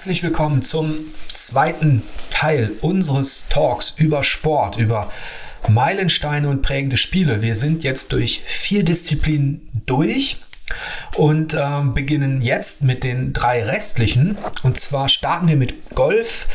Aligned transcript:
Herzlich 0.00 0.22
willkommen 0.22 0.62
zum 0.62 0.94
zweiten 1.30 2.02
Teil 2.30 2.72
unseres 2.80 3.44
Talks 3.50 3.90
über 3.98 4.22
Sport, 4.22 4.78
über 4.78 5.12
Meilensteine 5.68 6.48
und 6.48 6.62
prägende 6.62 6.96
Spiele. 6.96 7.42
Wir 7.42 7.54
sind 7.54 7.84
jetzt 7.84 8.12
durch 8.12 8.42
vier 8.46 8.82
Disziplinen 8.82 9.68
durch 9.84 10.40
und 11.18 11.52
äh, 11.52 11.82
beginnen 11.92 12.40
jetzt 12.40 12.82
mit 12.82 13.04
den 13.04 13.34
drei 13.34 13.62
restlichen. 13.62 14.38
Und 14.62 14.80
zwar 14.80 15.10
starten 15.10 15.48
wir 15.48 15.56
mit 15.56 15.90
Golf, 15.94 16.48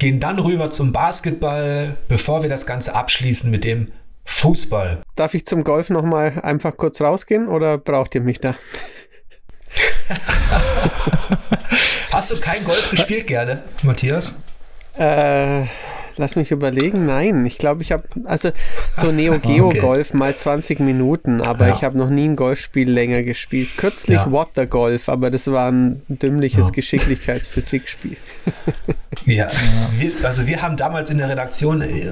gehen 0.00 0.18
dann 0.18 0.40
rüber 0.40 0.68
zum 0.68 0.90
Basketball, 0.90 1.96
bevor 2.08 2.42
wir 2.42 2.48
das 2.48 2.66
Ganze 2.66 2.96
abschließen 2.96 3.48
mit 3.48 3.62
dem 3.62 3.92
Fußball. 4.24 5.02
Darf 5.14 5.34
ich 5.34 5.46
zum 5.46 5.62
Golf 5.62 5.88
noch 5.88 6.02
mal 6.02 6.40
einfach 6.42 6.76
kurz 6.76 7.00
rausgehen 7.00 7.46
oder 7.46 7.78
braucht 7.78 8.16
ihr 8.16 8.22
mich 8.22 8.40
da? 8.40 8.56
Hast 12.18 12.32
du 12.32 12.40
kein 12.40 12.64
Golf 12.64 12.90
gespielt 12.90 13.28
gerne, 13.28 13.62
Matthias? 13.84 14.42
Äh, 14.98 15.66
Lass 16.18 16.34
mich 16.34 16.50
überlegen. 16.50 17.06
Nein, 17.06 17.46
ich 17.46 17.58
glaube, 17.58 17.82
ich 17.82 17.92
habe 17.92 18.02
also 18.24 18.50
so 18.92 19.12
Neo 19.12 19.38
Geo 19.38 19.66
okay. 19.68 19.78
Golf 19.78 20.14
mal 20.14 20.34
20 20.34 20.80
Minuten, 20.80 21.40
aber 21.40 21.68
ja. 21.68 21.74
ich 21.74 21.84
habe 21.84 21.96
noch 21.96 22.10
nie 22.10 22.28
ein 22.28 22.34
Golfspiel 22.34 22.90
länger 22.90 23.22
gespielt. 23.22 23.76
Kürzlich 23.76 24.16
ja. 24.16 24.30
Water 24.32 24.66
Golf, 24.66 25.08
aber 25.08 25.30
das 25.30 25.46
war 25.46 25.70
ein 25.70 26.02
dümmliches 26.08 26.66
ja. 26.66 26.72
Geschicklichkeitsphysikspiel. 26.72 28.16
ja, 29.26 29.48
wir, 29.96 30.12
also 30.24 30.48
wir 30.48 30.60
haben 30.60 30.76
damals 30.76 31.08
in 31.08 31.18
der 31.18 31.28
Redaktion 31.28 31.82
äh, 31.82 32.10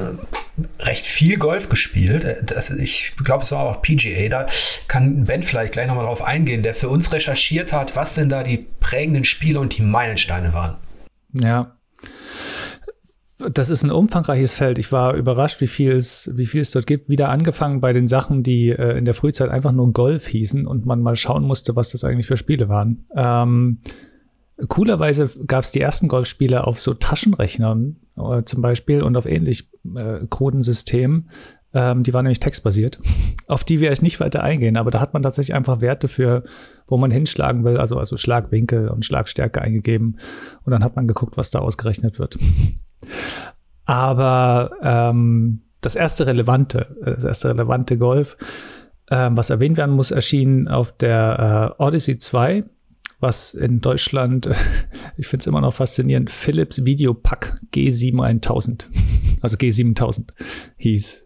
recht 0.79 1.04
viel 1.04 1.37
Golf 1.37 1.68
gespielt. 1.68 2.23
Äh, 2.23 2.37
das, 2.45 2.70
ich 2.70 3.15
glaube, 3.24 3.43
es 3.43 3.51
war 3.51 3.60
auch 3.60 3.82
PGA. 3.82 4.29
Da 4.29 4.46
kann 4.87 5.24
Ben 5.24 5.43
vielleicht 5.43 5.73
gleich 5.73 5.88
nochmal 5.88 6.04
drauf 6.04 6.23
eingehen, 6.23 6.63
der 6.63 6.76
für 6.76 6.88
uns 6.88 7.13
recherchiert 7.13 7.73
hat, 7.73 7.96
was 7.96 8.15
denn 8.15 8.29
da 8.29 8.45
die 8.45 8.66
prägenden 8.79 9.24
Spiele 9.24 9.59
und 9.59 9.76
die 9.76 9.82
Meilensteine 9.82 10.52
waren. 10.52 10.76
Ja, 11.32 11.76
das 13.38 13.68
ist 13.68 13.82
ein 13.82 13.90
umfangreiches 13.90 14.54
Feld. 14.54 14.79
Ich 14.79 14.92
war 14.92 15.15
überrascht, 15.15 15.60
wie 15.60 15.66
viel 15.66 15.92
es, 15.92 16.30
wie 16.34 16.46
viel 16.46 16.62
es 16.62 16.70
dort 16.70 16.87
gibt. 16.87 17.10
Wieder 17.10 17.29
angefangen 17.29 17.80
bei 17.80 17.92
den 17.92 18.09
Sachen, 18.09 18.42
die 18.42 18.70
äh, 18.70 18.96
in 18.96 19.04
der 19.04 19.15
Frühzeit 19.15 19.51
einfach 19.51 19.73
nur 19.73 19.92
Golf 19.92 20.26
hießen 20.26 20.66
und 20.66 20.87
man 20.87 21.02
mal 21.02 21.16
schauen 21.16 21.45
musste, 21.45 21.76
was 21.76 21.90
das 21.90 22.04
eigentlich 22.04 22.26
für 22.26 22.38
Spiele 22.38 22.68
waren. 22.68 23.04
Ähm, 23.14 23.79
coolerweise 24.68 25.29
gab 25.46 25.64
es 25.64 25.73
die 25.73 25.80
ersten 25.80 26.09
Golfspiele 26.09 26.66
auf 26.66 26.80
so 26.80 26.95
Taschenrechnern 26.95 27.96
äh, 28.16 28.42
zum 28.45 28.62
Beispiel 28.62 29.02
und 29.02 29.16
auf 29.16 29.26
ähnlich 29.26 29.68
äh, 29.95 30.26
kruden 30.30 30.62
Systemen. 30.62 31.29
Ähm, 31.74 32.04
die 32.04 32.14
waren 32.14 32.24
nämlich 32.24 32.40
textbasiert, 32.40 32.98
auf 33.48 33.64
die 33.64 33.80
wir 33.80 33.90
euch 33.90 34.01
nicht 34.01 34.18
weiter 34.18 34.42
eingehen, 34.42 34.79
aber 34.79 34.90
da 34.90 34.98
hat 34.98 35.12
man 35.12 35.23
tatsächlich 35.23 35.54
einfach 35.54 35.82
Werte 35.82 36.09
für, 36.09 36.45
wo 36.87 36.96
man 36.96 37.10
hinschlagen 37.10 37.64
will, 37.64 37.76
also, 37.76 37.98
also 37.98 38.16
Schlagwinkel 38.16 38.88
und 38.88 39.04
Schlagstärke 39.04 39.60
eingegeben 39.60 40.18
und 40.64 40.70
dann 40.70 40.82
hat 40.82 40.96
man 40.96 41.07
geguckt, 41.07 41.37
was 41.37 41.51
da 41.51 41.59
ausgerechnet 41.59 42.18
wird. 42.18 42.38
Aber 43.84 44.72
ähm, 44.82 45.62
das 45.80 45.94
erste 45.94 46.26
relevante, 46.26 46.96
das 47.04 47.24
erste 47.24 47.50
relevante 47.50 47.96
Golf, 47.96 48.36
ähm, 49.10 49.36
was 49.36 49.50
erwähnt 49.50 49.76
werden 49.76 49.94
muss, 49.94 50.10
erschien 50.10 50.68
auf 50.68 50.92
der 50.96 51.74
äh, 51.78 51.82
Odyssey 51.82 52.18
2, 52.18 52.64
was 53.20 53.54
in 53.54 53.80
Deutschland, 53.80 54.50
ich 55.16 55.28
finde 55.28 55.42
es 55.42 55.46
immer 55.46 55.60
noch 55.60 55.74
faszinierend, 55.74 56.30
Philips 56.30 56.84
Videopack 56.84 57.60
G7000, 57.72 58.86
also 59.40 59.56
G7000 59.56 60.30
hieß. 60.76 61.24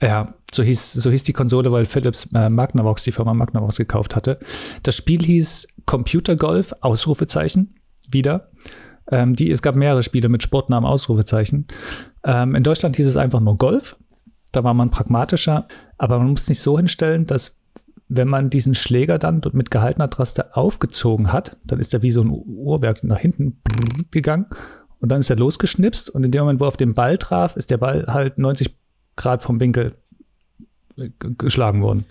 Ja, 0.00 0.34
so 0.52 0.64
hieß, 0.64 0.94
so 0.94 1.12
hieß 1.12 1.22
die 1.22 1.32
Konsole, 1.32 1.70
weil 1.70 1.86
Philips 1.86 2.28
äh, 2.34 2.48
Magnavox, 2.48 3.04
die 3.04 3.12
Firma 3.12 3.34
Magnavox 3.34 3.76
gekauft 3.76 4.16
hatte. 4.16 4.40
Das 4.82 4.96
Spiel 4.96 5.22
hieß 5.22 5.68
Computer 5.86 6.34
Golf, 6.34 6.74
Ausrufezeichen, 6.80 7.76
wieder. 8.10 8.50
Ähm, 9.10 9.34
die, 9.34 9.50
es 9.50 9.62
gab 9.62 9.74
mehrere 9.74 10.02
Spiele 10.02 10.28
mit 10.28 10.42
Sportnamen, 10.42 10.88
Ausrufezeichen. 10.88 11.66
Ähm, 12.24 12.54
in 12.54 12.62
Deutschland 12.62 12.96
hieß 12.96 13.06
es 13.06 13.16
einfach 13.16 13.40
nur 13.40 13.58
Golf. 13.58 13.96
Da 14.52 14.64
war 14.64 14.74
man 14.74 14.90
pragmatischer, 14.90 15.66
aber 15.98 16.18
man 16.18 16.30
muss 16.30 16.48
nicht 16.48 16.60
so 16.60 16.76
hinstellen, 16.76 17.26
dass 17.26 17.56
wenn 18.08 18.28
man 18.28 18.50
diesen 18.50 18.74
Schläger 18.74 19.18
dann 19.18 19.40
mit 19.52 19.70
gehaltener 19.70 20.10
Taste 20.10 20.54
aufgezogen 20.54 21.32
hat, 21.32 21.56
dann 21.64 21.78
ist 21.78 21.94
er 21.94 22.02
wie 22.02 22.10
so 22.10 22.22
ein 22.22 22.30
Uhrwerk 22.30 23.02
nach 23.04 23.18
hinten 23.18 23.62
gegangen 24.10 24.46
und 25.00 25.10
dann 25.10 25.20
ist 25.20 25.30
er 25.30 25.36
losgeschnipst 25.36 26.10
und 26.10 26.22
in 26.22 26.30
dem 26.30 26.42
Moment, 26.42 26.60
wo 26.60 26.64
er 26.64 26.68
auf 26.68 26.76
den 26.76 26.94
Ball 26.94 27.16
traf, 27.16 27.56
ist 27.56 27.70
der 27.70 27.78
Ball 27.78 28.04
halt 28.08 28.36
90 28.38 28.76
Grad 29.16 29.42
vom 29.42 29.60
Winkel 29.60 29.94
geschlagen 31.38 31.82
worden. 31.82 32.04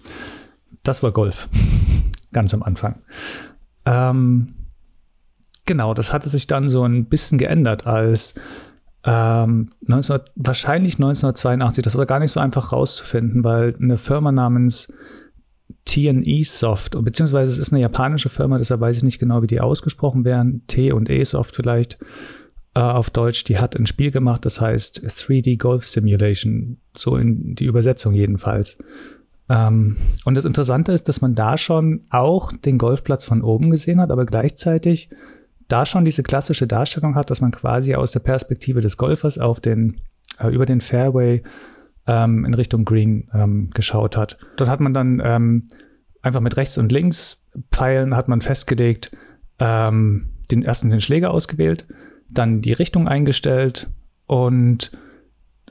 Das 0.83 1.03
war 1.03 1.11
Golf, 1.11 1.47
ganz 2.33 2.53
am 2.53 2.63
Anfang. 2.63 2.95
Ähm, 3.85 4.55
Genau, 5.65 5.93
das 5.93 6.11
hatte 6.11 6.29
sich 6.29 6.47
dann 6.47 6.69
so 6.69 6.83
ein 6.83 7.05
bisschen 7.05 7.37
geändert, 7.37 7.85
als 7.87 8.33
ähm, 9.03 9.69
19, 9.81 10.19
wahrscheinlich 10.35 10.95
1982, 10.95 11.83
das 11.83 11.97
war 11.97 12.05
gar 12.05 12.19
nicht 12.19 12.31
so 12.31 12.39
einfach 12.39 12.71
rauszufinden, 12.71 13.43
weil 13.43 13.75
eine 13.75 13.97
Firma 13.97 14.31
namens 14.31 14.91
TE 15.85 16.43
Soft, 16.43 16.97
beziehungsweise 17.03 17.51
es 17.51 17.57
ist 17.57 17.73
eine 17.73 17.81
japanische 17.81 18.29
Firma, 18.29 18.57
deshalb 18.57 18.81
weiß 18.81 18.97
ich 18.97 19.03
nicht 19.03 19.19
genau, 19.19 19.41
wie 19.41 19.47
die 19.47 19.61
ausgesprochen 19.61 20.25
werden, 20.25 20.63
T 20.67 20.91
und 20.91 21.09
E 21.09 21.23
Soft 21.23 21.55
vielleicht 21.55 21.97
äh, 22.75 22.79
auf 22.79 23.09
Deutsch, 23.09 23.43
die 23.43 23.57
hat 23.57 23.75
ein 23.75 23.87
Spiel 23.87 24.11
gemacht, 24.11 24.45
das 24.45 24.61
heißt 24.61 25.03
3D 25.03 25.57
Golf 25.57 25.87
Simulation, 25.87 26.77
so 26.95 27.17
in 27.17 27.55
die 27.55 27.65
Übersetzung 27.65 28.13
jedenfalls. 28.13 28.77
Ähm, 29.49 29.97
und 30.25 30.37
das 30.37 30.45
Interessante 30.45 30.91
ist, 30.91 31.09
dass 31.09 31.21
man 31.21 31.35
da 31.35 31.57
schon 31.57 32.01
auch 32.09 32.53
den 32.53 32.77
Golfplatz 32.77 33.25
von 33.25 33.41
oben 33.41 33.71
gesehen 33.71 33.99
hat, 33.99 34.11
aber 34.11 34.25
gleichzeitig 34.25 35.09
da 35.71 35.85
schon 35.85 36.05
diese 36.05 36.23
klassische 36.23 36.67
Darstellung 36.67 37.15
hat, 37.15 37.29
dass 37.29 37.41
man 37.41 37.51
quasi 37.51 37.95
aus 37.95 38.11
der 38.11 38.19
Perspektive 38.19 38.81
des 38.81 38.97
Golfers 38.97 39.37
auf 39.37 39.59
den, 39.59 40.01
äh, 40.39 40.49
über 40.49 40.65
den 40.65 40.81
Fairway 40.81 41.43
ähm, 42.07 42.45
in 42.45 42.53
Richtung 42.53 42.85
Green 42.85 43.29
ähm, 43.33 43.69
geschaut 43.73 44.17
hat. 44.17 44.37
Dort 44.57 44.69
hat 44.69 44.79
man 44.79 44.93
dann 44.93 45.21
ähm, 45.23 45.67
einfach 46.21 46.41
mit 46.41 46.57
rechts 46.57 46.77
und 46.77 46.91
links 46.91 47.45
Pfeilen 47.71 48.15
hat 48.15 48.27
man 48.27 48.41
festgelegt, 48.41 49.11
ähm, 49.59 50.29
den 50.49 50.63
ersten 50.63 50.89
den 50.89 51.01
Schläger 51.01 51.31
ausgewählt, 51.31 51.85
dann 52.29 52.61
die 52.61 52.73
Richtung 52.73 53.07
eingestellt 53.07 53.89
und, 54.25 54.91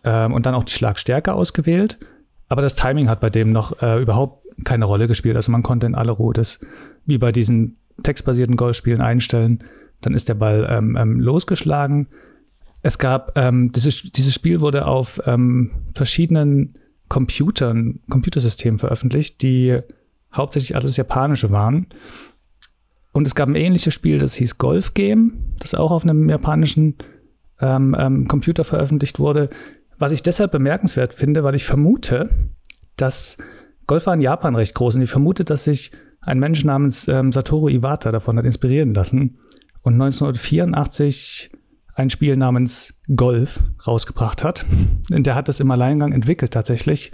ähm, 0.05 0.33
und 0.33 0.47
dann 0.47 0.55
auch 0.55 0.65
die 0.65 0.72
Schlagstärke 0.72 1.33
ausgewählt. 1.33 1.99
Aber 2.49 2.62
das 2.62 2.75
Timing 2.75 3.09
hat 3.09 3.21
bei 3.21 3.31
dem 3.31 3.50
noch 3.50 3.81
äh, 3.83 4.00
überhaupt 4.00 4.47
keine 4.65 4.84
Rolle 4.84 5.09
gespielt. 5.09 5.37
Also 5.37 5.53
man 5.53 5.62
konnte 5.62 5.87
in 5.87 5.94
aller 5.94 6.12
Ruhe 6.12 6.34
das 6.34 6.60
wie 7.06 7.19
bei 7.19 7.33
diesen 7.33 7.78
textbasierten 8.03 8.56
Golfspielen 8.56 9.00
einstellen, 9.00 9.65
dann 10.00 10.15
ist 10.15 10.28
der 10.28 10.34
Ball 10.34 10.66
ähm, 10.71 10.97
ähm, 10.97 11.21
losgeschlagen. 11.21 12.09
Es 12.83 12.99
gab, 12.99 13.37
ähm, 13.37 13.72
dieses, 13.72 14.03
dieses 14.12 14.34
Spiel 14.34 14.61
wurde 14.61 14.87
auf 14.87 15.21
ähm, 15.27 15.72
verschiedenen 15.94 16.78
Computern, 17.09 18.00
Computersystemen 18.09 18.78
veröffentlicht, 18.78 19.43
die 19.43 19.78
hauptsächlich 20.33 20.77
alles 20.77 20.97
japanische 20.97 21.50
waren. 21.50 21.87
Und 23.12 23.27
es 23.27 23.34
gab 23.34 23.49
ein 23.49 23.56
ähnliches 23.56 23.93
Spiel, 23.93 24.19
das 24.19 24.34
hieß 24.34 24.59
Golf 24.59 24.94
Game, 24.94 25.55
das 25.59 25.75
auch 25.75 25.91
auf 25.91 26.05
einem 26.05 26.31
japanischen 26.31 26.94
ähm, 27.60 27.97
ähm, 27.99 28.28
Computer 28.28 28.65
veröffentlicht 28.65 29.19
wurde. 29.19 29.50
Was 29.99 30.12
ich 30.12 30.22
deshalb 30.22 30.53
bemerkenswert 30.53 31.12
finde, 31.12 31.43
weil 31.44 31.56
ich 31.56 31.65
vermute, 31.65 32.31
dass 32.97 33.37
Golf 33.87 34.06
war 34.06 34.15
in 34.15 34.21
Japan 34.21 34.55
recht 34.55 34.75
groß 34.75 34.94
und 34.94 35.03
ich 35.03 35.10
vermute, 35.10 35.44
dass 35.44 35.65
sich 35.65 35.91
ein 36.22 36.39
Mensch 36.39 36.65
namens 36.65 37.09
ähm, 37.09 37.33
Satoru 37.33 37.69
Iwata 37.69 38.12
davon 38.12 38.39
hat 38.39 38.44
inspirieren 38.44 38.94
lassen 38.94 39.39
und 39.83 39.95
1984 39.95 41.51
ein 41.95 42.11
Spiel 42.11 42.37
namens 42.37 42.95
Golf 43.15 43.63
rausgebracht 43.87 44.45
hat. 44.45 44.65
Und 45.11 45.27
der 45.27 45.35
hat 45.35 45.49
das 45.49 45.61
im 45.61 45.71
Alleingang 45.71 46.13
entwickelt 46.13 46.53
tatsächlich 46.53 47.13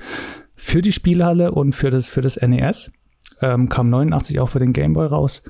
für 0.54 0.82
die 0.82 0.92
Spielhalle 0.92 1.52
und 1.52 1.74
für 1.74 1.90
das, 1.90 2.08
für 2.08 2.20
das 2.20 2.40
NES. 2.40 2.92
Ähm, 3.42 3.68
kam 3.68 3.90
89 3.90 4.40
auch 4.40 4.48
für 4.48 4.60
den 4.60 4.72
Game 4.72 4.94
Boy 4.94 5.06
raus. 5.06 5.42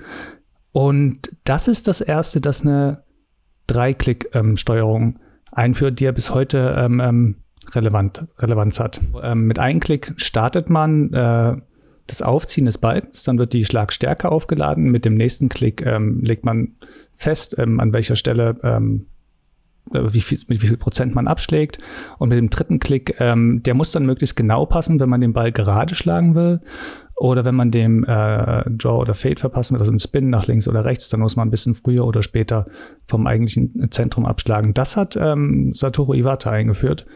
Und 0.72 1.30
das 1.44 1.68
ist 1.68 1.88
das 1.88 2.00
erste, 2.00 2.40
das 2.40 2.62
eine 2.62 3.04
Dreiklick-Steuerung 3.66 5.02
ähm, 5.02 5.18
einführt, 5.52 6.00
die 6.00 6.04
ja 6.04 6.12
bis 6.12 6.32
heute 6.32 6.74
ähm, 6.78 7.00
ähm 7.00 7.36
relevant, 7.74 8.24
Relevanz 8.38 8.78
hat. 8.78 9.00
Ähm, 9.22 9.46
mit 9.46 9.58
einem 9.58 9.80
Klick 9.80 10.12
startet 10.16 10.70
man 10.70 11.12
äh, 11.12 11.56
das 12.06 12.22
Aufziehen 12.22 12.66
des 12.66 12.78
Balkens, 12.78 13.24
dann 13.24 13.38
wird 13.38 13.52
die 13.52 13.64
Schlagstärke 13.64 14.30
aufgeladen. 14.30 14.90
Mit 14.90 15.04
dem 15.04 15.14
nächsten 15.14 15.48
Klick 15.48 15.84
ähm, 15.84 16.22
legt 16.22 16.44
man 16.44 16.72
fest, 17.14 17.56
ähm, 17.58 17.80
an 17.80 17.92
welcher 17.92 18.16
Stelle, 18.16 18.56
ähm, 18.62 19.06
äh, 19.92 20.02
wie 20.12 20.20
viel, 20.20 20.38
mit 20.48 20.62
wie 20.62 20.68
viel 20.68 20.76
Prozent 20.76 21.14
man 21.14 21.26
abschlägt. 21.26 21.78
Und 22.18 22.28
mit 22.28 22.38
dem 22.38 22.50
dritten 22.50 22.78
Klick, 22.78 23.16
ähm, 23.18 23.62
der 23.64 23.74
muss 23.74 23.92
dann 23.92 24.06
möglichst 24.06 24.36
genau 24.36 24.66
passen, 24.66 25.00
wenn 25.00 25.08
man 25.08 25.20
den 25.20 25.32
Ball 25.32 25.52
gerade 25.52 25.94
schlagen 25.94 26.34
will. 26.34 26.60
Oder 27.18 27.44
wenn 27.46 27.54
man 27.54 27.70
dem 27.70 28.04
äh, 28.04 28.70
Draw 28.70 29.00
oder 29.00 29.14
Fade 29.14 29.40
verpassen 29.40 29.74
will, 29.74 29.80
also 29.80 29.90
ein 29.90 29.98
Spin 29.98 30.28
nach 30.28 30.46
links 30.46 30.68
oder 30.68 30.84
rechts, 30.84 31.08
dann 31.08 31.20
muss 31.20 31.34
man 31.34 31.48
ein 31.48 31.50
bisschen 31.50 31.74
früher 31.74 32.06
oder 32.06 32.22
später 32.22 32.66
vom 33.06 33.26
eigentlichen 33.26 33.90
Zentrum 33.90 34.26
abschlagen. 34.26 34.74
Das 34.74 34.96
hat 34.98 35.16
ähm, 35.16 35.72
Satoru 35.72 36.12
Iwata 36.12 36.50
eingeführt 36.50 37.06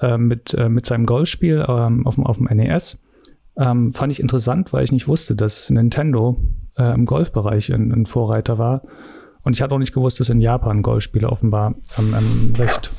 äh, 0.00 0.16
mit, 0.16 0.54
äh, 0.54 0.68
mit 0.68 0.86
seinem 0.86 1.06
Golfspiel 1.06 1.66
ähm, 1.68 2.06
auf, 2.06 2.14
dem, 2.14 2.24
auf 2.24 2.36
dem 2.36 2.46
NES. 2.46 3.02
Ähm, 3.58 3.92
fand 3.92 4.12
ich 4.12 4.20
interessant, 4.20 4.72
weil 4.72 4.84
ich 4.84 4.92
nicht 4.92 5.08
wusste, 5.08 5.34
dass 5.34 5.68
Nintendo 5.70 6.36
äh, 6.76 6.94
im 6.94 7.06
Golfbereich 7.06 7.72
ein, 7.72 7.92
ein 7.92 8.06
Vorreiter 8.06 8.58
war. 8.58 8.82
Und 9.42 9.54
ich 9.54 9.62
hatte 9.62 9.74
auch 9.74 9.78
nicht 9.78 9.94
gewusst, 9.94 10.20
dass 10.20 10.28
in 10.28 10.40
Japan 10.40 10.82
Golfspiele 10.82 11.28
offenbar 11.28 11.74
ähm, 11.98 12.14
ähm, 12.16 12.54
recht 12.56 12.90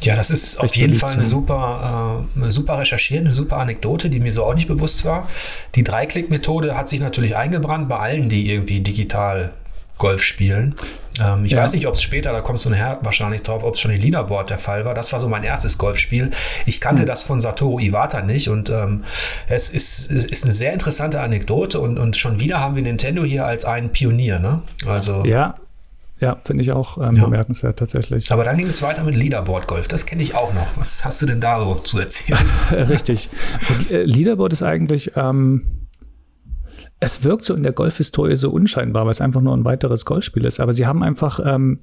ja, 0.00 0.16
das 0.16 0.30
ist 0.30 0.60
auf 0.60 0.76
jeden 0.76 0.94
Fall 0.94 1.12
eine 1.12 1.26
super, 1.26 2.26
äh, 2.36 2.38
eine 2.38 2.52
super 2.52 2.78
recherchiert, 2.78 3.20
eine 3.20 3.32
super 3.32 3.56
Anekdote, 3.56 4.10
die 4.10 4.20
mir 4.20 4.32
so 4.32 4.44
auch 4.44 4.54
nicht 4.54 4.68
bewusst 4.68 5.04
war. 5.06 5.28
Die 5.76 5.82
Dreiklick-Methode 5.82 6.76
hat 6.76 6.90
sich 6.90 7.00
natürlich 7.00 7.36
eingebrannt 7.36 7.88
bei 7.88 7.98
allen, 7.98 8.28
die 8.28 8.50
irgendwie 8.50 8.80
digital 8.80 9.54
Golf 10.04 10.22
spielen. 10.22 10.74
Ähm, 11.18 11.46
ich 11.46 11.52
ja. 11.52 11.62
weiß 11.62 11.72
nicht, 11.72 11.86
ob 11.86 11.94
es 11.94 12.02
später, 12.02 12.30
da 12.32 12.42
kommst 12.42 12.66
du 12.66 12.70
nachher 12.70 12.98
wahrscheinlich 13.00 13.40
drauf, 13.40 13.64
ob 13.64 13.72
es 13.72 13.80
schon 13.80 13.90
in 13.90 14.02
Leaderboard 14.02 14.50
der 14.50 14.58
Fall 14.58 14.84
war. 14.84 14.92
Das 14.92 15.14
war 15.14 15.20
so 15.20 15.28
mein 15.28 15.44
erstes 15.44 15.78
Golfspiel. 15.78 16.30
Ich 16.66 16.78
kannte 16.78 17.02
hm. 17.02 17.06
das 17.06 17.22
von 17.22 17.40
Satoru 17.40 17.78
Iwata 17.78 18.20
nicht 18.20 18.50
und 18.50 18.68
ähm, 18.68 19.04
es 19.48 19.70
ist, 19.70 20.10
ist 20.10 20.44
eine 20.44 20.52
sehr 20.52 20.74
interessante 20.74 21.22
Anekdote 21.22 21.80
und, 21.80 21.98
und 21.98 22.18
schon 22.18 22.38
wieder 22.38 22.60
haben 22.60 22.76
wir 22.76 22.82
Nintendo 22.82 23.24
hier 23.24 23.46
als 23.46 23.64
einen 23.64 23.92
Pionier. 23.92 24.40
Ne? 24.40 24.60
Also, 24.86 25.24
ja, 25.24 25.54
ja, 26.20 26.36
finde 26.44 26.62
ich 26.62 26.72
auch 26.72 26.98
ähm, 26.98 27.16
ja. 27.16 27.24
bemerkenswert 27.24 27.78
tatsächlich. 27.78 28.30
Aber 28.30 28.44
dann 28.44 28.58
ging 28.58 28.66
es 28.66 28.82
weiter 28.82 29.04
mit 29.04 29.16
Leaderboard 29.16 29.66
Golf. 29.66 29.88
Das 29.88 30.04
kenne 30.04 30.22
ich 30.22 30.34
auch 30.36 30.52
noch. 30.52 30.66
Was 30.76 31.02
hast 31.06 31.22
du 31.22 31.26
denn 31.26 31.40
da 31.40 31.64
so 31.64 31.76
zu 31.76 31.98
erzählen? 31.98 32.46
Richtig. 32.70 33.30
Äh, 33.88 34.02
Leaderboard 34.02 34.52
ist 34.52 34.62
eigentlich, 34.62 35.12
ähm, 35.16 35.83
es 37.04 37.22
wirkt 37.22 37.44
so 37.44 37.54
in 37.54 37.62
der 37.62 37.72
Golfhistorie 37.72 38.36
so 38.36 38.50
unscheinbar, 38.50 39.04
weil 39.04 39.10
es 39.10 39.20
einfach 39.20 39.40
nur 39.40 39.54
ein 39.54 39.64
weiteres 39.64 40.04
Golfspiel 40.04 40.44
ist. 40.46 40.58
Aber 40.58 40.72
sie 40.72 40.86
haben 40.86 41.02
einfach, 41.02 41.38
ähm, 41.44 41.80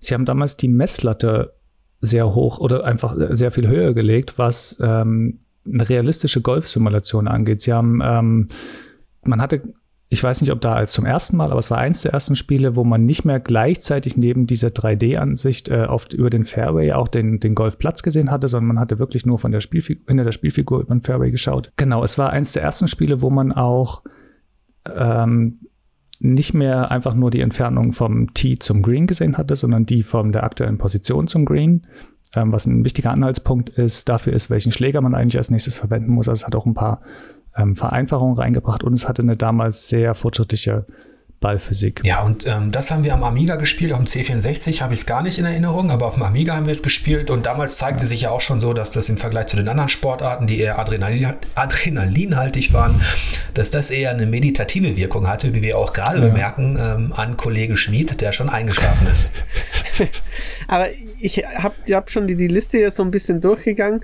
sie 0.00 0.14
haben 0.14 0.24
damals 0.24 0.56
die 0.56 0.68
Messlatte 0.68 1.54
sehr 2.00 2.34
hoch 2.34 2.58
oder 2.58 2.84
einfach 2.84 3.16
sehr 3.30 3.50
viel 3.50 3.68
höher 3.68 3.94
gelegt, 3.94 4.36
was 4.36 4.76
ähm, 4.80 5.40
eine 5.66 5.88
realistische 5.88 6.42
Golfsimulation 6.42 7.28
angeht. 7.28 7.60
Sie 7.60 7.72
haben, 7.72 8.00
ähm, 8.02 8.48
man 9.22 9.40
hatte 9.40 9.62
ich 10.10 10.22
weiß 10.22 10.42
nicht, 10.42 10.52
ob 10.52 10.60
da 10.60 10.74
als 10.74 10.92
zum 10.92 11.06
ersten 11.06 11.36
Mal, 11.36 11.50
aber 11.50 11.58
es 11.58 11.72
war 11.72 11.78
eins 11.78 12.02
der 12.02 12.12
ersten 12.12 12.36
Spiele, 12.36 12.76
wo 12.76 12.84
man 12.84 13.04
nicht 13.04 13.24
mehr 13.24 13.40
gleichzeitig 13.40 14.16
neben 14.16 14.46
dieser 14.46 14.68
3D-Ansicht 14.68 15.70
äh, 15.70 15.86
oft 15.88 16.14
über 16.14 16.30
den 16.30 16.44
Fairway 16.44 16.92
auch 16.92 17.08
den, 17.08 17.40
den 17.40 17.56
Golfplatz 17.56 18.02
gesehen 18.02 18.30
hatte, 18.30 18.46
sondern 18.46 18.68
man 18.68 18.78
hatte 18.78 19.00
wirklich 19.00 19.26
nur 19.26 19.38
von 19.38 19.50
der 19.50 19.60
Spielfigur, 19.60 20.04
hinter 20.06 20.22
der 20.22 20.30
Spielfigur 20.30 20.82
über 20.82 20.94
den 20.94 21.00
Fairway 21.00 21.32
geschaut. 21.32 21.72
Genau, 21.76 22.04
es 22.04 22.16
war 22.16 22.30
eins 22.30 22.52
der 22.52 22.62
ersten 22.62 22.86
Spiele, 22.86 23.22
wo 23.22 23.30
man 23.30 23.50
auch 23.50 24.02
ähm, 24.92 25.60
nicht 26.20 26.54
mehr 26.54 26.90
einfach 26.90 27.14
nur 27.14 27.30
die 27.30 27.40
Entfernung 27.40 27.92
vom 27.92 28.32
Tee 28.34 28.58
zum 28.58 28.82
Green 28.82 29.06
gesehen 29.06 29.36
hatte, 29.36 29.56
sondern 29.56 29.84
die 29.86 30.02
von 30.02 30.32
der 30.32 30.44
aktuellen 30.44 30.78
Position 30.78 31.26
zum 31.26 31.44
Green. 31.44 31.82
Ähm, 32.34 32.52
was 32.52 32.66
ein 32.66 32.84
wichtiger 32.84 33.10
Anhaltspunkt 33.10 33.70
ist, 33.70 34.08
dafür 34.08 34.32
ist, 34.32 34.50
welchen 34.50 34.72
Schläger 34.72 35.00
man 35.00 35.14
eigentlich 35.14 35.36
als 35.38 35.50
nächstes 35.50 35.78
verwenden 35.78 36.12
muss. 36.12 36.28
Also 36.28 36.42
es 36.42 36.46
hat 36.46 36.54
auch 36.54 36.66
ein 36.66 36.74
paar 36.74 37.02
ähm, 37.56 37.76
Vereinfachung 37.76 38.34
reingebracht 38.34 38.82
und 38.82 38.94
es 38.94 39.08
hatte 39.08 39.22
eine 39.22 39.36
damals 39.36 39.88
sehr 39.88 40.14
fortschrittliche 40.14 40.86
Ballphysik. 41.40 42.00
Ja, 42.04 42.22
und 42.22 42.46
ähm, 42.46 42.72
das 42.72 42.90
haben 42.90 43.04
wir 43.04 43.12
am 43.12 43.22
Amiga 43.22 43.56
gespielt. 43.56 43.92
Auf 43.92 43.98
dem 43.98 44.06
C64 44.06 44.80
habe 44.80 44.94
ich 44.94 45.00
es 45.00 45.06
gar 45.06 45.22
nicht 45.22 45.38
in 45.38 45.44
Erinnerung, 45.44 45.90
aber 45.90 46.06
auf 46.06 46.14
dem 46.14 46.22
Amiga 46.22 46.56
haben 46.56 46.64
wir 46.64 46.72
es 46.72 46.82
gespielt. 46.82 47.28
Und 47.28 47.44
damals 47.44 47.76
zeigte 47.76 48.06
sich 48.06 48.22
ja 48.22 48.30
auch 48.30 48.40
schon 48.40 48.60
so, 48.60 48.72
dass 48.72 48.92
das 48.92 49.10
im 49.10 49.18
Vergleich 49.18 49.46
zu 49.46 49.56
den 49.56 49.68
anderen 49.68 49.90
Sportarten, 49.90 50.46
die 50.46 50.58
eher 50.58 50.78
Adrenalin, 50.78 51.34
adrenalinhaltig 51.54 52.72
waren, 52.72 53.02
dass 53.52 53.70
das 53.70 53.90
eher 53.90 54.10
eine 54.10 54.24
meditative 54.26 54.96
Wirkung 54.96 55.28
hatte, 55.28 55.52
wie 55.52 55.60
wir 55.60 55.76
auch 55.76 55.92
gerade 55.92 56.18
ja. 56.18 56.28
bemerken 56.28 56.78
ähm, 56.80 57.12
an 57.14 57.36
Kollege 57.36 57.76
Schmid, 57.76 58.22
der 58.22 58.32
schon 58.32 58.48
eingeschlafen 58.48 59.06
ist. 59.06 59.30
aber 60.68 60.86
ich 61.20 61.44
habe 61.58 61.74
hab 61.90 62.10
schon 62.10 62.26
die, 62.26 62.36
die 62.36 62.46
Liste 62.46 62.78
jetzt 62.78 62.96
so 62.96 63.02
ein 63.02 63.10
bisschen 63.10 63.42
durchgegangen. 63.42 64.00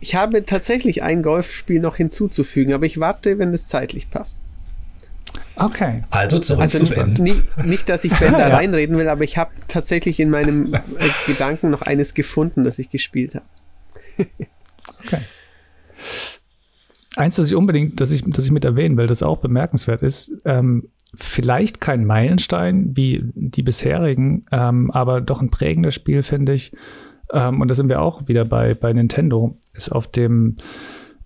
Ich 0.00 0.14
habe 0.14 0.44
tatsächlich 0.44 1.02
ein 1.02 1.22
Golfspiel 1.22 1.80
noch 1.80 1.96
hinzuzufügen, 1.96 2.74
aber 2.74 2.84
ich 2.84 3.00
warte, 3.00 3.38
wenn 3.38 3.54
es 3.54 3.66
zeitlich 3.66 4.10
passt. 4.10 4.40
Okay. 5.62 6.02
Also 6.10 6.38
zurück 6.38 6.62
also 6.62 6.84
zu 6.84 6.94
Ben. 6.94 7.12
Nicht, 7.14 7.64
nicht, 7.64 7.88
dass 7.88 8.04
ich 8.04 8.12
Ben 8.18 8.32
da 8.32 8.48
ja. 8.48 8.56
reinreden 8.56 8.96
will, 8.98 9.08
aber 9.08 9.24
ich 9.24 9.38
habe 9.38 9.52
tatsächlich 9.68 10.18
in 10.18 10.30
meinem 10.30 10.74
äh, 10.74 10.80
Gedanken 11.26 11.70
noch 11.70 11.82
eines 11.82 12.14
gefunden, 12.14 12.64
das 12.64 12.78
ich 12.78 12.90
gespielt 12.90 13.34
habe. 13.36 14.26
okay. 15.04 15.20
Eins, 17.16 17.36
das 17.36 17.48
ich 17.48 17.54
unbedingt, 17.54 18.00
dass 18.00 18.10
ich, 18.10 18.22
dass 18.26 18.44
ich 18.44 18.50
mit 18.50 18.64
erwähnen 18.64 18.96
will, 18.96 19.06
das 19.06 19.22
auch 19.22 19.38
bemerkenswert 19.38 20.02
ist, 20.02 20.32
ähm, 20.44 20.88
vielleicht 21.14 21.80
kein 21.80 22.06
Meilenstein 22.06 22.96
wie 22.96 23.22
die 23.34 23.62
bisherigen, 23.62 24.46
ähm, 24.50 24.90
aber 24.90 25.20
doch 25.20 25.42
ein 25.42 25.50
prägendes 25.50 25.94
Spiel, 25.94 26.22
finde 26.22 26.54
ich. 26.54 26.72
Ähm, 27.32 27.60
und 27.60 27.68
da 27.68 27.74
sind 27.74 27.88
wir 27.88 28.00
auch 28.00 28.28
wieder 28.28 28.46
bei, 28.46 28.74
bei 28.74 28.92
Nintendo, 28.92 29.58
ist 29.74 29.92
auf 29.92 30.06
dem, 30.06 30.56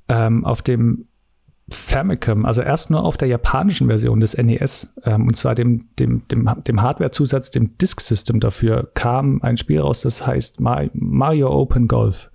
ähm, 0.09 0.45
auf 0.45 0.63
dem 0.63 1.07
Famicom, 1.69 2.47
also 2.47 2.63
erst 2.63 2.91
nur 2.91 3.03
auf 3.05 3.17
der 3.17 3.27
japanischen 3.27 3.89
Version 3.89 4.21
des 4.21 4.37
NES, 4.37 4.93
ähm, 5.05 5.27
und 5.27 5.37
zwar 5.37 5.55
dem, 5.57 5.85
dem, 5.99 6.23
dem, 6.29 6.49
dem 6.67 6.83
Hardwarezusatz, 6.83 7.51
dem 7.51 7.77
Disk 7.79 8.01
System 8.01 8.39
dafür, 8.39 8.91
kam 8.95 9.43
ein 9.43 9.57
Spiel 9.57 9.81
raus, 9.81 10.03
das 10.03 10.25
heißt 10.25 10.61
Mario 10.61 11.51
Open 11.51 11.89
Golf. 11.89 12.31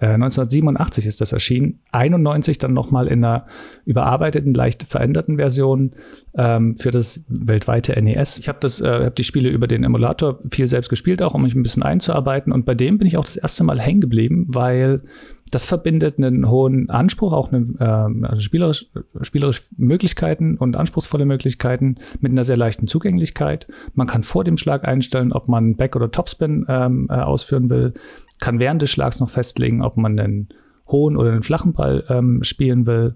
1987 0.00 1.04
äh, 1.04 1.08
ist 1.08 1.20
das 1.20 1.32
erschienen, 1.32 1.80
91 1.92 2.56
dann 2.58 2.72
nochmal 2.72 3.06
in 3.06 3.22
einer 3.22 3.46
überarbeiteten, 3.84 4.54
leicht 4.54 4.82
veränderten 4.84 5.36
Version 5.36 5.92
ähm, 6.34 6.76
für 6.78 6.90
das 6.90 7.22
weltweite 7.28 8.00
NES. 8.00 8.38
Ich 8.38 8.48
habe 8.48 8.66
äh, 8.66 9.04
hab 9.04 9.16
die 9.16 9.24
Spiele 9.24 9.50
über 9.50 9.66
den 9.66 9.84
Emulator 9.84 10.38
viel 10.50 10.66
selbst 10.68 10.88
gespielt, 10.88 11.20
auch 11.20 11.34
um 11.34 11.42
mich 11.42 11.54
ein 11.54 11.62
bisschen 11.62 11.82
einzuarbeiten. 11.82 12.50
Und 12.50 12.64
bei 12.64 12.74
dem 12.74 12.96
bin 12.96 13.06
ich 13.06 13.18
auch 13.18 13.26
das 13.26 13.36
erste 13.36 13.62
Mal 13.62 13.78
hängen 13.78 14.00
geblieben, 14.00 14.46
weil 14.48 15.02
das 15.50 15.66
verbindet 15.66 16.18
einen 16.18 16.48
hohen 16.48 16.90
Anspruch, 16.90 17.32
auch 17.32 17.52
eine, 17.52 17.66
äh, 17.78 18.26
also 18.26 18.40
spielerisch, 18.40 18.86
spielerisch 19.22 19.62
Möglichkeiten 19.76 20.56
und 20.56 20.76
anspruchsvolle 20.76 21.26
Möglichkeiten 21.26 21.96
mit 22.20 22.32
einer 22.32 22.44
sehr 22.44 22.56
leichten 22.56 22.86
Zugänglichkeit. 22.86 23.66
Man 23.94 24.06
kann 24.06 24.22
vor 24.22 24.44
dem 24.44 24.56
Schlag 24.56 24.86
einstellen, 24.86 25.32
ob 25.32 25.48
man 25.48 25.76
Back- 25.76 25.96
oder 25.96 26.10
Topspin 26.10 26.66
ähm, 26.68 27.08
äh, 27.10 27.14
ausführen 27.14 27.70
will 27.70 27.94
kann 28.40 28.58
während 28.58 28.82
des 28.82 28.90
Schlags 28.90 29.20
noch 29.20 29.30
festlegen, 29.30 29.82
ob 29.82 29.96
man 29.96 30.18
einen 30.18 30.48
hohen 30.88 31.16
oder 31.16 31.30
einen 31.30 31.42
flachen 31.42 31.72
Ball 31.72 32.04
ähm, 32.08 32.42
spielen 32.42 32.86
will. 32.86 33.14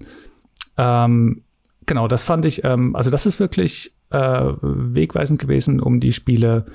Ähm, 0.76 1.42
genau, 1.86 2.06
das 2.06 2.22
fand 2.22 2.44
ich, 2.46 2.62
ähm, 2.62 2.94
also 2.94 3.10
das 3.10 3.26
ist 3.26 3.40
wirklich 3.40 3.94
äh, 4.10 4.52
wegweisend 4.60 5.40
gewesen, 5.40 5.80
um 5.80 5.98
die 5.98 6.12
Spiele 6.12 6.66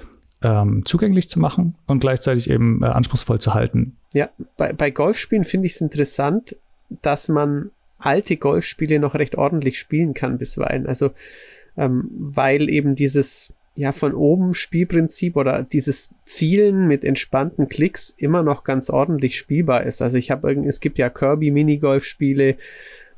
ähm, 0.42 0.84
zugänglich 0.86 1.30
zu 1.30 1.40
machen 1.40 1.76
und 1.88 2.00
gleichzeitig 2.00 2.50
eben 2.50 2.82
äh, 2.84 2.88
anspruchsvoll 2.88 3.40
zu 3.40 3.54
halten. 3.54 3.98
Ja, 4.14 4.30
bei, 4.58 4.74
bei 4.74 4.90
Golfspielen 4.92 5.46
finde 5.46 5.68
ich 5.68 5.74
es 5.74 5.82
interessant, 5.82 6.56
dass 7.02 7.30
man 7.30 7.72
alte 7.98 8.38
Golfspiele 8.38 9.00
noch 9.00 9.16
recht 9.16 9.36
ordentlich 9.36 9.78
spielen 9.78 10.14
kann 10.14 10.38
bisweilen. 10.38 10.88
Also, 10.88 11.12
ähm, 11.78 12.10
weil 12.18 12.69
eben 12.69 12.96
dieses 12.96 13.54
ja 13.76 13.92
von 13.92 14.14
oben 14.14 14.56
Spielprinzip 14.56 15.38
oder 15.38 15.64
dieses 15.64 16.10
Zielen 16.26 16.88
mit 16.88 17.06
entspannten 17.06 17.69
Klicks 17.69 18.14
immer 18.18 18.44
noch 18.44 18.64
ganz 18.64 18.90
ordentlich 18.90 19.38
spielbar 19.38 19.84
ist. 19.84 20.02
Also 20.02 20.18
ich 20.18 20.31
habe 20.31 20.52
es 20.66 20.81
gibt 20.81 20.98
ja 20.98 21.10
Kirby 21.10 21.52
Minigolf 21.52 22.04
Spiele 22.04 22.58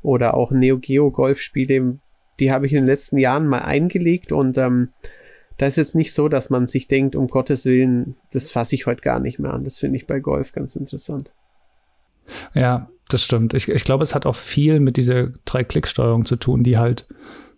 oder 0.02 0.34
auch 0.34 0.52
Neo 0.52 0.78
Geo 0.78 1.10
Golf 1.10 1.40
Spiele, 1.40 1.98
die 2.38 2.52
habe 2.52 2.66
ich 2.66 2.72
in 2.72 2.78
den 2.78 2.86
letzten 2.86 3.18
Jahren 3.18 3.48
mal 3.48 3.62
eingelegt 3.62 4.30
und 4.30 4.56
ähm, 4.56 4.90
da 5.62 5.68
ist 5.68 5.76
jetzt 5.76 5.94
nicht 5.94 6.12
so, 6.12 6.28
dass 6.28 6.50
man 6.50 6.66
sich 6.66 6.88
denkt, 6.88 7.14
um 7.14 7.28
Gottes 7.28 7.66
Willen, 7.66 8.16
das 8.32 8.50
fasse 8.50 8.74
ich 8.74 8.86
heute 8.86 9.00
gar 9.00 9.20
nicht 9.20 9.38
mehr 9.38 9.54
an. 9.54 9.62
Das 9.62 9.78
finde 9.78 9.96
ich 9.96 10.08
bei 10.08 10.18
Golf 10.18 10.50
ganz 10.50 10.74
interessant. 10.74 11.32
Ja, 12.52 12.90
das 13.08 13.22
stimmt. 13.22 13.54
Ich, 13.54 13.68
ich 13.68 13.84
glaube, 13.84 14.02
es 14.02 14.12
hat 14.12 14.26
auch 14.26 14.34
viel 14.34 14.80
mit 14.80 14.96
dieser 14.96 15.28
Drei-Klick-Steuerung 15.44 16.24
zu 16.24 16.34
tun, 16.34 16.64
die 16.64 16.78
halt 16.78 17.06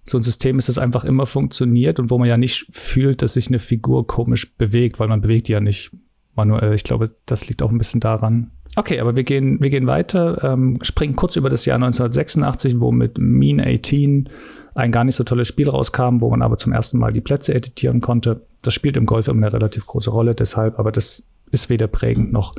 so 0.03 0.19
ein 0.19 0.23
System 0.23 0.59
ist, 0.59 0.69
das 0.69 0.77
einfach 0.77 1.05
immer 1.05 1.25
funktioniert 1.25 1.99
und 1.99 2.11
wo 2.11 2.19
man 2.19 2.29
ja 2.29 2.37
nicht 2.37 2.67
fühlt, 2.73 3.23
dass 3.23 3.33
sich 3.33 3.49
eine 3.49 3.59
Figur 3.59 4.07
komisch 4.07 4.55
bewegt, 4.55 5.01
weil 5.01 5.09
man 5.09 5.23
bewegt 5.23 5.49
die 5.49 5.53
ja 5.53 5.61
nicht 5.61 5.91
manuell. 6.35 6.75
Ich 6.75 6.85
glaube, 6.85 7.17
das 7.25 7.49
liegt 7.49 7.63
auch 7.63 7.71
ein 7.71 7.79
bisschen 7.79 8.01
daran. 8.01 8.51
Okay, 8.77 9.01
aber 9.01 9.17
wir 9.17 9.25
gehen, 9.25 9.63
wir 9.63 9.71
gehen 9.71 9.87
weiter, 9.87 10.45
ähm, 10.45 10.77
springen 10.83 11.17
kurz 11.17 11.37
über 11.37 11.49
das 11.49 11.65
Jahr 11.65 11.77
1986, 11.77 12.81
wo 12.81 12.93
mit 12.93 13.17
Mean 13.17 13.61
18 13.61 14.29
ein 14.75 14.93
gar 14.93 15.05
nicht 15.05 15.17
so 15.17 15.25
tolles 15.25 15.49
Spiel 15.49 15.69
rauskam, 15.69 16.21
wo 16.21 16.31
man 16.31 16.43
aber 16.43 16.57
zum 16.57 16.73
ersten 16.73 16.99
Mal 16.99 17.13
die 17.13 17.21
Plätze 17.21 17.55
editieren 17.55 18.01
konnte. 18.01 18.43
Das 18.63 18.75
spielt 18.75 18.97
im 18.97 19.07
Golf 19.07 19.29
immer 19.29 19.47
eine 19.47 19.53
relativ 19.53 19.87
große 19.87 20.11
Rolle, 20.11 20.35
deshalb, 20.35 20.79
aber 20.79 20.93
das 20.93 21.27
ist 21.51 21.71
weder 21.71 21.87
prägend 21.87 22.33
noch, 22.33 22.55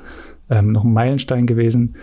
ähm, 0.50 0.72
noch 0.72 0.84
ein 0.84 0.94
Meilenstein 0.94 1.46
gewesen. 1.46 1.96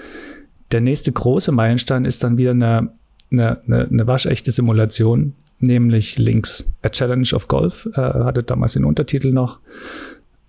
Der 0.72 0.80
nächste 0.80 1.12
große 1.12 1.52
Meilenstein 1.52 2.04
ist 2.04 2.22
dann 2.22 2.38
wieder 2.38 2.50
eine 2.50 2.92
eine, 3.32 3.60
eine, 3.66 3.88
eine 3.88 4.06
waschechte 4.06 4.52
Simulation, 4.52 5.34
nämlich 5.58 6.18
Links 6.18 6.70
A 6.82 6.88
Challenge 6.88 7.28
of 7.34 7.48
Golf, 7.48 7.88
äh, 7.94 8.00
hatte 8.00 8.42
damals 8.42 8.74
den 8.74 8.84
Untertitel 8.84 9.32
noch, 9.32 9.60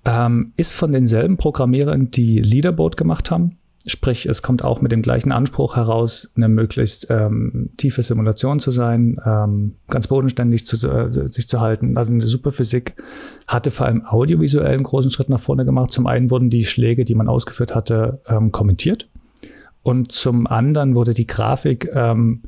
ähm, 0.06 0.54
ist 0.58 0.74
von 0.74 0.92
denselben 0.92 1.38
Programmierern, 1.38 2.12
die 2.12 2.40
Leaderboard 2.40 2.98
gemacht 2.98 3.32
haben. 3.32 3.58
Sprich, 3.86 4.26
es 4.28 4.42
kommt 4.42 4.64
auch 4.64 4.80
mit 4.80 4.94
dem 4.94 5.02
gleichen 5.02 5.32
Anspruch 5.32 5.76
heraus, 5.76 6.32
eine 6.36 6.48
möglichst 6.48 7.08
ähm, 7.10 7.72
tiefe 7.76 8.02
Simulation 8.02 8.60
zu 8.60 8.72
sein, 8.72 9.20
ähm, 9.26 9.76
ganz 9.90 10.08
bodenständig 10.08 10.66
zu, 10.66 10.76
äh, 10.88 11.10
sich 11.10 11.48
zu 11.50 11.60
halten, 11.60 11.98
also 11.98 12.12
eine 12.12 12.28
super 12.28 12.52
Physik, 12.52 12.96
hatte 13.46 13.72
vor 13.72 13.86
allem 13.86 14.06
audiovisuell 14.06 14.74
einen 14.74 14.84
großen 14.84 15.12
Schritt 15.12 15.28
nach 15.28 15.42
vorne 15.42 15.66
gemacht. 15.66 15.92
Zum 15.92 16.08
einen 16.08 16.32
wurden 16.32 16.50
die 16.50 16.64
Schläge, 16.64 17.04
die 17.04 17.16
man 17.16 17.28
ausgeführt 17.28 17.76
hatte, 17.76 18.22
ähm, 18.28 18.52
kommentiert 18.54 19.10
und 19.82 20.14
zum 20.14 20.48
anderen 20.48 20.96
wurde 20.96 21.14
die 21.14 21.28
Grafik 21.28 21.90
ähm, 21.94 22.44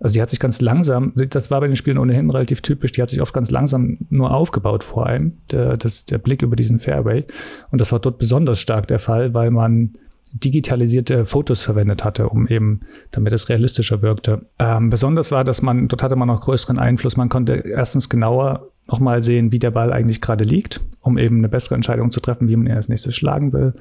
Also 0.00 0.14
die 0.14 0.22
hat 0.22 0.30
sich 0.30 0.40
ganz 0.40 0.60
langsam, 0.62 1.12
das 1.14 1.50
war 1.50 1.60
bei 1.60 1.66
den 1.66 1.76
Spielen 1.76 1.98
ohnehin 1.98 2.30
relativ 2.30 2.62
typisch, 2.62 2.92
die 2.92 3.02
hat 3.02 3.10
sich 3.10 3.20
oft 3.20 3.34
ganz 3.34 3.50
langsam 3.50 3.98
nur 4.08 4.34
aufgebaut 4.34 4.82
vor 4.82 5.06
allem, 5.06 5.34
der, 5.50 5.76
das, 5.76 6.06
der 6.06 6.18
Blick 6.18 6.42
über 6.42 6.56
diesen 6.56 6.78
Fairway. 6.78 7.26
Und 7.70 7.80
das 7.80 7.92
war 7.92 8.00
dort 8.00 8.18
besonders 8.18 8.58
stark 8.58 8.88
der 8.88 8.98
Fall, 8.98 9.34
weil 9.34 9.50
man 9.50 9.94
digitalisierte 10.32 11.26
Fotos 11.26 11.62
verwendet 11.62 12.04
hatte, 12.04 12.28
um 12.28 12.46
eben, 12.46 12.80
damit 13.10 13.32
es 13.32 13.48
realistischer 13.48 14.02
wirkte. 14.02 14.46
Ähm, 14.58 14.90
besonders 14.90 15.32
war, 15.32 15.44
dass 15.44 15.62
man, 15.62 15.88
dort 15.88 16.02
hatte 16.02 16.16
man 16.16 16.28
noch 16.28 16.40
größeren 16.40 16.78
Einfluss. 16.78 17.16
Man 17.16 17.28
konnte 17.28 17.54
erstens 17.54 18.08
genauer 18.08 18.68
nochmal 18.88 19.22
sehen, 19.22 19.52
wie 19.52 19.58
der 19.58 19.70
Ball 19.70 19.92
eigentlich 19.92 20.20
gerade 20.20 20.44
liegt, 20.44 20.80
um 21.00 21.18
eben 21.18 21.38
eine 21.38 21.48
bessere 21.48 21.74
Entscheidung 21.74 22.10
zu 22.10 22.20
treffen, 22.20 22.48
wie 22.48 22.56
man 22.56 22.66
ihn 22.66 22.74
als 22.74 22.88
nächstes 22.88 23.14
schlagen 23.14 23.52
will. 23.52 23.74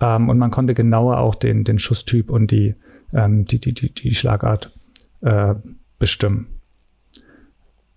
Ähm, 0.00 0.28
und 0.28 0.38
man 0.38 0.50
konnte 0.50 0.74
genauer 0.74 1.18
auch 1.18 1.34
den, 1.34 1.64
den 1.64 1.78
Schusstyp 1.78 2.30
und 2.30 2.50
die, 2.50 2.74
ähm, 3.12 3.44
die, 3.44 3.60
die, 3.60 3.72
die, 3.72 3.92
die 3.92 4.14
Schlagart 4.14 4.72
äh, 5.22 5.54
bestimmen. 5.98 6.48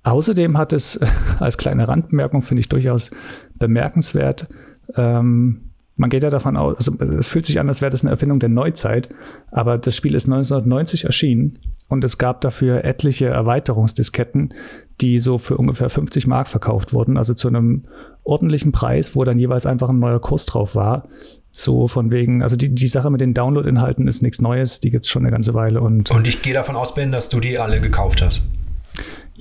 Außerdem 0.03 0.58
hat 0.58 0.74
es 0.74 1.00
als 1.39 1.58
kleine 1.58 1.88
Randbemerkung, 1.88 2.41
finde 2.41 2.62
ich 2.62 2.69
durchaus 2.69 3.12
bemerkenswert, 3.55 4.48
ähm, 4.96 5.69
man 6.00 6.10
geht 6.10 6.24
ja 6.24 6.29
davon 6.29 6.56
aus, 6.56 6.77
also 6.77 7.18
es 7.18 7.27
fühlt 7.27 7.46
sich 7.46 7.60
an, 7.60 7.68
als 7.68 7.82
wäre 7.82 7.89
das 7.89 8.01
eine 8.01 8.12
Erfindung 8.12 8.39
der 8.39 8.48
Neuzeit, 8.48 9.10
aber 9.51 9.77
das 9.77 9.96
Spiel 9.96 10.15
ist 10.15 10.25
1990 10.25 11.03
erschienen 11.03 11.56
und 11.89 12.06
es 12.06 12.18
gab 12.18 12.39
dafür 12.39 12.86
etliche 12.86 13.27
Erweiterungsdisketten, 13.27 14.53
die 15.01 15.18
so 15.18 15.38
für 15.38 15.58
ungefähr 15.58 15.89
50 15.89 16.25
Mark 16.25 16.48
verkauft 16.48 16.94
wurden, 16.94 17.18
also 17.18 17.34
zu 17.34 17.50
einem 17.50 17.84
ordentlichen 18.24 18.72
Preis, 18.72 19.13
wo 19.13 19.25
dann 19.25 19.39
jeweils 19.39 19.65
einfach 19.65 19.89
ein 19.89 20.00
neuer 20.00 20.22
Kurs 20.22 20.46
drauf 20.46 20.74
war. 20.74 21.10
So 21.51 21.88
von 21.88 22.12
wegen, 22.12 22.44
also 22.44 22.56
die, 22.56 22.74
die 22.74 22.88
Sache 22.88 23.10
mit 23.10 23.20
den 23.20 23.34
Download-Inhalten 23.34 24.08
ist 24.08 24.22
nichts 24.22 24.39
Neues, 24.39 24.79
die 24.79 24.91
gibt 24.91 25.06
es 25.06 25.12
schon 25.12 25.24
eine 25.24 25.32
ganze 25.32 25.53
Weile. 25.53 25.82
Und, 25.82 26.12
und 26.12 26.27
ich 26.27 26.41
gehe 26.41 26.53
davon 26.53 26.75
aus, 26.75 26.94
Ben, 26.94 27.12
dass 27.12 27.27
du 27.27 27.39
die 27.39 27.60
alle 27.60 27.82
gekauft 27.82 28.22
hast. 28.22 28.48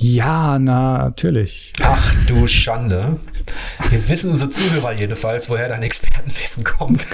Ja, 0.01 0.59
natürlich. 0.59 1.73
Ach 1.83 2.15
du 2.27 2.47
Schande. 2.47 3.19
Jetzt 3.91 4.09
wissen 4.09 4.31
unsere 4.31 4.49
Zuhörer 4.49 4.93
jedenfalls, 4.93 5.51
woher 5.51 5.69
dein 5.69 5.83
Expertenwissen 5.83 6.63
kommt. 6.63 7.07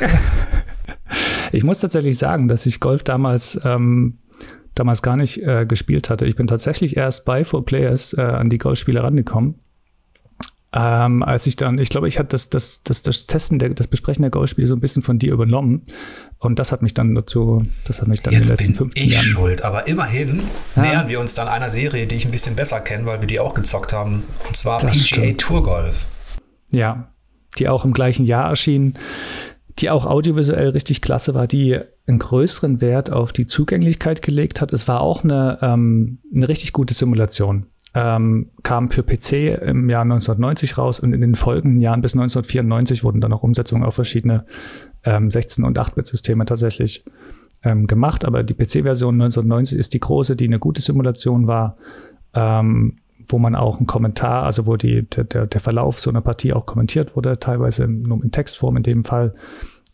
ich 1.52 1.64
muss 1.64 1.80
tatsächlich 1.80 2.18
sagen, 2.18 2.46
dass 2.46 2.66
ich 2.66 2.80
Golf 2.80 3.02
damals, 3.02 3.58
ähm, 3.64 4.18
damals 4.74 5.00
gar 5.00 5.16
nicht 5.16 5.42
äh, 5.42 5.64
gespielt 5.64 6.10
hatte. 6.10 6.26
Ich 6.26 6.36
bin 6.36 6.46
tatsächlich 6.46 6.96
erst 6.96 7.24
bei 7.24 7.44
Four 7.44 7.64
Players 7.64 8.12
äh, 8.18 8.20
an 8.20 8.50
die 8.50 8.58
Golfspiele 8.58 9.02
rangekommen. 9.02 9.54
Ähm, 10.76 11.23
als 11.23 11.47
ich 11.47 11.54
dann, 11.54 11.78
ich 11.78 11.88
glaube, 11.88 12.09
ich 12.09 12.19
hatte 12.19 12.31
das, 12.31 12.50
das, 12.50 12.83
das, 12.83 13.02
das 13.02 13.26
Testen, 13.26 13.61
der, 13.61 13.69
das 13.71 13.87
Besprechen 13.87 14.23
der 14.23 14.33
Golfspiele 14.33 14.66
so 14.66 14.75
ein 14.75 14.81
bisschen 14.81 15.02
von 15.02 15.21
dir 15.21 15.33
übernommen. 15.33 15.83
Und 16.38 16.59
das 16.59 16.73
hat 16.73 16.83
mich 16.83 16.95
dann 16.95 17.14
dazu, 17.14 17.62
das 17.85 18.00
hat 18.00 18.09
mich 18.09 18.23
dann 18.23 18.35
Jetzt 18.35 18.50
in 18.50 18.57
den 18.57 18.57
letzten 18.57 18.75
15 18.75 19.07
ich 19.07 19.12
Jahren. 19.12 19.25
schuld, 19.25 19.62
aber 19.62 19.87
immerhin 19.87 20.43
ja. 20.75 20.83
nähern 20.83 21.09
wir 21.09 21.21
uns 21.21 21.35
dann 21.35 21.47
einer 21.47 21.71
Serie, 21.71 22.09
die 22.09 22.16
ich 22.16 22.25
ein 22.25 22.33
bisschen 22.33 22.57
besser 22.57 22.81
kenne, 22.81 23.07
weil 23.07 23.21
wir 23.21 23.28
die 23.28 23.38
auch 23.38 23.54
gezockt 23.54 23.93
haben. 23.93 24.25
Und 24.49 24.57
zwar 24.57 24.81
das 24.81 24.99
PGA 24.99 25.04
stimmt. 25.04 25.40
Tour 25.40 25.62
Golf. 25.62 26.09
Ja, 26.71 27.09
die 27.57 27.69
auch 27.69 27.85
im 27.85 27.93
gleichen 27.93 28.25
Jahr 28.25 28.49
erschien, 28.49 28.95
die 29.78 29.90
auch 29.90 30.07
audiovisuell 30.07 30.71
richtig 30.71 31.02
klasse 31.02 31.35
war, 31.35 31.47
die 31.47 31.78
einen 32.09 32.19
größeren 32.19 32.81
Wert 32.81 33.11
auf 33.12 33.33
die 33.33 33.47
Zugänglichkeit 33.47 34.23
gelegt 34.23 34.61
hat. 34.61 34.73
Es 34.73 34.88
war 34.88 35.00
auch 35.00 35.23
eine, 35.23 35.59
ähm, 35.62 36.19
eine 36.35 36.49
richtig 36.49 36.73
gute 36.73 36.95
Simulation 36.95 37.66
ähm, 37.94 38.50
kam 38.62 38.90
für 38.90 39.04
PC 39.04 39.62
im 39.62 39.88
Jahr 39.88 40.02
1990 40.02 40.78
raus 40.78 40.98
und 41.00 41.12
in 41.12 41.20
den 41.20 41.36
folgenden 41.36 41.80
Jahren 41.80 42.00
bis 42.00 42.14
1994 42.14 43.04
wurden 43.04 43.20
dann 43.20 43.32
auch 43.32 43.44
Umsetzungen 43.44 43.84
auf 43.84 43.94
verschiedene 43.94 44.44
ähm, 45.04 45.28
16- 45.28 45.62
und 45.62 45.78
8-Bit-Systeme 45.78 46.44
tatsächlich 46.44 47.04
ähm, 47.62 47.86
gemacht. 47.86 48.24
Aber 48.24 48.42
die 48.42 48.54
PC-Version 48.54 49.14
1990 49.14 49.78
ist 49.78 49.94
die 49.94 50.00
große, 50.00 50.34
die 50.34 50.46
eine 50.46 50.58
gute 50.58 50.82
Simulation 50.82 51.46
war, 51.46 51.76
ähm, 52.34 52.96
wo 53.28 53.38
man 53.38 53.54
auch 53.54 53.78
einen 53.78 53.86
Kommentar, 53.86 54.42
also 54.42 54.66
wo 54.66 54.76
die, 54.76 55.08
der, 55.08 55.46
der 55.46 55.60
Verlauf 55.60 56.00
so 56.00 56.10
einer 56.10 56.20
Partie 56.20 56.52
auch 56.52 56.66
kommentiert 56.66 57.14
wurde, 57.14 57.38
teilweise 57.38 57.86
nur 57.86 58.22
in 58.24 58.32
Textform 58.32 58.76
in 58.76 58.82
dem 58.82 59.04
Fall. 59.04 59.34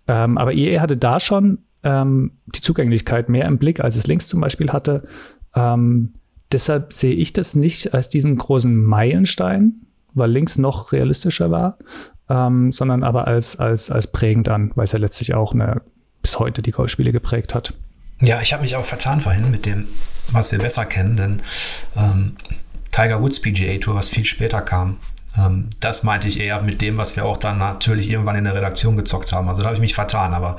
Ähm, 0.09 0.39
aber 0.39 0.55
EA 0.55 0.81
hatte 0.81 0.97
da 0.97 1.21
schon 1.21 1.59
ähm, 1.83 2.33
die 2.47 2.63
Zugänglichkeit 2.63 3.29
mehr 3.29 3.47
im 3.47 3.59
Blick, 3.59 3.81
als 3.81 3.97
es 3.97 4.07
links 4.07 4.27
zum 4.27 4.41
Beispiel 4.41 4.71
hatte. 4.71 5.05
Ähm, 5.55 6.15
Deshalb 6.53 6.93
sehe 6.93 7.13
ich 7.13 7.33
das 7.33 7.55
nicht 7.55 7.95
als 7.95 8.09
diesen 8.09 8.37
großen 8.37 8.83
Meilenstein, 8.83 9.87
weil 10.15 10.31
links 10.31 10.59
noch 10.59 10.93
realistischer 10.93 11.51
war, 11.51 11.79
ähm, 12.29 12.73
sondern 12.73 13.05
aber 13.05 13.27
als, 13.27 13.57
als, 13.57 13.91
als 13.91 14.09
prägend 14.09 14.49
an, 14.49 14.73
weil 14.75 14.85
es 14.85 14.93
ja 14.93 14.99
letztlich 14.99 15.35
auch 15.35 15.53
eine, 15.53 15.83
bis 16.23 16.39
heute 16.39 16.63
die 16.63 16.73
Golfspiele 16.73 17.13
geprägt 17.13 17.55
hat. 17.55 17.75
Ja, 18.21 18.41
ich 18.41 18.53
habe 18.53 18.63
mich 18.63 18.77
auch 18.77 18.85
vertan 18.85 19.21
vorhin 19.21 19.51
mit 19.51 19.65
dem, 19.65 19.87
was 20.31 20.53
wir 20.53 20.59
besser 20.59 20.85
kennen, 20.85 21.17
denn 21.17 21.43
ähm, 21.97 22.37
Tiger 22.93 23.23
Woods 23.23 23.41
PGA 23.41 23.79
Tour, 23.79 23.95
was 23.95 24.09
viel 24.09 24.25
später 24.25 24.61
kam, 24.61 24.99
das 25.79 26.03
meinte 26.03 26.27
ich 26.27 26.41
eher 26.41 26.61
mit 26.63 26.81
dem, 26.81 26.97
was 26.97 27.15
wir 27.15 27.25
auch 27.25 27.37
dann 27.37 27.59
natürlich 27.59 28.11
irgendwann 28.11 28.37
in 28.37 28.45
der 28.45 28.55
Redaktion 28.55 28.97
gezockt 28.97 29.33
haben. 29.33 29.49
Also 29.49 29.61
da 29.61 29.69
habe 29.69 29.77
ich 29.77 29.81
mich 29.81 29.95
vertan, 29.95 30.35
aber. 30.35 30.57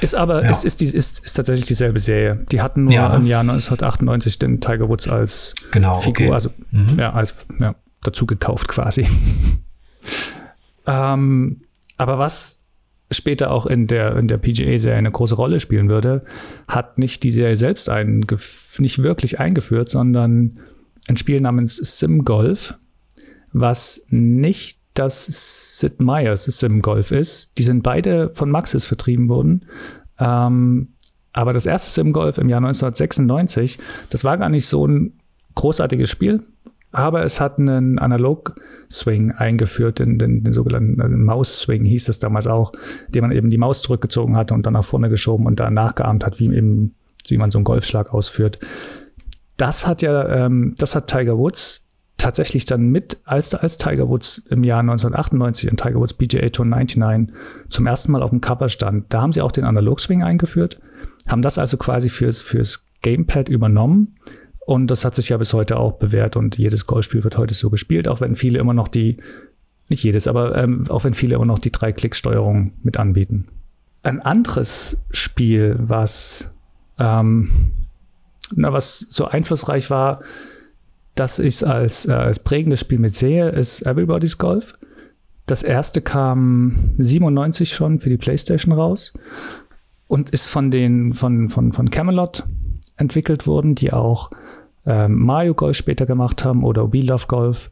Ist 0.00 0.14
aber, 0.14 0.42
ja. 0.42 0.50
ist, 0.50 0.64
ist, 0.64 0.80
ist, 0.80 1.24
ist, 1.24 1.34
tatsächlich 1.34 1.66
dieselbe 1.66 1.98
Serie. 1.98 2.46
Die 2.50 2.62
hatten 2.62 2.84
nur 2.84 2.94
ja. 2.94 3.14
im 3.14 3.26
Jahr 3.26 3.40
1998 3.40 4.38
den 4.38 4.60
Tiger 4.60 4.88
Woods 4.88 5.08
als 5.08 5.52
genau, 5.72 5.98
Figur, 6.00 6.26
okay. 6.26 6.34
also 6.34 6.50
mhm. 6.70 6.98
ja, 6.98 7.12
als 7.12 7.46
ja, 7.60 7.74
dazu 8.02 8.24
gekauft 8.24 8.68
quasi. 8.68 9.06
ähm, 10.86 11.60
aber 11.98 12.18
was 12.18 12.62
später 13.10 13.50
auch 13.50 13.66
in 13.66 13.86
der, 13.86 14.16
in 14.16 14.26
der 14.26 14.38
PGA-Serie 14.38 14.98
eine 14.98 15.10
große 15.10 15.34
Rolle 15.34 15.60
spielen 15.60 15.88
würde, 15.90 16.24
hat 16.66 16.98
nicht 16.98 17.22
die 17.22 17.30
Serie 17.30 17.56
selbst 17.56 17.90
nicht 18.78 19.02
wirklich 19.02 19.38
eingeführt, 19.38 19.90
sondern 19.90 20.60
ein 21.08 21.16
Spiel 21.16 21.40
namens 21.40 21.76
Sim 21.76 22.24
Golf 22.24 22.74
was 23.52 24.06
nicht 24.10 24.78
das 24.94 25.78
Sid 25.78 26.00
Meier's 26.00 26.44
Sim 26.44 26.82
Golf 26.82 27.12
ist. 27.12 27.56
Die 27.58 27.62
sind 27.62 27.82
beide 27.82 28.30
von 28.30 28.50
Maxis 28.50 28.84
vertrieben 28.84 29.28
worden. 29.28 29.66
Ähm, 30.18 30.94
aber 31.32 31.52
das 31.52 31.66
erste 31.66 31.90
Sim 31.90 32.12
Golf 32.12 32.38
im 32.38 32.48
Jahr 32.48 32.58
1996, 32.58 33.78
das 34.10 34.24
war 34.24 34.38
gar 34.38 34.48
nicht 34.48 34.66
so 34.66 34.86
ein 34.86 35.12
großartiges 35.54 36.10
Spiel, 36.10 36.42
aber 36.90 37.22
es 37.22 37.40
hat 37.40 37.58
einen 37.58 37.98
Analog-Swing 37.98 39.32
eingeführt, 39.32 39.98
den, 39.98 40.18
den, 40.18 40.42
den 40.42 40.52
sogenannten 40.52 41.22
Maus-Swing 41.22 41.84
hieß 41.84 42.08
es 42.08 42.18
damals 42.18 42.46
auch, 42.46 42.72
den 43.08 43.22
man 43.22 43.32
eben 43.32 43.50
die 43.50 43.58
Maus 43.58 43.82
zurückgezogen 43.82 44.36
hatte 44.36 44.54
und 44.54 44.66
dann 44.66 44.72
nach 44.72 44.84
vorne 44.84 45.10
geschoben 45.10 45.46
und 45.46 45.60
dann 45.60 45.74
nachgeahmt 45.74 46.24
hat, 46.24 46.40
wie, 46.40 46.46
eben, 46.46 46.94
wie 47.28 47.38
man 47.38 47.50
so 47.50 47.58
einen 47.58 47.64
Golfschlag 47.64 48.12
ausführt. 48.12 48.58
Das 49.56 49.86
hat 49.86 50.02
ja, 50.02 50.46
ähm, 50.46 50.74
das 50.78 50.94
hat 50.94 51.08
Tiger 51.08 51.36
Woods 51.36 51.87
tatsächlich 52.18 52.66
dann 52.66 52.88
mit, 52.88 53.18
als, 53.24 53.54
als 53.54 53.78
Tiger 53.78 54.08
Woods 54.08 54.42
im 54.50 54.64
Jahr 54.64 54.80
1998 54.80 55.70
in 55.70 55.76
Tiger 55.76 56.00
Woods 56.00 56.14
PGA 56.14 56.48
Tour 56.50 56.66
99 56.66 57.34
zum 57.70 57.86
ersten 57.86 58.12
Mal 58.12 58.22
auf 58.22 58.30
dem 58.30 58.40
Cover 58.40 58.68
stand, 58.68 59.06
da 59.08 59.22
haben 59.22 59.32
sie 59.32 59.40
auch 59.40 59.52
den 59.52 59.64
Analog 59.64 60.00
Swing 60.00 60.22
eingeführt, 60.22 60.80
haben 61.28 61.42
das 61.42 61.58
also 61.58 61.76
quasi 61.76 62.08
fürs, 62.08 62.42
fürs 62.42 62.84
Gamepad 63.02 63.48
übernommen. 63.48 64.16
Und 64.66 64.88
das 64.90 65.04
hat 65.04 65.14
sich 65.14 65.30
ja 65.30 65.38
bis 65.38 65.54
heute 65.54 65.78
auch 65.78 65.92
bewährt 65.92 66.36
und 66.36 66.58
jedes 66.58 66.86
Golfspiel 66.86 67.24
wird 67.24 67.38
heute 67.38 67.54
so 67.54 67.70
gespielt, 67.70 68.06
auch 68.06 68.20
wenn 68.20 68.36
viele 68.36 68.58
immer 68.58 68.74
noch 68.74 68.88
die, 68.88 69.16
nicht 69.88 70.02
jedes, 70.02 70.28
aber 70.28 70.56
ähm, 70.56 70.84
auch 70.90 71.04
wenn 71.04 71.14
viele 71.14 71.36
immer 71.36 71.46
noch 71.46 71.58
die 71.58 71.72
Drei-Klick-Steuerung 71.72 72.72
mit 72.82 72.98
anbieten. 72.98 73.48
Ein 74.02 74.20
anderes 74.20 75.00
Spiel, 75.10 75.76
was, 75.78 76.50
ähm, 76.98 77.50
na, 78.54 78.72
was 78.72 78.98
so 78.98 79.24
einflussreich 79.24 79.88
war, 79.88 80.20
das 81.18 81.38
ich 81.38 81.66
als, 81.66 82.06
äh, 82.06 82.12
als 82.12 82.38
prägendes 82.38 82.80
Spiel 82.80 82.98
mit 82.98 83.14
sehe, 83.14 83.48
ist 83.48 83.82
Everybody's 83.82 84.38
Golf. 84.38 84.74
Das 85.46 85.62
erste 85.62 86.02
kam 86.02 86.94
97 86.98 87.70
schon 87.72 87.98
für 87.98 88.10
die 88.10 88.18
PlayStation 88.18 88.72
raus 88.72 89.14
und 90.06 90.30
ist 90.30 90.46
von 90.46 90.70
den 90.70 91.14
von, 91.14 91.48
von, 91.48 91.72
von 91.72 91.90
Camelot 91.90 92.44
entwickelt 92.96 93.46
worden, 93.46 93.74
die 93.74 93.92
auch 93.92 94.30
ähm, 94.84 95.18
Mario 95.18 95.54
Golf 95.54 95.76
später 95.76 96.06
gemacht 96.06 96.44
haben 96.44 96.64
oder 96.64 96.92
We 96.92 97.00
Love 97.00 97.26
Golf. 97.26 97.70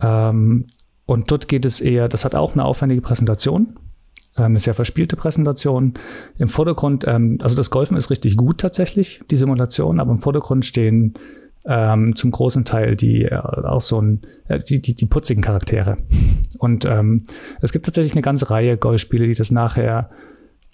Ähm, 0.00 0.66
und 1.06 1.30
dort 1.30 1.48
geht 1.48 1.64
es 1.64 1.80
eher, 1.80 2.08
das 2.08 2.24
hat 2.24 2.34
auch 2.34 2.52
eine 2.52 2.64
aufwendige 2.64 3.00
Präsentation, 3.00 3.78
ähm, 4.36 4.44
eine 4.44 4.58
sehr 4.58 4.74
verspielte 4.74 5.16
Präsentation. 5.16 5.94
Im 6.36 6.48
Vordergrund, 6.48 7.06
ähm, 7.06 7.38
also 7.40 7.56
das 7.56 7.70
Golfen 7.70 7.96
ist 7.96 8.10
richtig 8.10 8.36
gut 8.36 8.58
tatsächlich, 8.58 9.22
die 9.30 9.36
Simulation, 9.36 10.00
aber 10.00 10.12
im 10.12 10.20
Vordergrund 10.20 10.66
stehen 10.66 11.14
ähm, 11.66 12.14
zum 12.16 12.30
großen 12.30 12.64
Teil 12.64 12.96
die 12.96 13.24
äh, 13.24 13.36
auch 13.36 13.80
so 13.80 14.00
ein, 14.00 14.22
äh, 14.48 14.58
die, 14.58 14.80
die, 14.80 14.94
die 14.94 15.06
putzigen 15.06 15.42
Charaktere. 15.42 15.98
Und 16.58 16.84
ähm, 16.84 17.24
es 17.60 17.72
gibt 17.72 17.86
tatsächlich 17.86 18.14
eine 18.14 18.22
ganze 18.22 18.50
Reihe 18.50 18.76
Golfspiele, 18.76 19.26
die 19.26 19.34
das 19.34 19.50
nachher 19.50 20.10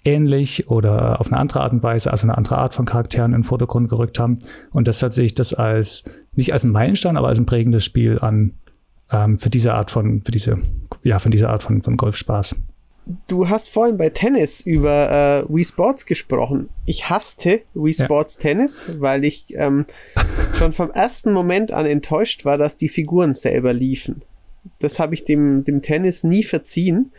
ähnlich 0.05 0.69
oder 0.69 1.19
auf 1.19 1.27
eine 1.27 1.37
andere 1.37 1.61
Art 1.61 1.73
und 1.73 1.83
Weise, 1.83 2.11
also 2.11 2.25
eine 2.25 2.37
andere 2.37 2.57
Art 2.57 2.75
von 2.75 2.85
Charakteren 2.85 3.33
in 3.33 3.39
den 3.39 3.43
Vordergrund 3.43 3.89
gerückt 3.89 4.19
haben. 4.19 4.39
Und 4.71 4.87
deshalb 4.87 5.13
sehe 5.13 5.25
ich 5.25 5.33
das 5.33 5.53
als 5.53 6.03
nicht 6.33 6.53
als 6.53 6.63
ein 6.63 6.71
Meilenstein, 6.71 7.17
aber 7.17 7.27
als 7.27 7.39
ein 7.39 7.47
prägendes 7.47 7.83
Spiel 7.83 8.19
an 8.19 8.53
ähm, 9.11 9.37
für 9.37 9.49
diese 9.49 9.73
Art 9.73 9.91
von, 9.91 10.21
für 10.21 10.31
diese, 10.31 10.59
ja, 11.03 11.19
von 11.19 11.31
dieser 11.31 11.49
Art 11.49 11.63
von, 11.63 11.81
von 11.81 11.97
Golfspaß. 11.97 12.55
Du 13.27 13.49
hast 13.49 13.69
vorhin 13.69 13.97
bei 13.97 14.09
Tennis 14.09 14.61
über 14.61 15.45
äh, 15.49 15.53
Wii 15.53 15.63
Sports 15.63 16.05
gesprochen. 16.05 16.69
Ich 16.85 17.09
hasste 17.09 17.61
Wii 17.73 17.93
Sports 17.93 18.35
ja. 18.35 18.41
Tennis, 18.41 18.87
weil 18.99 19.25
ich 19.25 19.55
ähm, 19.55 19.85
schon 20.53 20.71
vom 20.71 20.91
ersten 20.91 21.31
Moment 21.31 21.71
an 21.71 21.85
enttäuscht 21.85 22.45
war, 22.45 22.57
dass 22.57 22.77
die 22.77 22.89
Figuren 22.89 23.33
selber 23.33 23.73
liefen. 23.73 24.23
Das 24.79 24.99
habe 24.99 25.13
ich 25.13 25.23
dem, 25.23 25.63
dem 25.63 25.81
Tennis 25.81 26.23
nie 26.23 26.43
verziehen. 26.43 27.11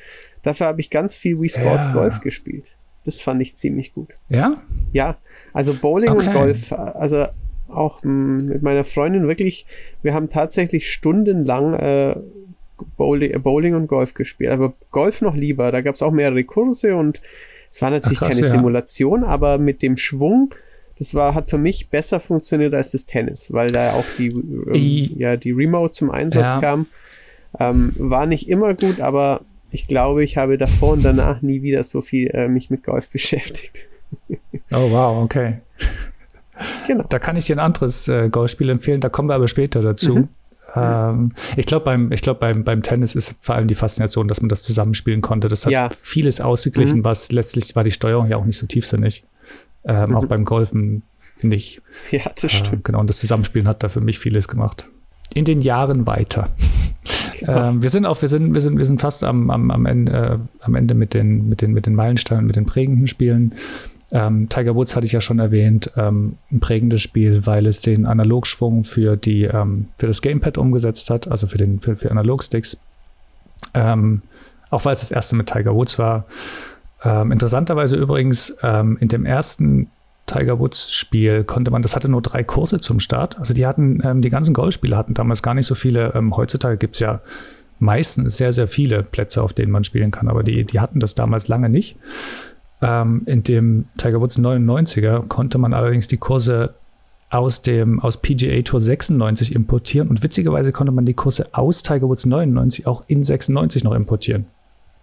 Dafür 0.42 0.66
habe 0.66 0.80
ich 0.80 0.90
ganz 0.90 1.16
viel 1.16 1.40
Wii 1.40 1.48
Sports 1.48 1.86
ja. 1.86 1.92
Golf 1.92 2.20
gespielt. 2.20 2.76
Das 3.04 3.22
fand 3.22 3.40
ich 3.40 3.56
ziemlich 3.56 3.94
gut. 3.94 4.10
Ja? 4.28 4.62
Ja, 4.92 5.16
also 5.52 5.74
Bowling 5.78 6.10
okay. 6.10 6.26
und 6.26 6.32
Golf, 6.32 6.72
also 6.72 7.26
auch 7.68 8.02
mh, 8.02 8.10
hm, 8.10 8.46
mit 8.46 8.62
meiner 8.62 8.84
Freundin 8.84 9.28
wirklich, 9.28 9.66
wir 10.02 10.12
haben 10.12 10.28
tatsächlich 10.28 10.92
stundenlang 10.92 11.74
äh, 11.74 12.16
Bowling, 12.96 13.32
äh, 13.32 13.38
Bowling 13.38 13.74
und 13.74 13.86
Golf 13.86 14.14
gespielt. 14.14 14.50
Aber 14.50 14.74
Golf 14.90 15.20
noch 15.20 15.34
lieber. 15.34 15.72
Da 15.72 15.80
gab 15.80 15.94
es 15.94 16.02
auch 16.02 16.12
mehrere 16.12 16.44
Kurse 16.44 16.94
und 16.96 17.20
es 17.70 17.82
war 17.82 17.90
natürlich 17.90 18.18
Ach, 18.18 18.28
krass, 18.28 18.36
keine 18.36 18.46
ja. 18.46 18.52
Simulation, 18.52 19.24
aber 19.24 19.58
mit 19.58 19.82
dem 19.82 19.96
Schwung, 19.96 20.54
das 20.98 21.14
war, 21.14 21.34
hat 21.34 21.50
für 21.50 21.58
mich 21.58 21.88
besser 21.90 22.20
funktioniert 22.20 22.74
als 22.74 22.92
das 22.92 23.04
Tennis, 23.06 23.52
weil 23.52 23.70
da 23.70 23.94
auch 23.94 24.06
die, 24.18 24.28
ähm, 24.28 25.18
ja, 25.18 25.36
die 25.36 25.52
Remote 25.52 25.92
zum 25.92 26.10
Einsatz 26.10 26.52
ja. 26.52 26.60
kam. 26.60 26.86
Ähm, 27.58 27.92
war 27.96 28.26
nicht 28.26 28.48
immer 28.48 28.74
gut, 28.74 29.00
aber 29.00 29.42
ich 29.70 29.88
glaube, 29.88 30.24
ich 30.24 30.36
habe 30.36 30.58
davor 30.58 30.92
und 30.92 31.04
danach 31.04 31.42
nie 31.42 31.62
wieder 31.62 31.84
so 31.84 32.00
viel 32.00 32.28
äh, 32.28 32.48
mich 32.48 32.70
mit 32.70 32.82
Golf 32.82 33.08
beschäftigt. 33.12 33.88
Oh 34.72 34.90
wow, 34.90 35.22
okay. 35.22 35.58
Genau. 36.86 37.04
Da 37.10 37.18
kann 37.18 37.36
ich 37.36 37.44
dir 37.44 37.56
ein 37.56 37.60
anderes 37.60 38.08
äh, 38.08 38.28
Golfspiel 38.30 38.70
empfehlen, 38.70 39.00
da 39.00 39.08
kommen 39.08 39.28
wir 39.28 39.34
aber 39.34 39.48
später 39.48 39.82
dazu. 39.82 40.16
Mhm. 40.16 40.28
Ähm, 40.76 41.32
ich 41.56 41.66
glaube, 41.66 41.84
beim, 41.84 42.10
glaub, 42.10 42.40
beim, 42.40 42.64
beim 42.64 42.82
Tennis 42.82 43.14
ist 43.14 43.36
vor 43.40 43.54
allem 43.54 43.68
die 43.68 43.74
Faszination, 43.74 44.28
dass 44.28 44.40
man 44.40 44.48
das 44.48 44.62
zusammenspielen 44.62 45.20
konnte. 45.20 45.48
Das 45.48 45.66
hat 45.66 45.72
ja. 45.72 45.90
vieles 46.00 46.40
ausgeglichen, 46.40 46.98
mhm. 46.98 47.04
was 47.04 47.32
letztlich 47.32 47.74
war 47.76 47.84
die 47.84 47.90
Steuerung 47.90 48.28
ja 48.28 48.36
auch 48.36 48.44
nicht 48.44 48.58
so 48.58 48.66
tiefsinnig. 48.66 49.24
Ähm, 49.84 50.10
mhm. 50.10 50.16
Auch 50.16 50.26
beim 50.26 50.44
Golfen 50.44 51.02
nicht. 51.42 51.82
Ja, 52.10 52.22
das 52.40 52.52
stimmt. 52.52 52.78
Äh, 52.78 52.82
genau, 52.84 53.00
und 53.00 53.08
das 53.08 53.18
Zusammenspielen 53.18 53.68
hat 53.68 53.82
da 53.82 53.88
für 53.88 54.00
mich 54.00 54.18
vieles 54.18 54.48
gemacht. 54.48 54.88
In 55.34 55.44
den 55.44 55.60
Jahren 55.60 56.06
weiter. 56.06 56.50
Genau. 57.38 57.68
Ähm, 57.68 57.82
wir 57.82 57.90
sind 57.90 58.06
auch, 58.06 58.22
wir 58.22 58.28
sind, 58.28 58.54
wir 58.54 58.62
sind, 58.62 58.78
wir 58.78 58.86
sind 58.86 59.02
fast 59.02 59.22
am, 59.22 59.50
am, 59.50 59.70
am, 59.70 59.84
Ende, 59.84 60.12
äh, 60.12 60.64
am 60.64 60.74
Ende 60.74 60.94
mit 60.94 61.12
den, 61.12 61.50
mit 61.50 61.60
den, 61.60 61.72
mit 61.72 61.84
den 61.84 61.94
Meilensteinen, 61.94 62.46
mit 62.46 62.56
den 62.56 62.64
prägenden 62.64 63.06
Spielen. 63.06 63.54
Ähm, 64.12 64.48
Tiger 64.48 64.74
Woods 64.74 64.94
hatte 64.94 65.06
ich 65.06 65.12
ja 65.12 65.20
schon 65.20 65.38
erwähnt, 65.38 65.90
ähm, 65.96 66.38
ein 66.52 66.60
prägendes 66.60 67.02
Spiel, 67.02 67.44
weil 67.46 67.66
es 67.66 67.80
den 67.80 68.06
Analogschwung 68.06 68.84
für, 68.84 69.16
die, 69.16 69.44
ähm, 69.44 69.88
für 69.98 70.06
das 70.06 70.22
Gamepad 70.22 70.58
umgesetzt 70.58 71.10
hat, 71.10 71.28
also 71.28 71.46
für, 71.46 71.58
den, 71.58 71.80
für, 71.80 71.96
für 71.96 72.10
Analogsticks. 72.10 72.78
Ähm, 73.74 74.22
auch 74.70 74.84
weil 74.84 74.92
es 74.92 75.00
das 75.00 75.10
erste 75.10 75.34
mit 75.34 75.48
Tiger 75.48 75.74
Woods 75.74 75.98
war. 75.98 76.26
Ähm, 77.02 77.32
interessanterweise 77.32 77.96
übrigens, 77.96 78.56
ähm, 78.62 78.96
in 79.00 79.08
dem 79.08 79.26
ersten 79.26 79.90
Tiger 80.26 80.58
Woods 80.58 80.92
Spiel 80.92 81.44
konnte 81.44 81.70
man, 81.70 81.82
das 81.82 81.94
hatte 81.94 82.08
nur 82.08 82.22
drei 82.22 82.42
Kurse 82.42 82.80
zum 82.80 83.00
Start. 83.00 83.38
Also 83.38 83.54
die 83.54 83.64
hatten, 83.64 84.22
die 84.22 84.30
ganzen 84.30 84.54
Golfspiele 84.54 84.96
hatten 84.96 85.14
damals 85.14 85.40
gar 85.40 85.54
nicht 85.54 85.66
so 85.66 85.76
viele. 85.76 86.20
heutzutage 86.32 86.78
gibt 86.78 86.94
es 86.94 87.00
ja 87.00 87.20
meistens 87.78 88.36
sehr, 88.36 88.52
sehr 88.52 88.66
viele 88.66 89.04
Plätze, 89.04 89.40
auf 89.40 89.52
denen 89.52 89.70
man 89.70 89.84
spielen 89.84 90.10
kann, 90.10 90.28
aber 90.28 90.42
die, 90.42 90.64
die 90.64 90.80
hatten 90.80 90.98
das 90.98 91.14
damals 91.14 91.46
lange 91.46 91.68
nicht. 91.68 91.96
Ähm, 92.82 93.22
in 93.26 93.42
dem 93.42 93.86
Tiger 93.96 94.20
Woods 94.20 94.38
99er 94.38 95.26
konnte 95.28 95.58
man 95.58 95.72
allerdings 95.72 96.08
die 96.08 96.18
Kurse 96.18 96.74
aus 97.30 97.62
dem 97.62 98.00
aus 98.00 98.18
PGA 98.18 98.62
Tour 98.62 98.80
96 98.80 99.54
importieren 99.54 100.08
und 100.08 100.22
witzigerweise 100.22 100.72
konnte 100.72 100.92
man 100.92 101.06
die 101.06 101.14
Kurse 101.14 101.48
aus 101.52 101.82
Tiger 101.82 102.08
Woods 102.08 102.26
99 102.26 102.86
auch 102.86 103.04
in 103.08 103.24
96 103.24 103.82
noch 103.84 103.94
importieren. 103.94 104.46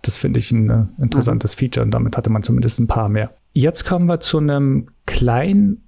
Das 0.04 0.18
finde 0.18 0.40
ich 0.40 0.52
ein 0.52 0.70
äh, 0.70 0.86
interessantes 1.02 1.56
mhm. 1.56 1.60
Feature 1.60 1.86
und 1.86 1.92
damit 1.92 2.16
hatte 2.16 2.30
man 2.30 2.44
zumindest 2.44 2.80
ein 2.80 2.88
paar 2.88 3.10
mehr. 3.10 3.32
Jetzt 3.54 3.86
kommen 3.86 4.06
wir 4.06 4.20
zu 4.20 4.38
einem 4.38 4.90
kleinen 5.06 5.84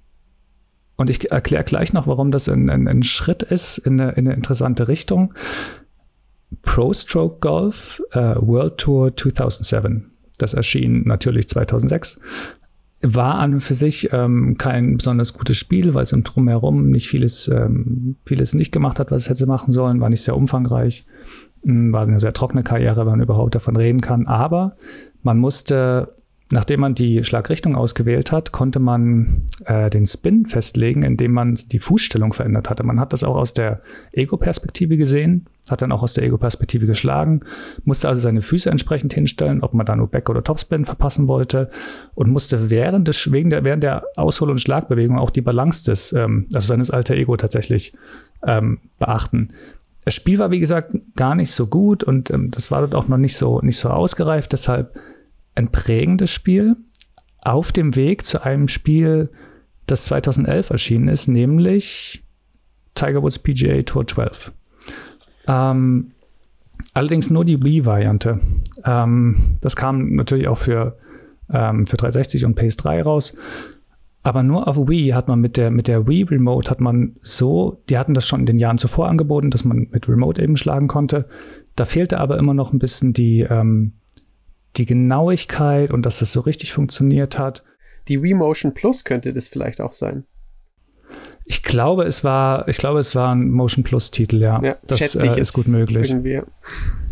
und 0.96 1.10
ich 1.10 1.30
erkläre 1.30 1.64
gleich 1.64 1.92
noch, 1.92 2.06
warum 2.06 2.30
das 2.30 2.48
ein, 2.48 2.70
ein, 2.70 2.88
ein 2.88 3.02
Schritt 3.02 3.42
ist 3.42 3.78
in 3.78 4.00
eine, 4.00 4.12
in 4.12 4.26
eine, 4.26 4.34
interessante 4.34 4.88
Richtung. 4.88 5.34
Pro 6.62 6.92
Stroke 6.92 7.38
Golf 7.40 8.00
uh, 8.14 8.36
World 8.46 8.78
Tour 8.78 9.14
2007. 9.14 10.10
Das 10.36 10.54
erschien 10.54 11.02
natürlich 11.04 11.48
2006. 11.48 12.20
War 13.02 13.36
an 13.36 13.54
und 13.54 13.60
für 13.60 13.74
sich 13.74 14.10
ähm, 14.12 14.56
kein 14.58 14.96
besonders 14.96 15.34
gutes 15.34 15.58
Spiel, 15.58 15.94
weil 15.94 16.04
es 16.04 16.12
im 16.12 16.24
Drumherum 16.24 16.88
nicht 16.88 17.08
vieles, 17.08 17.48
ähm, 17.48 18.16
vieles 18.24 18.54
nicht 18.54 18.72
gemacht 18.72 18.98
hat, 18.98 19.10
was 19.10 19.22
es 19.22 19.28
hätte 19.28 19.46
machen 19.46 19.72
sollen, 19.72 20.00
war 20.00 20.08
nicht 20.08 20.22
sehr 20.22 20.36
umfangreich, 20.36 21.06
hm, 21.62 21.92
war 21.92 22.02
eine 22.02 22.18
sehr 22.18 22.32
trockene 22.32 22.62
Karriere, 22.62 23.00
wenn 23.00 23.12
man 23.12 23.22
überhaupt 23.22 23.54
davon 23.54 23.76
reden 23.76 24.00
kann. 24.00 24.26
Aber 24.26 24.76
man 25.22 25.38
musste 25.38 26.15
Nachdem 26.52 26.78
man 26.78 26.94
die 26.94 27.24
Schlagrichtung 27.24 27.74
ausgewählt 27.74 28.30
hat, 28.30 28.52
konnte 28.52 28.78
man 28.78 29.42
äh, 29.64 29.90
den 29.90 30.06
Spin 30.06 30.46
festlegen, 30.46 31.02
indem 31.02 31.32
man 31.32 31.54
die 31.54 31.80
Fußstellung 31.80 32.32
verändert 32.32 32.70
hatte. 32.70 32.84
Man 32.84 33.00
hat 33.00 33.12
das 33.12 33.24
auch 33.24 33.34
aus 33.34 33.52
der 33.52 33.80
Ego-Perspektive 34.12 34.96
gesehen, 34.96 35.46
hat 35.68 35.82
dann 35.82 35.90
auch 35.90 36.04
aus 36.04 36.14
der 36.14 36.22
Ego-Perspektive 36.22 36.86
geschlagen, 36.86 37.40
musste 37.84 38.08
also 38.08 38.20
seine 38.20 38.42
Füße 38.42 38.70
entsprechend 38.70 39.12
hinstellen, 39.12 39.60
ob 39.60 39.74
man 39.74 39.86
da 39.86 39.96
nur 39.96 40.06
Back- 40.06 40.30
oder 40.30 40.44
Topspin 40.44 40.84
verpassen 40.84 41.26
wollte 41.26 41.68
und 42.14 42.30
musste 42.30 42.70
während, 42.70 43.08
des, 43.08 43.32
wegen 43.32 43.50
der, 43.50 43.64
während 43.64 43.82
der 43.82 44.04
Aushol- 44.16 44.50
und 44.50 44.60
Schlagbewegung 44.60 45.18
auch 45.18 45.30
die 45.30 45.40
Balance 45.42 45.84
des, 45.84 46.12
ähm, 46.12 46.46
also 46.54 46.68
seines 46.68 46.92
alter 46.92 47.16
Ego 47.16 47.36
tatsächlich 47.36 47.92
ähm, 48.46 48.78
beachten. 49.00 49.48
Das 50.04 50.14
Spiel 50.14 50.38
war, 50.38 50.52
wie 50.52 50.60
gesagt, 50.60 50.94
gar 51.16 51.34
nicht 51.34 51.50
so 51.50 51.66
gut 51.66 52.04
und 52.04 52.30
ähm, 52.30 52.52
das 52.52 52.70
war 52.70 52.82
dort 52.82 52.94
auch 52.94 53.08
noch 53.08 53.16
nicht 53.16 53.36
so, 53.36 53.60
nicht 53.62 53.78
so 53.78 53.88
ausgereift, 53.90 54.52
deshalb 54.52 54.96
ein 55.56 55.72
prägendes 55.72 56.30
Spiel 56.30 56.76
auf 57.42 57.72
dem 57.72 57.96
Weg 57.96 58.24
zu 58.24 58.42
einem 58.42 58.68
Spiel, 58.68 59.30
das 59.86 60.04
2011 60.04 60.70
erschienen 60.70 61.08
ist, 61.08 61.28
nämlich 61.28 62.24
Tiger 62.94 63.22
Woods 63.22 63.38
PGA 63.38 63.82
Tour 63.82 64.06
12. 64.06 64.52
Ähm, 65.46 66.12
allerdings 66.92 67.30
nur 67.30 67.44
die 67.44 67.62
Wii-Variante. 67.62 68.40
Ähm, 68.84 69.36
das 69.60 69.76
kam 69.76 70.14
natürlich 70.16 70.48
auch 70.48 70.58
für, 70.58 70.98
ähm, 71.52 71.86
für 71.86 71.96
360 71.96 72.44
und 72.44 72.58
PS3 72.58 73.02
raus. 73.02 73.36
Aber 74.24 74.42
nur 74.42 74.66
auf 74.66 74.76
Wii 74.76 75.10
hat 75.10 75.28
man 75.28 75.40
mit 75.40 75.56
der, 75.56 75.70
mit 75.70 75.86
der 75.86 76.08
Wii 76.08 76.24
Remote 76.24 76.68
hat 76.68 76.80
man 76.80 77.14
so, 77.20 77.80
die 77.88 77.96
hatten 77.96 78.12
das 78.12 78.26
schon 78.26 78.40
in 78.40 78.46
den 78.46 78.58
Jahren 78.58 78.78
zuvor 78.78 79.08
angeboten, 79.08 79.52
dass 79.52 79.64
man 79.64 79.86
mit 79.92 80.08
Remote 80.08 80.42
eben 80.42 80.56
schlagen 80.56 80.88
konnte. 80.88 81.26
Da 81.76 81.84
fehlte 81.84 82.18
aber 82.18 82.36
immer 82.36 82.52
noch 82.52 82.72
ein 82.72 82.80
bisschen 82.80 83.12
die, 83.12 83.42
ähm, 83.42 83.92
die 84.76 84.86
Genauigkeit 84.86 85.90
und 85.90 86.04
dass 86.04 86.18
das 86.18 86.32
so 86.32 86.40
richtig 86.40 86.72
funktioniert 86.72 87.38
hat. 87.38 87.64
Die 88.08 88.22
Wii 88.22 88.34
Motion 88.34 88.74
Plus 88.74 89.04
könnte 89.04 89.32
das 89.32 89.48
vielleicht 89.48 89.80
auch 89.80 89.92
sein. 89.92 90.24
Ich 91.44 91.62
glaube, 91.62 92.04
es 92.04 92.24
war, 92.24 92.68
ich 92.68 92.76
glaube, 92.76 92.98
es 92.98 93.14
war 93.14 93.34
ein 93.34 93.50
Motion 93.50 93.84
Plus 93.84 94.10
Titel, 94.10 94.42
ja. 94.42 94.60
ja 94.62 94.76
das 94.86 95.14
äh, 95.14 95.40
ist 95.40 95.52
gut 95.52 95.68
möglich. 95.68 96.10
Irgendwie. 96.10 96.42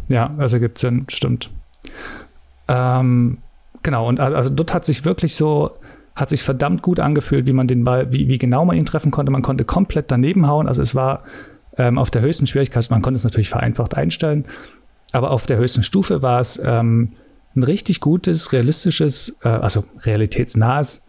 Ja, 0.08 0.34
also 0.38 0.58
gibt 0.58 0.78
es 0.78 0.82
Sinn, 0.82 1.06
stimmt. 1.08 1.50
Ähm, 2.68 3.38
genau, 3.82 4.08
und 4.08 4.20
also 4.20 4.50
dort 4.50 4.74
hat 4.74 4.84
sich 4.84 5.04
wirklich 5.04 5.36
so, 5.36 5.70
hat 6.14 6.30
sich 6.30 6.42
verdammt 6.42 6.82
gut 6.82 7.00
angefühlt, 7.00 7.46
wie 7.46 7.52
man 7.52 7.68
den 7.68 7.84
Ball, 7.84 8.12
wie, 8.12 8.28
wie 8.28 8.38
genau 8.38 8.64
man 8.64 8.76
ihn 8.76 8.86
treffen 8.86 9.10
konnte. 9.10 9.30
Man 9.30 9.42
konnte 9.42 9.64
komplett 9.64 10.10
daneben 10.10 10.46
hauen. 10.46 10.66
Also 10.66 10.82
es 10.82 10.94
war 10.94 11.24
ähm, 11.76 11.98
auf 11.98 12.10
der 12.10 12.22
höchsten 12.22 12.46
Schwierigkeit, 12.46 12.90
man 12.90 13.02
konnte 13.02 13.16
es 13.16 13.24
natürlich 13.24 13.48
vereinfacht 13.48 13.96
einstellen, 13.96 14.44
aber 15.12 15.30
auf 15.30 15.46
der 15.46 15.58
höchsten 15.58 15.82
Stufe 15.82 16.22
war 16.22 16.40
es 16.40 16.60
ähm, 16.62 17.12
ein 17.56 17.62
richtig 17.62 18.00
gutes, 18.00 18.52
realistisches, 18.52 19.36
äh, 19.42 19.48
also 19.48 19.84
realitätsnahes 20.00 21.04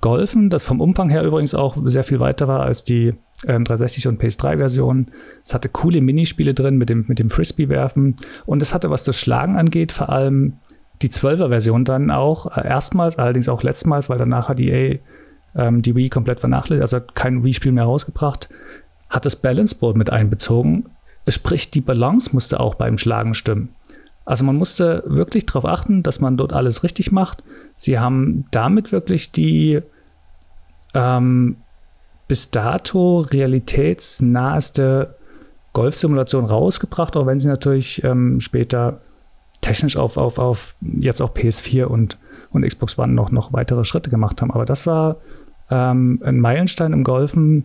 Golfen, 0.00 0.50
das 0.50 0.62
vom 0.62 0.80
Umfang 0.80 1.10
her 1.10 1.24
übrigens 1.24 1.54
auch 1.54 1.76
sehr 1.84 2.04
viel 2.04 2.20
weiter 2.20 2.48
war 2.48 2.60
als 2.60 2.84
die 2.84 3.14
ähm, 3.46 3.64
360 3.64 4.08
und 4.08 4.22
PS3-Version. 4.22 5.08
Es 5.44 5.54
hatte 5.54 5.68
coole 5.68 6.00
Minispiele 6.00 6.54
drin 6.54 6.76
mit 6.76 6.88
dem, 6.88 7.04
mit 7.08 7.18
dem 7.18 7.30
Frisbee-Werfen 7.30 8.16
und 8.46 8.62
es 8.62 8.72
hatte, 8.72 8.90
was 8.90 9.04
das 9.04 9.16
Schlagen 9.16 9.56
angeht, 9.56 9.92
vor 9.92 10.08
allem 10.08 10.54
die 11.02 11.08
12er-Version 11.08 11.84
dann 11.84 12.10
auch 12.10 12.56
äh, 12.56 12.66
erstmals, 12.66 13.18
allerdings 13.18 13.48
auch 13.48 13.62
letztmals, 13.62 14.08
weil 14.08 14.18
danach 14.18 14.48
hat 14.48 14.60
EA 14.60 14.98
ähm, 15.54 15.82
die 15.82 15.94
Wii 15.94 16.08
komplett 16.08 16.40
vernachlässigt, 16.40 16.82
also 16.82 17.00
kein 17.14 17.44
Wii-Spiel 17.44 17.72
mehr 17.72 17.84
rausgebracht, 17.84 18.48
hat 19.08 19.24
das 19.24 19.36
Balance 19.36 19.74
Board 19.74 19.96
mit 19.96 20.10
einbezogen. 20.10 20.86
Sprich, 21.28 21.70
die 21.70 21.80
Balance 21.80 22.30
musste 22.32 22.60
auch 22.60 22.74
beim 22.74 22.98
Schlagen 22.98 23.34
stimmen. 23.34 23.70
Also 24.30 24.44
man 24.44 24.54
musste 24.54 25.02
wirklich 25.06 25.44
darauf 25.44 25.64
achten, 25.64 26.04
dass 26.04 26.20
man 26.20 26.36
dort 26.36 26.52
alles 26.52 26.84
richtig 26.84 27.10
macht. 27.10 27.42
Sie 27.74 27.98
haben 27.98 28.44
damit 28.52 28.92
wirklich 28.92 29.32
die 29.32 29.80
ähm, 30.94 31.56
bis 32.28 32.52
dato 32.52 33.22
realitätsnaheste 33.22 35.16
Golfsimulation 35.72 36.44
rausgebracht, 36.44 37.16
auch 37.16 37.26
wenn 37.26 37.40
sie 37.40 37.48
natürlich 37.48 38.04
ähm, 38.04 38.38
später 38.38 39.00
technisch 39.62 39.96
auf, 39.96 40.16
auf, 40.16 40.38
auf 40.38 40.76
jetzt 40.80 41.20
auch 41.20 41.34
PS4 41.34 41.86
und, 41.86 42.16
und 42.52 42.64
Xbox 42.64 42.96
One 43.00 43.12
noch, 43.12 43.32
noch 43.32 43.52
weitere 43.52 43.84
Schritte 43.84 44.10
gemacht 44.10 44.40
haben. 44.40 44.52
Aber 44.52 44.64
das 44.64 44.86
war 44.86 45.16
ähm, 45.70 46.22
ein 46.24 46.38
Meilenstein 46.38 46.92
im 46.92 47.02
Golfen. 47.02 47.64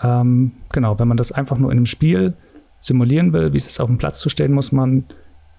Ähm, 0.00 0.52
genau, 0.70 0.96
wenn 1.00 1.08
man 1.08 1.16
das 1.16 1.32
einfach 1.32 1.58
nur 1.58 1.72
in 1.72 1.78
einem 1.78 1.86
Spiel 1.86 2.34
simulieren 2.78 3.32
will, 3.32 3.52
wie 3.52 3.56
es 3.56 3.66
ist, 3.66 3.80
auf 3.80 3.88
dem 3.88 3.98
Platz 3.98 4.20
zu 4.20 4.28
stehen, 4.28 4.52
muss 4.52 4.70
man 4.70 5.02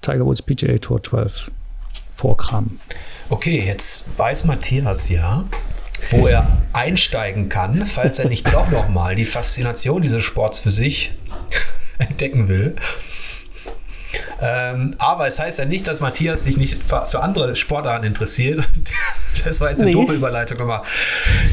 Tiger 0.10 0.26
Woods 0.26 0.42
PGA 0.42 0.78
Tour 0.80 1.04
12 1.04 1.52
vorkramen. 2.16 2.80
Okay, 3.30 3.64
jetzt 3.64 4.18
weiß 4.18 4.46
Matthias 4.46 5.10
ja, 5.10 5.46
wo 6.10 6.28
er 6.28 6.64
einsteigen 6.74 7.48
kann, 7.48 7.86
falls 7.86 8.18
er 8.18 8.28
nicht 8.28 8.52
doch 8.52 8.72
nochmal 8.72 9.14
die 9.14 9.26
Faszination 9.26 10.02
dieses 10.02 10.24
Sports 10.24 10.60
für 10.60 10.72
sich 10.72 11.14
entdecken 12.00 12.48
will. 12.48 12.76
Ähm, 14.42 14.96
aber 14.98 15.28
es 15.28 15.38
heißt 15.38 15.60
ja 15.60 15.66
nicht, 15.66 15.86
dass 15.88 16.00
Matthias 16.00 16.44
sich 16.44 16.58
nicht 16.58 16.82
für 16.82 17.22
andere 17.22 17.56
Sportarten 17.56 18.06
interessiert. 18.06 18.68
Das 19.46 19.62
war 19.62 19.70
jetzt 19.70 19.80
eine 19.80 19.92
nee. 19.92 19.94
doofe 19.94 20.12
Überleitung, 20.12 20.60
aber 20.60 20.84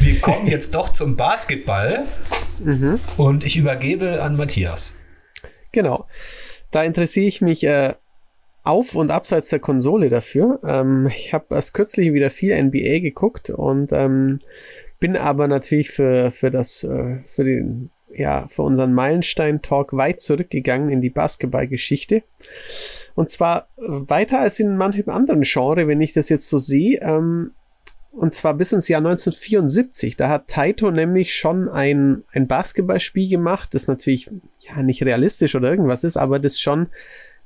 wir 0.01 0.19
kommen 0.19 0.47
jetzt 0.47 0.75
doch 0.75 0.89
zum 0.89 1.15
Basketball 1.15 2.03
mhm. 2.59 2.99
und 3.15 3.45
ich 3.45 3.55
übergebe 3.55 4.21
an 4.21 4.35
Matthias. 4.35 4.95
Genau. 5.71 6.05
Da 6.71 6.83
interessiere 6.83 7.27
ich 7.27 7.39
mich 7.39 7.63
äh, 7.63 7.93
auf 8.67 8.95
und 8.95 9.11
abseits 9.11 9.49
der 9.49 9.59
Konsole 9.59 10.09
dafür. 10.09 10.59
Ähm, 10.63 11.07
ich 11.07 11.33
habe 11.33 11.55
erst 11.55 11.73
kürzlich 11.73 12.13
wieder 12.13 12.29
viel 12.29 12.55
NBA 12.61 12.99
geguckt 12.99 13.49
und 13.49 13.91
ähm, 13.91 14.39
bin 14.99 15.15
aber 15.15 15.47
natürlich 15.47 15.91
für, 15.91 16.31
für 16.31 16.51
das, 16.51 16.83
äh, 16.83 17.17
für 17.25 17.43
den, 17.43 17.91
ja, 18.09 18.47
für 18.47 18.63
unseren 18.63 18.93
Meilenstein-Talk 18.93 19.93
weit 19.93 20.21
zurückgegangen 20.21 20.89
in 20.89 21.01
die 21.01 21.09
Basketballgeschichte. 21.09 22.23
Und 23.15 23.31
zwar 23.31 23.67
weiter 23.77 24.39
als 24.39 24.59
in 24.59 24.77
manchem 24.77 25.09
anderen 25.09 25.41
Genre, 25.41 25.87
wenn 25.87 26.01
ich 26.01 26.13
das 26.13 26.29
jetzt 26.29 26.49
so 26.49 26.57
sehe. 26.57 26.99
Ähm, 27.01 27.51
und 28.11 28.33
zwar 28.33 28.55
bis 28.55 28.71
ins 28.71 28.87
Jahr 28.87 28.99
1974. 28.99 30.17
Da 30.17 30.29
hat 30.29 30.47
Taito 30.47 30.89
nämlich 30.89 31.35
schon 31.35 31.69
ein, 31.69 32.23
ein 32.31 32.47
Basketballspiel 32.47 33.29
gemacht, 33.29 33.75
das 33.75 33.87
natürlich 33.87 34.29
ja 34.59 34.81
nicht 34.81 35.03
realistisch 35.03 35.53
oder 35.53 35.69
irgendwas 35.69 36.03
ist, 36.03 36.17
aber 36.17 36.39
das 36.39 36.59
schon 36.59 36.87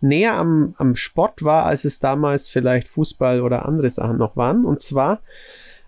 näher 0.01 0.33
am, 0.33 0.73
am 0.77 0.95
Sport 0.95 1.43
war, 1.43 1.65
als 1.65 1.85
es 1.85 1.99
damals 1.99 2.49
vielleicht 2.49 2.87
Fußball 2.87 3.41
oder 3.41 3.65
andere 3.65 3.89
Sachen 3.89 4.17
noch 4.17 4.35
waren. 4.35 4.65
Und 4.65 4.81
zwar, 4.81 5.21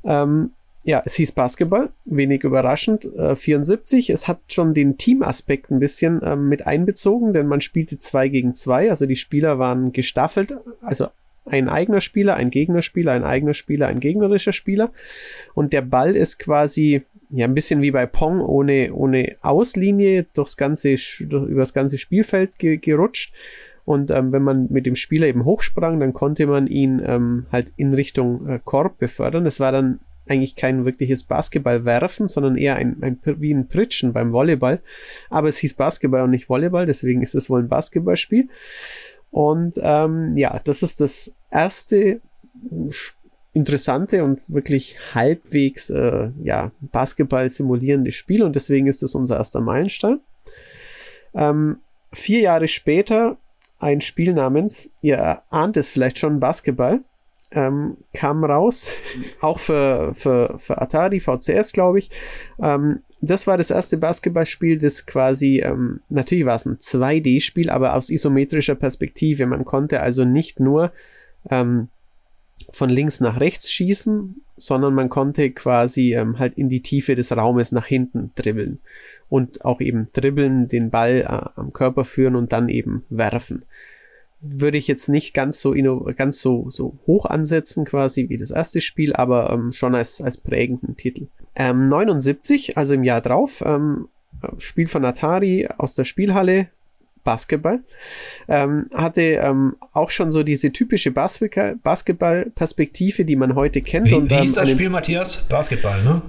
ähm, 0.04 0.52
ja, 0.84 1.02
es 1.06 1.16
hieß 1.16 1.32
Basketball, 1.32 1.90
wenig 2.06 2.44
überraschend, 2.44 3.06
äh, 3.16 3.36
74. 3.36 4.10
Es 4.10 4.28
hat 4.28 4.40
schon 4.48 4.74
den 4.74 4.98
Teamaspekt 4.98 5.72
ein 5.72 5.80
bisschen 5.80 6.22
ähm, 6.24 6.50
mit 6.50 6.68
einbezogen, 6.68 7.34
denn 7.34 7.48
man 7.48 7.62
spielte 7.62 8.00
zwei 8.00 8.28
gegen 8.28 8.54
zwei, 8.54 8.90
also 8.90 9.06
die 9.06 9.16
Spieler 9.16 9.60
waren 9.60 9.94
gestaffelt, 9.94 10.58
also 10.82 11.08
ein 11.46 11.68
eigener 11.70 12.02
Spieler, 12.02 12.36
ein 12.36 12.50
Gegnerspieler, 12.50 13.12
ein 13.12 13.24
eigener 13.24 13.54
Spieler, 13.54 13.88
ein 13.88 14.00
gegnerischer 14.00 14.54
Spieler. 14.54 14.92
Und 15.54 15.74
der 15.74 15.82
Ball 15.82 16.16
ist 16.16 16.40
quasi 16.40 17.04
ja 17.30 17.46
ein 17.46 17.54
bisschen 17.54 17.82
wie 17.82 17.92
bei 17.92 18.06
Pong 18.06 18.40
ohne, 18.40 18.94
ohne 18.94 19.36
Auslinie 19.42 20.26
durchs 20.34 20.56
ganze, 20.56 20.90
durch, 20.90 21.20
über 21.20 21.60
das 21.60 21.74
ganze 21.74 21.98
Spielfeld 21.98 22.60
ge, 22.60 22.78
gerutscht. 22.78 23.34
Und 23.86 24.12
ähm, 24.12 24.32
wenn 24.32 24.44
man 24.44 24.68
mit 24.72 24.86
dem 24.86 24.96
Spieler 24.96 25.28
eben 25.28 25.46
hochsprang, 25.46 26.00
dann 26.00 26.14
konnte 26.14 26.48
man 26.48 26.68
ihn 26.68 27.02
ähm, 27.06 27.48
halt 27.52 27.74
in 27.76 27.94
Richtung 27.94 28.48
äh, 28.48 28.60
Korb 28.64 28.98
befördern. 28.98 29.46
Es 29.46 29.60
war 29.60 29.72
dann 29.72 30.00
eigentlich 30.28 30.56
kein 30.56 30.86
wirkliches 30.86 31.24
Basketballwerfen, 31.24 32.28
sondern 32.30 32.56
eher 32.56 32.78
ein, 32.78 32.98
ein, 33.02 33.20
wie 33.24 33.54
ein 33.54 33.68
Pritschen 33.68 34.14
beim 34.14 34.32
Volleyball. 34.32 34.82
Aber 35.30 35.50
es 35.50 35.58
hieß 35.58 35.74
Basketball 35.74 36.22
und 36.22 36.32
nicht 36.32 36.48
Volleyball, 36.48 36.86
deswegen 36.86 37.22
ist 37.22 37.36
es 37.36 37.50
wohl 37.50 37.60
ein 37.60 37.68
Basketballspiel. 37.68 38.48
Und 39.32 39.80
ähm, 39.82 40.38
ja, 40.38 40.60
das 40.64 40.84
ist 40.84 41.02
das 41.02 41.36
erste 41.52 42.22
interessante 43.54 44.24
und 44.24 44.42
wirklich 44.48 44.98
halbwegs 45.14 45.90
äh, 45.90 46.30
ja, 46.42 46.72
Basketball 46.80 47.50
simulierende 47.50 48.12
Spiel 48.12 48.44
und 48.44 48.56
deswegen 48.56 48.88
ist 48.88 49.04
es 49.04 49.16
unser 49.16 49.38
erster 49.38 49.62
Meilenstein. 49.62 50.20
Ähm, 51.36 51.78
vier 52.12 52.42
Jahre 52.42 52.68
später 52.68 53.38
ein 53.84 54.02
Spiel 54.02 54.34
namens, 54.34 54.90
ihr 55.02 55.42
ahnt 55.50 55.78
es 55.78 55.90
vielleicht 55.90 56.18
schon, 56.18 56.40
Basketball, 56.40 57.02
ähm, 57.52 57.98
kam 58.14 58.44
raus, 58.44 58.90
auch 59.42 59.60
für, 59.60 60.14
für, 60.14 60.56
für 60.58 60.82
Atari, 60.82 61.20
VCS, 61.20 61.74
glaube 61.74 62.00
ich. 62.00 62.10
Ähm, 62.62 63.02
das 63.22 63.46
war 63.46 63.58
das 63.58 63.72
erste 63.72 63.98
Basketballspiel, 63.98 64.78
das 64.78 65.06
quasi, 65.06 65.60
ähm, 65.60 66.02
natürlich 66.10 66.46
war 66.46 66.56
es 66.56 66.66
ein 66.66 66.78
2D-Spiel, 66.78 67.70
aber 67.70 67.96
aus 67.96 68.10
isometrischer 68.10 68.76
Perspektive. 68.76 69.46
Man 69.46 69.66
konnte 69.66 70.02
also 70.02 70.26
nicht 70.26 70.60
nur 70.60 70.92
ähm, 71.50 71.90
von 72.70 72.90
links 72.90 73.20
nach 73.20 73.40
rechts 73.40 73.72
schießen, 73.72 74.42
sondern 74.56 74.94
man 74.94 75.10
konnte 75.10 75.52
quasi 75.52 76.14
ähm, 76.16 76.40
halt 76.40 76.58
in 76.58 76.70
die 76.70 76.82
Tiefe 76.82 77.16
des 77.16 77.36
Raumes 77.36 77.72
nach 77.72 77.86
hinten 77.86 78.32
dribbeln 78.36 78.80
und 79.30 79.66
auch 79.66 79.82
eben 79.82 80.08
dribbeln, 80.14 80.68
den 80.68 80.90
Ball 80.90 81.22
äh, 81.22 81.60
am 81.60 81.74
Körper 81.74 82.06
führen 82.06 82.36
und 82.36 82.52
dann 82.52 82.70
eben 82.70 83.04
werfen. 83.10 83.66
Würde 84.42 84.78
ich 84.78 84.88
jetzt 84.88 85.08
nicht 85.08 85.34
ganz 85.34 85.62
so 85.62 85.74
ganz 86.16 86.42
so, 86.42 86.70
so 86.70 86.98
hoch 87.08 87.26
ansetzen, 87.26 87.86
quasi 87.86 88.28
wie 88.28 88.38
das 88.38 88.52
erste 88.52 88.82
Spiel, 88.82 89.14
aber 89.14 89.52
ähm, 89.52 89.72
schon 89.72 89.96
als, 89.96 90.22
als 90.22 90.38
prägenden 90.38 90.98
Titel. 90.98 91.28
Ähm, 91.56 91.88
79, 91.88 92.78
also 92.78 92.94
im 92.94 93.04
Jahr 93.04 93.22
drauf, 93.22 93.64
ähm, 93.66 94.10
Spiel 94.58 94.88
von 94.88 95.06
Atari 95.06 95.70
aus 95.78 95.96
der 95.96 96.04
Spielhalle, 96.04 96.68
Basketball. 97.24 97.80
Ähm, 98.48 98.88
hatte 98.94 99.22
ähm, 99.22 99.76
auch 99.94 100.10
schon 100.10 100.32
so 100.32 100.44
diese 100.44 100.72
typische 100.72 101.12
Basketball-Perspektive, 101.12 103.26
die 103.26 103.36
man 103.36 103.56
heute 103.56 103.82
kennt. 103.82 104.10
Wie, 104.10 104.14
und, 104.14 104.30
wie 104.30 104.36
hieß 104.36 104.54
das 104.54 104.70
Spiel, 104.70 104.90
Matthias? 104.90 105.44
Basketball, 105.50 106.02
ne? 106.04 106.22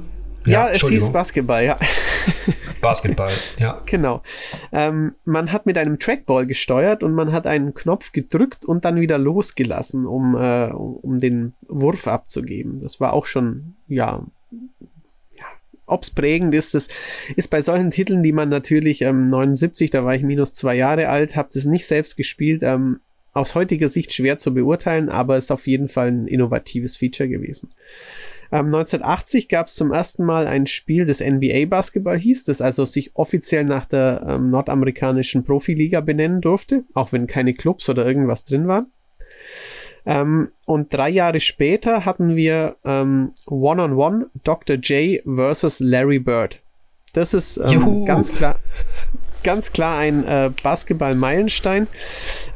Ja, 0.46 0.68
ja 0.68 0.70
es 0.70 0.86
hieß 0.86 1.10
Basketball, 1.10 1.64
ja. 1.64 1.78
Basketball, 2.84 3.32
ja. 3.58 3.80
Genau. 3.86 4.22
Ähm, 4.70 5.14
man 5.24 5.52
hat 5.52 5.66
mit 5.66 5.78
einem 5.78 5.98
Trackball 5.98 6.46
gesteuert 6.46 7.02
und 7.02 7.14
man 7.14 7.32
hat 7.32 7.46
einen 7.46 7.72
Knopf 7.72 8.12
gedrückt 8.12 8.64
und 8.66 8.84
dann 8.84 9.00
wieder 9.00 9.16
losgelassen, 9.18 10.06
um, 10.06 10.36
äh, 10.36 10.66
um 10.66 11.18
den 11.18 11.54
Wurf 11.66 12.06
abzugeben. 12.06 12.78
Das 12.80 13.00
war 13.00 13.14
auch 13.14 13.26
schon, 13.26 13.74
ja, 13.88 14.22
ob 15.86 16.02
es 16.02 16.10
prägend 16.10 16.54
ist, 16.54 16.74
das 16.74 16.88
ist 17.36 17.48
bei 17.48 17.60
solchen 17.60 17.90
Titeln, 17.90 18.22
die 18.22 18.32
man 18.32 18.48
natürlich 18.48 19.02
ähm, 19.02 19.28
79, 19.28 19.90
da 19.90 20.04
war 20.04 20.14
ich 20.14 20.22
minus 20.22 20.54
zwei 20.54 20.74
Jahre 20.74 21.08
alt, 21.08 21.36
habe 21.36 21.50
das 21.52 21.64
nicht 21.64 21.86
selbst 21.86 22.16
gespielt, 22.16 22.62
ähm, 22.62 23.00
aus 23.34 23.54
heutiger 23.54 23.88
Sicht 23.88 24.12
schwer 24.12 24.38
zu 24.38 24.54
beurteilen, 24.54 25.08
aber 25.08 25.36
ist 25.36 25.50
auf 25.50 25.66
jeden 25.66 25.88
Fall 25.88 26.08
ein 26.08 26.26
innovatives 26.26 26.96
Feature 26.96 27.28
gewesen. 27.28 27.70
Ähm, 28.52 28.66
1980 28.66 29.48
gab 29.48 29.66
es 29.66 29.74
zum 29.74 29.92
ersten 29.92 30.24
Mal 30.24 30.46
ein 30.46 30.66
Spiel, 30.66 31.04
das 31.04 31.20
NBA 31.20 31.66
Basketball 31.66 32.16
hieß, 32.16 32.44
das 32.44 32.60
also 32.60 32.84
sich 32.84 33.10
offiziell 33.14 33.64
nach 33.64 33.86
der 33.86 34.24
ähm, 34.28 34.50
nordamerikanischen 34.50 35.44
Profiliga 35.44 36.00
benennen 36.00 36.40
durfte, 36.40 36.84
auch 36.94 37.12
wenn 37.12 37.26
keine 37.26 37.54
Clubs 37.54 37.88
oder 37.88 38.06
irgendwas 38.06 38.44
drin 38.44 38.68
waren. 38.68 38.86
Ähm, 40.06 40.50
und 40.66 40.92
drei 40.92 41.08
Jahre 41.08 41.40
später 41.40 42.04
hatten 42.04 42.36
wir 42.36 42.76
ähm, 42.84 43.32
One-on-One 43.46 44.30
Dr. 44.44 44.76
J 44.76 45.22
versus 45.24 45.80
Larry 45.80 46.18
Bird. 46.18 46.60
Das 47.14 47.32
ist 47.32 47.56
ähm, 47.56 48.04
ganz 48.04 48.32
klar. 48.32 48.58
Ganz 49.44 49.72
klar 49.72 49.98
ein 49.98 50.24
äh, 50.24 50.50
Basketball-Meilenstein. 50.62 51.86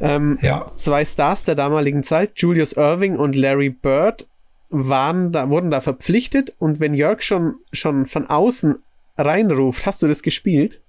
Ähm, 0.01 0.37
ja. 0.41 0.71
Zwei 0.75 1.05
Stars 1.05 1.43
der 1.43 1.55
damaligen 1.55 2.03
Zeit, 2.03 2.31
Julius 2.35 2.73
Irving 2.73 3.15
und 3.15 3.35
Larry 3.35 3.69
Bird, 3.69 4.27
waren 4.69 5.31
da, 5.31 5.49
wurden 5.49 5.71
da 5.71 5.81
verpflichtet. 5.81 6.53
Und 6.59 6.79
wenn 6.79 6.93
Jörg 6.93 7.21
schon, 7.21 7.55
schon 7.71 8.05
von 8.05 8.27
außen 8.27 8.79
reinruft, 9.17 9.85
hast 9.85 10.01
du 10.01 10.07
das 10.07 10.23
gespielt? 10.23 10.81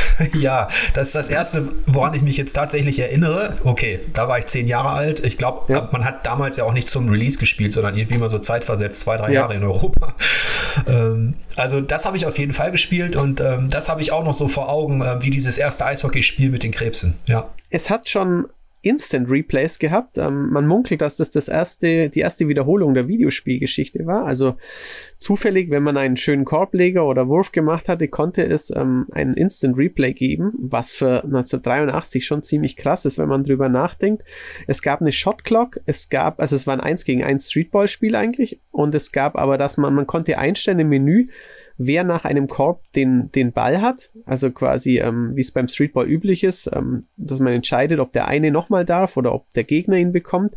ja, 0.34 0.68
das 0.94 1.08
ist 1.08 1.14
das 1.14 1.30
Erste, 1.30 1.68
woran 1.86 2.14
ich 2.14 2.22
mich 2.22 2.36
jetzt 2.36 2.52
tatsächlich 2.52 2.98
erinnere. 2.98 3.56
Okay, 3.64 4.00
da 4.12 4.28
war 4.28 4.38
ich 4.38 4.46
zehn 4.46 4.66
Jahre 4.66 4.90
alt. 4.90 5.24
Ich 5.24 5.38
glaube, 5.38 5.72
ja. 5.72 5.88
man 5.92 6.04
hat 6.04 6.26
damals 6.26 6.56
ja 6.56 6.64
auch 6.64 6.72
nicht 6.72 6.90
zum 6.90 7.08
Release 7.08 7.38
gespielt, 7.38 7.72
sondern 7.72 7.96
irgendwie 7.96 8.18
mal 8.18 8.28
so 8.28 8.38
zeitversetzt, 8.38 9.00
zwei, 9.00 9.16
drei 9.16 9.28
ja. 9.28 9.40
Jahre 9.40 9.54
in 9.54 9.64
Europa. 9.64 10.14
Ähm, 10.86 11.34
also 11.56 11.80
das 11.80 12.06
habe 12.06 12.16
ich 12.16 12.24
auf 12.24 12.38
jeden 12.38 12.54
Fall 12.54 12.72
gespielt 12.72 13.14
und 13.14 13.40
ähm, 13.40 13.68
das 13.68 13.90
habe 13.90 14.00
ich 14.00 14.10
auch 14.10 14.24
noch 14.24 14.32
so 14.32 14.48
vor 14.48 14.70
Augen, 14.70 15.02
äh, 15.02 15.22
wie 15.22 15.30
dieses 15.30 15.58
erste 15.58 15.84
Eishockeyspiel 15.84 16.50
mit 16.50 16.62
den 16.62 16.72
Krebsen. 16.72 17.18
Ja. 17.26 17.50
Es 17.68 17.90
hat 17.90 18.08
schon 18.08 18.46
Instant 18.82 19.30
Replays 19.30 19.78
gehabt. 19.78 20.18
Ähm, 20.18 20.50
man 20.50 20.66
munkelt, 20.66 21.00
dass 21.00 21.16
das, 21.16 21.30
das 21.30 21.48
erste, 21.48 22.10
die 22.10 22.20
erste 22.20 22.48
Wiederholung 22.48 22.94
der 22.94 23.08
Videospielgeschichte 23.08 24.06
war. 24.06 24.26
Also 24.26 24.56
zufällig, 25.18 25.70
wenn 25.70 25.82
man 25.82 25.96
einen 25.96 26.16
schönen 26.16 26.44
Korbleger 26.44 27.06
oder 27.06 27.28
Wurf 27.28 27.52
gemacht 27.52 27.88
hatte, 27.88 28.08
konnte 28.08 28.44
es 28.44 28.72
ähm, 28.74 29.06
einen 29.12 29.34
Instant 29.34 29.78
Replay 29.78 30.12
geben, 30.12 30.52
was 30.58 30.90
für 30.90 31.24
1983 31.24 32.26
schon 32.26 32.42
ziemlich 32.42 32.76
krass 32.76 33.04
ist, 33.04 33.18
wenn 33.18 33.28
man 33.28 33.44
drüber 33.44 33.68
nachdenkt. 33.68 34.24
Es 34.66 34.82
gab 34.82 35.00
eine 35.00 35.12
Shot 35.12 35.44
Clock, 35.44 35.80
es 35.86 36.08
gab, 36.08 36.40
also 36.40 36.56
es 36.56 36.66
war 36.66 36.74
ein 36.74 36.80
1 36.80 37.04
gegen 37.04 37.22
1 37.22 37.50
Streetball-Spiel 37.50 38.16
eigentlich, 38.16 38.60
und 38.70 38.94
es 38.94 39.12
gab 39.12 39.36
aber, 39.36 39.58
dass 39.58 39.76
man, 39.76 39.94
man 39.94 40.06
konnte 40.06 40.38
einstellen 40.38 40.80
im 40.80 40.88
Menü, 40.88 41.24
wer 41.78 42.04
nach 42.04 42.24
einem 42.24 42.46
Korb 42.46 42.82
den, 42.94 43.30
den 43.32 43.52
Ball 43.52 43.80
hat, 43.80 44.10
also 44.26 44.50
quasi 44.50 44.98
ähm, 44.98 45.32
wie 45.36 45.40
es 45.40 45.52
beim 45.52 45.68
Streetball 45.68 46.06
üblich 46.06 46.44
ist, 46.44 46.70
ähm, 46.72 47.06
dass 47.16 47.40
man 47.40 47.52
entscheidet, 47.52 48.00
ob 48.00 48.12
der 48.12 48.28
eine 48.28 48.50
nochmal 48.50 48.84
darf 48.84 49.16
oder 49.16 49.34
ob 49.34 49.50
der 49.50 49.64
Gegner 49.64 49.96
ihn 49.96 50.12
bekommt. 50.12 50.52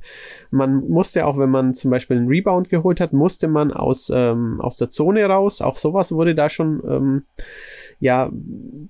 Man 0.51 0.87
musste 0.87 1.25
auch, 1.25 1.37
wenn 1.37 1.49
man 1.49 1.73
zum 1.73 1.91
Beispiel 1.91 2.17
einen 2.17 2.27
Rebound 2.27 2.69
geholt 2.69 2.99
hat, 2.99 3.13
musste 3.13 3.47
man 3.47 3.71
aus, 3.71 4.11
ähm, 4.13 4.59
aus 4.61 4.77
der 4.77 4.89
Zone 4.89 5.25
raus. 5.25 5.61
Auch 5.61 5.77
sowas 5.77 6.11
wurde 6.11 6.35
da 6.35 6.49
schon, 6.49 6.81
ähm, 6.87 7.23
ja, 7.99 8.31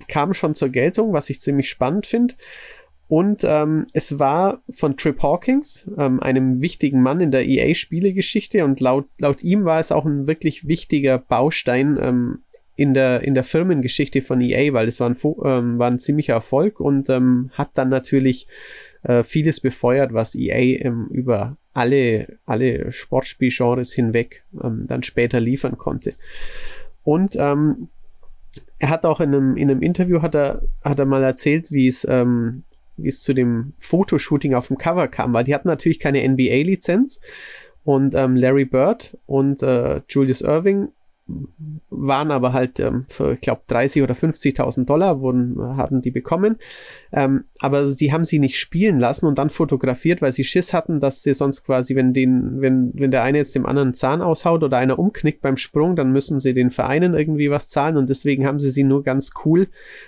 kam 0.07 0.33
schon 0.33 0.55
zur 0.55 0.69
Geltung, 0.69 1.13
was 1.13 1.29
ich 1.29 1.41
ziemlich 1.41 1.69
spannend 1.69 2.05
finde. 2.05 2.35
Und 3.07 3.43
ähm, 3.43 3.85
es 3.93 4.17
war 4.17 4.63
von 4.69 4.97
Trip 4.97 5.21
Hawkins, 5.21 5.89
ähm, 5.97 6.19
einem 6.21 6.61
wichtigen 6.61 7.01
Mann 7.01 7.21
in 7.21 7.31
der 7.31 7.45
EA-Spielegeschichte. 7.45 8.63
Und 8.63 8.79
laut, 8.79 9.05
laut 9.19 9.43
ihm 9.43 9.63
war 9.63 9.79
es 9.79 9.91
auch 9.91 10.05
ein 10.05 10.25
wirklich 10.25 10.67
wichtiger 10.67 11.19
Baustein 11.19 11.99
ähm, 12.01 12.39
in 12.75 12.93
der, 12.93 13.21
in 13.23 13.35
der 13.35 13.43
Firmengeschichte 13.43 14.21
von 14.21 14.41
EA, 14.41 14.73
weil 14.73 14.87
es 14.87 14.99
war 14.99 15.09
ein, 15.09 15.17
ähm, 15.23 15.77
war 15.79 15.89
ein 15.89 15.99
ziemlicher 15.99 16.33
Erfolg 16.33 16.79
und 16.79 17.09
ähm, 17.09 17.51
hat 17.53 17.69
dann 17.75 17.89
natürlich 17.89 18.47
äh, 19.03 19.23
vieles 19.23 19.59
befeuert, 19.59 20.13
was 20.13 20.35
EA 20.35 20.83
ähm, 20.85 21.07
über 21.11 21.57
alle, 21.73 22.37
alle 22.45 22.91
Sportspielgenres 22.91 23.91
hinweg 23.93 24.45
dann 24.53 25.03
später 25.03 25.41
liefern 25.41 25.77
konnte. 25.77 26.13
Und 27.03 27.35
er 27.35 28.89
hat 28.89 29.05
auch 29.05 29.19
in 29.19 29.33
einem, 29.33 29.57
in 29.57 29.69
einem 29.69 29.81
Interview 29.81 30.21
hat 30.21 30.35
er, 30.35 30.61
hat 30.85 30.99
er 30.99 31.05
mal 31.05 31.21
erzählt, 31.21 31.73
wie 31.73 31.87
es, 31.87 32.07
ähm, 32.09 32.63
wie 32.97 33.09
es 33.09 33.21
zu 33.21 33.33
dem 33.33 33.73
Fotoshooting 33.77 34.53
auf 34.53 34.67
dem 34.67 34.77
Cover 34.77 35.07
kam, 35.07 35.33
weil 35.33 35.43
die 35.43 35.53
hatten 35.53 35.67
natürlich 35.67 35.99
keine 35.99 36.27
NBA-Lizenz 36.27 37.19
und 37.83 38.15
ähm, 38.15 38.35
Larry 38.35 38.65
Bird 38.65 39.17
und 39.25 39.61
äh, 39.63 40.01
Julius 40.09 40.41
Irving 40.41 40.89
waren 41.89 42.29
aber 42.29 42.53
halt 42.53 42.79
ähm, 42.79 43.05
für, 43.07 43.33
ich 43.33 43.41
glaube, 43.41 43.61
30 43.67 44.03
oder 44.03 44.13
50.000 44.13 44.85
Dollar 44.85 45.21
wurden, 45.21 45.59
haben 45.59 46.01
die 46.01 46.11
bekommen. 46.11 46.57
Ähm, 47.11 47.45
aber 47.59 47.85
sie 47.85 48.11
haben 48.11 48.25
sie 48.25 48.39
nicht 48.39 48.59
spielen 48.59 48.99
lassen 48.99 49.25
und 49.25 49.37
dann 49.37 49.49
fotografiert, 49.49 50.21
weil 50.21 50.33
sie 50.33 50.43
Schiss 50.43 50.73
hatten, 50.73 50.99
dass 50.99 51.23
sie 51.23 51.33
sonst 51.33 51.63
quasi, 51.63 51.95
wenn 51.95 52.13
den, 52.13 52.61
wenn, 52.61 52.91
wenn 52.93 53.11
der 53.11 53.23
eine 53.23 53.37
jetzt 53.37 53.55
dem 53.55 53.65
anderen 53.65 53.93
Zahn 53.93 54.21
aushaut 54.21 54.63
oder 54.63 54.77
einer 54.77 54.99
umknickt 54.99 55.41
beim 55.41 55.55
Sprung, 55.55 55.95
dann 55.95 56.11
müssen 56.11 56.39
sie 56.39 56.53
den 56.53 56.69
Vereinen 56.69 57.13
irgendwie 57.13 57.49
was 57.49 57.67
zahlen 57.67 57.95
und 57.97 58.09
deswegen 58.09 58.45
haben 58.45 58.59
sie 58.59 58.71
sie 58.71 58.83
nur 58.83 59.03
ganz 59.03 59.31
cool, 59.45 59.67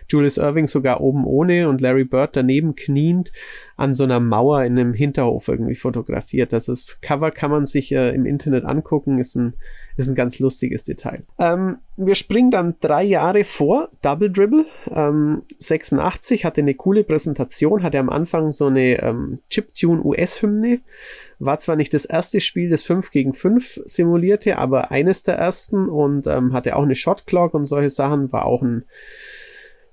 Julius 0.09 0.37
Irving 0.37 0.67
sogar 0.67 0.99
oben 0.99 1.25
ohne 1.25 1.69
und 1.69 1.79
Larry 1.79 2.03
Bird 2.03 2.35
daneben 2.35 2.75
kniend 2.75 3.31
an 3.77 3.95
so 3.95 4.03
einer 4.03 4.19
Mauer 4.19 4.63
in 4.63 4.77
einem 4.77 4.93
Hinterhof 4.93 5.47
irgendwie 5.47 5.75
fotografiert. 5.75 6.51
Das 6.51 6.99
Cover 7.01 7.31
kann 7.31 7.51
man 7.51 7.65
sich 7.65 7.93
äh, 7.93 8.13
im 8.13 8.25
Internet 8.25 8.65
angucken, 8.65 9.19
ist 9.19 9.35
ein 9.35 9.53
ist 9.97 10.07
ein 10.07 10.15
ganz 10.15 10.39
lustiges 10.39 10.83
Detail. 10.83 11.23
Ähm, 11.39 11.79
wir 11.97 12.13
springen 12.13 12.51
dann 12.51 12.75
drei 12.79 13.03
Jahre 13.03 13.43
vor. 13.43 13.89
Double 14.03 14.31
Dribble. 14.31 14.67
Ähm, 14.91 15.41
86 15.57 16.45
hatte 16.45 16.61
eine 16.61 16.75
coole 16.75 17.03
Präsentation, 17.03 17.81
hatte 17.81 17.97
am 17.97 18.11
Anfang 18.11 18.51
so 18.51 18.67
eine 18.67 19.01
ähm, 19.01 19.39
Chiptune 19.49 20.03
US-Hymne. 20.03 20.81
War 21.39 21.57
zwar 21.59 21.75
nicht 21.75 21.95
das 21.95 22.05
erste 22.05 22.39
Spiel, 22.39 22.69
das 22.69 22.83
5 22.83 23.09
gegen 23.09 23.33
5 23.33 23.81
simulierte, 23.85 24.59
aber 24.59 24.91
eines 24.91 25.23
der 25.23 25.37
ersten 25.37 25.89
und 25.89 26.27
ähm, 26.27 26.53
hatte 26.53 26.75
auch 26.75 26.83
eine 26.83 26.95
Shot 26.95 27.25
Clock 27.25 27.55
und 27.55 27.65
solche 27.65 27.89
Sachen. 27.89 28.31
War 28.31 28.45
auch 28.45 28.61
ein, 28.61 28.85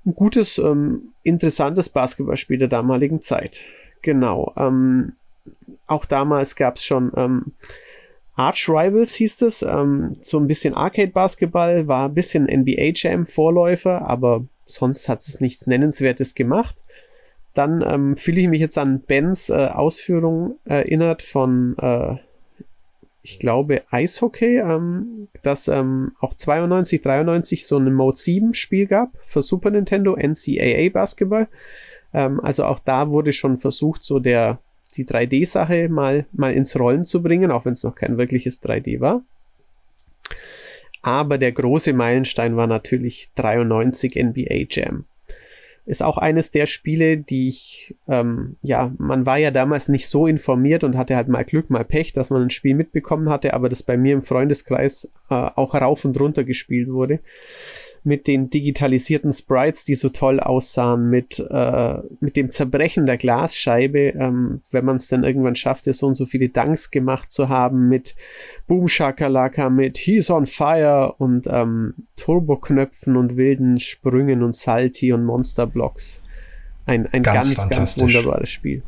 ein 0.05 0.15
gutes, 0.15 0.59
ähm, 0.59 1.15
interessantes 1.23 1.89
Basketballspiel 1.89 2.59
der 2.59 2.69
damaligen 2.69 3.23
Zeit. 3.23 3.63
Genau. 4.03 4.53
Ähm, 4.59 5.15
auch 5.87 6.05
damals 6.05 6.55
gab 6.55 6.77
es 6.77 6.85
schon 6.85 7.13
ähm, 7.17 7.55
Arch 8.37 8.69
Rivals 8.69 9.15
hieß 9.15 9.43
es, 9.43 9.63
ähm, 9.63 10.15
so 10.21 10.39
ein 10.39 10.47
bisschen 10.47 10.75
Arcade-Basketball, 10.75 11.87
war 11.87 12.09
ein 12.09 12.15
bisschen 12.15 12.45
NBA 12.45 12.93
Jam-Vorläufer, 12.95 14.09
aber 14.09 14.45
sonst 14.67 15.09
hat 15.09 15.21
es 15.21 15.41
nichts 15.41 15.67
Nennenswertes 15.67 16.35
gemacht. 16.35 16.83
Dann 17.55 17.85
ähm, 17.87 18.17
fühle 18.17 18.41
ich 18.41 18.49
mich 18.49 18.61
jetzt 18.61 18.79
an 18.79 19.01
Bens 19.01 19.49
äh, 19.49 19.69
Ausführung 19.73 20.59
erinnert 20.65 21.23
von, 21.23 21.77
äh, 21.79 22.17
ich 23.23 23.39
glaube, 23.39 23.83
Eishockey, 23.91 24.59
ähm, 24.59 25.29
dass 25.43 25.69
ähm, 25.69 26.13
auch 26.19 26.35
92, 26.35 27.03
93 27.03 27.67
so 27.67 27.79
ein 27.79 27.95
Mode 27.95 28.17
7 28.17 28.55
Spiel 28.55 28.87
gab 28.87 29.17
für 29.23 29.43
Super 29.43 29.71
Nintendo, 29.71 30.17
NCAA 30.17 30.91
Basketball. 30.93 31.47
Ähm, 32.13 32.41
also 32.41 32.65
auch 32.65 32.81
da 32.81 33.11
wurde 33.11 33.33
schon 33.33 33.59
versucht, 33.59 34.03
so 34.03 34.19
der 34.19 34.59
die 34.97 35.07
3D-Sache 35.07 35.89
mal, 35.89 36.27
mal 36.33 36.53
ins 36.53 36.79
Rollen 36.79 37.05
zu 37.05 37.23
bringen, 37.23 37.51
auch 37.51 37.65
wenn 37.65 37.75
es 37.75 37.85
noch 37.85 37.95
kein 37.95 38.19
wirkliches 38.19 38.63
3D 38.63 39.01
war. 39.01 39.23
Aber 41.03 41.37
der 41.37 41.53
große 41.53 41.93
Meilenstein 41.93 42.57
war 42.57 42.67
natürlich 42.67 43.31
93 43.35 44.17
NBA 44.17 44.67
Jam. 44.71 45.05
Ist 45.87 46.03
auch 46.03 46.17
eines 46.17 46.51
der 46.51 46.65
Spiele, 46.65 47.19
die 47.19 47.49
ich, 47.49 47.95
ähm, 48.09 48.57
ja, 48.63 48.91
man 48.97 49.27
war 49.27 49.37
ja 49.37 49.51
damals 49.51 49.89
nicht 49.89 50.09
so 50.09 50.27
informiert 50.27 50.83
und 50.83 50.97
hatte 50.97 51.15
halt 51.15 51.29
mal 51.29 51.45
Glück, 51.45 51.69
mal 51.69 51.85
Pech, 51.85 52.15
dass 52.15 52.31
man 52.31 52.41
ein 52.41 52.51
Spiel 52.51 52.75
mitbekommen 52.75 53.29
hatte, 53.29 53.53
aber 53.53 53.69
das 53.69 53.83
bei 53.83 53.99
mir 53.99 54.15
im 54.15 54.23
Freundeskreis 54.23 55.11
äh, 55.29 55.35
auch 55.35 55.75
rauf 55.75 56.07
und 56.07 56.19
runter 56.19 56.45
gespielt 56.45 56.89
wurde 56.89 57.21
mit 58.05 58.27
den 58.27 58.51
digitalisierten 58.51 59.33
Sprites, 59.33 59.85
die 59.85 59.95
so 59.95 60.11
toll 60.11 60.39
aussahen, 60.39 61.09
mit, 61.09 61.39
äh, 61.39 61.95
mit 62.21 62.37
dem 62.37 62.51
Zerbrechen 62.51 63.07
der 63.07 63.17
Glasscheibe, 63.17 64.11
ähm, 64.11 64.61
wenn 64.71 64.85
man 64.85 64.97
es 64.97 65.09
dann 65.09 65.25
irgendwann 65.25 65.57
schafft, 65.57 65.85
so 65.85 66.07
und 66.07 66.15
so 66.15 66.27
viele 66.27 66.51
Dunks 66.51 66.91
gemacht 66.91 67.33
zu 67.33 67.49
haben, 67.49 67.89
mit 67.89 68.15
Boom 68.67 68.89
Shakalaka, 68.89 69.71
mit 69.71 69.97
He's 69.97 70.31
on 70.31 70.47
Fire 70.47 71.15
und 71.17 71.47
ähm, 71.51 71.95
Turboknöpfen 72.17 73.17
und 73.17 73.37
wilden 73.37 73.79
Sprüngen 73.79 74.43
und 74.43 74.55
Salty 74.55 75.13
und 75.13 75.25
Monsterblocks. 75.25 76.21
Ein, 76.87 77.07
ein 77.13 77.23
ganz, 77.23 77.55
ganz, 77.55 77.69
ganz 77.71 77.99
wunderbares 77.99 78.51
Spiel. 78.51 78.83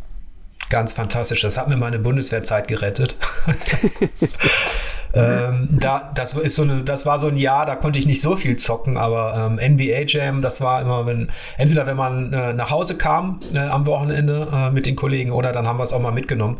Ganz 0.68 0.92
fantastisch. 0.92 1.40
Das 1.40 1.56
hat 1.56 1.68
mir 1.68 1.76
meine 1.76 1.98
Bundeswehrzeit 1.98 2.68
gerettet. 2.68 3.16
ähm, 5.14 5.68
da, 5.70 6.10
das 6.14 6.34
ist 6.34 6.56
so 6.56 6.62
eine, 6.62 6.82
das 6.82 7.06
war 7.06 7.18
so 7.18 7.28
ein 7.28 7.36
Jahr, 7.36 7.66
da 7.66 7.74
konnte 7.74 7.98
ich 7.98 8.06
nicht 8.06 8.20
so 8.20 8.36
viel 8.36 8.56
zocken, 8.56 8.96
aber 8.96 9.56
ähm, 9.60 9.74
NBA 9.74 10.02
Jam, 10.06 10.42
das 10.42 10.60
war 10.60 10.80
immer, 10.82 11.06
wenn, 11.06 11.30
entweder 11.56 11.86
wenn 11.86 11.96
man 11.96 12.32
äh, 12.32 12.52
nach 12.52 12.70
Hause 12.70 12.96
kam 12.96 13.40
äh, 13.54 13.58
am 13.58 13.86
Wochenende 13.86 14.48
äh, 14.52 14.70
mit 14.70 14.86
den 14.86 14.96
Kollegen 14.96 15.30
oder 15.30 15.52
dann 15.52 15.66
haben 15.66 15.78
wir 15.78 15.84
es 15.84 15.92
auch 15.92 16.00
mal 16.00 16.12
mitgenommen. 16.12 16.58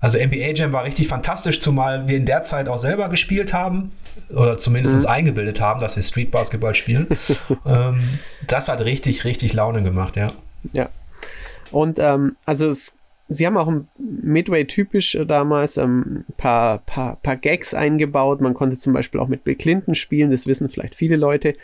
Also 0.00 0.18
NBA 0.18 0.52
Jam 0.54 0.72
war 0.72 0.84
richtig 0.84 1.08
fantastisch, 1.08 1.60
zumal 1.60 2.06
wir 2.06 2.16
in 2.16 2.26
der 2.26 2.42
Zeit 2.42 2.68
auch 2.68 2.78
selber 2.78 3.08
gespielt 3.08 3.52
haben 3.52 3.92
oder 4.30 4.56
zumindest 4.56 4.94
mhm. 4.94 4.98
uns 5.00 5.06
eingebildet 5.06 5.60
haben, 5.60 5.80
dass 5.80 5.96
wir 5.96 6.02
Street 6.02 6.30
Basketball 6.30 6.74
spielen. 6.74 7.08
ähm, 7.66 8.20
das 8.46 8.68
hat 8.68 8.80
richtig, 8.84 9.24
richtig 9.24 9.52
Laune 9.52 9.82
gemacht, 9.82 10.16
ja. 10.16 10.32
Ja. 10.72 10.88
Und 11.70 11.98
ähm, 11.98 12.36
also 12.46 12.68
es 12.68 12.94
sie 13.28 13.46
haben 13.46 13.56
auch 13.56 13.72
Midway 13.98 14.64
typisch 14.64 15.14
äh, 15.14 15.24
damals 15.24 15.78
ein 15.78 15.84
ähm, 15.84 16.24
paar, 16.36 16.78
paar, 16.78 17.16
paar 17.16 17.36
Gags 17.36 17.74
eingebaut. 17.74 18.40
Man 18.40 18.54
konnte 18.54 18.76
zum 18.76 18.92
Beispiel 18.92 19.20
auch 19.20 19.28
mit 19.28 19.44
Bill 19.44 19.54
Clinton 19.54 19.94
spielen, 19.94 20.30
das 20.30 20.46
wissen 20.46 20.68
vielleicht 20.68 20.94
viele 20.94 21.16
Leute. 21.16 21.54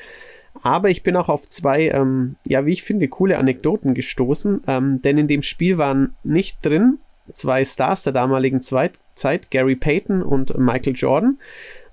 Aber 0.63 0.89
ich 0.89 1.03
bin 1.03 1.17
auch 1.17 1.29
auf 1.29 1.49
zwei, 1.49 1.89
ähm, 1.89 2.37
ja, 2.45 2.65
wie 2.65 2.73
ich 2.73 2.85
finde, 2.85 3.09
coole 3.09 3.39
Anekdoten 3.39 3.95
gestoßen, 3.95 4.63
ähm, 4.69 5.03
denn 5.03 5.19
in 5.19 5.27
dem 5.27 5.43
Spiel 5.43 5.79
waren 5.79 6.15
nicht 6.23 6.65
drin 6.65 6.99
zwei 7.33 7.65
Stars 7.65 8.03
der 8.03 8.13
damaligen 8.13 8.61
Zweit 8.63 8.99
Zeit, 9.15 9.51
Gary 9.51 9.77
Payton 9.77 10.23
und 10.23 10.59
Michael 10.59 10.95
Jordan. 10.95 11.39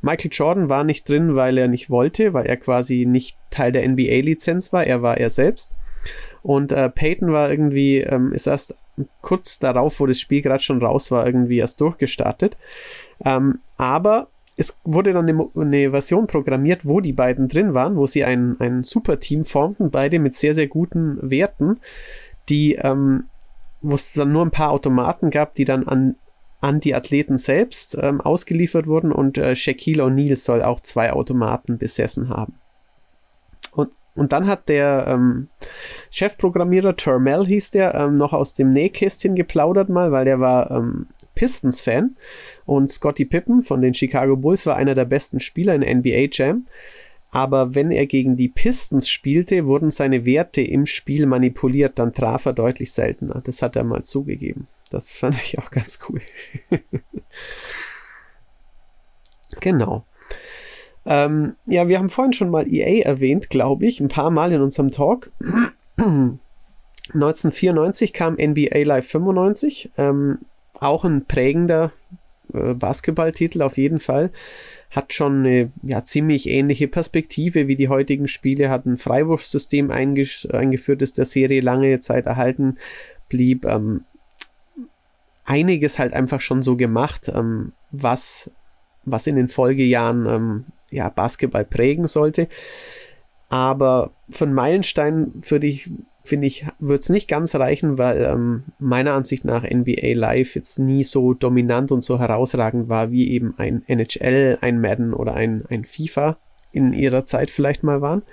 Michael 0.01 0.31
Jordan 0.34 0.69
war 0.69 0.84
nicht 0.84 1.07
drin, 1.07 1.36
weil 1.36 1.57
er 1.57 1.67
nicht 1.67 1.89
wollte, 1.89 2.34
weil 2.34 2.47
er 2.47 2.57
quasi 2.57 3.05
nicht 3.05 3.38
Teil 3.51 3.71
der 3.71 3.88
NBA-Lizenz 3.88 4.73
war, 4.73 4.86
er 4.86 5.01
war 5.01 5.17
er 5.17 5.29
selbst. 5.29 5.71
Und 6.41 6.71
äh, 6.71 6.89
Peyton 6.89 7.31
war 7.31 7.51
irgendwie, 7.51 7.99
ähm, 7.99 8.34
ist 8.34 8.47
erst 8.47 8.75
kurz 9.21 9.59
darauf, 9.59 9.99
wo 9.99 10.05
das 10.05 10.19
Spiel 10.19 10.41
gerade 10.41 10.63
schon 10.63 10.83
raus 10.83 11.11
war, 11.11 11.25
irgendwie 11.25 11.57
erst 11.57 11.81
durchgestartet. 11.81 12.57
Ähm, 13.23 13.59
aber 13.77 14.27
es 14.57 14.77
wurde 14.83 15.13
dann 15.13 15.27
eine, 15.27 15.49
eine, 15.55 15.91
Version 15.91 16.27
programmiert, 16.27 16.85
wo 16.85 16.99
die 16.99 17.13
beiden 17.13 17.47
drin 17.47 17.73
waren, 17.73 17.95
wo 17.95 18.05
sie 18.05 18.23
ein, 18.23 18.59
ein 18.59 18.83
super 18.83 19.19
Team 19.19 19.45
formten, 19.45 19.91
beide 19.91 20.19
mit 20.19 20.35
sehr, 20.35 20.53
sehr 20.53 20.67
guten 20.67 21.17
Werten, 21.21 21.79
die, 22.49 22.75
ähm, 22.75 23.25
wo 23.81 23.95
es 23.95 24.13
dann 24.13 24.31
nur 24.31 24.45
ein 24.45 24.51
paar 24.51 24.71
Automaten 24.71 25.29
gab, 25.29 25.53
die 25.53 25.65
dann 25.65 25.87
an, 25.87 26.15
an 26.59 26.79
die 26.79 26.93
Athleten 26.93 27.37
selbst 27.37 27.97
ähm, 27.99 28.21
ausgeliefert 28.21 28.87
wurden 28.87 29.11
und 29.11 29.37
äh, 29.37 29.55
Shaquille 29.55 30.03
O'Neal 30.03 30.37
soll 30.37 30.61
auch 30.61 30.79
zwei 30.81 31.11
Automaten 31.13 31.77
besessen 31.77 32.29
haben. 32.29 32.55
Und 33.71 33.89
und 34.15 34.34
dann 34.34 34.47
hat 34.47 34.67
der 34.67 35.06
ähm, 35.08 35.47
Chefprogrammierer 36.10 36.95
Termel 36.95 37.45
hieß 37.45 37.71
der 37.71 37.95
ähm, 37.95 38.17
noch 38.17 38.34
aus 38.34 38.54
dem 38.54 38.71
Nähkästchen 38.71 39.36
geplaudert 39.36 39.89
mal, 39.89 40.12
weil 40.12 40.26
der 40.26 40.39
war 40.39 40.69
ähm, 40.71 41.08
Pistons-Fan 41.36 42.17
und 42.65 42.91
Scotty 42.91 43.26
Pippen 43.26 43.62
von 43.62 43.82
den 43.82 43.93
Chicago 43.93 44.36
Bulls 44.36 44.65
war 44.65 44.76
einer 44.76 44.95
der 44.95 45.06
besten 45.06 45.39
Spieler 45.39 45.76
in 45.76 46.00
NBA 46.00 46.28
Jam. 46.32 46.65
Aber 47.34 47.74
wenn 47.76 47.91
er 47.91 48.08
gegen 48.08 48.36
die 48.36 48.50
Pistons 48.50 49.08
spielte, 49.08 49.65
wurden 49.65 49.89
seine 49.89 50.26
Werte 50.26 50.62
im 50.62 50.86
Spiel 50.86 51.26
manipuliert, 51.26 51.97
dann 51.97 52.13
traf 52.13 52.45
er 52.45 52.52
deutlich 52.52 52.91
seltener. 52.91 53.41
Das 53.45 53.62
hat 53.62 53.78
er 53.78 53.86
mal 53.86 54.04
zugegeben. 54.04 54.67
Das 54.89 55.10
fand 55.10 55.36
ich 55.41 55.58
auch 55.58 55.71
ganz 55.71 56.00
cool. 56.10 56.19
genau. 59.62 60.06
Ähm, 61.05 61.55
ja, 61.65 61.87
wir 61.87 61.97
haben 61.97 62.09
vorhin 62.09 62.33
schon 62.33 62.49
mal 62.49 62.71
EA 62.71 63.03
erwähnt, 63.05 63.49
glaube 63.49 63.85
ich, 63.85 63.99
ein 63.99 64.07
paar 64.07 64.31
Mal 64.31 64.51
in 64.51 64.61
unserem 64.61 64.91
Talk. 64.91 65.31
1994 67.13 68.13
kam 68.13 68.35
NBA 68.35 68.83
Live 68.83 69.07
95, 69.07 69.91
ähm, 69.97 70.39
auch 70.79 71.03
ein 71.03 71.25
prägender 71.25 71.91
äh, 72.53 72.73
Basketballtitel 72.73 73.61
auf 73.61 73.77
jeden 73.77 73.99
Fall. 73.99 74.31
hat 74.91 75.13
schon 75.13 75.39
eine 75.39 75.71
ja, 75.83 76.03
ziemlich 76.03 76.49
ähnliche 76.49 76.87
Perspektive 76.87 77.67
wie 77.67 77.75
die 77.75 77.89
heutigen 77.89 78.27
Spiele, 78.27 78.69
hat 78.69 78.85
ein 78.85 78.97
Freiwurfsystem 78.97 79.89
eingeführt, 79.89 81.01
das 81.01 81.13
der 81.13 81.25
Serie 81.25 81.61
lange 81.61 81.99
Zeit 81.99 82.25
erhalten 82.25 82.77
blieb. 83.29 83.65
Ähm, 83.65 84.03
einiges 85.45 85.97
halt 85.97 86.13
einfach 86.13 86.41
schon 86.41 86.61
so 86.61 86.75
gemacht, 86.75 87.31
ähm, 87.33 87.73
was, 87.91 88.51
was 89.05 89.27
in 89.27 89.35
den 89.35 89.47
Folgejahren 89.47 90.25
ähm, 90.27 90.65
ja, 90.91 91.10
Basketball 91.10 91.65
prägen 91.65 92.08
sollte. 92.08 92.47
Aber 93.49 94.12
von 94.30 94.54
Meilenstein 94.54 95.34
würde 95.49 95.67
ich, 95.67 95.89
finde 96.23 96.47
ich, 96.47 96.65
wird 96.80 97.01
es 97.01 97.10
nicht 97.10 97.27
ganz 97.27 97.54
reichen, 97.56 97.97
weil 97.97 98.23
ähm, 98.23 98.63
meiner 98.80 99.13
Ansicht 99.13 99.43
nach 99.43 99.63
NBA 99.63 100.13
Live 100.13 100.56
jetzt 100.56 100.80
nie 100.80 101.04
so 101.04 101.34
dominant 101.34 101.91
und 101.91 102.01
so 102.01 102.19
herausragend 102.19 102.88
war, 102.88 103.12
wie 103.12 103.30
eben 103.30 103.56
ein 103.58 103.84
NHL, 103.88 104.58
ein 104.62 104.80
Madden 104.80 105.13
oder 105.13 105.34
ein, 105.34 105.65
ein 105.69 105.84
FIFA 105.84 106.38
in 106.71 106.93
ihrer 106.93 107.25
Zeit 107.25 107.51
vielleicht 107.51 107.84
mal 107.84 108.01
waren. 108.01 108.23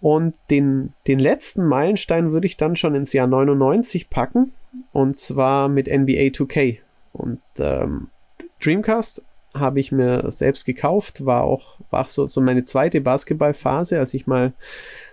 Und 0.00 0.34
den, 0.50 0.92
den 1.06 1.18
letzten 1.18 1.66
Meilenstein 1.66 2.32
würde 2.32 2.46
ich 2.46 2.56
dann 2.56 2.76
schon 2.76 2.94
ins 2.94 3.12
Jahr 3.12 3.26
99 3.26 4.10
packen. 4.10 4.52
Und 4.92 5.18
zwar 5.18 5.68
mit 5.68 5.86
NBA 5.86 6.32
2K. 6.32 6.78
Und 7.12 7.40
ähm, 7.58 8.08
Dreamcast 8.62 9.22
habe 9.58 9.80
ich 9.80 9.92
mir 9.92 10.30
selbst 10.30 10.64
gekauft, 10.64 11.24
war 11.24 11.42
auch, 11.42 11.78
war 11.90 12.02
auch 12.02 12.08
so, 12.08 12.26
so 12.26 12.40
meine 12.40 12.64
zweite 12.64 13.00
Basketballphase, 13.00 13.98
als 13.98 14.14
ich 14.14 14.26
mal 14.26 14.52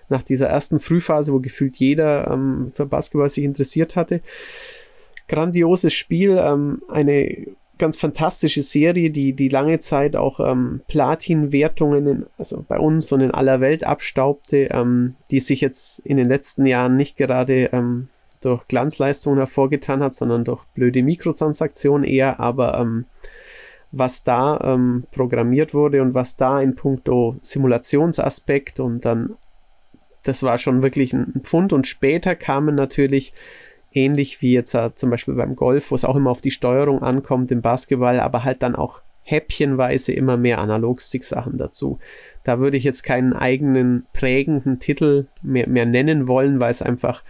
nach 0.09 0.23
dieser 0.23 0.47
ersten 0.47 0.79
Frühphase, 0.79 1.33
wo 1.33 1.39
gefühlt 1.39 1.77
jeder 1.77 2.29
ähm, 2.29 2.71
für 2.73 2.85
Basketball 2.85 3.29
sich 3.29 3.43
interessiert 3.43 3.95
hatte. 3.95 4.21
Grandioses 5.27 5.93
Spiel, 5.93 6.37
ähm, 6.37 6.81
eine 6.89 7.47
ganz 7.77 7.97
fantastische 7.97 8.61
Serie, 8.61 9.09
die, 9.09 9.33
die 9.33 9.49
lange 9.49 9.79
Zeit 9.79 10.15
auch 10.15 10.39
ähm, 10.39 10.81
Platin-Wertungen, 10.87 12.27
also 12.37 12.63
bei 12.67 12.77
uns 12.77 13.11
und 13.11 13.21
in 13.21 13.31
aller 13.31 13.61
Welt 13.61 13.83
abstaubte, 13.83 14.69
ähm, 14.71 15.15
die 15.31 15.39
sich 15.39 15.61
jetzt 15.61 15.99
in 15.99 16.17
den 16.17 16.27
letzten 16.27 16.65
Jahren 16.65 16.95
nicht 16.95 17.17
gerade 17.17 17.69
ähm, 17.73 18.09
durch 18.41 18.67
Glanzleistungen 18.67 19.39
hervorgetan 19.39 20.03
hat, 20.03 20.13
sondern 20.13 20.43
durch 20.43 20.63
blöde 20.75 21.01
Mikrotransaktionen 21.01 22.07
eher, 22.07 22.39
aber 22.39 22.77
ähm, 22.77 23.05
was 23.93 24.23
da 24.23 24.59
ähm, 24.63 25.05
programmiert 25.11 25.73
wurde 25.73 26.01
und 26.01 26.15
was 26.15 26.35
da 26.35 26.59
in 26.59 26.75
puncto 26.75 27.37
Simulationsaspekt 27.43 28.79
und 28.79 29.05
dann, 29.05 29.35
das 30.23 30.41
war 30.41 30.57
schon 30.57 30.81
wirklich 30.81 31.13
ein 31.13 31.41
Pfund 31.43 31.71
und 31.73 31.85
später 31.85 32.35
kamen 32.35 32.73
natürlich 32.73 33.33
ähnlich 33.91 34.41
wie 34.41 34.53
jetzt 34.53 34.73
äh, 34.73 34.95
zum 34.95 35.11
Beispiel 35.11 35.35
beim 35.35 35.55
Golf, 35.55 35.91
wo 35.91 35.95
es 35.95 36.05
auch 36.05 36.15
immer 36.15 36.31
auf 36.31 36.41
die 36.41 36.49
Steuerung 36.49 37.03
ankommt 37.03 37.51
im 37.51 37.61
Basketball, 37.61 38.19
aber 38.19 38.43
halt 38.43 38.63
dann 38.63 38.75
auch 38.75 39.01
häppchenweise 39.21 40.11
immer 40.11 40.37
mehr 40.37 40.57
Analogstick-Sachen 40.57 41.59
dazu. 41.59 41.99
Da 42.43 42.59
würde 42.59 42.77
ich 42.77 42.83
jetzt 42.83 43.03
keinen 43.03 43.33
eigenen 43.33 44.07
prägenden 44.11 44.79
Titel 44.79 45.27
mehr, 45.43 45.69
mehr 45.69 45.85
nennen 45.85 46.27
wollen, 46.27 46.59
weil 46.59 46.71
es 46.71 46.81
einfach 46.81 47.23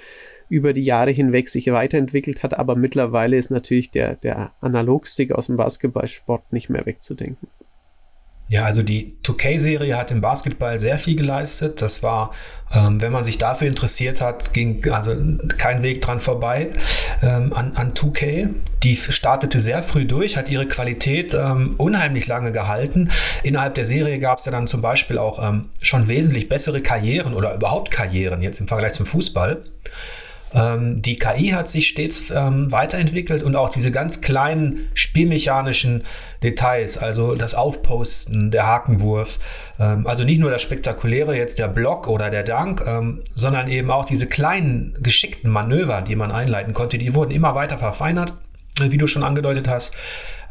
über 0.54 0.72
die 0.74 0.84
Jahre 0.84 1.10
hinweg 1.10 1.50
sich 1.50 1.66
weiterentwickelt 1.72 2.44
hat, 2.44 2.58
aber 2.58 2.76
mittlerweile 2.76 3.38
ist 3.38 3.50
natürlich 3.50 3.90
der, 3.90 4.16
der 4.18 4.52
Analogstick 4.62 5.32
aus 5.32 5.48
dem 5.48 5.58
Basketballsport 5.58 6.54
nicht 6.54 6.70
mehr 6.70 6.86
wegzudenken. 6.86 7.48
Ja, 8.50 8.66
also 8.66 8.84
die 8.84 9.18
2K-Serie 9.24 9.98
hat 9.98 10.12
im 10.12 10.22
Basketball 10.22 10.78
sehr 10.78 11.00
viel 11.00 11.16
geleistet. 11.16 11.82
Das 11.82 12.04
war, 12.04 12.34
ähm, 12.76 13.02
wenn 13.02 13.12
man 13.12 13.24
sich 13.24 13.40
dafür 13.40 13.68
interessiert 13.68 14.22
hat, 14.22 14.54
ging 14.54 14.88
also 14.92 15.16
kein 15.58 15.82
Weg 15.82 16.02
dran 16.02 16.20
vorbei 16.20 16.70
ähm, 17.24 17.52
an, 17.54 17.72
an 17.74 17.94
2K. 17.94 18.50
Die 18.84 18.96
startete 18.96 19.60
sehr 19.60 19.82
früh 19.82 20.06
durch, 20.06 20.38
hat 20.38 20.50
ihre 20.50 20.68
Qualität 20.68 21.34
ähm, 21.34 21.76
unheimlich 21.78 22.28
lange 22.28 22.52
gehalten. 22.52 23.10
Innerhalb 23.42 23.74
der 23.74 23.86
Serie 23.86 24.20
gab 24.20 24.38
es 24.38 24.46
ja 24.46 24.52
dann 24.52 24.68
zum 24.68 24.82
Beispiel 24.82 25.18
auch 25.18 25.42
ähm, 25.42 25.70
schon 25.82 26.08
wesentlich 26.08 26.48
bessere 26.48 26.82
Karrieren 26.82 27.34
oder 27.34 27.56
überhaupt 27.56 27.90
Karrieren 27.90 28.42
jetzt 28.44 28.60
im 28.60 28.68
Vergleich 28.68 28.94
zum 28.94 29.08
Fußball. 29.08 29.64
Ähm, 30.54 31.02
die 31.02 31.16
KI 31.16 31.50
hat 31.50 31.68
sich 31.68 31.88
stets 31.88 32.30
ähm, 32.30 32.72
weiterentwickelt 32.72 33.44
und 33.44 33.56
auch 33.56 33.70
diese 33.70 33.92
ganz 33.92 34.22
kleinen 34.22 34.90
spielmechanischen 34.94 36.04
Details, 36.44 36.98
also 36.98 37.36
das 37.36 37.56
Aufposten, 37.56 38.52
der 38.52 38.68
Hakenwurf, 38.68 39.40
ähm, 39.80 40.06
also 40.06 40.24
nicht 40.24 40.40
nur 40.40 40.52
das 40.52 40.62
Spektakuläre, 40.62 41.36
jetzt 41.36 41.60
der 41.60 41.68
Block 41.68 42.08
oder 42.08 42.30
der 42.30 42.44
Dank, 42.44 42.84
sondern 43.34 43.70
eben 43.70 43.92
auch 43.92 44.06
diese 44.06 44.28
kleinen 44.28 44.96
geschickten 45.02 45.50
Manöver, 45.50 46.02
die 46.02 46.16
man 46.16 46.32
einleiten 46.32 46.74
konnte, 46.74 46.98
die 46.98 47.14
wurden 47.14 47.32
immer 47.32 47.56
weiter 47.56 47.78
verfeinert, 47.78 48.34
äh, 48.80 48.92
wie 48.92 48.98
du 48.98 49.08
schon 49.08 49.24
angedeutet 49.24 49.68
hast. 49.68 49.94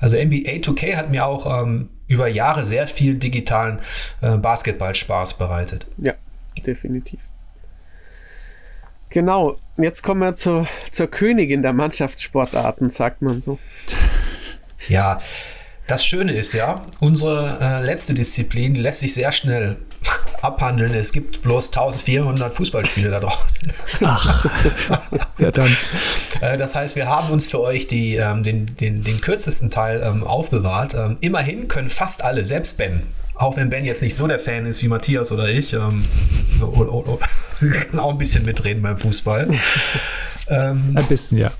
Also 0.01 0.17
NBA 0.17 0.61
2K 0.61 0.97
hat 0.97 1.11
mir 1.11 1.25
auch 1.27 1.63
ähm, 1.63 1.89
über 2.09 2.29
Jahre 2.29 2.65
sehr 2.65 2.87
viel 2.87 3.17
digitalen 3.17 3.81
äh, 4.21 4.37
Basketballspaß 4.37 5.39
bereitet. 5.39 5.87
Ja, 5.99 6.15
definitiv. 6.67 7.21
Genau, 9.13 9.59
jetzt 9.77 10.03
kommen 10.03 10.21
wir 10.21 10.35
zur, 10.35 10.67
zur 10.91 11.07
Königin 11.07 11.63
der 11.63 11.75
Mannschaftssportarten, 11.75 12.89
sagt 12.89 13.21
man 13.21 13.43
so. 13.43 13.59
Ja, 14.89 15.21
das 15.87 16.05
Schöne 16.05 16.33
ist 16.33 16.55
ja, 16.55 16.77
unsere 16.99 17.59
äh, 17.61 17.85
letzte 17.85 18.15
Disziplin 18.15 18.75
lässt 18.75 19.01
sich 19.01 19.13
sehr 19.13 19.31
schnell 19.31 19.77
abhandeln. 20.41 20.95
Es 20.95 21.13
gibt 21.13 21.43
bloß 21.43 21.69
1400 21.69 22.55
Fußballspiele 22.55 23.11
da 23.11 23.21
draußen. 23.21 23.71
Ach, 24.03 24.47
ja 25.39 25.51
dann. 25.51 25.77
Äh, 26.41 26.57
das 26.57 26.75
heißt, 26.75 26.97
wir 26.97 27.07
haben 27.07 27.31
uns 27.31 27.47
für 27.47 27.61
euch 27.61 27.89
die, 27.89 28.17
ähm, 28.17 28.43
den, 28.43 28.77
den, 28.77 29.05
den 29.05 29.21
kürzesten 29.21 29.71
Teil 29.71 30.03
ähm, 30.03 30.25
aufbewahrt. 30.25 30.95
Ähm, 30.95 31.19
immerhin 31.21 31.69
können 31.69 31.89
fast 31.89 32.25
alle, 32.25 32.45
selbst 32.45 32.79
Ben, 32.79 33.03
auch 33.43 33.57
wenn 33.57 33.71
Ben 33.71 33.85
jetzt 33.85 34.03
nicht 34.03 34.17
so 34.17 34.27
der 34.27 34.39
Fan 34.39 34.67
ist 34.67 34.83
wie 34.83 34.89
Matthias 34.89 35.33
oder 35.33 35.49
ich, 35.49 35.73
ähm, 35.73 36.05
oder, 36.61 36.93
oder, 36.93 37.19
kann 37.91 37.99
auch 37.99 38.11
ein 38.11 38.19
bisschen 38.19 38.45
mitreden 38.45 38.83
beim 38.83 38.97
Fußball. 38.97 39.49
ähm, 40.49 40.93
ein 40.95 41.07
bisschen, 41.07 41.39
ja. 41.39 41.51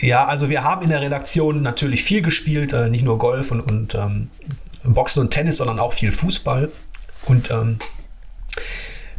Ja, 0.00 0.26
also 0.26 0.48
wir 0.48 0.62
haben 0.62 0.82
in 0.82 0.90
der 0.90 1.00
Redaktion 1.00 1.60
natürlich 1.60 2.04
viel 2.04 2.22
gespielt, 2.22 2.72
äh, 2.72 2.88
nicht 2.88 3.04
nur 3.04 3.18
Golf 3.18 3.50
und, 3.50 3.60
und 3.60 3.94
ähm, 3.94 4.30
Boxen 4.84 5.20
und 5.20 5.30
Tennis, 5.30 5.58
sondern 5.58 5.78
auch 5.78 5.92
viel 5.92 6.12
Fußball. 6.12 6.70
Und 7.26 7.50
ähm, 7.50 7.78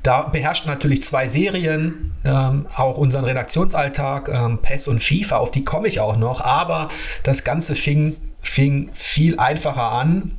da 0.01 0.23
beherrscht 0.23 0.65
natürlich 0.65 1.03
zwei 1.03 1.27
Serien, 1.27 2.13
ähm, 2.23 2.65
auch 2.75 2.97
unseren 2.97 3.25
Redaktionsalltag, 3.25 4.29
ähm, 4.29 4.59
PES 4.61 4.87
und 4.87 5.03
FIFA, 5.03 5.37
auf 5.37 5.51
die 5.51 5.65
komme 5.65 5.87
ich 5.89 5.99
auch 5.99 6.17
noch. 6.17 6.41
Aber 6.41 6.87
das 7.23 7.43
Ganze 7.43 7.75
fing, 7.75 8.15
fing 8.41 8.89
viel 8.93 9.37
einfacher 9.37 9.91
an 9.91 10.38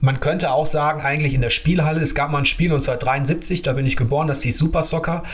man 0.00 0.20
könnte 0.20 0.52
auch 0.52 0.66
sagen, 0.66 1.00
eigentlich 1.00 1.34
in 1.34 1.40
der 1.40 1.50
Spielhalle, 1.50 2.00
es 2.00 2.14
gab 2.14 2.30
mal 2.30 2.38
ein 2.38 2.44
Spiel 2.44 2.68
1973, 2.68 3.62
da 3.62 3.72
bin 3.72 3.86
ich 3.86 3.96
geboren, 3.96 4.28
das 4.28 4.42
hieß 4.42 4.56
Super 4.56 4.82
Soccer. 4.82 5.24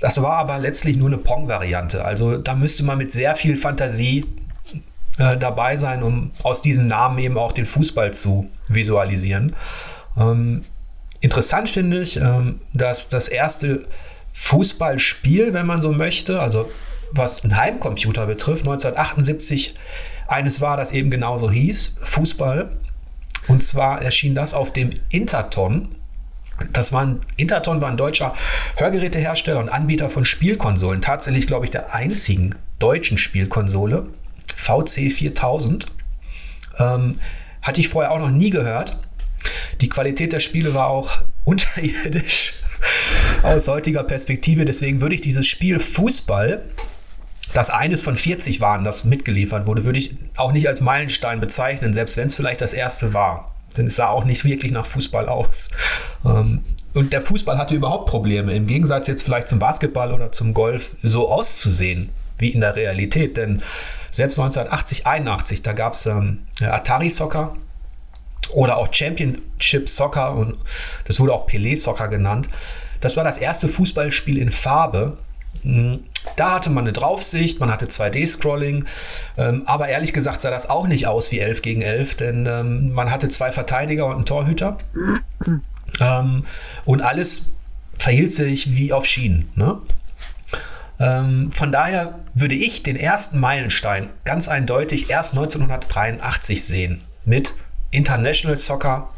Das 0.00 0.20
war 0.22 0.36
aber 0.38 0.58
letztlich 0.58 0.96
nur 0.96 1.08
eine 1.08 1.18
Pong-Variante. 1.18 2.04
Also 2.04 2.38
da 2.38 2.54
müsste 2.54 2.84
man 2.84 2.98
mit 2.98 3.12
sehr 3.12 3.36
viel 3.36 3.56
Fantasie 3.56 4.24
äh, 5.18 5.36
dabei 5.36 5.76
sein, 5.76 6.02
um 6.02 6.30
aus 6.42 6.62
diesem 6.62 6.88
Namen 6.88 7.18
eben 7.18 7.36
auch 7.36 7.52
den 7.52 7.66
Fußball 7.66 8.14
zu 8.14 8.48
visualisieren. 8.68 9.54
Ähm, 10.16 10.62
interessant 11.20 11.68
finde 11.68 12.00
ich, 12.00 12.16
ähm, 12.16 12.60
dass 12.72 13.10
das 13.10 13.28
erste 13.28 13.84
Fußballspiel, 14.32 15.52
wenn 15.52 15.66
man 15.66 15.82
so 15.82 15.92
möchte, 15.92 16.40
also 16.40 16.70
was 17.12 17.44
einen 17.44 17.56
Heimcomputer 17.56 18.26
betrifft, 18.26 18.62
1978 18.62 19.74
eines 20.28 20.60
war, 20.60 20.76
das 20.76 20.92
eben 20.92 21.10
genauso 21.10 21.50
hieß, 21.50 21.96
Fußball. 22.02 22.70
Und 23.50 23.64
zwar 23.64 24.00
erschien 24.00 24.36
das 24.36 24.54
auf 24.54 24.72
dem 24.72 24.90
Interton. 25.10 25.96
Das 26.72 26.92
war 26.92 27.02
ein, 27.02 27.20
Interton 27.36 27.80
war 27.80 27.90
ein 27.90 27.96
deutscher 27.96 28.34
Hörgerätehersteller 28.76 29.58
und 29.58 29.68
Anbieter 29.68 30.08
von 30.08 30.24
Spielkonsolen. 30.24 31.00
Tatsächlich, 31.00 31.48
glaube 31.48 31.64
ich, 31.64 31.72
der 31.72 31.92
einzigen 31.92 32.54
deutschen 32.78 33.18
Spielkonsole. 33.18 34.06
VC 34.54 35.10
4000. 35.10 35.86
Ähm, 36.78 37.18
hatte 37.60 37.80
ich 37.80 37.88
vorher 37.88 38.12
auch 38.12 38.20
noch 38.20 38.30
nie 38.30 38.50
gehört. 38.50 38.96
Die 39.80 39.88
Qualität 39.88 40.32
der 40.32 40.40
Spiele 40.40 40.72
war 40.72 40.86
auch 40.86 41.18
unterirdisch 41.44 42.52
aus 43.42 43.66
heutiger 43.66 44.04
Perspektive. 44.04 44.64
Deswegen 44.64 45.00
würde 45.00 45.16
ich 45.16 45.22
dieses 45.22 45.48
Spiel 45.48 45.80
Fußball 45.80 46.62
dass 47.52 47.70
eines 47.70 48.02
von 48.02 48.16
40 48.16 48.60
waren, 48.60 48.84
das 48.84 49.04
mitgeliefert 49.04 49.66
wurde, 49.66 49.84
würde 49.84 49.98
ich 49.98 50.16
auch 50.36 50.52
nicht 50.52 50.68
als 50.68 50.80
Meilenstein 50.80 51.40
bezeichnen, 51.40 51.92
selbst 51.92 52.16
wenn 52.16 52.26
es 52.26 52.34
vielleicht 52.34 52.60
das 52.60 52.72
erste 52.72 53.12
war. 53.14 53.54
Denn 53.76 53.86
es 53.86 53.96
sah 53.96 54.08
auch 54.08 54.24
nicht 54.24 54.44
wirklich 54.44 54.72
nach 54.72 54.84
Fußball 54.84 55.28
aus. 55.28 55.70
Ähm, 56.24 56.62
und 56.92 57.12
der 57.12 57.20
Fußball 57.20 57.56
hatte 57.56 57.74
überhaupt 57.74 58.08
Probleme, 58.08 58.54
im 58.54 58.66
Gegensatz 58.66 59.06
jetzt 59.06 59.22
vielleicht 59.22 59.48
zum 59.48 59.58
Basketball 59.58 60.12
oder 60.12 60.32
zum 60.32 60.54
Golf, 60.54 60.96
so 61.02 61.30
auszusehen 61.30 62.10
wie 62.38 62.48
in 62.48 62.60
der 62.60 62.74
Realität. 62.74 63.36
Denn 63.36 63.62
selbst 64.10 64.38
1980, 64.38 65.06
81, 65.06 65.62
da 65.62 65.72
gab 65.72 65.92
es 65.92 66.06
ähm, 66.06 66.40
Atari 66.60 67.10
Soccer 67.10 67.56
oder 68.52 68.76
auch 68.76 68.92
Championship 68.92 69.88
Soccer 69.88 70.34
und 70.34 70.56
das 71.04 71.20
wurde 71.20 71.32
auch 71.32 71.48
Pelé 71.48 71.76
Soccer 71.76 72.08
genannt. 72.08 72.48
Das 73.00 73.16
war 73.16 73.24
das 73.24 73.38
erste 73.38 73.68
Fußballspiel 73.68 74.36
in 74.36 74.50
Farbe 74.50 75.16
da 76.36 76.54
hatte 76.54 76.70
man 76.70 76.84
eine 76.84 76.92
Draufsicht, 76.92 77.60
man 77.60 77.70
hatte 77.70 77.86
2D-Scrolling, 77.86 78.84
ähm, 79.36 79.62
aber 79.66 79.88
ehrlich 79.88 80.12
gesagt 80.12 80.40
sah 80.40 80.50
das 80.50 80.68
auch 80.70 80.86
nicht 80.86 81.06
aus 81.06 81.32
wie 81.32 81.38
11 81.38 81.62
gegen 81.62 81.82
11, 81.82 82.16
denn 82.16 82.46
ähm, 82.46 82.92
man 82.92 83.10
hatte 83.10 83.28
zwei 83.28 83.50
Verteidiger 83.50 84.06
und 84.06 84.14
einen 84.14 84.26
Torhüter 84.26 84.78
ähm, 86.00 86.44
und 86.84 87.02
alles 87.02 87.52
verhielt 87.98 88.32
sich 88.32 88.76
wie 88.76 88.92
auf 88.92 89.04
Schienen. 89.06 89.50
Ne? 89.54 89.78
Ähm, 90.98 91.50
von 91.50 91.72
daher 91.72 92.18
würde 92.34 92.54
ich 92.54 92.82
den 92.82 92.96
ersten 92.96 93.40
Meilenstein 93.40 94.10
ganz 94.24 94.48
eindeutig 94.48 95.10
erst 95.10 95.32
1983 95.32 96.64
sehen 96.64 97.00
mit 97.24 97.54
International 97.90 98.56
Soccer 98.56 99.08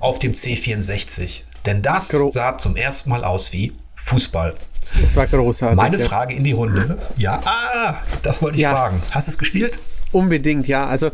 auf 0.00 0.18
dem 0.18 0.32
C64. 0.32 1.42
Denn 1.66 1.82
das 1.82 2.08
sah 2.08 2.58
zum 2.58 2.76
ersten 2.76 3.10
Mal 3.10 3.24
aus 3.24 3.52
wie 3.52 3.72
Fußball. 3.94 4.54
Das 5.00 5.16
war 5.16 5.26
großartig. 5.26 5.76
Meine 5.76 5.98
ja. 5.98 6.04
Frage 6.04 6.34
in 6.34 6.44
die 6.44 6.52
Runde. 6.52 6.98
Ja, 7.16 7.40
ah, 7.44 7.94
das 8.22 8.42
wollte 8.42 8.56
ich 8.56 8.62
ja. 8.62 8.70
fragen. 8.70 9.00
Hast 9.10 9.28
du 9.28 9.32
es 9.32 9.38
gespielt? 9.38 9.78
Unbedingt, 10.12 10.66
ja. 10.66 10.86
Also 10.86 11.10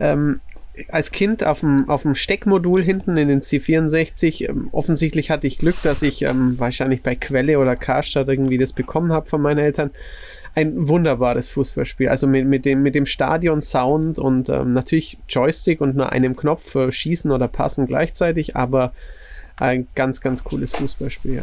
ähm, 0.00 0.40
als 0.88 1.10
Kind 1.10 1.44
auf 1.44 1.60
dem, 1.60 1.88
auf 1.88 2.02
dem 2.02 2.14
Steckmodul 2.14 2.82
hinten 2.82 3.16
in 3.16 3.28
den 3.28 3.40
C64, 3.40 4.48
ähm, 4.48 4.68
offensichtlich 4.72 5.30
hatte 5.30 5.46
ich 5.46 5.58
Glück, 5.58 5.76
dass 5.82 6.02
ich 6.02 6.22
ähm, 6.22 6.58
wahrscheinlich 6.58 7.02
bei 7.02 7.14
Quelle 7.14 7.58
oder 7.58 7.74
Karstadt 7.74 8.28
irgendwie 8.28 8.58
das 8.58 8.72
bekommen 8.72 9.12
habe 9.12 9.26
von 9.26 9.42
meinen 9.42 9.58
Eltern. 9.58 9.90
Ein 10.54 10.88
wunderbares 10.88 11.48
Fußballspiel. 11.48 12.08
Also 12.08 12.26
mit, 12.26 12.46
mit 12.46 12.64
dem, 12.64 12.82
mit 12.82 12.94
dem 12.94 13.06
Stadion-Sound 13.06 14.18
und 14.18 14.48
ähm, 14.48 14.72
natürlich 14.72 15.18
Joystick 15.28 15.80
und 15.80 15.96
nur 15.96 16.10
einem 16.12 16.36
Knopf 16.36 16.70
für 16.70 16.90
Schießen 16.90 17.30
oder 17.30 17.48
Passen 17.48 17.86
gleichzeitig, 17.86 18.56
aber 18.56 18.92
ein 19.58 19.88
ganz, 19.94 20.20
ganz 20.20 20.44
cooles 20.44 20.72
Fußballspiel, 20.72 21.34
ja. 21.34 21.42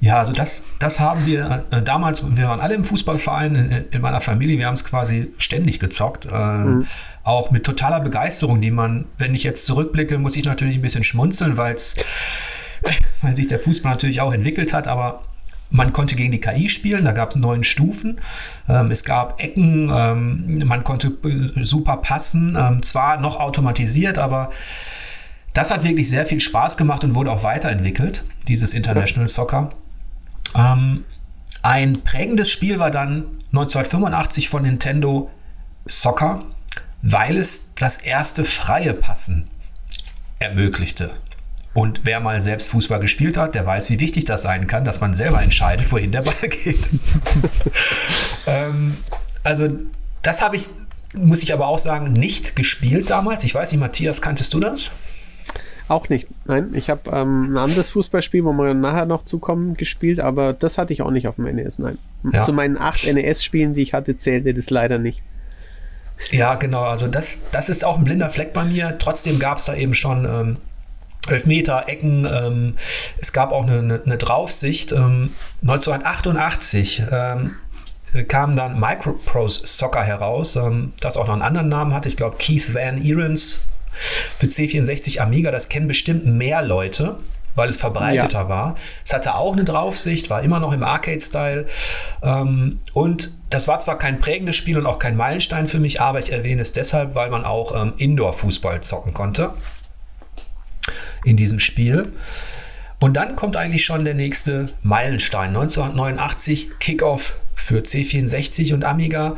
Ja, 0.00 0.18
also 0.18 0.32
das, 0.32 0.64
das 0.78 1.00
haben 1.00 1.26
wir 1.26 1.64
äh, 1.70 1.82
damals, 1.82 2.24
wir 2.36 2.48
waren 2.48 2.60
alle 2.60 2.74
im 2.74 2.84
Fußballverein 2.84 3.54
in, 3.54 3.84
in 3.90 4.00
meiner 4.00 4.20
Familie, 4.20 4.58
wir 4.58 4.66
haben 4.66 4.74
es 4.74 4.84
quasi 4.84 5.32
ständig 5.38 5.80
gezockt. 5.80 6.26
Äh, 6.26 6.30
mhm. 6.30 6.86
Auch 7.24 7.50
mit 7.50 7.64
totaler 7.64 8.00
Begeisterung, 8.00 8.60
die 8.60 8.70
man, 8.70 9.04
wenn 9.18 9.34
ich 9.34 9.42
jetzt 9.42 9.66
zurückblicke, 9.66 10.18
muss 10.18 10.36
ich 10.36 10.44
natürlich 10.44 10.76
ein 10.76 10.82
bisschen 10.82 11.04
schmunzeln, 11.04 11.56
weil's, 11.56 11.96
weil 13.22 13.36
sich 13.36 13.48
der 13.48 13.58
Fußball 13.58 13.92
natürlich 13.92 14.20
auch 14.20 14.32
entwickelt 14.32 14.72
hat, 14.72 14.86
aber 14.86 15.22
man 15.70 15.92
konnte 15.92 16.16
gegen 16.16 16.32
die 16.32 16.40
KI 16.40 16.68
spielen, 16.68 17.04
da 17.04 17.12
gab 17.12 17.30
es 17.30 17.36
neun 17.36 17.62
Stufen. 17.62 18.20
Ähm, 18.68 18.90
es 18.90 19.04
gab 19.04 19.42
Ecken, 19.42 19.90
ähm, 19.94 20.66
man 20.66 20.84
konnte 20.84 21.08
äh, 21.24 21.62
super 21.62 21.98
passen, 21.98 22.56
ähm, 22.58 22.82
zwar 22.82 23.20
noch 23.20 23.38
automatisiert, 23.38 24.18
aber 24.18 24.50
das 25.58 25.72
hat 25.72 25.82
wirklich 25.82 26.08
sehr 26.08 26.24
viel 26.24 26.38
Spaß 26.38 26.76
gemacht 26.76 27.02
und 27.02 27.16
wurde 27.16 27.32
auch 27.32 27.42
weiterentwickelt, 27.42 28.22
dieses 28.46 28.74
International 28.74 29.26
Soccer. 29.26 29.72
Ähm, 30.54 31.04
ein 31.62 32.04
prägendes 32.04 32.48
Spiel 32.48 32.78
war 32.78 32.92
dann 32.92 33.24
1985 33.50 34.48
von 34.48 34.62
Nintendo 34.62 35.28
Soccer, 35.84 36.44
weil 37.02 37.36
es 37.36 37.74
das 37.74 37.96
erste 37.96 38.44
freie 38.44 38.94
Passen 38.94 39.48
ermöglichte. 40.38 41.10
Und 41.74 42.02
wer 42.04 42.20
mal 42.20 42.40
selbst 42.40 42.68
Fußball 42.68 43.00
gespielt 43.00 43.36
hat, 43.36 43.56
der 43.56 43.66
weiß, 43.66 43.90
wie 43.90 43.98
wichtig 43.98 44.26
das 44.26 44.42
sein 44.42 44.68
kann, 44.68 44.84
dass 44.84 45.00
man 45.00 45.12
selber 45.12 45.42
entscheidet, 45.42 45.90
wohin 45.90 46.12
der 46.12 46.22
Ball 46.22 46.48
geht. 46.62 46.88
ähm, 48.46 48.96
also 49.42 49.68
das 50.22 50.40
habe 50.40 50.54
ich, 50.54 50.66
muss 51.14 51.42
ich 51.42 51.52
aber 51.52 51.66
auch 51.66 51.80
sagen, 51.80 52.12
nicht 52.12 52.54
gespielt 52.54 53.10
damals. 53.10 53.42
Ich 53.42 53.56
weiß 53.56 53.72
nicht, 53.72 53.80
Matthias, 53.80 54.22
kanntest 54.22 54.54
du 54.54 54.60
das? 54.60 54.92
Auch 55.88 56.10
nicht. 56.10 56.28
Nein, 56.44 56.70
ich 56.74 56.90
habe 56.90 57.10
ähm, 57.10 57.52
ein 57.52 57.56
anderes 57.56 57.88
Fußballspiel, 57.90 58.44
wo 58.44 58.52
wir 58.52 58.74
nachher 58.74 59.06
noch 59.06 59.24
zukommen, 59.24 59.74
gespielt, 59.74 60.20
aber 60.20 60.52
das 60.52 60.76
hatte 60.76 60.92
ich 60.92 61.00
auch 61.00 61.10
nicht 61.10 61.26
auf 61.28 61.36
dem 61.36 61.44
NES. 61.44 61.78
Nein. 61.78 61.98
Ja. 62.30 62.42
Zu 62.42 62.52
meinen 62.52 62.76
acht 62.76 63.06
NES-Spielen, 63.06 63.72
die 63.72 63.82
ich 63.82 63.94
hatte, 63.94 64.16
zählte 64.16 64.52
das 64.52 64.68
leider 64.68 64.98
nicht. 64.98 65.22
Ja, 66.30 66.56
genau. 66.56 66.82
Also 66.82 67.06
das, 67.06 67.42
das 67.52 67.68
ist 67.70 67.84
auch 67.84 67.96
ein 67.96 68.04
blinder 68.04 68.28
Fleck 68.28 68.52
bei 68.52 68.64
mir. 68.64 68.96
Trotzdem 68.98 69.38
gab 69.38 69.58
es 69.58 69.64
da 69.64 69.74
eben 69.74 69.94
schon 69.94 70.26
ähm, 70.26 70.56
Elfmeter, 71.26 71.88
Ecken. 71.88 72.26
Ähm, 72.30 72.74
es 73.18 73.32
gab 73.32 73.52
auch 73.52 73.62
eine, 73.62 73.78
eine, 73.78 74.02
eine 74.04 74.18
Draufsicht. 74.18 74.92
Ähm, 74.92 75.30
1988 75.62 77.04
ähm, 77.10 77.52
kam 78.26 78.56
dann 78.56 78.78
Microprose 78.78 79.66
Soccer 79.66 80.02
heraus, 80.02 80.56
ähm, 80.56 80.92
das 81.00 81.16
auch 81.16 81.26
noch 81.26 81.34
einen 81.34 81.42
anderen 81.42 81.68
Namen 81.68 81.94
hatte. 81.94 82.08
Ich 82.08 82.16
glaube, 82.16 82.36
Keith 82.38 82.74
Van 82.74 83.02
Erens 83.02 83.64
für 84.36 84.46
C64 84.46 85.18
Amiga, 85.20 85.50
das 85.50 85.68
kennen 85.68 85.88
bestimmt 85.88 86.26
mehr 86.26 86.62
Leute, 86.62 87.16
weil 87.54 87.68
es 87.68 87.76
verbreiteter 87.76 88.40
ja. 88.40 88.48
war. 88.48 88.76
Es 89.04 89.12
hatte 89.12 89.34
auch 89.34 89.52
eine 89.52 89.64
Draufsicht, 89.64 90.30
war 90.30 90.42
immer 90.42 90.60
noch 90.60 90.72
im 90.72 90.84
Arcade-Style. 90.84 91.66
Ähm, 92.22 92.80
und 92.92 93.32
das 93.50 93.66
war 93.66 93.80
zwar 93.80 93.98
kein 93.98 94.20
prägendes 94.20 94.56
Spiel 94.56 94.78
und 94.78 94.86
auch 94.86 94.98
kein 94.98 95.16
Meilenstein 95.16 95.66
für 95.66 95.80
mich, 95.80 96.00
aber 96.00 96.20
ich 96.20 96.32
erwähne 96.32 96.62
es 96.62 96.72
deshalb, 96.72 97.14
weil 97.14 97.30
man 97.30 97.44
auch 97.44 97.80
ähm, 97.80 97.94
Indoor-Fußball 97.96 98.82
zocken 98.82 99.12
konnte 99.12 99.54
in 101.24 101.36
diesem 101.36 101.58
Spiel. 101.58 102.12
Und 103.00 103.16
dann 103.16 103.36
kommt 103.36 103.56
eigentlich 103.56 103.84
schon 103.84 104.04
der 104.04 104.14
nächste 104.14 104.70
Meilenstein. 104.82 105.48
1989 105.48 106.78
Kickoff 106.80 107.38
für 107.54 107.80
C64 107.80 108.74
und 108.74 108.84
Amiga. 108.84 109.36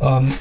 Ähm, 0.00 0.32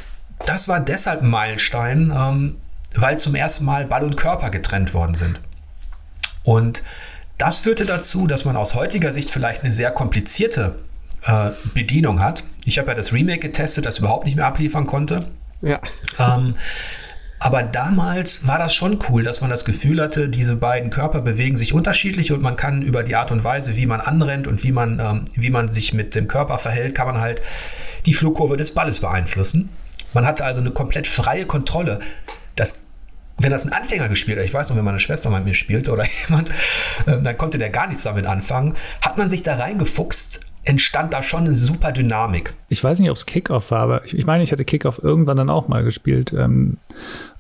das 0.45 0.67
war 0.67 0.79
deshalb 0.79 1.21
ein 1.21 1.29
Meilenstein, 1.29 2.13
ähm, 2.15 2.57
weil 2.95 3.19
zum 3.19 3.35
ersten 3.35 3.65
Mal 3.65 3.85
Ball 3.85 4.03
und 4.03 4.17
Körper 4.17 4.49
getrennt 4.49 4.93
worden 4.93 5.13
sind. 5.13 5.39
Und 6.43 6.83
das 7.37 7.59
führte 7.59 7.85
dazu, 7.85 8.27
dass 8.27 8.45
man 8.45 8.55
aus 8.55 8.75
heutiger 8.75 9.11
Sicht 9.11 9.29
vielleicht 9.29 9.63
eine 9.63 9.71
sehr 9.71 9.91
komplizierte 9.91 10.75
äh, 11.23 11.51
Bedienung 11.73 12.19
hat. 12.19 12.43
Ich 12.65 12.77
habe 12.77 12.89
ja 12.89 12.95
das 12.95 13.13
Remake 13.13 13.39
getestet, 13.39 13.85
das 13.85 13.99
überhaupt 13.99 14.25
nicht 14.25 14.35
mehr 14.35 14.45
abliefern 14.45 14.87
konnte. 14.87 15.27
Ja. 15.61 15.79
Ähm, 16.19 16.55
aber 17.39 17.63
damals 17.63 18.45
war 18.45 18.59
das 18.59 18.75
schon 18.75 18.99
cool, 19.09 19.23
dass 19.23 19.41
man 19.41 19.49
das 19.49 19.65
Gefühl 19.65 19.99
hatte, 19.99 20.29
diese 20.29 20.55
beiden 20.55 20.91
Körper 20.91 21.21
bewegen 21.21 21.55
sich 21.55 21.73
unterschiedlich 21.73 22.31
und 22.31 22.41
man 22.41 22.55
kann 22.55 22.83
über 22.83 23.01
die 23.01 23.15
Art 23.15 23.31
und 23.31 23.43
Weise, 23.43 23.77
wie 23.77 23.87
man 23.87 23.99
anrennt 23.99 24.45
und 24.45 24.63
wie 24.63 24.71
man, 24.71 24.99
ähm, 24.99 25.25
wie 25.33 25.49
man 25.49 25.71
sich 25.71 25.93
mit 25.93 26.13
dem 26.13 26.27
Körper 26.27 26.59
verhält, 26.59 26.93
kann 26.93 27.07
man 27.07 27.19
halt 27.19 27.41
die 28.05 28.13
Flugkurve 28.13 28.57
des 28.57 28.75
Balles 28.75 28.99
beeinflussen. 28.99 29.69
Man 30.13 30.27
hatte 30.27 30.45
also 30.45 30.61
eine 30.61 30.69
komplett 30.69 31.07
freie 31.07 31.47
Kontrolle 31.47 31.99
das 32.55 32.85
wenn 33.37 33.51
das 33.51 33.65
ein 33.65 33.73
Anfänger 33.73 34.07
gespielt 34.07 34.37
hat, 34.37 34.45
ich 34.45 34.53
weiß 34.53 34.69
noch, 34.69 34.77
wenn 34.77 34.85
meine 34.85 34.99
Schwester 34.99 35.29
mit 35.29 35.45
mir 35.45 35.53
spielte 35.53 35.91
oder 35.91 36.05
jemand, 36.27 36.51
ähm, 37.07 37.23
dann 37.23 37.37
konnte 37.37 37.57
der 37.57 37.69
gar 37.69 37.87
nichts 37.87 38.03
damit 38.03 38.25
anfangen, 38.25 38.75
hat 39.01 39.17
man 39.17 39.29
sich 39.29 39.41
da 39.41 39.55
reingefuchst, 39.55 40.41
entstand 40.63 41.13
da 41.13 41.23
schon 41.23 41.45
eine 41.45 41.53
super 41.53 41.91
Dynamik. 41.91 42.53
Ich 42.69 42.83
weiß 42.83 42.99
nicht, 42.99 43.09
ob 43.09 43.17
es 43.17 43.25
Kickoff 43.25 43.71
war, 43.71 43.79
aber 43.79 44.05
ich, 44.05 44.15
ich 44.15 44.25
meine, 44.25 44.43
ich 44.43 44.51
hatte 44.51 44.65
Kickoff 44.65 45.01
irgendwann 45.01 45.37
dann 45.37 45.49
auch 45.49 45.67
mal 45.67 45.83
gespielt. 45.83 46.33
Ähm, 46.33 46.77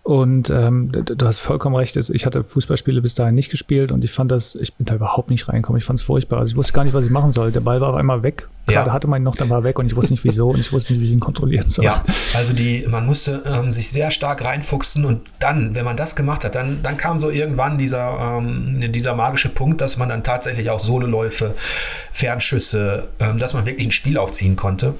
und 0.03 0.49
ähm, 0.49 0.91
du 0.91 1.25
hast 1.27 1.37
vollkommen 1.37 1.75
recht, 1.75 1.95
ich 1.95 2.25
hatte 2.25 2.43
Fußballspiele 2.43 3.03
bis 3.03 3.13
dahin 3.13 3.35
nicht 3.35 3.51
gespielt 3.51 3.91
und 3.91 4.03
ich 4.03 4.11
fand 4.11 4.31
das, 4.31 4.55
ich 4.55 4.73
bin 4.73 4.87
da 4.87 4.95
überhaupt 4.95 5.29
nicht 5.29 5.47
reingekommen. 5.47 5.77
Ich 5.77 5.85
fand 5.85 5.99
es 5.99 6.05
furchtbar. 6.05 6.39
Also 6.39 6.53
ich 6.53 6.57
wusste 6.57 6.73
gar 6.73 6.83
nicht, 6.83 6.95
was 6.95 7.05
ich 7.05 7.11
machen 7.11 7.31
soll. 7.31 7.51
Der 7.51 7.59
Ball 7.59 7.81
war 7.81 7.89
auf 7.89 7.95
einmal 7.95 8.23
weg. 8.23 8.47
Gerade 8.65 8.87
ja. 8.87 8.93
hatte 8.93 9.07
man 9.07 9.21
ihn 9.21 9.23
noch, 9.23 9.35
dann 9.35 9.51
war 9.51 9.59
er 9.59 9.63
weg 9.63 9.77
und 9.77 9.85
ich 9.85 9.95
wusste 9.95 10.13
nicht 10.13 10.23
wieso 10.23 10.49
und 10.49 10.59
ich 10.59 10.73
wusste 10.73 10.93
nicht, 10.93 11.01
wie 11.01 11.05
ich 11.05 11.11
ihn 11.11 11.19
kontrollieren 11.19 11.69
soll. 11.69 11.85
Ja, 11.85 12.03
also 12.33 12.51
die, 12.51 12.83
man 12.87 13.05
musste 13.05 13.43
ähm, 13.45 13.71
sich 13.71 13.89
sehr 13.91 14.09
stark 14.09 14.43
reinfuchsen 14.43 15.05
und 15.05 15.21
dann, 15.37 15.75
wenn 15.75 15.85
man 15.85 15.97
das 15.97 16.15
gemacht 16.15 16.43
hat, 16.45 16.55
dann, 16.55 16.81
dann 16.81 16.97
kam 16.97 17.19
so 17.19 17.29
irgendwann 17.29 17.77
dieser, 17.77 18.39
ähm, 18.39 18.91
dieser 18.91 19.15
magische 19.15 19.49
Punkt, 19.49 19.81
dass 19.81 19.97
man 19.97 20.09
dann 20.09 20.23
tatsächlich 20.23 20.71
auch 20.71 20.79
Sololäufe, 20.79 21.53
Fernschüsse, 22.11 23.09
ähm, 23.19 23.37
dass 23.37 23.53
man 23.53 23.67
wirklich 23.67 23.87
ein 23.87 23.91
Spiel 23.91 24.17
aufziehen 24.17 24.55
konnte. 24.55 24.95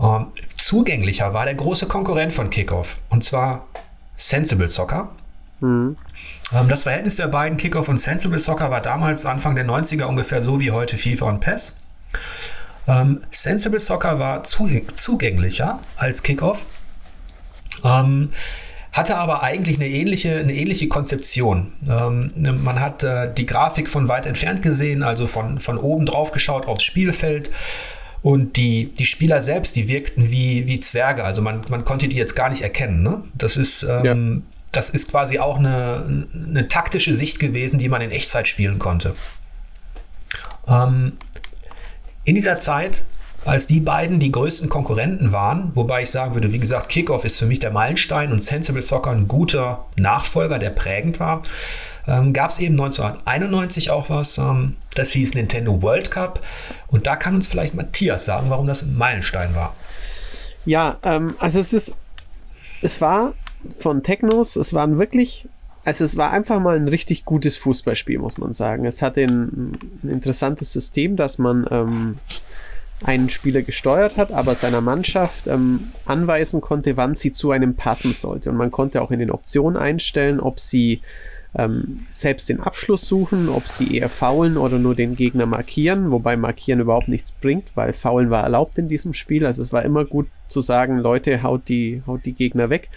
Ähm, 0.00 0.26
zugänglicher 0.56 1.34
war 1.34 1.44
der 1.44 1.54
große 1.54 1.86
Konkurrent 1.86 2.32
von 2.32 2.50
Kickoff 2.50 2.98
und 3.10 3.24
zwar 3.24 3.66
Sensible 4.16 4.68
Soccer. 4.68 5.10
Mhm. 5.60 5.96
das 6.68 6.82
Verhältnis 6.82 7.16
der 7.16 7.28
beiden 7.28 7.56
Kickoff 7.56 7.88
und 7.88 7.96
Sensible 7.96 8.40
Soccer 8.40 8.70
war 8.72 8.80
damals 8.80 9.24
Anfang 9.24 9.54
der 9.54 9.64
90er 9.64 10.04
ungefähr 10.04 10.42
so 10.42 10.58
wie 10.58 10.72
heute 10.72 10.98
FIFA 10.98 11.26
und 11.26 11.40
PES. 11.40 11.78
Ähm, 12.88 13.20
Sensible 13.30 13.78
Soccer 13.78 14.18
war 14.18 14.42
zugänglicher 14.42 15.78
als 15.96 16.24
Kickoff, 16.24 16.66
ähm, 17.84 18.32
hatte 18.90 19.16
aber 19.16 19.42
eigentlich 19.44 19.76
eine 19.76 19.88
ähnliche, 19.88 20.36
eine 20.36 20.52
ähnliche 20.52 20.88
Konzeption. 20.88 21.72
Ähm, 21.88 22.32
man 22.62 22.80
hat 22.80 23.04
äh, 23.04 23.32
die 23.32 23.46
Grafik 23.46 23.88
von 23.88 24.08
weit 24.08 24.26
entfernt 24.26 24.62
gesehen, 24.62 25.04
also 25.04 25.28
von, 25.28 25.60
von 25.60 25.78
oben 25.78 26.06
drauf 26.06 26.32
geschaut 26.32 26.66
aufs 26.66 26.82
Spielfeld. 26.82 27.50
Und 28.22 28.56
die, 28.56 28.92
die 28.94 29.04
Spieler 29.04 29.40
selbst, 29.40 29.74
die 29.74 29.88
wirkten 29.88 30.30
wie, 30.30 30.66
wie 30.68 30.78
Zwerge. 30.78 31.24
Also 31.24 31.42
man, 31.42 31.62
man 31.68 31.84
konnte 31.84 32.06
die 32.06 32.16
jetzt 32.16 32.36
gar 32.36 32.48
nicht 32.48 32.62
erkennen. 32.62 33.02
Ne? 33.02 33.24
Das, 33.34 33.56
ist, 33.56 33.82
ähm, 33.82 34.04
ja. 34.04 34.60
das 34.70 34.90
ist 34.90 35.10
quasi 35.10 35.40
auch 35.40 35.58
eine, 35.58 36.26
eine 36.32 36.68
taktische 36.68 37.14
Sicht 37.14 37.40
gewesen, 37.40 37.80
die 37.80 37.88
man 37.88 38.00
in 38.00 38.12
Echtzeit 38.12 38.46
spielen 38.46 38.78
konnte. 38.78 39.16
Ähm, 40.68 41.12
in 42.24 42.36
dieser 42.36 42.58
Zeit, 42.60 43.02
als 43.44 43.66
die 43.66 43.80
beiden 43.80 44.20
die 44.20 44.30
größten 44.30 44.68
Konkurrenten 44.68 45.32
waren, 45.32 45.72
wobei 45.74 46.02
ich 46.02 46.10
sagen 46.10 46.34
würde, 46.34 46.52
wie 46.52 46.60
gesagt, 46.60 46.88
Kickoff 46.88 47.24
ist 47.24 47.40
für 47.40 47.46
mich 47.46 47.58
der 47.58 47.72
Meilenstein 47.72 48.30
und 48.30 48.40
Sensible 48.40 48.82
Soccer 48.82 49.10
ein 49.10 49.26
guter 49.26 49.86
Nachfolger, 49.96 50.60
der 50.60 50.70
prägend 50.70 51.18
war, 51.18 51.42
ähm, 52.06 52.32
gab 52.32 52.50
es 52.50 52.58
eben 52.58 52.74
1991 52.80 53.90
auch 53.90 54.10
was, 54.10 54.38
ähm, 54.38 54.76
das 54.94 55.12
hieß 55.12 55.34
Nintendo 55.34 55.80
World 55.82 56.10
Cup. 56.10 56.40
Und 56.88 57.06
da 57.06 57.16
kann 57.16 57.34
uns 57.34 57.46
vielleicht 57.46 57.74
Matthias 57.74 58.24
sagen, 58.24 58.50
warum 58.50 58.66
das 58.66 58.82
ein 58.82 58.96
Meilenstein 58.96 59.54
war. 59.54 59.74
Ja, 60.64 60.98
ähm, 61.02 61.34
also 61.38 61.60
es 61.60 61.72
ist, 61.72 61.94
es 62.82 63.00
war 63.00 63.34
von 63.78 64.02
Technos, 64.02 64.56
es 64.56 64.74
waren 64.74 64.98
wirklich, 64.98 65.48
also 65.84 66.04
es 66.04 66.16
war 66.16 66.32
einfach 66.32 66.60
mal 66.60 66.76
ein 66.76 66.88
richtig 66.88 67.24
gutes 67.24 67.56
Fußballspiel, 67.58 68.18
muss 68.18 68.38
man 68.38 68.54
sagen. 68.54 68.84
Es 68.84 69.02
hatte 69.02 69.22
ein, 69.22 69.78
ein 70.02 70.08
interessantes 70.08 70.72
System, 70.72 71.16
dass 71.16 71.38
man 71.38 71.66
ähm, 71.70 72.18
einen 73.04 73.28
Spieler 73.28 73.62
gesteuert 73.62 74.16
hat, 74.16 74.32
aber 74.32 74.54
seiner 74.54 74.80
Mannschaft 74.80 75.46
ähm, 75.46 75.92
anweisen 76.06 76.60
konnte, 76.60 76.96
wann 76.96 77.14
sie 77.14 77.32
zu 77.32 77.50
einem 77.50 77.74
passen 77.74 78.12
sollte. 78.12 78.50
Und 78.50 78.56
man 78.56 78.70
konnte 78.70 79.02
auch 79.02 79.10
in 79.10 79.18
den 79.18 79.30
Optionen 79.30 79.80
einstellen, 79.80 80.40
ob 80.40 80.60
sie 80.60 81.00
ähm, 81.56 82.06
selbst 82.10 82.48
den 82.48 82.60
Abschluss 82.60 83.06
suchen, 83.06 83.48
ob 83.48 83.68
sie 83.68 83.96
eher 83.96 84.08
faulen 84.08 84.56
oder 84.56 84.78
nur 84.78 84.94
den 84.94 85.16
Gegner 85.16 85.46
markieren, 85.46 86.10
wobei 86.10 86.36
markieren 86.36 86.80
überhaupt 86.80 87.08
nichts 87.08 87.32
bringt, 87.32 87.72
weil 87.74 87.92
faulen 87.92 88.30
war 88.30 88.44
erlaubt 88.44 88.78
in 88.78 88.88
diesem 88.88 89.12
Spiel. 89.12 89.44
Also 89.44 89.62
es 89.62 89.72
war 89.72 89.82
immer 89.82 90.04
gut 90.04 90.28
zu 90.48 90.60
sagen, 90.60 90.98
Leute, 90.98 91.42
haut 91.42 91.68
die, 91.68 92.02
haut 92.06 92.24
die 92.24 92.32
Gegner 92.32 92.70
weg. 92.70 92.88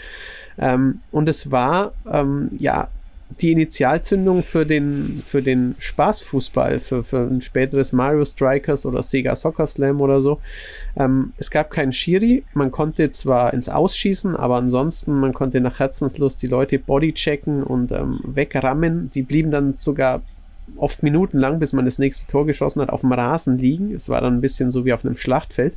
Ähm, 0.58 1.02
und 1.12 1.28
es 1.28 1.52
war 1.52 1.94
ähm, 2.10 2.52
ja 2.58 2.90
die 3.42 3.52
Initialzündung 3.52 4.44
für 4.44 4.66
den, 4.66 5.22
für 5.26 5.42
den 5.42 5.76
Spaßfußball, 5.80 6.80
für, 6.80 7.04
für 7.04 7.22
ein 7.22 7.42
späteres 7.42 7.92
Mario 7.92 8.24
Strikers 8.24 8.86
oder 8.86 9.02
Sega 9.02 9.36
Soccer 9.36 9.68
Slam 9.68 10.00
oder 10.00 10.22
so. 10.22 10.40
Ähm, 10.96 11.34
es 11.38 11.50
gab 11.50 11.72
keinen 11.72 11.92
Schiri, 11.92 12.44
man 12.54 12.72
konnte 12.72 13.12
zwar 13.12 13.54
ins 13.54 13.68
Ausschießen, 13.68 14.36
aber 14.36 14.56
ansonsten, 14.58 15.20
man 15.20 15.34
konnte 15.34 15.60
nach 15.60 15.80
Herzenslust 15.80 16.42
die 16.44 16.48
Leute 16.48 16.78
bodychecken 16.78 17.64
und 17.64 17.92
ähm, 17.92 18.20
wegrammen. 18.24 19.10
Die 19.10 19.24
blieben 19.24 19.52
dann 19.52 19.76
sogar 19.78 20.22
oft 20.78 21.04
minutenlang, 21.04 21.60
bis 21.60 21.74
man 21.74 21.86
das 21.86 22.00
nächste 22.00 22.28
Tor 22.28 22.46
geschossen 22.46 22.82
hat, 22.82 22.90
auf 22.90 23.02
dem 23.02 23.12
Rasen 23.12 23.58
liegen. 23.58 23.94
Es 23.94 24.08
war 24.08 24.22
dann 24.22 24.36
ein 24.36 24.42
bisschen 24.42 24.72
so 24.72 24.86
wie 24.86 24.94
auf 24.94 25.04
einem 25.04 25.18
Schlachtfeld. 25.18 25.76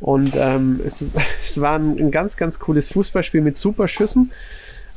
Und 0.00 0.34
ähm, 0.36 0.80
es, 0.84 1.04
es 1.44 1.60
war 1.60 1.78
ein, 1.78 1.98
ein 1.98 2.10
ganz, 2.10 2.36
ganz 2.36 2.58
cooles 2.58 2.88
Fußballspiel 2.88 3.42
mit 3.42 3.58
super 3.58 3.86
Schüssen. 3.86 4.32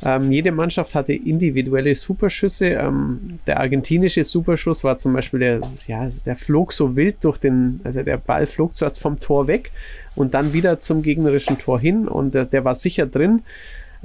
Ähm, 0.02 0.30
jede 0.30 0.52
Mannschaft 0.52 0.94
hatte 0.94 1.12
individuelle 1.12 1.94
Superschüsse. 1.94 2.66
Ähm, 2.66 3.38
der 3.46 3.60
argentinische 3.60 4.22
Superschuss 4.22 4.84
war 4.84 4.96
zum 4.98 5.12
Beispiel, 5.12 5.40
der, 5.40 5.60
ja, 5.86 6.08
der 6.24 6.36
flog 6.36 6.72
so 6.72 6.94
wild 6.94 7.24
durch 7.24 7.38
den, 7.38 7.80
also 7.84 8.02
der 8.02 8.18
Ball 8.18 8.46
flog 8.46 8.76
zuerst 8.76 9.00
vom 9.00 9.18
Tor 9.18 9.46
weg 9.46 9.72
und 10.14 10.34
dann 10.34 10.52
wieder 10.52 10.80
zum 10.80 11.02
gegnerischen 11.02 11.58
Tor 11.58 11.80
hin 11.80 12.06
und 12.06 12.34
der, 12.34 12.44
der 12.44 12.64
war 12.64 12.74
sicher 12.74 13.06
drin. 13.06 13.42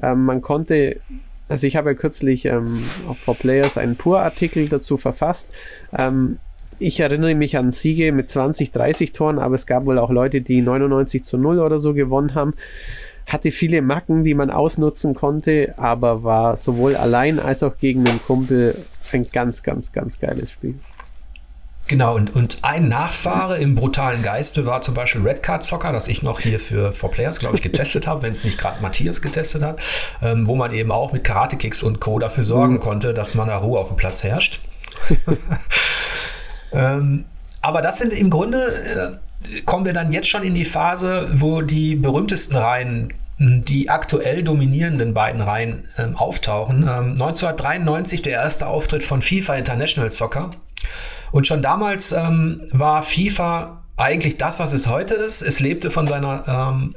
Ähm, 0.02 0.26
man 0.26 0.42
konnte 0.42 0.98
also 1.50 1.68
ich 1.68 1.76
habe 1.76 1.92
ja 1.92 1.94
kürzlich 1.94 2.46
ähm, 2.46 2.84
auf 3.08 3.18
For 3.18 3.36
Players 3.36 3.78
einen 3.78 3.96
Pur-Artikel 3.96 4.70
dazu 4.70 4.98
verfasst. 4.98 5.50
Ähm, 5.96 6.40
ich 6.80 7.00
erinnere 7.00 7.36
mich 7.36 7.58
an 7.58 7.72
Siege 7.72 8.12
mit 8.12 8.30
20, 8.30 8.72
30 8.72 9.12
Toren, 9.12 9.40
aber 9.40 9.56
es 9.56 9.68
gab 9.68 9.86
wohl 9.86 10.00
auch 10.00 10.10
Leute, 10.10 10.42
die 10.42 10.62
99 10.62 11.24
zu 11.24 11.38
0 11.38 11.60
oder 11.60 11.80
so 11.80 11.94
gewonnen 11.94 12.34
haben 12.34 12.56
hatte 13.28 13.52
viele 13.52 13.82
Macken, 13.82 14.24
die 14.24 14.34
man 14.34 14.50
ausnutzen 14.50 15.14
konnte, 15.14 15.74
aber 15.78 16.24
war 16.24 16.58
sowohl 16.58 16.96
allein 16.96 17.40
als 17.40 17.64
auch 17.64 17.78
gegen 17.78 18.04
den 18.04 18.22
Kumpel 18.24 18.78
ein 19.12 19.28
ganz, 19.32 19.64
ganz, 19.64 19.92
ganz 19.92 20.20
geiles 20.20 20.52
Spiel. 20.52 20.76
Genau, 21.88 22.16
und, 22.16 22.34
und 22.34 22.60
ein 22.62 22.88
Nachfahre 22.88 23.58
im 23.58 23.76
brutalen 23.76 24.24
Geiste 24.24 24.66
war 24.66 24.82
zum 24.82 24.94
Beispiel 24.94 25.22
Red 25.22 25.44
Card 25.44 25.64
Soccer, 25.64 25.92
das 25.92 26.08
ich 26.08 26.24
noch 26.24 26.40
hier 26.40 26.58
für 26.58 26.94
For 26.94 27.12
Players, 27.12 27.40
glaube 27.40 27.58
ich, 27.58 27.62
getestet 27.62 28.08
habe, 28.08 28.22
wenn 28.22 28.32
es 28.32 28.46
nicht 28.46 28.58
gerade 28.58 28.82
Matthias 28.82 29.22
getestet 29.22 29.64
hat, 29.64 29.80
ähm, 30.22 30.48
wo 30.48 30.56
man 30.56 30.74
eben 30.74 30.92
auch 30.92 31.12
mit 31.12 31.26
Karate-Kicks 31.26 31.84
und 31.84 32.00
Co. 32.00 32.20
dafür 32.20 32.46
sorgen 32.46 32.76
mhm. 32.76 32.80
konnte, 32.80 33.14
dass 33.14 33.36
man 33.36 33.50
da 33.50 33.58
Ruhe 33.58 33.80
auf 33.80 33.90
dem 33.90 33.98
Platz 33.98 34.24
herrscht. 34.24 34.62
ähm, 36.72 37.26
aber 37.62 37.82
das 37.82 37.98
sind 37.98 38.14
im 38.14 38.30
Grunde 38.30 38.68
äh, 38.68 39.18
kommen 39.66 39.86
wir 39.86 39.94
dann 39.94 40.12
jetzt 40.12 40.28
schon 40.28 40.44
in 40.44 40.54
die 40.54 40.66
Phase, 40.66 41.30
wo 41.36 41.62
die 41.62 41.96
berühmtesten 41.96 42.56
Reihen 42.56 43.14
die 43.40 43.90
aktuell 43.90 44.44
dominierenden 44.44 45.14
beiden 45.14 45.42
Reihen 45.42 45.86
ähm, 45.98 46.16
auftauchen. 46.16 46.84
Ähm, 46.84 47.12
1993 47.12 48.22
der 48.22 48.34
erste 48.34 48.68
Auftritt 48.68 49.04
von 49.04 49.22
FIFA 49.22 49.56
International 49.56 50.12
Soccer. 50.12 50.52
Und 51.32 51.48
schon 51.48 51.62
damals 51.62 52.12
ähm, 52.12 52.62
war 52.72 53.02
FIFA 53.02 53.84
eigentlich 53.98 54.38
das, 54.38 54.60
was 54.60 54.74
es 54.74 54.88
heute 54.88 55.16
ist. 55.16 55.42
Es 55.42 55.60
lebte 55.60 55.90
von 55.90 56.08
seiner 56.08 56.44
ähm, 56.48 56.96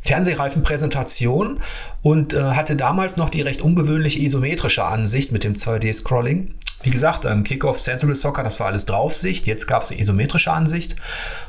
fernsehreifen 0.00 0.62
Präsentation 0.62 1.60
und 2.02 2.34
äh, 2.34 2.42
hatte 2.42 2.76
damals 2.76 3.16
noch 3.16 3.30
die 3.30 3.42
recht 3.42 3.60
ungewöhnliche 3.60 4.20
isometrische 4.20 4.84
Ansicht 4.84 5.32
mit 5.32 5.44
dem 5.44 5.54
2D-Scrolling. 5.54 6.54
Wie 6.82 6.90
gesagt, 6.90 7.24
ähm, 7.24 7.44
Kickoff, 7.44 7.80
Sensible 7.80 8.14
Soccer, 8.14 8.42
das 8.42 8.60
war 8.60 8.68
alles 8.68 8.86
Draufsicht. 8.86 9.46
Jetzt 9.46 9.66
gab 9.66 9.82
es 9.82 9.90
eine 9.90 10.00
isometrische 10.00 10.52
Ansicht. 10.52 10.96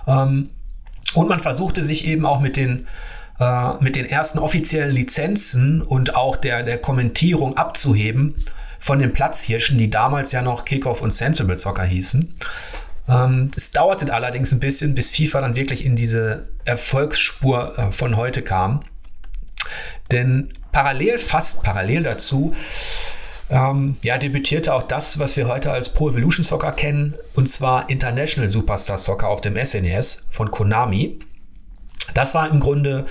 Ähm, 0.07 0.49
und 1.13 1.27
man 1.29 1.39
versuchte 1.39 1.83
sich 1.83 2.05
eben 2.07 2.25
auch 2.25 2.39
mit 2.39 2.55
den, 2.55 2.87
äh, 3.39 3.73
mit 3.79 3.95
den 3.95 4.05
ersten 4.05 4.39
offiziellen 4.39 4.91
Lizenzen 4.91 5.81
und 5.81 6.15
auch 6.15 6.35
der, 6.35 6.63
der 6.63 6.77
Kommentierung 6.79 7.57
abzuheben 7.57 8.35
von 8.79 8.99
den 8.99 9.13
Platzhirschen, 9.13 9.77
die 9.77 9.89
damals 9.89 10.31
ja 10.31 10.41
noch 10.41 10.65
Kickoff 10.65 11.01
und 11.01 11.11
Sensible 11.11 11.57
Soccer 11.57 11.83
hießen. 11.83 12.33
Ähm, 13.07 13.51
es 13.55 13.71
dauerte 13.71 14.13
allerdings 14.13 14.51
ein 14.51 14.59
bisschen, 14.59 14.95
bis 14.95 15.11
FIFA 15.11 15.41
dann 15.41 15.55
wirklich 15.55 15.85
in 15.85 15.95
diese 15.95 16.49
Erfolgsspur 16.65 17.77
äh, 17.77 17.91
von 17.91 18.15
heute 18.15 18.41
kam. 18.41 18.81
Denn 20.11 20.49
parallel, 20.71 21.19
fast 21.19 21.63
parallel 21.63 22.03
dazu, 22.03 22.55
ähm, 23.49 23.97
ja, 24.01 24.17
debütierte 24.17 24.73
auch 24.73 24.83
das, 24.83 25.19
was 25.19 25.35
wir 25.35 25.47
heute 25.47 25.71
als 25.71 25.93
Pro 25.93 26.09
Evolution 26.09 26.43
Soccer 26.43 26.71
kennen, 26.71 27.15
und 27.35 27.47
zwar 27.47 27.89
International 27.89 28.49
Superstar 28.49 28.97
Soccer 28.97 29.27
auf 29.27 29.41
dem 29.41 29.55
SNES 29.55 30.15
e 30.15 30.33
von 30.33 30.51
Konami. 30.51 31.19
Das 32.13 32.35
war 32.35 32.49
im 32.49 32.59
Grunde 32.59 33.05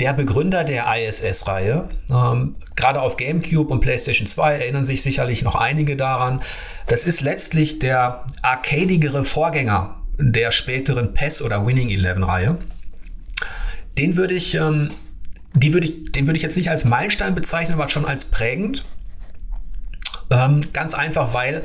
der 0.00 0.12
Begründer 0.14 0.64
der 0.64 0.86
ISS-Reihe. 0.96 1.88
Ähm, 2.10 2.56
gerade 2.74 3.02
auf 3.02 3.16
GameCube 3.16 3.72
und 3.72 3.80
PlayStation 3.80 4.26
2 4.26 4.54
erinnern 4.54 4.84
sich 4.84 5.02
sicherlich 5.02 5.42
noch 5.42 5.54
einige 5.54 5.94
daran. 5.96 6.40
Das 6.86 7.04
ist 7.04 7.20
letztlich 7.20 7.78
der 7.78 8.24
arcadigere 8.42 9.24
Vorgänger 9.24 9.96
der 10.18 10.50
späteren 10.50 11.14
PES 11.14 11.42
oder 11.42 11.66
Winning 11.66 11.90
Eleven-Reihe. 11.90 12.58
Den 13.98 14.16
würde 14.16 14.34
ich, 14.34 14.54
ähm, 14.54 14.90
die 15.54 15.76
ich, 15.76 16.12
den 16.12 16.26
würde 16.26 16.36
ich 16.36 16.42
jetzt 16.42 16.56
nicht 16.56 16.70
als 16.70 16.84
Meilenstein 16.84 17.34
bezeichnen, 17.34 17.74
aber 17.74 17.88
schon 17.88 18.04
als 18.04 18.26
prägend. 18.26 18.84
Ähm, 20.30 20.72
ganz 20.72 20.94
einfach, 20.94 21.34
weil 21.34 21.64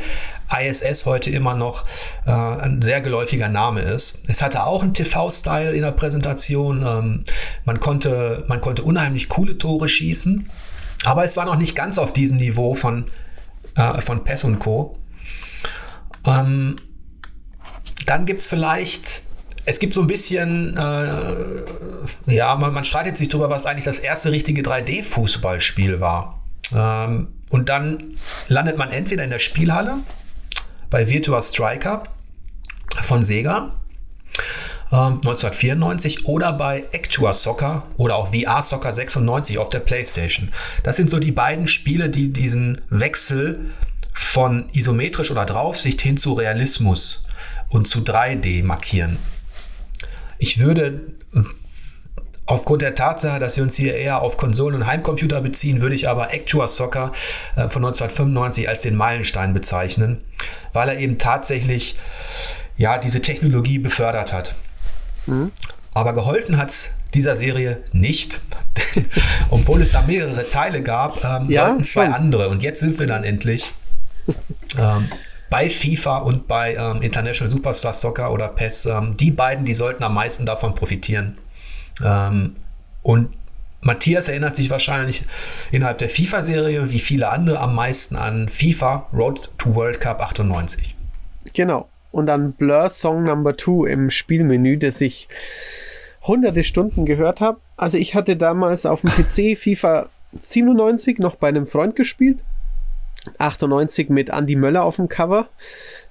ISS 0.52 1.06
heute 1.06 1.30
immer 1.30 1.56
noch 1.56 1.86
äh, 2.26 2.32
ein 2.32 2.82
sehr 2.82 3.02
geläufiger 3.02 3.50
Name 3.50 3.82
ist. 3.82 4.24
Es 4.28 4.42
hatte 4.42 4.66
auch 4.66 4.84
einen 4.84 4.94
TV-Style 4.94 5.72
in 5.72 5.82
der 5.82 5.92
Präsentation. 5.92 6.86
Ähm, 6.86 7.24
man, 7.66 7.80
konnte, 7.80 8.44
man 8.48 8.62
konnte 8.62 8.84
unheimlich 8.84 9.30
coole 9.30 9.58
Tore 9.58 9.88
schießen, 9.88 10.50
aber 11.04 11.24
es 11.24 11.38
war 11.38 11.46
noch 11.46 11.58
nicht 11.58 11.76
ganz 11.76 11.98
auf 11.98 12.14
diesem 12.14 12.38
Niveau 12.38 12.76
von, 12.76 13.06
äh, 13.76 14.02
von 14.02 14.24
PES 14.24 14.44
und 14.46 14.60
Co. 14.60 14.98
Ähm, 16.26 16.76
dann 18.06 18.26
gibt 18.26 18.42
es 18.42 18.48
vielleicht 18.48 19.24
es 19.68 19.80
gibt 19.80 19.96
so 19.96 20.02
ein 20.02 20.08
bisschen, 20.08 20.78
äh, 20.78 22.32
ja, 22.32 22.56
man, 22.56 22.72
man, 22.72 22.86
streitet 22.86 23.18
sich 23.18 23.30
darüber, 23.30 23.50
was 23.50 23.66
eigentlich 23.66 23.86
das 23.86 23.98
erste 23.98 24.32
richtige 24.32 24.62
3D-Fußballspiel 24.62 26.00
war. 26.00 26.45
Ähm, 26.74 27.28
und 27.50 27.70
dann 27.70 28.16
landet 28.48 28.78
man 28.78 28.92
entweder 28.92 29.24
in 29.24 29.30
der 29.30 29.40
Spielhalle 29.40 29.98
bei 30.90 31.10
Virtua 31.10 31.42
Striker 31.42 32.04
von 33.02 33.24
Sega 33.24 33.74
1994 34.92 36.20
ähm, 36.20 36.26
oder 36.26 36.54
bei 36.54 36.86
Actua 36.94 37.34
Soccer 37.34 37.84
oder 37.98 38.16
auch 38.16 38.34
VR 38.34 38.62
Soccer 38.62 38.92
96 38.92 39.58
auf 39.58 39.70
der 39.70 39.80
PlayStation. 39.80 40.52
Das 40.84 40.96
sind 40.96 41.10
so 41.10 41.20
die 41.20 41.32
beiden 41.32 41.68
Spiele, 41.68 42.10
die 42.10 42.32
diesen 42.32 42.82
Wechsel 42.90 43.72
von 44.14 44.70
isometrisch 44.74 45.32
oder 45.32 45.46
Draufsicht 45.46 46.02
hin 46.02 46.18
zu 46.18 46.34
Realismus 46.34 47.26
und 47.70 47.88
zu 47.88 48.00
3D 48.00 48.64
markieren. 48.64 49.18
Ich 50.38 50.60
würde 50.60 51.02
Aufgrund 52.48 52.84
der 52.84 52.94
Tatsache, 52.94 53.40
dass 53.40 53.58
wir 53.58 53.64
uns 53.64 53.76
hier 53.76 53.96
eher 53.96 54.22
auf 54.22 54.38
Konsolen 54.38 54.76
und 54.76 54.86
Heimcomputer 54.86 55.42
beziehen, 55.42 55.82
würde 55.82 55.96
ich 55.96 56.08
aber 56.08 56.26
Actua 56.26 56.68
Soccer 56.68 57.12
äh, 57.56 57.70
von 57.70 57.84
1995 57.84 58.70
als 58.70 58.84
den 58.84 58.96
Meilenstein 58.96 59.54
bezeichnen, 59.54 60.22
weil 60.72 60.90
er 60.90 61.00
eben 61.00 61.18
tatsächlich 61.18 61.98
ja, 62.78 62.98
diese 62.98 63.22
Technologie 63.22 63.80
befördert 63.80 64.32
hat. 64.32 64.56
Mhm. 65.26 65.52
Aber 65.94 66.14
geholfen 66.14 66.58
hat 66.58 66.70
es 66.70 66.94
dieser 67.14 67.36
Serie 67.36 67.82
nicht, 67.94 68.42
obwohl 69.50 69.82
es 69.82 69.92
da 69.92 70.04
mehrere 70.04 70.50
Teile 70.50 70.84
gab, 70.84 71.24
ähm, 71.24 71.50
ja, 71.50 71.68
sollten 71.68 71.84
zwei 71.84 72.06
schön. 72.06 72.14
andere. 72.14 72.50
Und 72.50 72.62
jetzt 72.62 72.82
sind 72.82 73.00
wir 73.00 73.08
dann 73.08 73.24
endlich 73.24 73.72
ähm, 74.78 75.10
bei 75.50 75.70
FIFA 75.70 76.18
und 76.18 76.48
bei 76.48 76.76
ähm, 76.76 77.02
International 77.02 77.50
Superstar 77.50 77.94
Soccer 77.94 78.32
oder 78.32 78.50
PES. 78.50 78.88
Ähm, 78.88 79.18
die 79.18 79.32
beiden, 79.32 79.66
die 79.66 79.74
sollten 79.74 80.04
am 80.04 80.14
meisten 80.14 80.46
davon 80.46 80.76
profitieren. 80.76 81.38
Ähm, 82.04 82.56
und 83.04 83.30
Matthias 83.82 84.28
erinnert 84.28 84.56
sich 84.56 84.70
wahrscheinlich 84.72 85.24
innerhalb 85.72 86.00
der 86.00 86.10
FIFA-Serie 86.10 86.92
wie 86.92 87.00
viele 87.00 87.30
andere 87.30 87.60
am 87.60 87.76
meisten 87.76 88.16
an 88.16 88.50
FIFA 88.50 89.08
Road 89.14 89.58
to 89.60 89.76
World 89.76 90.00
Cup 90.00 90.22
98. 90.22 90.96
Genau. 91.54 91.88
Und 92.12 92.26
dann 92.26 92.54
Blur 92.54 92.90
Song 92.90 93.24
Number 93.24 93.58
2 93.58 93.90
im 93.92 94.10
Spielmenü, 94.10 94.78
das 94.78 95.02
ich 95.02 95.28
hunderte 96.24 96.64
Stunden 96.64 97.06
gehört 97.06 97.42
habe. 97.42 97.60
Also 97.78 97.98
ich 97.98 98.16
hatte 98.16 98.36
damals 98.38 98.86
auf 98.86 99.02
dem 99.02 99.12
PC 99.12 99.58
FIFA 99.58 100.10
97 100.40 101.20
noch 101.20 101.36
bei 101.36 101.50
einem 101.50 101.68
Freund 101.68 101.96
gespielt. 101.96 102.40
98 103.38 104.10
mit 104.10 104.30
Andy 104.30 104.56
Möller 104.56 104.84
auf 104.84 104.96
dem 104.96 105.10
Cover. 105.10 105.48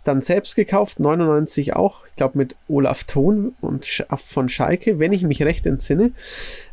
Dann 0.05 0.20
selbst 0.20 0.55
gekauft, 0.55 1.00
99 1.00 1.74
auch, 1.74 2.07
ich 2.07 2.16
glaube 2.16 2.38
mit 2.38 2.57
Olaf 2.68 3.05
Thon 3.05 3.55
und 3.61 4.05
von 4.16 4.48
Schalke, 4.48 4.98
wenn 4.98 5.12
ich 5.12 5.22
mich 5.22 5.42
recht 5.42 5.66
entsinne. 5.66 6.12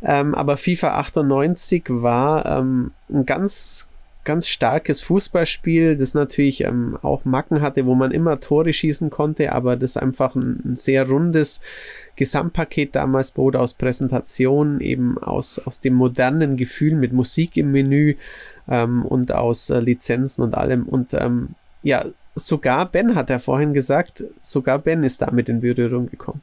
Ähm, 0.01 0.35
aber 0.35 0.57
FIFA 0.57 0.97
98 0.99 1.85
war 1.87 2.45
ähm, 2.45 2.91
ein 3.09 3.25
ganz, 3.25 3.87
ganz 4.23 4.47
starkes 4.47 5.01
Fußballspiel, 5.01 5.97
das 5.97 6.13
natürlich 6.13 6.61
ähm, 6.61 6.97
auch 7.01 7.25
Macken 7.25 7.61
hatte, 7.61 7.85
wo 7.85 7.95
man 7.95 8.11
immer 8.11 8.39
Tore 8.39 8.71
schießen 8.71 9.09
konnte, 9.09 9.53
aber 9.53 9.77
das 9.77 9.97
einfach 9.97 10.35
ein, 10.35 10.61
ein 10.65 10.75
sehr 10.75 11.07
rundes 11.07 11.61
Gesamtpaket 12.17 12.95
damals 12.95 13.31
bot 13.31 13.55
aus 13.55 13.73
Präsentation, 13.73 14.79
eben 14.79 15.17
aus, 15.17 15.57
aus 15.59 15.79
dem 15.79 15.93
modernen 15.93 16.57
Gefühl 16.57 16.95
mit 16.95 17.13
Musik 17.13 17.57
im 17.57 17.71
Menü 17.71 18.15
ähm, 18.67 19.05
und 19.05 19.31
aus 19.31 19.69
äh, 19.69 19.79
Lizenzen 19.79 20.43
und 20.43 20.53
allem. 20.53 20.83
Und 20.83 21.13
ähm, 21.13 21.55
ja, 21.81 22.05
sogar 22.35 22.85
Ben 22.85 23.15
hat 23.15 23.29
er 23.29 23.39
vorhin 23.39 23.73
gesagt, 23.73 24.23
sogar 24.39 24.79
Ben 24.79 25.03
ist 25.03 25.21
damit 25.21 25.49
in 25.49 25.61
Berührung 25.61 26.09
gekommen. 26.09 26.41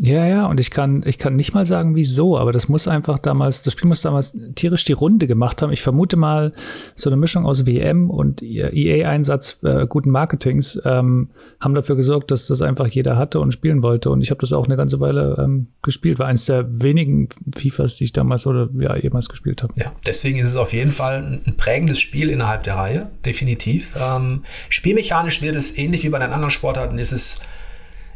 Ja, 0.00 0.24
ja, 0.26 0.46
und 0.46 0.60
ich 0.60 0.70
kann, 0.70 1.02
ich 1.04 1.18
kann 1.18 1.34
nicht 1.34 1.54
mal 1.54 1.66
sagen, 1.66 1.96
wieso, 1.96 2.38
aber 2.38 2.52
das 2.52 2.68
muss 2.68 2.86
einfach 2.86 3.18
damals, 3.18 3.64
das 3.64 3.72
Spiel 3.72 3.88
muss 3.88 4.00
damals 4.00 4.32
tierisch 4.54 4.84
die 4.84 4.92
Runde 4.92 5.26
gemacht 5.26 5.60
haben. 5.60 5.72
Ich 5.72 5.82
vermute 5.82 6.16
mal, 6.16 6.52
so 6.94 7.10
eine 7.10 7.16
Mischung 7.16 7.46
aus 7.46 7.66
WM 7.66 8.08
und 8.08 8.40
EA-Einsatz 8.40 9.58
äh, 9.64 9.88
guten 9.88 10.10
Marketings 10.10 10.80
ähm, 10.84 11.30
haben 11.58 11.74
dafür 11.74 11.96
gesorgt, 11.96 12.30
dass 12.30 12.46
das 12.46 12.62
einfach 12.62 12.86
jeder 12.86 13.16
hatte 13.16 13.40
und 13.40 13.50
spielen 13.50 13.82
wollte. 13.82 14.10
Und 14.10 14.22
ich 14.22 14.30
habe 14.30 14.40
das 14.40 14.52
auch 14.52 14.66
eine 14.66 14.76
ganze 14.76 15.00
Weile 15.00 15.36
ähm, 15.36 15.66
gespielt. 15.82 16.20
War 16.20 16.28
eines 16.28 16.46
der 16.46 16.80
wenigen 16.80 17.28
FIFAs, 17.56 17.96
die 17.96 18.04
ich 18.04 18.12
damals 18.12 18.46
oder 18.46 18.68
ja, 18.78 18.96
jemals 18.96 19.28
gespielt 19.28 19.64
habe. 19.64 19.72
Ja, 19.76 19.92
deswegen 20.06 20.38
ist 20.38 20.48
es 20.48 20.56
auf 20.56 20.72
jeden 20.72 20.92
Fall 20.92 21.40
ein 21.44 21.56
prägendes 21.56 21.98
Spiel 21.98 22.30
innerhalb 22.30 22.62
der 22.62 22.76
Reihe, 22.76 23.10
definitiv. 23.24 23.96
Ähm, 23.98 24.44
spielmechanisch 24.68 25.42
wird 25.42 25.56
es 25.56 25.76
ähnlich 25.76 26.04
wie 26.04 26.08
bei 26.10 26.20
den 26.20 26.30
anderen 26.30 26.50
Sportarten, 26.50 26.98
ist 26.98 27.10
es 27.10 27.40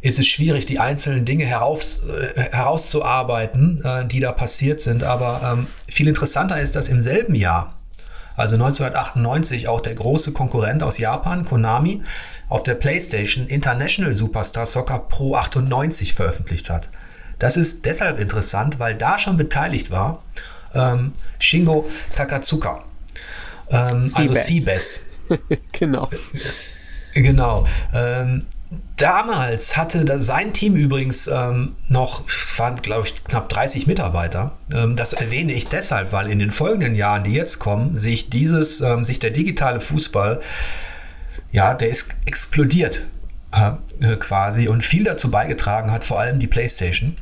ist 0.02 0.18
es 0.18 0.26
schwierig, 0.26 0.66
die 0.66 0.80
einzelnen 0.80 1.24
Dinge 1.24 1.46
heraus, 1.46 2.02
äh, 2.08 2.50
herauszuarbeiten, 2.50 3.82
äh, 3.84 4.04
die 4.04 4.20
da 4.20 4.32
passiert 4.32 4.80
sind. 4.80 5.04
Aber 5.04 5.54
ähm, 5.56 5.66
viel 5.88 6.08
interessanter 6.08 6.60
ist, 6.60 6.76
dass 6.76 6.88
im 6.88 7.00
selben 7.00 7.36
Jahr, 7.36 7.76
also 8.36 8.56
1998, 8.56 9.68
auch 9.68 9.80
der 9.80 9.94
große 9.94 10.32
Konkurrent 10.32 10.82
aus 10.82 10.98
Japan, 10.98 11.44
Konami, 11.44 12.02
auf 12.48 12.64
der 12.64 12.74
PlayStation 12.74 13.46
International 13.46 14.12
Superstar 14.12 14.66
Soccer 14.66 14.98
Pro 14.98 15.36
98 15.36 16.14
veröffentlicht 16.14 16.68
hat. 16.68 16.88
Das 17.38 17.56
ist 17.56 17.84
deshalb 17.84 18.18
interessant, 18.18 18.78
weil 18.78 18.96
da 18.96 19.18
schon 19.18 19.36
beteiligt 19.36 19.90
war 19.90 20.22
ähm, 20.74 21.12
Shingo 21.38 21.88
Takatsuka, 22.14 22.84
ähm, 23.70 24.10
also 24.14 24.34
Seabass. 24.34 25.06
genau. 25.72 26.08
Genau. 27.14 27.66
Ähm, 27.92 28.46
Damals 28.96 29.76
hatte 29.76 30.20
sein 30.20 30.52
Team 30.52 30.76
übrigens 30.76 31.26
ähm, 31.26 31.74
noch, 31.88 32.22
waren 32.56 32.76
glaube 32.76 33.06
ich 33.06 33.24
knapp 33.24 33.48
30 33.48 33.86
Mitarbeiter. 33.86 34.52
Ähm, 34.72 34.96
das 34.96 35.12
erwähne 35.12 35.52
ich 35.52 35.66
deshalb, 35.66 36.12
weil 36.12 36.30
in 36.30 36.38
den 36.38 36.50
folgenden 36.50 36.94
Jahren, 36.94 37.24
die 37.24 37.32
jetzt 37.32 37.58
kommen, 37.58 37.98
sich 37.98 38.30
dieses, 38.30 38.80
ähm, 38.80 39.04
sich 39.04 39.18
der 39.18 39.30
digitale 39.30 39.80
Fußball, 39.80 40.40
ja, 41.50 41.74
der 41.74 41.88
ist 41.88 42.14
explodiert 42.24 43.04
äh, 43.50 44.16
quasi 44.16 44.68
und 44.68 44.84
viel 44.84 45.04
dazu 45.04 45.30
beigetragen 45.30 45.90
hat, 45.90 46.04
vor 46.04 46.20
allem 46.20 46.38
die 46.38 46.46
PlayStation. 46.46 47.16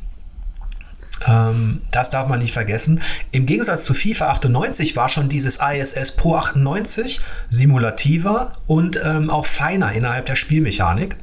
Ähm, 1.26 1.82
das 1.90 2.10
darf 2.10 2.28
man 2.28 2.38
nicht 2.38 2.52
vergessen. 2.52 3.02
Im 3.30 3.46
Gegensatz 3.46 3.84
zu 3.84 3.94
FIFA 3.94 4.30
98 4.30 4.96
war 4.96 5.08
schon 5.08 5.28
dieses 5.28 5.58
ISS 5.60 6.16
Pro 6.16 6.36
98 6.36 7.20
simulativer 7.48 8.52
und 8.66 8.98
ähm, 9.02 9.30
auch 9.30 9.46
feiner 9.46 9.92
innerhalb 9.92 10.26
der 10.26 10.36
Spielmechanik. 10.36 11.16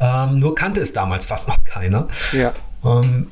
Ähm, 0.00 0.38
nur 0.38 0.54
kannte 0.54 0.80
es 0.80 0.92
damals 0.92 1.26
fast 1.26 1.48
noch 1.48 1.62
keiner. 1.64 2.08
Ja. 2.32 2.52
Ähm, 2.84 3.28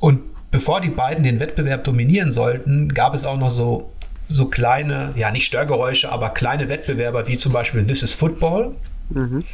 und 0.00 0.20
bevor 0.50 0.80
die 0.80 0.90
beiden 0.90 1.24
den 1.24 1.40
Wettbewerb 1.40 1.84
dominieren 1.84 2.32
sollten, 2.32 2.88
gab 2.88 3.14
es 3.14 3.24
auch 3.24 3.38
noch 3.38 3.50
so, 3.50 3.92
so 4.28 4.46
kleine, 4.46 5.12
ja 5.16 5.30
nicht 5.30 5.46
Störgeräusche, 5.46 6.10
aber 6.10 6.30
kleine 6.30 6.68
Wettbewerber 6.68 7.28
wie 7.28 7.36
zum 7.36 7.52
Beispiel 7.52 7.84
This 7.84 8.02
is 8.02 8.14
Football, 8.14 8.74
mhm. 9.10 9.44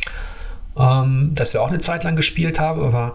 ähm, 0.78 1.32
das 1.34 1.52
wir 1.52 1.62
auch 1.62 1.68
eine 1.68 1.78
Zeit 1.78 2.04
lang 2.04 2.16
gespielt 2.16 2.58
haben, 2.58 2.82
aber 2.82 3.14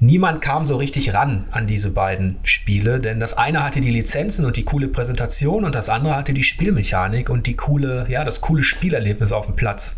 niemand 0.00 0.40
kam 0.40 0.66
so 0.66 0.76
richtig 0.76 1.14
ran 1.14 1.44
an 1.50 1.66
diese 1.66 1.90
beiden 1.90 2.36
Spiele, 2.42 3.00
denn 3.00 3.20
das 3.20 3.36
eine 3.36 3.64
hatte 3.64 3.80
die 3.80 3.90
Lizenzen 3.90 4.44
und 4.44 4.56
die 4.56 4.64
coole 4.64 4.88
Präsentation 4.88 5.64
und 5.64 5.74
das 5.74 5.88
andere 5.88 6.16
hatte 6.16 6.34
die 6.34 6.42
Spielmechanik 6.42 7.30
und 7.30 7.46
die 7.46 7.56
coole, 7.56 8.06
ja, 8.08 8.24
das 8.24 8.40
coole 8.40 8.62
Spielerlebnis 8.62 9.32
auf 9.32 9.46
dem 9.46 9.56
Platz. 9.56 9.96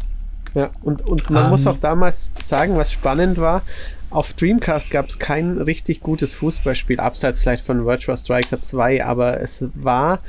Ja, 0.55 0.71
und, 0.83 1.09
und 1.09 1.31
man 1.31 1.45
um, 1.45 1.51
muss 1.51 1.67
ähm. 1.67 1.73
auch 1.73 1.77
damals 1.77 2.33
sagen, 2.39 2.77
was 2.77 2.93
spannend 2.93 3.39
war, 3.39 3.63
auf 4.11 4.33
Dreamcast 4.33 4.91
gab 4.91 5.09
es 5.09 5.19
kein 5.19 5.59
richtig 5.61 6.01
gutes 6.01 6.33
Fußballspiel, 6.35 6.99
abseits 6.99 7.41
vielleicht 7.41 7.67
von 7.67 7.85
Virtual 7.85 8.17
Striker 8.17 8.61
2, 8.61 9.05
aber 9.05 9.41
es 9.41 9.69
war, 9.75 10.21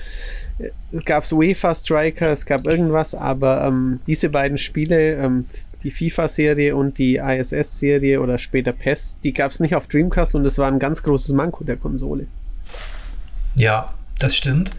es 0.92 1.06
gab 1.06 1.32
UEFA 1.32 1.74
Striker, 1.74 2.30
es 2.30 2.46
gab 2.46 2.68
irgendwas, 2.68 3.16
aber 3.16 3.64
ähm, 3.66 4.02
diese 4.06 4.30
beiden 4.30 4.58
Spiele, 4.58 5.14
ähm, 5.16 5.46
die 5.84 5.92
FIFA-Serie 5.92 6.76
und 6.76 6.98
die 6.98 7.18
ISS-Serie 7.18 8.22
oder 8.22 8.38
später 8.38 8.74
PES, 8.74 9.20
die 9.24 9.34
gab 9.34 9.52
es 9.52 9.60
nicht 9.60 9.76
auf 9.76 9.88
Dreamcast 9.88 10.36
und 10.36 10.46
es 10.46 10.58
war 10.58 10.68
ein 10.68 10.80
ganz 10.80 11.04
großes 11.04 11.34
Manko 11.34 11.64
der 11.64 11.78
Konsole. 11.78 12.28
Ja, 13.56 13.94
das 14.20 14.36
stimmt. 14.36 14.72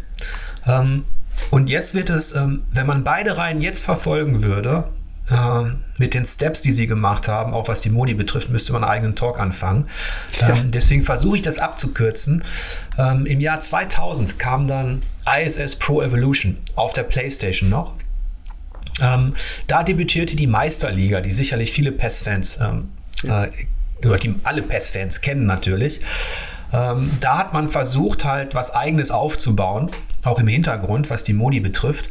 Ähm, 0.67 1.05
und 1.51 1.69
jetzt 1.69 1.95
wird 1.95 2.11
es, 2.11 2.35
ähm, 2.35 2.63
wenn 2.73 2.87
man 2.87 3.05
beide 3.05 3.37
Reihen 3.37 3.61
jetzt 3.61 3.85
verfolgen 3.85 4.43
würde, 4.43 4.85
ähm, 5.31 5.81
mit 5.97 6.15
den 6.15 6.25
Steps, 6.25 6.63
die 6.63 6.73
sie 6.73 6.87
gemacht 6.87 7.29
haben, 7.29 7.55
auch 7.55 7.69
was 7.69 7.83
die 7.83 7.91
Modi 7.91 8.15
betrifft, 8.15 8.51
müsste 8.51 8.73
man 8.73 8.83
einen 8.83 8.93
eigenen 8.93 9.15
Talk 9.15 9.39
anfangen. 9.39 9.87
Ja. 10.41 10.57
Ähm, 10.57 10.71
deswegen 10.71 11.03
versuche 11.03 11.37
ich 11.37 11.43
das 11.43 11.59
abzukürzen. 11.59 12.45
Ähm, 12.99 13.27
Im 13.27 13.41
Jahr 13.41 13.61
2000 13.61 14.39
kam 14.39 14.67
dann 14.67 15.03
ISS 15.27 15.77
Pro 15.77 16.03
Evolution 16.03 16.57
auf 16.75 16.93
der 16.93 17.05
PlayStation 17.05 17.69
noch. 17.69 17.95
Ähm, 19.01 19.34
da 19.66 19.82
debütierte 19.82 20.36
die 20.36 20.47
Meisterliga, 20.47 21.20
die 21.20 21.30
sicherlich 21.30 21.72
viele 21.72 21.93
PES-Fans, 21.93 22.59
ähm, 22.61 22.91
äh, 23.24 23.49
oder 24.07 24.18
die 24.18 24.34
alle 24.45 24.62
PES-Fans 24.62 25.20
kennen 25.20 25.47
natürlich. 25.47 26.01
Ähm, 26.72 27.11
da 27.20 27.38
hat 27.38 27.53
man 27.53 27.68
versucht, 27.68 28.24
halt 28.24 28.55
was 28.55 28.74
Eigenes 28.74 29.11
aufzubauen, 29.11 29.91
auch 30.22 30.38
im 30.38 30.49
Hintergrund, 30.49 31.11
was 31.11 31.24
die 31.24 31.32
Modi 31.32 31.61
betrifft. 31.61 32.09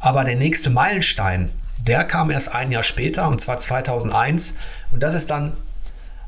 Aber 0.00 0.24
der 0.24 0.36
nächste 0.36 0.70
Meilenstein 0.70 1.50
der 1.86 2.04
kam 2.04 2.30
erst 2.30 2.54
ein 2.54 2.70
Jahr 2.70 2.82
später, 2.82 3.28
und 3.28 3.40
zwar 3.40 3.58
2001. 3.58 4.56
Und 4.92 5.02
das 5.02 5.14
ist 5.14 5.30
dann 5.30 5.52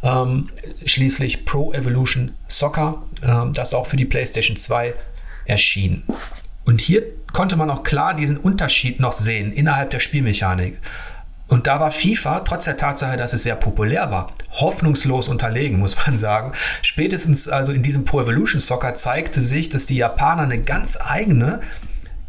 ähm, 0.02 0.50
schließlich 0.84 1.44
Pro 1.44 1.72
Evolution 1.72 2.34
Soccer, 2.48 3.02
ähm, 3.22 3.52
das 3.52 3.74
auch 3.74 3.86
für 3.86 3.96
die 3.96 4.04
PlayStation 4.04 4.56
2 4.56 4.94
erschien. 5.46 6.02
Und 6.64 6.80
hier 6.80 7.04
konnte 7.34 7.56
man 7.56 7.68
auch 7.68 7.82
klar 7.82 8.14
diesen 8.14 8.38
Unterschied 8.38 9.00
noch 9.00 9.12
sehen 9.12 9.52
innerhalb 9.52 9.90
der 9.90 10.00
Spielmechanik. 10.00 10.78
Und 11.46 11.66
da 11.66 11.78
war 11.78 11.90
FIFA, 11.90 12.40
trotz 12.40 12.64
der 12.64 12.78
Tatsache, 12.78 13.18
dass 13.18 13.34
es 13.34 13.42
sehr 13.42 13.56
populär 13.56 14.10
war, 14.10 14.32
hoffnungslos 14.52 15.28
unterlegen, 15.28 15.78
muss 15.78 15.94
man 16.06 16.16
sagen. 16.16 16.52
Spätestens 16.80 17.48
also 17.48 17.72
in 17.72 17.82
diesem 17.82 18.06
Pro 18.06 18.22
Evolution 18.22 18.60
Soccer 18.60 18.94
zeigte 18.94 19.42
sich, 19.42 19.68
dass 19.68 19.84
die 19.84 19.96
Japaner 19.96 20.42
eine 20.42 20.62
ganz 20.62 20.98
eigene 20.98 21.60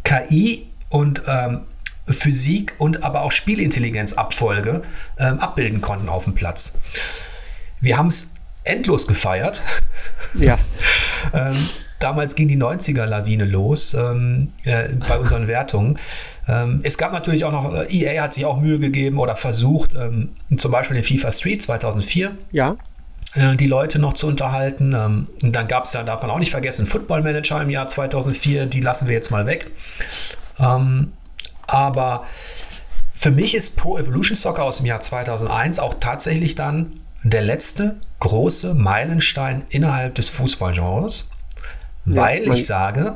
KI 0.03 0.67
und 0.89 1.21
ähm, 1.27 1.61
Physik 2.07 2.73
und 2.77 3.03
aber 3.03 3.21
auch 3.21 3.31
Spielintelligenzabfolge 3.31 4.81
ähm, 5.17 5.39
abbilden 5.39 5.81
konnten 5.81 6.09
auf 6.09 6.25
dem 6.25 6.35
Platz. 6.35 6.77
Wir 7.79 7.97
haben 7.97 8.07
es 8.07 8.33
endlos 8.63 9.07
gefeiert. 9.07 9.61
Ja. 10.33 10.59
ähm, 11.33 11.69
damals 11.99 12.35
ging 12.35 12.47
die 12.47 12.57
90er-Lawine 12.57 13.45
los 13.45 13.93
ähm, 13.93 14.51
äh, 14.63 14.89
bei 15.07 15.19
unseren 15.19 15.47
Wertungen. 15.47 15.99
Ähm, 16.47 16.79
es 16.83 16.97
gab 16.97 17.11
natürlich 17.11 17.45
auch 17.45 17.51
noch, 17.51 17.73
äh, 17.73 17.87
EA 17.87 18.23
hat 18.23 18.33
sich 18.33 18.45
auch 18.45 18.59
Mühe 18.59 18.79
gegeben 18.79 19.19
oder 19.19 19.35
versucht, 19.35 19.93
ähm, 19.95 20.29
zum 20.57 20.71
Beispiel 20.71 20.97
in 20.97 21.03
FIFA 21.03 21.31
Street 21.31 21.61
2004. 21.61 22.31
Ja 22.51 22.75
äh, 23.35 23.55
die 23.55 23.67
Leute 23.67 23.99
noch 23.99 24.13
zu 24.13 24.27
unterhalten. 24.27 24.93
Ähm, 24.93 25.27
und 25.41 25.53
dann 25.53 25.67
gab 25.67 25.85
es 25.85 25.93
ja, 25.93 26.03
darf 26.03 26.21
man 26.21 26.31
auch 26.31 26.39
nicht 26.39 26.51
vergessen, 26.51 26.87
Football 26.87 27.21
Manager 27.21 27.61
im 27.61 27.69
Jahr 27.69 27.87
2004, 27.87 28.65
die 28.65 28.81
lassen 28.81 29.07
wir 29.07 29.13
jetzt 29.13 29.31
mal 29.31 29.45
weg. 29.45 29.71
Ähm, 30.59 31.13
aber 31.67 32.25
für 33.13 33.31
mich 33.31 33.55
ist 33.55 33.77
Pro 33.77 33.97
Evolution 33.97 34.35
Soccer 34.35 34.63
aus 34.63 34.77
dem 34.77 34.85
Jahr 34.85 34.99
2001 35.01 35.79
auch 35.79 35.95
tatsächlich 35.99 36.55
dann 36.55 36.99
der 37.23 37.41
letzte 37.41 37.95
große 38.19 38.75
Meilenstein 38.75 39.63
innerhalb 39.69 40.15
des 40.15 40.29
Fußballgenres. 40.29 41.29
Weil 42.05 42.45
ja, 42.45 42.53
ich 42.53 42.65
sage, 42.65 43.15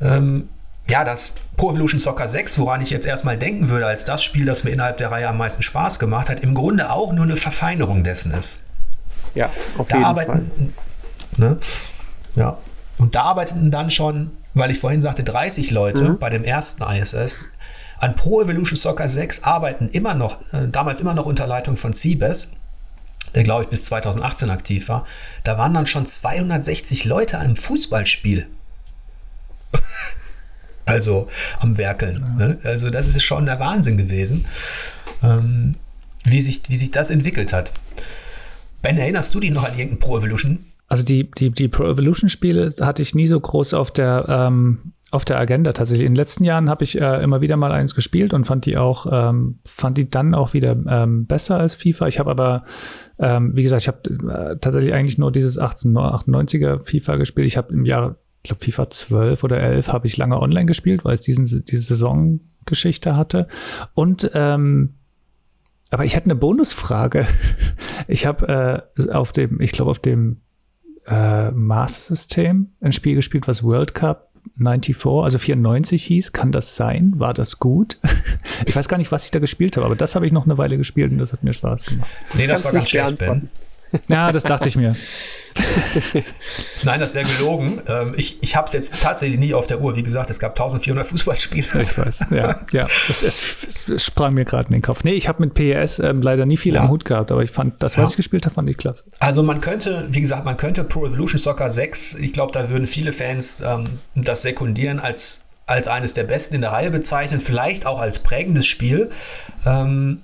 ähm, 0.00 0.48
ja, 0.88 1.04
das 1.04 1.36
Pro 1.56 1.70
Evolution 1.70 2.00
Soccer 2.00 2.26
6, 2.26 2.58
woran 2.58 2.80
ich 2.80 2.90
jetzt 2.90 3.06
erstmal 3.06 3.38
denken 3.38 3.68
würde, 3.68 3.86
als 3.86 4.04
das 4.04 4.22
Spiel, 4.24 4.44
das 4.44 4.64
mir 4.64 4.70
innerhalb 4.70 4.96
der 4.96 5.10
Reihe 5.10 5.28
am 5.28 5.38
meisten 5.38 5.62
Spaß 5.62 5.98
gemacht 5.98 6.28
hat, 6.28 6.40
im 6.40 6.54
Grunde 6.54 6.90
auch 6.90 7.12
nur 7.12 7.24
eine 7.24 7.36
Verfeinerung 7.36 8.02
dessen 8.02 8.32
ist. 8.32 8.66
Ja, 9.34 9.50
auf 9.78 9.88
da 9.88 9.96
jeden 9.96 10.04
arbeiten, 10.04 10.50
Fall. 11.36 11.48
Ne? 11.48 11.58
Ja. 12.34 12.58
Und 12.98 13.14
da 13.14 13.22
arbeiteten 13.22 13.70
dann 13.70 13.90
schon, 13.90 14.32
weil 14.54 14.70
ich 14.70 14.78
vorhin 14.78 15.00
sagte, 15.00 15.22
30 15.22 15.70
Leute 15.70 16.10
mhm. 16.10 16.18
bei 16.18 16.28
dem 16.28 16.44
ersten 16.44 16.82
ISS. 16.82 17.52
An 17.98 18.16
Pro 18.16 18.40
Evolution 18.40 18.76
Soccer 18.76 19.08
6 19.08 19.44
arbeiten 19.44 19.88
immer 19.88 20.14
noch, 20.14 20.40
äh, 20.52 20.66
damals 20.68 21.00
immer 21.00 21.14
noch 21.14 21.26
unter 21.26 21.46
Leitung 21.46 21.76
von 21.76 21.92
Siebes, 21.92 22.52
der 23.34 23.44
glaube 23.44 23.64
ich 23.64 23.68
bis 23.68 23.84
2018 23.84 24.50
aktiv 24.50 24.88
war. 24.88 25.06
Da 25.44 25.58
waren 25.58 25.74
dann 25.74 25.86
schon 25.86 26.06
260 26.06 27.04
Leute 27.04 27.38
an 27.38 27.44
einem 27.46 27.56
Fußballspiel. 27.56 28.46
also 30.84 31.28
am 31.60 31.78
Werkeln. 31.78 32.16
Ja. 32.16 32.46
Ne? 32.46 32.58
Also 32.64 32.90
das 32.90 33.08
ist 33.08 33.22
schon 33.22 33.46
der 33.46 33.60
Wahnsinn 33.60 33.96
gewesen, 33.96 34.46
ähm, 35.22 35.74
wie, 36.24 36.40
sich, 36.40 36.62
wie 36.68 36.76
sich 36.76 36.90
das 36.90 37.10
entwickelt 37.10 37.52
hat. 37.52 37.72
Ben, 38.82 38.96
erinnerst 38.96 39.34
du 39.34 39.40
dich 39.40 39.50
noch 39.50 39.64
an 39.64 39.78
irgendein 39.78 39.98
Pro 39.98 40.18
Evolution? 40.18 40.64
Also 40.88 41.04
die, 41.04 41.30
die, 41.30 41.50
die 41.50 41.68
Pro 41.68 41.84
Evolution-Spiele 41.84 42.74
hatte 42.80 43.02
ich 43.02 43.14
nie 43.14 43.26
so 43.26 43.38
groß 43.38 43.74
auf 43.74 43.92
der, 43.92 44.26
ähm, 44.28 44.92
auf 45.10 45.24
der 45.24 45.38
Agenda. 45.38 45.72
Tatsächlich 45.72 46.06
in 46.06 46.12
den 46.12 46.16
letzten 46.16 46.44
Jahren 46.44 46.70
habe 46.70 46.84
ich 46.84 47.00
äh, 47.00 47.22
immer 47.22 47.40
wieder 47.40 47.56
mal 47.56 47.72
eins 47.72 47.94
gespielt 47.94 48.32
und 48.32 48.44
fand 48.46 48.66
die 48.66 48.76
auch, 48.76 49.06
ähm, 49.10 49.58
fand 49.64 49.98
die 49.98 50.08
dann 50.08 50.34
auch 50.34 50.54
wieder 50.54 50.76
ähm, 50.88 51.26
besser 51.26 51.58
als 51.58 51.74
FIFA. 51.74 52.06
Ich 52.06 52.18
habe 52.18 52.30
aber, 52.30 52.64
ähm, 53.18 53.56
wie 53.56 53.62
gesagt, 53.62 53.82
ich 53.82 53.88
habe 53.88 54.52
äh, 54.52 54.58
tatsächlich 54.58 54.94
eigentlich 54.94 55.18
nur 55.18 55.32
dieses 55.32 55.60
1898er 55.60 56.84
FIFA 56.84 57.16
gespielt. 57.16 57.46
Ich 57.46 57.56
habe 57.56 57.74
im 57.74 57.84
Jahr, 57.84 58.16
ich 58.42 58.50
glaube 58.50 58.64
FIFA 58.64 58.90
12 58.90 59.44
oder 59.44 59.60
11 59.60 59.92
habe 59.92 60.06
ich 60.06 60.16
lange 60.16 60.40
online 60.40 60.66
gespielt, 60.66 61.04
weil 61.04 61.14
es 61.14 61.22
diesen, 61.22 61.44
diese 61.44 61.80
Saisongeschichte 61.80 63.16
hatte. 63.16 63.48
Und 63.94 64.30
ähm, 64.34 64.94
aber 65.90 66.04
ich 66.04 66.14
hätte 66.14 66.26
eine 66.26 66.36
Bonusfrage. 66.36 67.26
Ich 68.08 68.26
habe 68.26 68.88
äh, 68.96 69.12
auf 69.12 69.30
dem, 69.30 69.60
ich 69.60 69.70
glaube, 69.70 69.90
auf 69.90 70.00
dem 70.00 70.40
äh, 71.08 71.50
Master 71.50 72.14
System 72.14 72.72
ein 72.80 72.92
Spiel 72.92 73.14
gespielt, 73.14 73.48
was 73.48 73.62
World 73.62 73.94
Cup 73.94 74.30
94, 74.56 75.06
also 75.06 75.38
94 75.38 76.02
hieß. 76.04 76.32
Kann 76.32 76.52
das 76.52 76.76
sein? 76.76 77.14
War 77.16 77.34
das 77.34 77.58
gut? 77.58 77.98
ich 78.66 78.74
weiß 78.74 78.88
gar 78.88 78.98
nicht, 78.98 79.12
was 79.12 79.24
ich 79.24 79.30
da 79.30 79.38
gespielt 79.38 79.76
habe, 79.76 79.86
aber 79.86 79.96
das 79.96 80.14
habe 80.14 80.26
ich 80.26 80.32
noch 80.32 80.44
eine 80.44 80.58
Weile 80.58 80.76
gespielt 80.76 81.12
und 81.12 81.18
das 81.18 81.32
hat 81.32 81.42
mir 81.42 81.52
Spaß 81.52 81.86
gemacht. 81.86 82.10
Nee, 82.34 82.46
das 82.46 82.64
war 82.64 82.72
ganz 82.72 82.88
schlecht, 82.90 83.18
Ben. 83.18 83.48
Ja, 84.08 84.32
das 84.32 84.44
dachte 84.44 84.68
ich 84.68 84.76
mir. 84.76 84.94
Nein, 86.82 87.00
das 87.00 87.14
wäre 87.14 87.24
gelogen. 87.24 87.82
Ähm, 87.86 88.14
ich 88.16 88.42
ich 88.42 88.56
habe 88.56 88.66
es 88.66 88.72
jetzt 88.72 89.00
tatsächlich 89.02 89.38
nie 89.38 89.54
auf 89.54 89.66
der 89.66 89.80
Uhr. 89.80 89.96
Wie 89.96 90.02
gesagt, 90.02 90.30
es 90.30 90.38
gab 90.38 90.52
1400 90.52 91.06
Fußballspiele. 91.06 91.82
Ich 91.82 91.98
weiß, 91.98 92.26
ja. 92.30 92.60
ja. 92.72 92.86
Es, 93.08 93.22
es, 93.22 93.88
es 93.88 94.04
sprang 94.04 94.34
mir 94.34 94.44
gerade 94.44 94.68
in 94.68 94.74
den 94.74 94.82
Kopf. 94.82 95.04
Nee, 95.04 95.14
ich 95.14 95.28
habe 95.28 95.42
mit 95.42 95.54
PES 95.54 95.98
ähm, 96.00 96.22
leider 96.22 96.46
nie 96.46 96.56
viel 96.56 96.74
ja. 96.74 96.82
am 96.82 96.88
Hut 96.88 97.04
gehabt, 97.04 97.32
aber 97.32 97.42
ich 97.42 97.50
fand, 97.50 97.82
das, 97.82 97.98
was 97.98 98.04
ja. 98.04 98.10
ich 98.10 98.16
gespielt 98.16 98.46
habe, 98.46 98.54
fand 98.54 98.68
ich 98.70 98.76
klasse. 98.76 99.04
Also 99.18 99.42
man 99.42 99.60
könnte, 99.60 100.06
wie 100.10 100.20
gesagt, 100.20 100.44
man 100.44 100.56
könnte 100.56 100.84
Pro 100.84 101.06
Evolution 101.06 101.38
Soccer 101.38 101.70
6, 101.70 102.14
ich 102.14 102.32
glaube, 102.32 102.52
da 102.52 102.70
würden 102.70 102.86
viele 102.86 103.12
Fans 103.12 103.60
ähm, 103.60 103.84
das 104.14 104.42
sekundieren 104.42 105.00
als 105.00 105.46
als 105.66 105.86
eines 105.86 106.14
der 106.14 106.24
besten 106.24 106.56
in 106.56 106.62
der 106.62 106.72
Reihe 106.72 106.90
bezeichnen, 106.90 107.38
vielleicht 107.38 107.86
auch 107.86 108.00
als 108.00 108.18
prägendes 108.18 108.66
Spiel. 108.66 109.10
Ähm, 109.64 110.22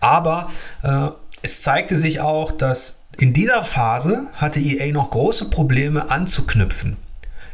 aber 0.00 0.50
äh, 0.82 1.08
es 1.42 1.62
zeigte 1.62 1.98
sich 1.98 2.20
auch, 2.20 2.50
dass 2.50 3.02
in 3.18 3.32
dieser 3.32 3.64
Phase 3.64 4.26
hatte 4.34 4.60
EA 4.60 4.92
noch 4.92 5.10
große 5.10 5.50
Probleme 5.50 6.10
anzuknüpfen. 6.10 6.96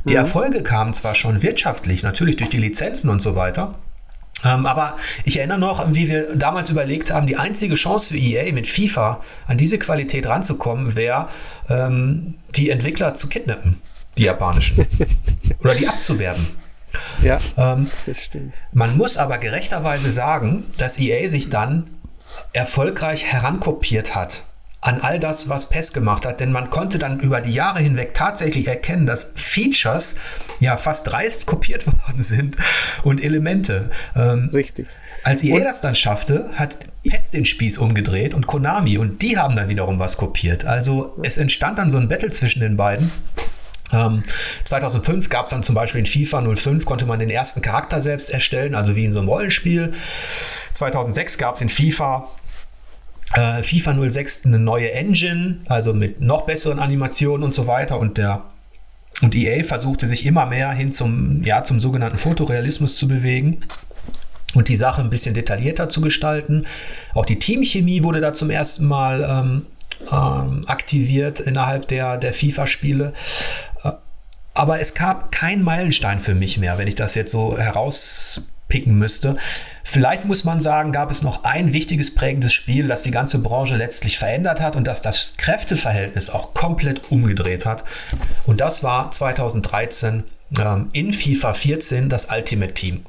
Die 0.04 0.12
mhm. 0.12 0.18
Erfolge 0.18 0.62
kamen 0.62 0.92
zwar 0.92 1.14
schon 1.14 1.42
wirtschaftlich, 1.42 2.02
natürlich 2.02 2.36
durch 2.36 2.50
die 2.50 2.58
Lizenzen 2.58 3.08
und 3.08 3.20
so 3.20 3.36
weiter, 3.36 3.74
ähm, 4.44 4.66
aber 4.66 4.96
ich 5.24 5.38
erinnere 5.38 5.58
noch, 5.58 5.92
wie 5.94 6.08
wir 6.08 6.34
damals 6.34 6.70
überlegt 6.70 7.12
haben, 7.12 7.26
die 7.26 7.36
einzige 7.36 7.74
Chance 7.74 8.12
für 8.12 8.18
EA 8.18 8.52
mit 8.52 8.66
FIFA 8.66 9.20
an 9.46 9.56
diese 9.56 9.78
Qualität 9.78 10.26
ranzukommen, 10.26 10.96
wäre, 10.96 11.28
ähm, 11.68 12.34
die 12.56 12.70
Entwickler 12.70 13.14
zu 13.14 13.28
kidnappen, 13.28 13.80
die 14.18 14.24
japanischen. 14.24 14.86
Oder 15.60 15.74
die 15.74 15.86
abzuwerben. 15.86 16.46
Ja, 17.22 17.40
ähm, 17.56 17.88
das 18.04 18.24
stimmt. 18.24 18.54
Man 18.72 18.96
muss 18.96 19.16
aber 19.16 19.38
gerechterweise 19.38 20.10
sagen, 20.10 20.64
dass 20.76 20.98
EA 20.98 21.28
sich 21.28 21.48
dann 21.48 21.84
erfolgreich 22.52 23.24
herankopiert 23.24 24.14
hat 24.14 24.42
an 24.82 25.00
all 25.00 25.20
das, 25.20 25.48
was 25.48 25.68
PES 25.68 25.92
gemacht 25.92 26.26
hat, 26.26 26.40
denn 26.40 26.50
man 26.50 26.68
konnte 26.68 26.98
dann 26.98 27.20
über 27.20 27.40
die 27.40 27.52
Jahre 27.52 27.78
hinweg 27.78 28.14
tatsächlich 28.14 28.66
erkennen, 28.66 29.06
dass 29.06 29.32
Features 29.36 30.16
ja 30.58 30.76
fast 30.76 31.06
dreist 31.06 31.46
kopiert 31.46 31.86
worden 32.06 32.20
sind 32.20 32.56
und 33.04 33.22
Elemente. 33.24 33.90
Ähm, 34.14 34.50
Richtig. 34.52 34.88
Als 35.24 35.44
EA 35.44 35.56
und 35.56 35.64
das 35.64 35.80
dann 35.80 35.94
schaffte, 35.94 36.50
hat 36.56 36.78
PES 37.04 37.30
den 37.30 37.44
Spieß 37.44 37.78
umgedreht 37.78 38.34
und 38.34 38.48
Konami 38.48 38.98
und 38.98 39.22
die 39.22 39.38
haben 39.38 39.54
dann 39.54 39.68
wiederum 39.68 40.00
was 40.00 40.16
kopiert. 40.16 40.64
Also 40.64 41.16
es 41.22 41.38
entstand 41.38 41.78
dann 41.78 41.90
so 41.90 41.98
ein 41.98 42.08
Battle 42.08 42.30
zwischen 42.32 42.58
den 42.58 42.76
beiden. 42.76 43.12
Ähm, 43.92 44.24
2005 44.64 45.28
gab 45.28 45.44
es 45.44 45.50
dann 45.50 45.62
zum 45.62 45.76
Beispiel 45.76 46.00
in 46.00 46.06
FIFA 46.06 46.56
05, 46.56 46.84
konnte 46.86 47.06
man 47.06 47.20
den 47.20 47.30
ersten 47.30 47.62
Charakter 47.62 48.00
selbst 48.00 48.30
erstellen, 48.30 48.74
also 48.74 48.96
wie 48.96 49.04
in 49.04 49.12
so 49.12 49.20
einem 49.20 49.28
Rollenspiel. 49.28 49.92
2006 50.72 51.38
gab 51.38 51.54
es 51.54 51.60
in 51.60 51.68
FIFA 51.68 52.28
äh, 53.34 53.62
FIFA 53.62 54.10
06 54.10 54.46
eine 54.46 54.58
neue 54.58 54.92
Engine, 54.92 55.60
also 55.66 55.94
mit 55.94 56.20
noch 56.20 56.46
besseren 56.46 56.78
Animationen 56.78 57.44
und 57.44 57.54
so 57.54 57.66
weiter. 57.66 57.98
Und 57.98 58.18
der 58.18 58.44
und 59.22 59.34
EA 59.34 59.62
versuchte 59.62 60.06
sich 60.06 60.26
immer 60.26 60.46
mehr 60.46 60.70
hin 60.72 60.92
zum, 60.92 61.42
ja, 61.44 61.62
zum 61.62 61.80
sogenannten 61.80 62.18
Fotorealismus 62.18 62.96
zu 62.96 63.06
bewegen 63.06 63.60
und 64.54 64.68
die 64.68 64.76
Sache 64.76 65.00
ein 65.00 65.10
bisschen 65.10 65.34
detaillierter 65.34 65.88
zu 65.88 66.00
gestalten. 66.00 66.66
Auch 67.14 67.24
die 67.24 67.38
Teamchemie 67.38 68.02
wurde 68.02 68.20
da 68.20 68.32
zum 68.32 68.50
ersten 68.50 68.86
Mal 68.86 69.22
ähm, 69.22 69.66
ähm, 70.10 70.64
aktiviert 70.66 71.40
innerhalb 71.40 71.88
der, 71.88 72.18
der 72.18 72.32
FIFA-Spiele. 72.32 73.12
Äh, 73.84 73.92
aber 74.54 74.80
es 74.80 74.94
gab 74.94 75.32
keinen 75.32 75.62
Meilenstein 75.62 76.18
für 76.18 76.34
mich 76.34 76.58
mehr, 76.58 76.76
wenn 76.76 76.88
ich 76.88 76.96
das 76.96 77.14
jetzt 77.14 77.30
so 77.30 77.56
herauspicken 78.72 78.98
müsste. 78.98 79.36
Vielleicht 79.84 80.24
muss 80.24 80.44
man 80.44 80.60
sagen, 80.60 80.92
gab 80.92 81.10
es 81.10 81.22
noch 81.22 81.44
ein 81.44 81.72
wichtiges 81.72 82.14
prägendes 82.14 82.52
Spiel, 82.52 82.88
das 82.88 83.02
die 83.02 83.10
ganze 83.10 83.40
Branche 83.40 83.76
letztlich 83.76 84.18
verändert 84.18 84.60
hat 84.60 84.76
und 84.76 84.86
das 84.86 85.02
das 85.02 85.36
Kräfteverhältnis 85.36 86.30
auch 86.30 86.54
komplett 86.54 87.10
umgedreht 87.10 87.66
hat. 87.66 87.84
Und 88.46 88.60
das 88.60 88.82
war 88.82 89.10
2013 89.10 90.24
ähm, 90.58 90.88
in 90.92 91.12
FIFA 91.12 91.52
14 91.52 92.08
das 92.08 92.28
Ultimate 92.30 92.74
Team. 92.74 93.04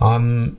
Ähm, 0.00 0.56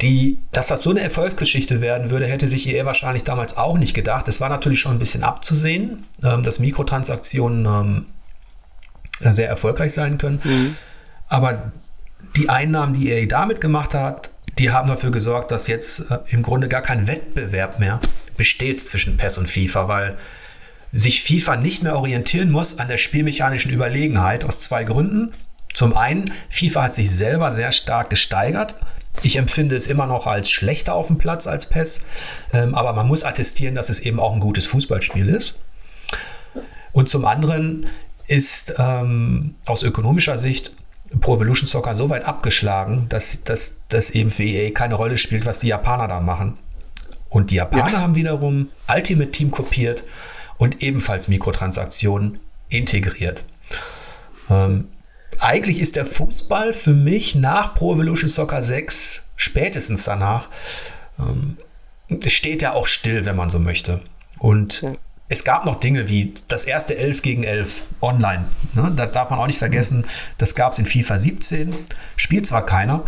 die, 0.00 0.38
dass 0.50 0.68
das 0.68 0.82
so 0.82 0.90
eine 0.90 1.00
Erfolgsgeschichte 1.00 1.82
werden 1.82 2.10
würde, 2.10 2.26
hätte 2.26 2.48
sich 2.48 2.66
EA 2.66 2.86
wahrscheinlich 2.86 3.22
damals 3.22 3.58
auch 3.58 3.76
nicht 3.76 3.92
gedacht. 3.92 4.26
Es 4.28 4.40
war 4.40 4.48
natürlich 4.48 4.80
schon 4.80 4.92
ein 4.92 4.98
bisschen 4.98 5.22
abzusehen, 5.22 6.06
ähm, 6.22 6.42
dass 6.42 6.58
Mikrotransaktionen 6.58 7.66
ähm, 7.66 8.06
sehr 9.32 9.48
erfolgreich 9.48 9.92
sein 9.92 10.16
können. 10.16 10.40
Mhm. 10.42 10.76
Aber 11.28 11.72
die 12.36 12.48
Einnahmen, 12.48 12.94
die 12.94 13.10
EA 13.10 13.26
damit 13.26 13.60
gemacht 13.60 13.94
hat, 13.94 14.30
die 14.58 14.70
haben 14.70 14.88
dafür 14.88 15.10
gesorgt, 15.10 15.50
dass 15.50 15.66
jetzt 15.66 16.10
äh, 16.10 16.18
im 16.28 16.42
Grunde 16.42 16.68
gar 16.68 16.82
kein 16.82 17.06
Wettbewerb 17.06 17.80
mehr 17.80 18.00
besteht 18.36 18.84
zwischen 18.84 19.16
PES 19.16 19.38
und 19.38 19.48
FIFA, 19.48 19.88
weil 19.88 20.18
sich 20.92 21.22
FIFA 21.22 21.56
nicht 21.56 21.82
mehr 21.82 21.96
orientieren 21.96 22.50
muss 22.50 22.78
an 22.78 22.88
der 22.88 22.98
spielmechanischen 22.98 23.72
Überlegenheit 23.72 24.44
aus 24.44 24.60
zwei 24.60 24.84
Gründen. 24.84 25.32
Zum 25.72 25.96
einen, 25.96 26.32
FIFA 26.50 26.84
hat 26.84 26.94
sich 26.94 27.10
selber 27.10 27.50
sehr 27.50 27.72
stark 27.72 28.10
gesteigert. 28.10 28.76
Ich 29.22 29.36
empfinde 29.36 29.74
es 29.74 29.88
immer 29.88 30.06
noch 30.06 30.26
als 30.26 30.50
schlechter 30.50 30.94
auf 30.94 31.08
dem 31.08 31.18
Platz 31.18 31.46
als 31.46 31.68
PES, 31.68 32.02
ähm, 32.52 32.74
aber 32.74 32.92
man 32.92 33.08
muss 33.08 33.24
attestieren, 33.24 33.74
dass 33.74 33.88
es 33.88 34.00
eben 34.00 34.20
auch 34.20 34.32
ein 34.32 34.40
gutes 34.40 34.66
Fußballspiel 34.66 35.28
ist. 35.28 35.58
Und 36.92 37.08
zum 37.08 37.24
anderen 37.24 37.86
ist 38.26 38.74
ähm, 38.78 39.56
aus 39.66 39.82
ökonomischer 39.82 40.38
Sicht 40.38 40.72
Pro 41.20 41.36
Evolution 41.36 41.66
Soccer 41.66 41.94
so 41.94 42.10
weit 42.10 42.24
abgeschlagen, 42.24 43.06
dass 43.08 43.42
das 43.44 44.10
eben 44.10 44.30
für 44.30 44.42
EA 44.42 44.70
keine 44.70 44.94
Rolle 44.94 45.16
spielt, 45.16 45.46
was 45.46 45.60
die 45.60 45.68
Japaner 45.68 46.08
da 46.08 46.20
machen. 46.20 46.58
Und 47.28 47.50
die 47.50 47.56
Japaner 47.56 47.92
ja. 47.92 48.00
haben 48.00 48.14
wiederum 48.14 48.70
Ultimate 48.88 49.32
Team 49.32 49.50
kopiert 49.50 50.04
und 50.56 50.82
ebenfalls 50.82 51.28
Mikrotransaktionen 51.28 52.38
integriert. 52.68 53.44
Ähm, 54.48 54.88
eigentlich 55.40 55.80
ist 55.80 55.96
der 55.96 56.06
Fußball 56.06 56.72
für 56.72 56.92
mich 56.92 57.34
nach 57.34 57.74
Pro 57.74 57.94
Evolution 57.94 58.28
Soccer 58.28 58.62
6, 58.62 59.26
spätestens 59.36 60.04
danach, 60.04 60.48
ähm, 61.18 61.56
steht 62.26 62.62
ja 62.62 62.72
auch 62.72 62.86
still, 62.86 63.24
wenn 63.24 63.34
man 63.34 63.50
so 63.50 63.58
möchte. 63.58 64.00
Und 64.38 64.82
ja 64.82 64.92
es 65.28 65.44
gab 65.44 65.64
noch 65.64 65.80
Dinge 65.80 66.08
wie 66.08 66.34
das 66.48 66.64
erste 66.64 66.96
11 66.96 67.22
gegen 67.22 67.44
11 67.44 67.84
online. 68.02 68.44
Ne? 68.74 68.92
Das 68.94 69.12
darf 69.12 69.30
man 69.30 69.38
auch 69.38 69.46
nicht 69.46 69.58
vergessen. 69.58 70.04
Das 70.36 70.54
gab 70.54 70.72
es 70.72 70.78
in 70.78 70.86
FIFA 70.86 71.18
17. 71.18 71.74
Spielt 72.16 72.46
zwar 72.46 72.66
keiner. 72.66 73.04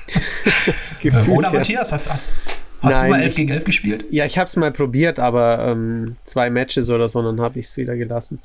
Gefühlt, 1.00 1.28
Oder. 1.28 1.52
Matthias, 1.52 1.92
hast, 1.92 2.10
hast, 2.10 2.32
hast 2.82 2.96
Nein, 2.96 3.04
du 3.04 3.10
mal 3.10 3.20
11 3.20 3.30
ich, 3.30 3.36
gegen 3.36 3.52
11 3.52 3.64
gespielt? 3.64 4.04
Ja, 4.10 4.26
ich 4.26 4.38
habe 4.38 4.48
es 4.48 4.56
mal 4.56 4.72
probiert, 4.72 5.20
aber 5.20 5.60
ähm, 5.60 6.16
zwei 6.24 6.50
Matches 6.50 6.90
oder 6.90 7.08
so, 7.08 7.22
dann 7.22 7.40
habe 7.40 7.60
ich 7.60 7.66
es 7.66 7.76
wieder 7.76 7.96
gelassen. 7.96 8.40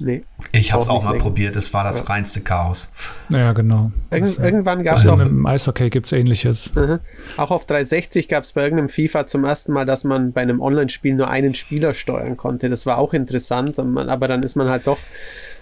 Nee. 0.00 0.24
Ich 0.50 0.72
habe 0.72 0.82
es 0.82 0.88
auch, 0.88 0.96
auch 0.96 1.04
mal 1.04 1.10
länger. 1.12 1.22
probiert, 1.22 1.56
es 1.56 1.72
war 1.72 1.84
das 1.84 2.00
ja. 2.00 2.06
reinste 2.06 2.40
Chaos. 2.40 2.88
Ja, 3.28 3.52
genau. 3.52 3.92
Irg 4.10 4.22
das, 4.22 4.38
irgendwann 4.38 4.82
gab 4.82 4.96
es 4.96 5.06
auch. 5.06 5.20
Im 5.20 5.46
Eishockey 5.46 5.88
gibt 5.88 6.06
es 6.06 6.12
ähnliches. 6.12 6.72
Uh 6.76 6.98
Auch 7.36 7.52
auf 7.52 7.64
360 7.64 8.28
gab 8.28 8.42
es 8.42 8.52
bei 8.52 8.62
irgendeinem 8.62 8.88
FIFA 8.88 9.26
zum 9.26 9.44
ersten 9.44 9.72
Mal, 9.72 9.86
dass 9.86 10.02
man 10.02 10.32
bei 10.32 10.40
einem 10.40 10.60
Online-Spiel 10.60 11.14
nur 11.14 11.28
einen 11.28 11.54
Spieler 11.54 11.94
steuern 11.94 12.36
konnte. 12.36 12.68
Das 12.68 12.86
war 12.86 12.98
auch 12.98 13.14
interessant, 13.14 13.78
aber 13.78 14.28
dann 14.28 14.42
ist 14.42 14.56
man 14.56 14.68
halt 14.68 14.88
doch 14.88 14.98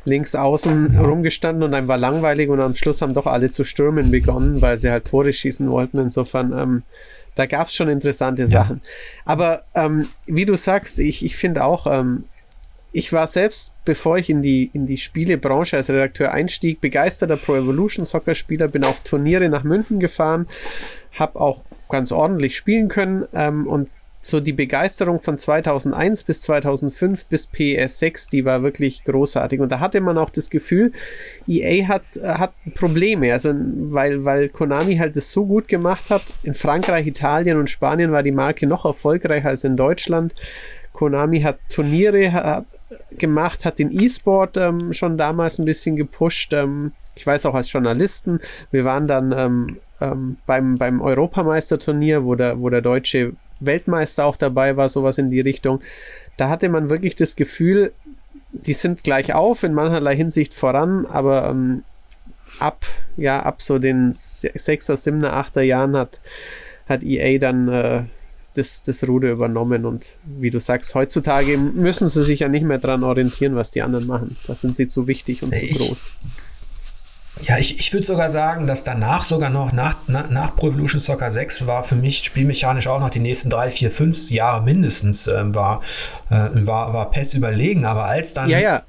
links 0.04 0.34
außen 0.34 0.94
ja. 0.94 1.02
rumgestanden 1.02 1.62
und 1.62 1.74
einem 1.74 1.88
war 1.88 1.98
langweilig 1.98 2.48
und 2.48 2.60
am 2.60 2.74
Schluss 2.74 3.02
haben 3.02 3.14
doch 3.14 3.26
alle 3.26 3.50
zu 3.50 3.64
stürmen 3.64 4.10
begonnen, 4.10 4.62
weil 4.62 4.78
sie 4.78 4.90
halt 4.90 5.06
Tore 5.06 5.32
schießen 5.32 5.70
wollten. 5.70 5.98
Insofern. 5.98 6.52
Ähm, 6.52 6.82
da 7.34 7.46
gab 7.46 7.68
es 7.68 7.74
schon 7.74 7.88
interessante 7.88 8.46
Sachen. 8.46 8.82
Aber 9.24 9.62
ähm, 9.74 10.08
wie 10.26 10.44
du 10.44 10.54
sagst, 10.54 10.98
ich, 10.98 11.24
ich 11.24 11.34
finde 11.34 11.64
auch, 11.64 11.86
ähm, 11.86 12.24
ich 12.92 13.12
war 13.12 13.26
selbst, 13.26 13.72
bevor 13.84 14.18
ich 14.18 14.28
in 14.28 14.42
die, 14.42 14.70
in 14.72 14.86
die 14.86 14.98
Spielebranche 14.98 15.76
als 15.76 15.88
Redakteur 15.88 16.32
einstieg, 16.32 16.80
begeisterter 16.80 17.36
Pro 17.36 17.56
Evolution 17.56 18.04
Soccer 18.04 18.34
Spieler, 18.34 18.68
bin 18.68 18.84
auf 18.84 19.00
Turniere 19.00 19.48
nach 19.48 19.64
München 19.64 19.98
gefahren, 19.98 20.46
habe 21.12 21.40
auch 21.40 21.62
ganz 21.88 22.12
ordentlich 22.12 22.56
spielen 22.56 22.88
können 22.88 23.26
ähm, 23.34 23.66
und 23.66 23.88
so 24.24 24.38
die 24.38 24.52
Begeisterung 24.52 25.20
von 25.20 25.36
2001 25.36 26.22
bis 26.22 26.40
2005 26.42 27.26
bis 27.26 27.48
PS6, 27.48 28.30
die 28.30 28.44
war 28.44 28.62
wirklich 28.62 29.04
großartig. 29.04 29.60
Und 29.60 29.72
da 29.72 29.80
hatte 29.80 30.00
man 30.00 30.16
auch 30.16 30.30
das 30.30 30.48
Gefühl, 30.48 30.92
EA 31.48 31.88
hat, 31.88 32.04
hat 32.22 32.52
Probleme. 32.76 33.32
Also, 33.32 33.52
weil, 33.52 34.24
weil 34.24 34.48
Konami 34.48 34.96
halt 34.96 35.16
das 35.16 35.32
so 35.32 35.44
gut 35.44 35.66
gemacht 35.66 36.08
hat. 36.08 36.22
In 36.44 36.54
Frankreich, 36.54 37.06
Italien 37.06 37.58
und 37.58 37.68
Spanien 37.68 38.12
war 38.12 38.22
die 38.22 38.30
Marke 38.30 38.68
noch 38.68 38.84
erfolgreicher 38.84 39.48
als 39.48 39.64
in 39.64 39.76
Deutschland. 39.76 40.34
Konami 40.92 41.40
hat 41.40 41.58
Turniere 41.68 42.32
hat 42.32 42.66
gemacht, 43.10 43.64
hat 43.64 43.78
den 43.78 43.92
E-Sport 43.92 44.56
ähm, 44.56 44.92
schon 44.92 45.18
damals 45.18 45.58
ein 45.58 45.64
bisschen 45.64 45.96
gepusht. 45.96 46.52
Ähm, 46.52 46.92
ich 47.14 47.26
weiß 47.26 47.46
auch 47.46 47.54
als 47.54 47.72
Journalisten. 47.72 48.40
Wir 48.70 48.84
waren 48.84 49.06
dann 49.06 49.32
ähm, 49.36 49.76
ähm 50.00 50.36
beim, 50.46 50.76
beim 50.76 51.00
Europameisterturnier, 51.00 52.24
wo 52.24 52.34
der, 52.34 52.60
wo 52.60 52.70
der 52.70 52.80
deutsche 52.80 53.34
Weltmeister 53.60 54.24
auch 54.24 54.36
dabei 54.36 54.76
war, 54.76 54.88
sowas 54.88 55.18
in 55.18 55.30
die 55.30 55.40
Richtung. 55.40 55.80
Da 56.36 56.48
hatte 56.48 56.68
man 56.68 56.90
wirklich 56.90 57.14
das 57.14 57.36
Gefühl, 57.36 57.92
die 58.52 58.72
sind 58.72 59.04
gleich 59.04 59.34
auf, 59.34 59.62
in 59.62 59.74
mancherlei 59.74 60.16
Hinsicht 60.16 60.54
voran, 60.54 61.06
aber 61.06 61.48
ähm, 61.48 61.84
ab, 62.58 62.84
ja, 63.16 63.40
ab 63.40 63.62
so 63.62 63.78
den 63.78 64.12
6er, 64.12 64.94
7er, 64.94 65.32
8er 65.32 65.62
Jahren 65.62 65.96
hat, 65.96 66.20
hat 66.88 67.02
EA 67.02 67.38
dann 67.38 67.68
äh, 67.68 68.02
das, 68.54 68.82
das 68.82 69.06
Ruder 69.06 69.30
übernommen 69.30 69.84
und 69.84 70.06
wie 70.24 70.50
du 70.50 70.60
sagst, 70.60 70.94
heutzutage 70.94 71.56
müssen 71.56 72.08
sie 72.08 72.22
sich 72.22 72.40
ja 72.40 72.48
nicht 72.48 72.64
mehr 72.64 72.78
daran 72.78 73.04
orientieren, 73.04 73.54
was 73.56 73.70
die 73.70 73.82
anderen 73.82 74.06
machen. 74.06 74.36
Da 74.46 74.54
sind 74.54 74.76
sie 74.76 74.88
zu 74.88 75.06
wichtig 75.06 75.42
und 75.42 75.54
ich, 75.54 75.72
zu 75.72 75.78
groß. 75.78 76.06
Ja, 77.40 77.56
ich, 77.58 77.80
ich 77.80 77.92
würde 77.92 78.06
sogar 78.06 78.28
sagen, 78.28 78.66
dass 78.66 78.84
danach 78.84 79.24
sogar 79.24 79.48
noch, 79.48 79.72
nach, 79.72 79.96
nach, 80.06 80.28
nach 80.28 80.54
Pro 80.54 80.68
Evolution 80.68 81.00
Soccer 81.00 81.30
6 81.30 81.66
war 81.66 81.82
für 81.82 81.94
mich 81.94 82.24
spielmechanisch 82.24 82.86
auch 82.86 83.00
noch 83.00 83.10
die 83.10 83.20
nächsten 83.20 83.48
drei, 83.48 83.70
vier, 83.70 83.90
fünf 83.90 84.30
Jahre 84.30 84.62
mindestens 84.62 85.26
äh, 85.26 85.54
war, 85.54 85.80
äh, 86.28 86.48
war, 86.54 86.92
war 86.92 87.10
PES 87.10 87.34
überlegen. 87.34 87.86
Aber 87.86 88.04
als 88.04 88.34
dann, 88.34 88.50
ja, 88.50 88.58
ja, 88.58 88.82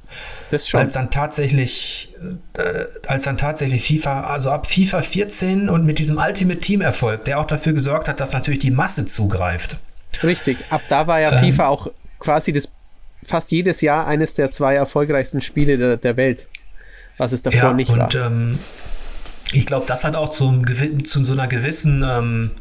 das 0.53 0.69
schon. 0.69 0.79
als 0.79 0.93
dann 0.93 1.11
tatsächlich, 1.11 2.13
äh, 2.57 2.85
als 3.07 3.23
dann 3.23 3.37
tatsächlich 3.37 3.85
FIFA, 3.85 4.21
also 4.21 4.51
ab 4.51 4.67
FIFA 4.67 5.01
14 5.01 5.69
und 5.69 5.85
mit 5.85 5.99
diesem 5.99 6.17
Ultimate 6.17 6.59
Team 6.59 6.81
Erfolg, 6.81 7.25
der 7.25 7.39
auch 7.39 7.45
dafür 7.45 7.73
gesorgt 7.73 8.07
hat, 8.07 8.19
dass 8.19 8.33
natürlich 8.33 8.59
die 8.59 8.71
Masse 8.71 9.05
zugreift. 9.05 9.77
Richtig, 10.21 10.57
ab 10.69 10.81
da 10.89 11.07
war 11.07 11.19
ja 11.19 11.31
ähm, 11.31 11.51
FIFA 11.51 11.67
auch 11.67 11.87
quasi 12.19 12.53
das 12.53 12.71
fast 13.25 13.51
jedes 13.51 13.81
Jahr 13.81 14.07
eines 14.07 14.33
der 14.33 14.51
zwei 14.51 14.75
erfolgreichsten 14.75 15.41
Spiele 15.41 15.77
der, 15.77 15.97
der 15.97 16.17
Welt 16.17 16.47
was 17.17 17.31
es 17.31 17.41
davor 17.41 17.61
ja, 17.61 17.73
nicht 17.73 17.89
und, 17.89 17.99
war. 17.99 18.15
Ähm, 18.15 18.59
ich 19.51 19.65
glaube, 19.65 19.85
das 19.85 20.03
hat 20.03 20.15
auch 20.15 20.29
zum, 20.29 20.65
zu 21.05 21.23
so 21.23 21.33
einer 21.33 21.47
gewissen 21.47 22.03
ähm, 22.07 22.51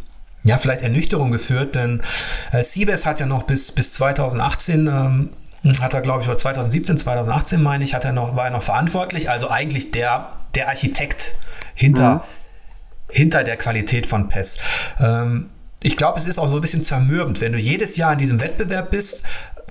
ja, 0.44 0.58
vielleicht 0.58 0.82
Ernüchterung 0.82 1.30
geführt, 1.30 1.74
denn 1.74 2.02
äh, 2.50 2.62
Siebes 2.62 3.06
hat 3.06 3.20
ja 3.20 3.26
noch 3.26 3.44
bis, 3.44 3.72
bis 3.72 3.94
2018 3.94 4.86
ähm, 4.86 5.30
hat 5.80 5.94
er, 5.94 6.00
glaube 6.00 6.22
ich, 6.22 6.28
oder 6.28 6.36
2017, 6.36 6.98
2018 6.98 7.62
meine 7.62 7.84
ich, 7.84 7.94
hat 7.94 8.04
er 8.04 8.12
noch, 8.12 8.34
war 8.36 8.46
er 8.46 8.50
noch 8.50 8.62
verantwortlich, 8.62 9.30
also 9.30 9.48
eigentlich 9.50 9.92
der, 9.92 10.32
der 10.54 10.68
Architekt 10.68 11.32
hinter, 11.74 12.14
mhm. 12.14 12.20
hinter 13.10 13.44
der 13.44 13.56
Qualität 13.56 14.06
von 14.06 14.28
PES. 14.28 14.58
Ähm, 15.00 15.50
ich 15.84 15.96
glaube, 15.96 16.18
es 16.18 16.26
ist 16.26 16.38
auch 16.38 16.48
so 16.48 16.56
ein 16.56 16.60
bisschen 16.60 16.84
zermürbend, 16.84 17.40
wenn 17.40 17.52
du 17.52 17.58
jedes 17.58 17.96
Jahr 17.96 18.12
in 18.12 18.18
diesem 18.18 18.40
Wettbewerb 18.40 18.90
bist 18.90 19.24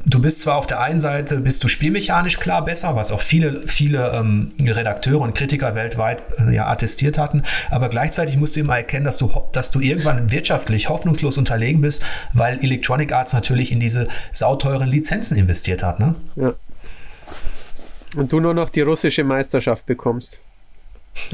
Du 0.06 0.20
bist 0.20 0.42
zwar 0.42 0.56
auf 0.56 0.68
der 0.68 0.80
einen 0.80 1.00
Seite, 1.00 1.38
bist 1.38 1.64
du 1.64 1.68
spielmechanisch 1.68 2.40
klar 2.40 2.66
besser, 2.66 2.96
was 2.96 3.12
auch 3.12 3.22
viele, 3.22 3.62
viele 3.68 4.12
ähm, 4.12 4.52
Redakteure 4.60 5.22
und 5.22 5.36
Kritiker 5.36 5.76
weltweit 5.76 6.24
äh, 6.40 6.56
ja 6.56 6.68
attestiert 6.68 7.18
hatten, 7.18 7.44
aber 7.70 7.90
gleichzeitig 7.90 8.38
musst 8.38 8.56
du 8.56 8.62
immer 8.62 8.78
erkennen, 8.78 9.06
dass 9.06 9.18
du, 9.18 9.32
dass 9.52 9.70
du 9.72 9.80
irgendwann 9.80 10.32
wirtschaftlich 10.32 10.90
hoffnungslos 10.90 11.38
unterlegen 11.38 11.82
bist, 11.82 12.04
weil 12.34 12.64
Electronic 12.64 13.12
Arts 13.12 13.34
natürlich 13.34 13.72
in 13.72 13.80
diese 13.80 14.08
sauteuren 14.34 14.90
Lizenzen 14.90 15.38
investiert 15.38 15.84
hat. 15.84 16.00
Ne? 16.00 16.16
Ja. 16.36 16.54
Und 18.16 18.32
du 18.32 18.40
nur 18.40 18.54
noch 18.54 18.70
die 18.70 18.82
russische 18.82 19.24
Meisterschaft 19.24 19.86
bekommst. 19.86 20.40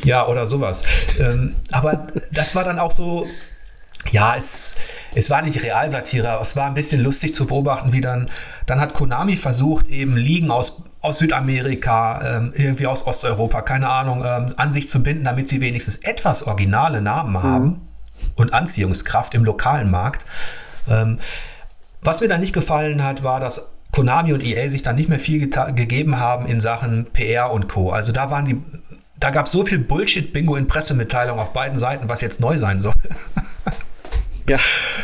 Ja, 0.04 0.28
oder 0.28 0.46
sowas. 0.46 0.86
ähm, 1.20 1.56
aber 1.72 2.08
das 2.32 2.56
war 2.56 2.64
dann 2.64 2.80
auch 2.80 2.92
so, 2.92 3.28
ja, 4.12 4.36
es, 4.36 4.76
es 5.18 5.32
war 5.32 5.42
nicht 5.42 5.64
Realsatire, 5.64 6.30
aber 6.30 6.42
es 6.44 6.56
war 6.56 6.68
ein 6.68 6.76
bisschen 6.76 7.02
lustig 7.02 7.34
zu 7.34 7.48
beobachten, 7.48 7.92
wie 7.92 8.02
dann, 8.02 8.30
dann 8.68 8.80
hat 8.80 8.94
Konami 8.94 9.36
versucht, 9.36 9.88
eben 9.88 10.16
Ligen 10.16 10.52
aus, 10.52 10.84
aus 11.02 11.18
Südamerika, 11.18 12.38
ähm, 12.38 12.54
irgendwie 12.56 12.86
aus 12.86 13.08
Osteuropa, 13.08 13.64
keine 13.64 13.90
Ahnung, 13.90 14.24
ähm, 14.24 14.54
an 14.58 14.72
sich 14.72 14.88
zu 14.88 15.02
binden, 15.02 15.24
damit 15.24 15.48
sie 15.48 15.60
wenigstens 15.60 15.98
etwas 15.98 16.46
originale 16.46 17.02
Namen 17.02 17.32
mhm. 17.32 17.44
haben 17.44 17.88
und 18.36 18.54
Anziehungskraft 18.54 19.34
im 19.34 19.44
lokalen 19.44 19.90
Markt. 19.90 20.24
Ähm, 20.88 21.18
was 22.02 22.22
mir 22.22 22.28
dann 22.28 22.40
nicht 22.40 22.54
gefallen 22.54 23.04
hat, 23.04 23.24
war, 23.24 23.40
dass 23.40 23.74
Konami 23.92 24.34
und 24.34 24.46
EA 24.46 24.70
sich 24.70 24.84
dann 24.84 24.98
nicht 24.98 25.10
mehr 25.10 25.20
viel 25.20 25.50
gegeben 25.50 26.20
haben 26.20 26.46
in 26.46 26.60
Sachen 26.60 27.06
PR 27.06 27.52
und 27.52 27.68
Co. 27.68 27.90
Also 27.90 28.12
da 28.12 28.30
waren 28.30 28.46
die, 28.46 28.62
da 29.20 29.32
gab 29.32 29.48
es 29.48 29.52
so 29.52 29.66
viel 29.66 29.80
Bullshit-Bingo 29.80 30.56
in 30.56 30.68
Pressemitteilungen 30.68 31.42
auf 31.42 31.54
beiden 31.54 31.80
Seiten, 31.80 32.08
was 32.08 32.22
jetzt 32.22 32.40
neu 32.40 32.60
sein 32.60 32.82
soll. 32.82 32.94
Ja. 34.50 34.58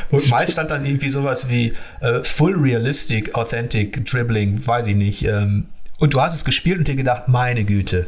Und 0.09 0.29
meist 0.29 0.53
stand 0.53 0.71
dann 0.71 0.85
irgendwie 0.85 1.09
sowas 1.09 1.49
wie 1.49 1.73
äh, 1.99 2.23
Full 2.23 2.55
Realistic, 2.55 3.35
Authentic 3.35 4.05
Dribbling, 4.05 4.65
weiß 4.65 4.87
ich 4.87 4.95
nicht. 4.95 5.25
Ähm, 5.25 5.65
und 5.99 6.13
du 6.13 6.21
hast 6.21 6.35
es 6.35 6.45
gespielt 6.45 6.79
und 6.79 6.87
dir 6.87 6.95
gedacht, 6.95 7.27
meine 7.27 7.65
Güte, 7.65 8.07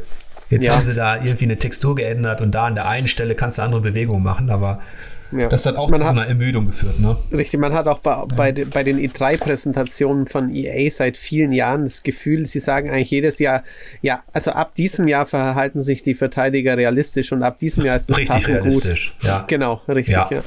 jetzt 0.50 0.66
ja. 0.66 0.74
haben 0.74 0.82
sie 0.82 0.94
da 0.94 1.16
irgendwie 1.16 1.44
eine 1.44 1.58
Textur 1.58 1.94
geändert 1.94 2.40
und 2.40 2.52
da 2.52 2.66
an 2.66 2.74
der 2.74 2.88
einen 2.88 3.08
Stelle 3.08 3.34
kannst 3.34 3.58
du 3.58 3.62
andere 3.62 3.80
Bewegungen 3.80 4.22
machen, 4.22 4.50
aber 4.50 4.80
ja. 5.32 5.48
das 5.48 5.66
hat 5.66 5.76
auch 5.76 5.90
man 5.90 6.00
zu 6.00 6.06
hat, 6.06 6.14
so 6.14 6.20
einer 6.20 6.28
Ermüdung 6.28 6.66
geführt. 6.66 7.00
Ne? 7.00 7.16
Richtig, 7.32 7.60
man 7.60 7.72
hat 7.72 7.86
auch 7.86 7.98
bei, 7.98 8.22
bei, 8.52 8.64
bei 8.64 8.82
den 8.82 8.98
E3-Präsentationen 8.98 10.28
von 10.28 10.54
EA 10.54 10.90
seit 10.90 11.16
vielen 11.16 11.52
Jahren 11.52 11.84
das 11.84 12.02
Gefühl, 12.02 12.46
sie 12.46 12.60
sagen 12.60 12.90
eigentlich 12.90 13.10
jedes 13.10 13.38
Jahr, 13.38 13.62
ja, 14.02 14.22
also 14.32 14.52
ab 14.52 14.74
diesem 14.74 15.08
Jahr 15.08 15.26
verhalten 15.26 15.80
sich 15.80 16.02
die 16.02 16.14
Verteidiger 16.14 16.76
realistisch 16.76 17.32
und 17.32 17.42
ab 17.42 17.58
diesem 17.58 17.84
Jahr 17.84 17.96
ist 17.96 18.08
das 18.08 18.16
richtig 18.18 18.48
realistisch. 18.48 19.14
Gut. 19.20 19.28
Ja. 19.28 19.44
Genau, 19.46 19.82
richtig, 19.88 20.14
ja. 20.14 20.28
ja. 20.30 20.42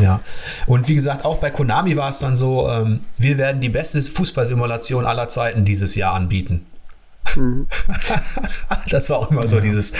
Ja, 0.00 0.20
und 0.66 0.88
wie 0.88 0.94
gesagt, 0.94 1.24
auch 1.24 1.38
bei 1.38 1.50
Konami 1.50 1.96
war 1.96 2.08
es 2.08 2.18
dann 2.18 2.36
so, 2.36 2.68
ähm, 2.68 3.00
wir 3.18 3.38
werden 3.38 3.60
die 3.60 3.68
beste 3.68 4.00
Fußballsimulation 4.00 5.04
aller 5.06 5.28
Zeiten 5.28 5.64
dieses 5.64 5.94
Jahr 5.94 6.14
anbieten. 6.14 6.66
Mhm. 7.36 7.66
das 8.90 9.10
war 9.10 9.18
auch 9.18 9.30
immer 9.30 9.46
so 9.46 9.60
dieses. 9.60 9.92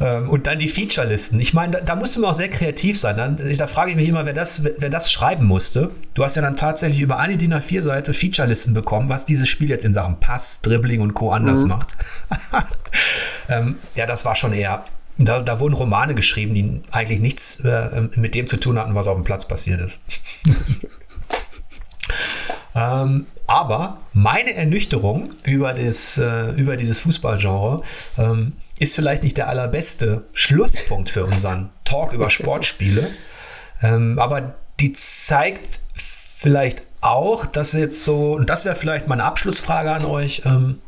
Ähm, 0.00 0.28
und 0.28 0.46
dann 0.46 0.58
die 0.58 0.68
Feature-Listen. 0.68 1.40
Ich 1.40 1.54
meine, 1.54 1.72
da, 1.72 1.80
da 1.80 1.96
musste 1.96 2.20
man 2.20 2.30
auch 2.30 2.34
sehr 2.34 2.48
kreativ 2.48 2.98
sein. 2.98 3.16
Dann, 3.16 3.36
da 3.56 3.66
frage 3.66 3.90
ich 3.90 3.96
mich 3.96 4.08
immer, 4.08 4.26
wer 4.26 4.32
das, 4.32 4.64
wer 4.64 4.90
das 4.90 5.10
schreiben 5.10 5.46
musste. 5.46 5.90
Du 6.14 6.24
hast 6.24 6.36
ja 6.36 6.42
dann 6.42 6.56
tatsächlich 6.56 7.00
über 7.00 7.18
eine 7.18 7.36
DIN 7.36 7.54
A4-Seite 7.54 8.12
Feature-Listen 8.14 8.74
bekommen, 8.74 9.08
was 9.08 9.24
dieses 9.24 9.48
Spiel 9.48 9.70
jetzt 9.70 9.84
in 9.84 9.94
Sachen 9.94 10.20
Pass, 10.20 10.60
Dribbling 10.62 11.00
und 11.00 11.14
Co. 11.14 11.32
anders 11.32 11.62
mhm. 11.62 11.68
macht. 11.68 11.96
ähm, 13.48 13.76
ja, 13.94 14.06
das 14.06 14.24
war 14.24 14.34
schon 14.34 14.52
eher 14.52 14.84
da, 15.18 15.40
da, 15.42 15.60
wurden 15.60 15.74
Romane 15.74 16.14
geschrieben, 16.14 16.54
die 16.54 16.82
eigentlich 16.90 17.20
nichts 17.20 17.60
äh, 17.60 18.08
mit 18.16 18.34
dem 18.34 18.46
zu 18.46 18.56
tun 18.56 18.78
hatten, 18.78 18.94
was 18.94 19.08
auf 19.08 19.16
dem 19.16 19.24
Platz 19.24 19.46
passiert 19.46 19.80
ist. 19.80 19.98
ähm, 22.74 23.26
aber 23.46 23.98
meine 24.12 24.54
Ernüchterung 24.54 25.30
über, 25.44 25.74
das, 25.74 26.18
äh, 26.18 26.50
über 26.52 26.76
dieses 26.76 27.00
Fußballgenre 27.00 27.82
ähm, 28.18 28.52
ist 28.78 28.94
vielleicht 28.94 29.22
nicht 29.22 29.36
der 29.36 29.48
allerbeste 29.48 30.24
Schlusspunkt 30.32 31.10
für 31.10 31.24
unseren 31.24 31.70
Talk 31.84 32.12
über 32.12 32.30
Sportspiele. 32.30 33.10
Ähm, 33.82 34.18
aber 34.18 34.54
die 34.80 34.92
zeigt 34.92 35.80
vielleicht 35.94 36.82
auch, 37.00 37.46
dass 37.46 37.72
jetzt 37.72 38.04
so, 38.04 38.34
und 38.34 38.50
das 38.50 38.64
wäre 38.64 38.76
vielleicht 38.76 39.08
meine 39.08 39.24
Abschlussfrage 39.24 39.92
an 39.92 40.04
euch, 40.04 40.42
ähm, 40.44 40.80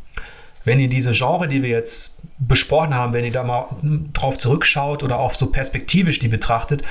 wenn 0.64 0.78
ihr 0.78 0.88
diese 0.88 1.12
Genre, 1.12 1.48
die 1.48 1.62
wir 1.62 1.70
jetzt 1.70 2.20
besprochen 2.38 2.94
haben, 2.94 3.12
wenn 3.12 3.24
ihr 3.24 3.32
da 3.32 3.44
mal 3.44 3.66
drauf 4.12 4.38
zurückschaut 4.38 5.02
oder 5.02 5.18
auch 5.18 5.34
so 5.34 5.50
perspektivisch 5.50 6.18
die 6.18 6.28
betrachtet, 6.28 6.82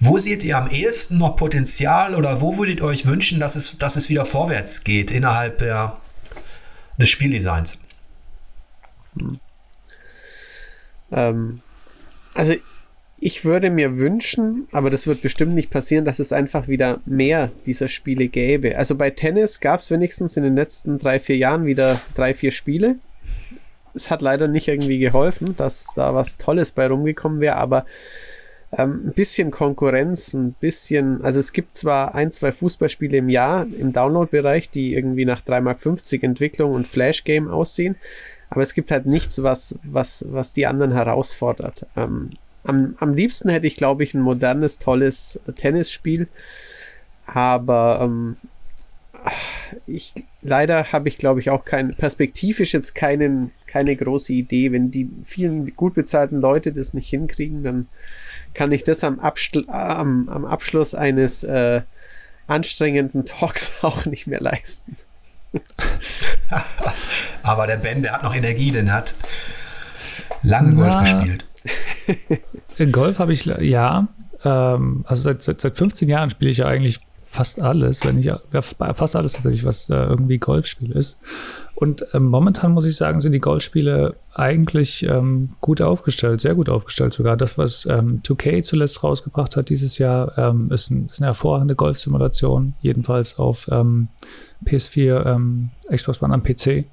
wo 0.00 0.18
seht 0.18 0.42
ihr 0.42 0.56
am 0.56 0.70
ehesten 0.70 1.18
noch 1.18 1.36
Potenzial 1.36 2.14
oder 2.14 2.40
wo 2.40 2.56
würdet 2.56 2.78
ihr 2.78 2.84
euch 2.84 3.06
wünschen, 3.06 3.40
dass 3.40 3.56
es, 3.56 3.78
dass 3.78 3.96
es 3.96 4.08
wieder 4.08 4.24
vorwärts 4.24 4.84
geht 4.84 5.10
innerhalb 5.10 5.58
der, 5.58 5.96
des 6.98 7.08
Spieldesigns? 7.08 7.80
Hm. 9.18 9.38
Ähm, 11.10 11.60
also 12.34 12.54
ich 13.20 13.44
würde 13.44 13.70
mir 13.70 13.98
wünschen, 13.98 14.68
aber 14.70 14.90
das 14.90 15.06
wird 15.06 15.22
bestimmt 15.22 15.54
nicht 15.54 15.70
passieren, 15.70 16.04
dass 16.04 16.20
es 16.20 16.32
einfach 16.32 16.68
wieder 16.68 17.00
mehr 17.04 17.50
dieser 17.66 17.88
Spiele 17.88 18.28
gäbe. 18.28 18.78
Also 18.78 18.94
bei 18.94 19.10
Tennis 19.10 19.60
gab 19.60 19.80
es 19.80 19.90
wenigstens 19.90 20.36
in 20.36 20.44
den 20.44 20.54
letzten 20.54 20.98
drei, 20.98 21.18
vier 21.18 21.36
Jahren 21.36 21.66
wieder 21.66 22.00
drei, 22.14 22.32
vier 22.32 22.52
Spiele. 22.52 22.96
Es 23.94 24.10
hat 24.10 24.22
leider 24.22 24.46
nicht 24.46 24.68
irgendwie 24.68 24.98
geholfen, 24.98 25.56
dass 25.56 25.94
da 25.96 26.14
was 26.14 26.36
Tolles 26.36 26.70
bei 26.70 26.86
rumgekommen 26.86 27.40
wäre, 27.40 27.56
aber 27.56 27.86
ähm, 28.70 29.06
ein 29.06 29.12
bisschen 29.14 29.50
Konkurrenz, 29.50 30.34
ein 30.34 30.52
bisschen, 30.52 31.24
also 31.24 31.40
es 31.40 31.52
gibt 31.52 31.76
zwar 31.76 32.14
ein, 32.14 32.30
zwei 32.30 32.52
Fußballspiele 32.52 33.16
im 33.16 33.28
Jahr 33.28 33.66
im 33.66 33.92
Download-Bereich, 33.92 34.70
die 34.70 34.94
irgendwie 34.94 35.24
nach 35.24 35.42
3,50 35.42 35.60
Mark 35.62 36.22
Entwicklung 36.22 36.72
und 36.72 36.86
Flash-Game 36.86 37.48
aussehen, 37.48 37.96
aber 38.50 38.62
es 38.62 38.74
gibt 38.74 38.92
halt 38.92 39.06
nichts, 39.06 39.42
was, 39.42 39.78
was, 39.82 40.24
was 40.28 40.52
die 40.52 40.66
anderen 40.66 40.92
herausfordert. 40.92 41.86
Ähm, 41.96 42.30
am, 42.68 42.94
am 42.98 43.14
liebsten 43.14 43.48
hätte 43.48 43.66
ich, 43.66 43.76
glaube 43.76 44.04
ich, 44.04 44.14
ein 44.14 44.20
modernes, 44.20 44.78
tolles 44.78 45.40
Tennisspiel. 45.56 46.28
Aber 47.26 48.00
ähm, 48.02 48.36
ich, 49.86 50.14
leider 50.42 50.92
habe 50.92 51.08
ich, 51.08 51.18
glaube 51.18 51.40
ich, 51.40 51.50
auch 51.50 51.64
kein, 51.64 51.94
perspektivisch 51.94 52.74
jetzt 52.74 52.94
keinen, 52.94 53.52
keine 53.66 53.96
große 53.96 54.32
Idee. 54.32 54.72
Wenn 54.72 54.90
die 54.90 55.08
vielen 55.24 55.74
gut 55.76 55.94
bezahlten 55.94 56.40
Leute 56.40 56.72
das 56.72 56.94
nicht 56.94 57.08
hinkriegen, 57.08 57.62
dann 57.62 57.88
kann 58.54 58.72
ich 58.72 58.84
das 58.84 59.04
am, 59.04 59.18
Abschl 59.18 59.64
am, 59.68 60.28
am 60.28 60.44
Abschluss 60.44 60.94
eines 60.94 61.42
äh, 61.44 61.82
anstrengenden 62.46 63.24
Talks 63.24 63.72
auch 63.82 64.06
nicht 64.06 64.26
mehr 64.26 64.40
leisten. 64.40 64.96
Aber 67.42 67.66
der 67.66 67.78
Ben, 67.78 68.02
der 68.02 68.12
hat 68.12 68.22
noch 68.22 68.34
Energie, 68.34 68.70
denn 68.70 68.92
hat 68.92 69.14
lange 70.42 70.74
Golf 70.74 70.98
gespielt. 70.98 71.47
Golf 72.92 73.18
habe 73.18 73.32
ich, 73.32 73.44
ja. 73.44 74.08
Ähm, 74.44 75.04
also 75.06 75.22
seit, 75.22 75.42
seit, 75.42 75.60
seit 75.60 75.76
15 75.76 76.08
Jahren 76.08 76.30
spiele 76.30 76.50
ich 76.50 76.58
ja 76.58 76.66
eigentlich 76.66 77.00
fast 77.30 77.60
alles, 77.60 78.04
wenn 78.04 78.16
nicht 78.16 78.24
ja, 78.24 78.40
fast 78.62 79.14
alles 79.14 79.34
tatsächlich, 79.34 79.64
was 79.64 79.90
äh, 79.90 79.94
irgendwie 79.94 80.38
Golfspiel 80.38 80.92
ist. 80.92 81.18
Und 81.74 82.04
ähm, 82.14 82.24
momentan 82.24 82.72
muss 82.72 82.86
ich 82.86 82.96
sagen, 82.96 83.20
sind 83.20 83.32
die 83.32 83.38
Golfspiele 83.38 84.16
eigentlich 84.34 85.04
ähm, 85.04 85.50
gut 85.60 85.82
aufgestellt, 85.82 86.40
sehr 86.40 86.54
gut 86.54 86.68
aufgestellt 86.68 87.12
sogar. 87.12 87.36
Das, 87.36 87.58
was 87.58 87.86
ähm, 87.86 88.22
2K 88.24 88.62
zuletzt 88.62 89.04
rausgebracht 89.04 89.56
hat 89.56 89.68
dieses 89.68 89.98
Jahr, 89.98 90.36
ähm, 90.38 90.72
ist, 90.72 90.90
ein, 90.90 91.06
ist, 91.06 91.20
eine 91.20 91.26
hervorragende 91.26 91.76
Golfsimulation, 91.76 92.74
jedenfalls 92.80 93.38
auf 93.38 93.68
ähm, 93.70 94.08
PS4, 94.64 95.26
ähm, 95.26 95.70
Xbox 95.92 96.22
One 96.22 96.34
am 96.34 96.42
PC. 96.42 96.86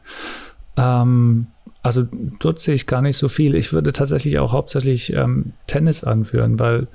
Ähm, 0.78 1.48
also 1.86 2.04
dort 2.40 2.60
sehe 2.62 2.74
ich 2.74 2.88
gar 2.88 3.04
nicht 3.04 3.16
so 3.16 3.30
viel. 3.30 3.54
Ich 3.54 3.72
würde 3.72 3.94
tatsächlich 3.94 4.40
auch 4.40 4.52
hauptsächlich 4.52 5.14
ähm, 5.14 5.54
Tennis 5.68 6.04
anführen, 6.04 6.58
weil 6.58 6.88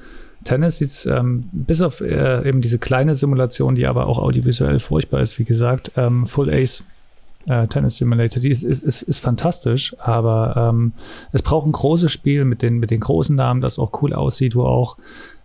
Tennis 0.43 0.79
sieht 0.79 1.07
ähm, 1.09 1.49
bis 1.53 1.81
auf 1.81 2.01
äh, 2.01 2.49
eben 2.49 2.61
diese 2.61 2.81
kleine 2.81 3.15
Simulation, 3.15 3.77
die 3.77 3.87
aber 3.87 4.07
auch 4.07 4.19
audiovisuell 4.19 4.81
furchtbar 4.81 5.21
ist, 5.21 5.39
wie 5.39 5.45
gesagt, 5.45 5.93
ähm, 5.97 6.27
Full 6.27 6.51
Ace 6.51 6.83
äh, 7.47 7.69
Tennis 7.69 7.99
Simulator, 7.99 8.43
die 8.43 8.51
ist, 8.51 8.65
ist, 8.65 8.83
ist, 8.83 9.03
ist 9.03 9.21
fantastisch, 9.21 9.95
aber 10.01 10.55
ähm, 10.57 10.93
es 11.31 11.43
braucht 11.43 11.69
ein 11.69 11.73
großes 11.73 12.11
Spiel 12.11 12.45
mit 12.45 12.61
den, 12.61 12.81
mit 12.81 12.91
den 12.91 13.01
großen 13.01 13.37
Namen, 13.37 13.61
das 13.61 13.79
auch 13.79 14.03
cool 14.03 14.13
aussieht, 14.13 14.57
wo 14.57 14.65
auch 14.65 14.97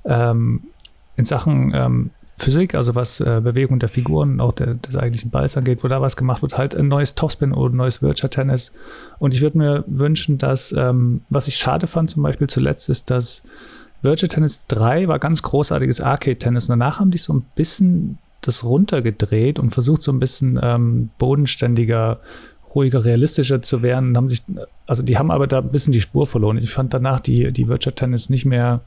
ähm, 0.05 0.63
in 1.17 1.25
Sachen 1.25 1.71
ähm, 1.75 2.09
Physik, 2.37 2.75
also 2.75 2.95
was 2.95 3.21
äh, 3.21 3.39
Bewegung 3.41 3.79
der 3.79 3.87
Figuren, 3.87 4.41
auch 4.41 4.51
der, 4.51 4.73
des 4.73 4.97
eigentlichen 4.97 5.31
Balls 5.31 5.55
angeht, 5.55 5.83
wo 5.83 5.87
da 5.87 6.01
was 6.01 6.17
gemacht 6.17 6.41
wird, 6.41 6.57
halt 6.57 6.75
ein 6.75 6.89
neues 6.89 7.15
Topspin 7.15 7.53
oder 7.53 7.73
ein 7.73 7.77
neues 7.77 8.01
Virtual 8.01 8.29
Tennis. 8.29 8.73
Und 9.19 9.33
ich 9.33 9.41
würde 9.41 9.57
mir 9.57 9.83
wünschen, 9.87 10.37
dass, 10.37 10.73
ähm, 10.73 11.21
was 11.29 11.47
ich 11.47 11.55
schade 11.55 11.87
fand 11.87 12.09
zum 12.09 12.23
Beispiel 12.23 12.47
zuletzt, 12.47 12.89
ist, 12.89 13.09
dass 13.09 13.41
Virtual 14.01 14.27
Tennis 14.27 14.67
3 14.67 15.07
war 15.07 15.17
ganz 15.19 15.41
großartiges 15.43 16.01
Arcade-Tennis. 16.01 16.69
Und 16.69 16.79
danach 16.79 16.99
haben 16.99 17.11
die 17.11 17.17
so 17.17 17.33
ein 17.33 17.45
bisschen 17.55 18.17
das 18.41 18.65
runtergedreht 18.65 19.57
und 19.57 19.71
versucht 19.71 20.03
so 20.03 20.11
ein 20.11 20.19
bisschen 20.19 20.59
ähm, 20.61 21.09
bodenständiger, 21.17 22.19
ruhiger, 22.75 23.05
realistischer 23.05 23.61
zu 23.61 23.81
werden. 23.81 24.09
Und 24.09 24.17
haben 24.17 24.29
sich, 24.29 24.43
also 24.85 25.03
die 25.03 25.17
haben 25.17 25.31
aber 25.31 25.47
da 25.47 25.59
ein 25.59 25.71
bisschen 25.71 25.93
die 25.93 26.01
Spur 26.01 26.27
verloren. 26.27 26.57
Ich 26.57 26.69
fand 26.69 26.93
danach 26.93 27.21
die, 27.21 27.53
die 27.53 27.69
Virtual 27.69 27.95
Tennis 27.95 28.29
nicht 28.29 28.45
mehr 28.45 28.81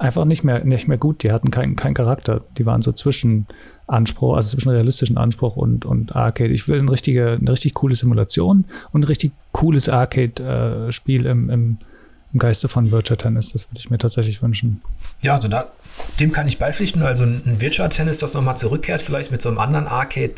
einfach 0.00 0.24
nicht 0.24 0.42
mehr, 0.42 0.64
nicht 0.64 0.88
mehr 0.88 0.98
gut. 0.98 1.22
Die 1.22 1.30
hatten 1.30 1.50
keinen 1.50 1.76
kein 1.76 1.94
Charakter. 1.94 2.42
Die 2.56 2.66
waren 2.66 2.82
so 2.82 2.92
zwischen 2.92 3.46
Anspruch, 3.86 4.34
also 4.34 4.56
zwischen 4.56 4.70
realistischen 4.70 5.18
Anspruch 5.18 5.56
und, 5.56 5.84
und 5.84 6.16
Arcade. 6.16 6.52
Ich 6.52 6.66
will 6.68 6.78
eine 6.78 6.90
richtige, 6.90 7.38
eine 7.40 7.52
richtig 7.52 7.74
coole 7.74 7.94
Simulation 7.94 8.64
und 8.92 9.02
ein 9.02 9.04
richtig 9.04 9.32
cooles 9.52 9.88
Arcade-Spiel 9.88 11.26
äh, 11.26 11.30
im, 11.30 11.50
im, 11.50 11.78
im 12.32 12.38
Geiste 12.38 12.68
von 12.68 12.90
Virtual 12.90 13.16
Tennis. 13.16 13.52
Das 13.52 13.68
würde 13.68 13.78
ich 13.78 13.90
mir 13.90 13.98
tatsächlich 13.98 14.42
wünschen. 14.42 14.80
Ja, 15.20 15.34
also 15.34 15.48
da, 15.48 15.66
dem 16.18 16.32
kann 16.32 16.48
ich 16.48 16.58
beipflichten. 16.58 17.02
Also 17.02 17.24
ein 17.24 17.60
Virtual 17.60 17.88
Tennis, 17.90 18.20
das 18.20 18.32
nochmal 18.32 18.56
zurückkehrt, 18.56 19.02
vielleicht 19.02 19.30
mit 19.30 19.42
so 19.42 19.50
einem 19.50 19.58
anderen 19.58 19.86
Arcade. 19.86 20.34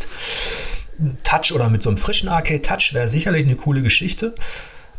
Touch 1.24 1.52
oder 1.52 1.70
mit 1.70 1.82
so 1.82 1.90
einem 1.90 1.98
frischen 1.98 2.28
Arcade-Touch 2.28 2.94
wäre 2.94 3.08
sicherlich 3.08 3.44
eine 3.44 3.56
coole 3.56 3.82
Geschichte. 3.82 4.34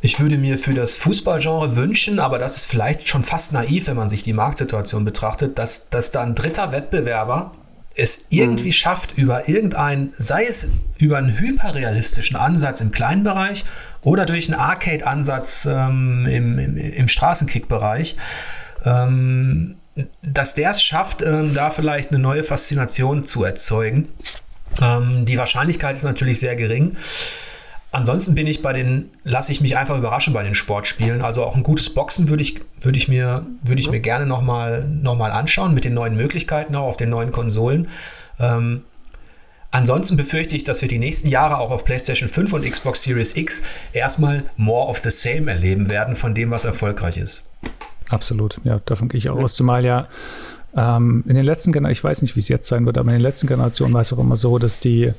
Ich 0.05 0.19
würde 0.19 0.37
mir 0.37 0.59
für 0.59 0.73
das 0.73 0.97
Fußballgenre 0.97 1.77
wünschen, 1.77 2.19
aber 2.19 2.37
das 2.37 2.57
ist 2.57 2.65
vielleicht 2.65 3.07
schon 3.07 3.23
fast 3.23 3.53
naiv, 3.53 3.87
wenn 3.87 3.95
man 3.95 4.09
sich 4.09 4.21
die 4.21 4.33
Marktsituation 4.33 5.05
betrachtet, 5.05 5.57
dass, 5.57 5.89
dass 5.89 6.11
da 6.11 6.21
ein 6.21 6.35
dritter 6.35 6.73
Wettbewerber 6.73 7.53
es 7.95 8.25
irgendwie 8.27 8.67
mhm. 8.67 8.73
schafft, 8.73 9.17
über 9.17 9.47
irgendeinen, 9.47 10.13
sei 10.17 10.45
es 10.45 10.67
über 10.97 11.19
einen 11.19 11.39
hyperrealistischen 11.39 12.35
Ansatz 12.35 12.81
im 12.81 12.91
kleinen 12.91 13.23
Bereich 13.23 13.63
oder 14.01 14.25
durch 14.25 14.51
einen 14.51 14.59
Arcade-Ansatz 14.59 15.69
ähm, 15.71 16.25
im, 16.29 16.59
im, 16.59 16.75
im 16.75 17.07
Straßenkick-Bereich, 17.07 18.17
ähm, 18.83 19.75
dass 20.21 20.53
der 20.53 20.71
es 20.71 20.83
schafft, 20.83 21.21
ähm, 21.21 21.53
da 21.53 21.69
vielleicht 21.69 22.09
eine 22.09 22.19
neue 22.19 22.43
Faszination 22.43 23.23
zu 23.23 23.45
erzeugen. 23.45 24.09
Ähm, 24.81 25.23
die 25.25 25.37
Wahrscheinlichkeit 25.37 25.95
ist 25.95 26.03
natürlich 26.03 26.39
sehr 26.39 26.57
gering. 26.57 26.97
Ansonsten 27.93 28.33
bin 28.33 28.47
ich 28.47 28.63
bei 28.63 28.73
den, 28.73 29.11
lasse 29.23 29.51
ich 29.51 29.61
mich 29.61 29.77
einfach 29.77 29.95
überraschen 29.95 30.33
bei 30.33 30.41
den 30.41 30.55
Sportspielen. 30.55 31.21
Also 31.21 31.43
auch 31.43 31.55
ein 31.55 31.61
gutes 31.61 31.93
Boxen 31.93 32.27
würde 32.27 32.41
ich, 32.41 32.59
würde 32.81 32.97
ich 32.97 33.07
mir, 33.07 33.45
würde 33.61 33.79
ich 33.79 33.91
mir 33.91 33.99
gerne 33.99 34.25
nochmal 34.25 34.89
noch 34.89 35.15
mal 35.15 35.31
anschauen 35.31 35.75
mit 35.75 35.83
den 35.83 35.93
neuen 35.93 36.15
Möglichkeiten 36.15 36.75
auch 36.75 36.87
auf 36.87 36.97
den 36.97 37.11
neuen 37.11 37.31
Konsolen. 37.31 37.87
Ähm, 38.39 38.81
ansonsten 39.69 40.17
befürchte 40.17 40.55
ich, 40.55 40.63
dass 40.63 40.81
wir 40.81 40.89
die 40.89 40.97
nächsten 40.97 41.27
Jahre 41.27 41.59
auch 41.59 41.69
auf 41.69 41.85
PlayStation 41.85 42.29
5 42.29 42.53
und 42.53 42.65
Xbox 42.67 43.03
Series 43.03 43.37
X 43.37 43.61
erstmal 43.93 44.41
more 44.57 44.87
of 44.87 44.97
the 44.97 45.11
same 45.11 45.51
erleben 45.51 45.91
werden 45.91 46.15
von 46.15 46.33
dem, 46.33 46.49
was 46.49 46.65
erfolgreich 46.65 47.17
ist. 47.17 47.47
Absolut, 48.09 48.59
ja, 48.63 48.79
davon 48.85 49.07
gehe 49.07 49.19
ich 49.19 49.29
auch 49.29 49.37
aus. 49.37 49.53
Zumal 49.53 49.85
ja 49.85 50.07
ähm, 50.75 51.23
in 51.27 51.35
den 51.35 51.45
letzten 51.45 51.71
Generationen, 51.71 51.91
ich 51.93 52.03
weiß 52.03 52.21
nicht, 52.21 52.35
wie 52.35 52.39
es 52.39 52.47
jetzt 52.47 52.67
sein 52.67 52.85
wird, 52.85 52.97
aber 52.97 53.09
in 53.09 53.17
den 53.17 53.21
letzten 53.21 53.47
Generationen 53.47 53.93
war 53.93 54.01
es 54.01 54.11
auch 54.11 54.19
immer 54.19 54.35
so, 54.35 54.57
dass 54.57 54.79
die 54.79 55.11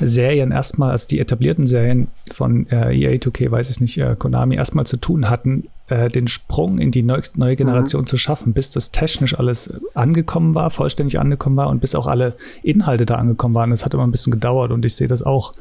Serien 0.00 0.52
erstmal, 0.52 0.90
als 0.90 1.06
die 1.06 1.20
etablierten 1.20 1.66
Serien 1.66 2.08
von 2.32 2.66
äh, 2.68 2.94
EA 2.94 3.16
2K, 3.16 3.50
weiß 3.50 3.70
ich 3.70 3.80
nicht, 3.80 3.96
äh, 3.98 4.14
Konami 4.18 4.56
erstmal 4.56 4.84
zu 4.84 4.98
tun 4.98 5.30
hatten, 5.30 5.68
äh, 5.88 6.10
den 6.10 6.28
Sprung 6.28 6.78
in 6.78 6.90
die 6.90 7.02
neu, 7.02 7.20
neue 7.34 7.56
Generation 7.56 8.02
mhm. 8.02 8.06
zu 8.06 8.18
schaffen, 8.18 8.52
bis 8.52 8.70
das 8.70 8.90
technisch 8.90 9.38
alles 9.38 9.72
angekommen 9.94 10.54
war, 10.54 10.70
vollständig 10.70 11.18
angekommen 11.18 11.56
war 11.56 11.68
und 11.68 11.80
bis 11.80 11.94
auch 11.94 12.06
alle 12.06 12.34
Inhalte 12.62 13.06
da 13.06 13.14
angekommen 13.14 13.54
waren. 13.54 13.70
Das 13.70 13.86
hat 13.86 13.94
immer 13.94 14.06
ein 14.06 14.12
bisschen 14.12 14.32
gedauert 14.32 14.70
und 14.70 14.84
ich 14.84 14.96
sehe 14.96 15.08
das 15.08 15.22
auch 15.22 15.52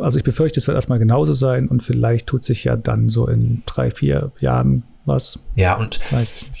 also 0.00 0.16
ich 0.16 0.24
befürchte, 0.24 0.58
es 0.58 0.66
wird 0.66 0.76
erstmal 0.76 0.98
genauso 0.98 1.34
sein 1.34 1.68
und 1.68 1.82
vielleicht 1.82 2.26
tut 2.26 2.42
sich 2.42 2.64
ja 2.64 2.74
dann 2.74 3.10
so 3.10 3.26
in 3.26 3.62
drei, 3.66 3.90
vier 3.90 4.32
Jahren 4.40 4.82
was. 5.06 5.38
Ja, 5.54 5.76
und 5.76 5.98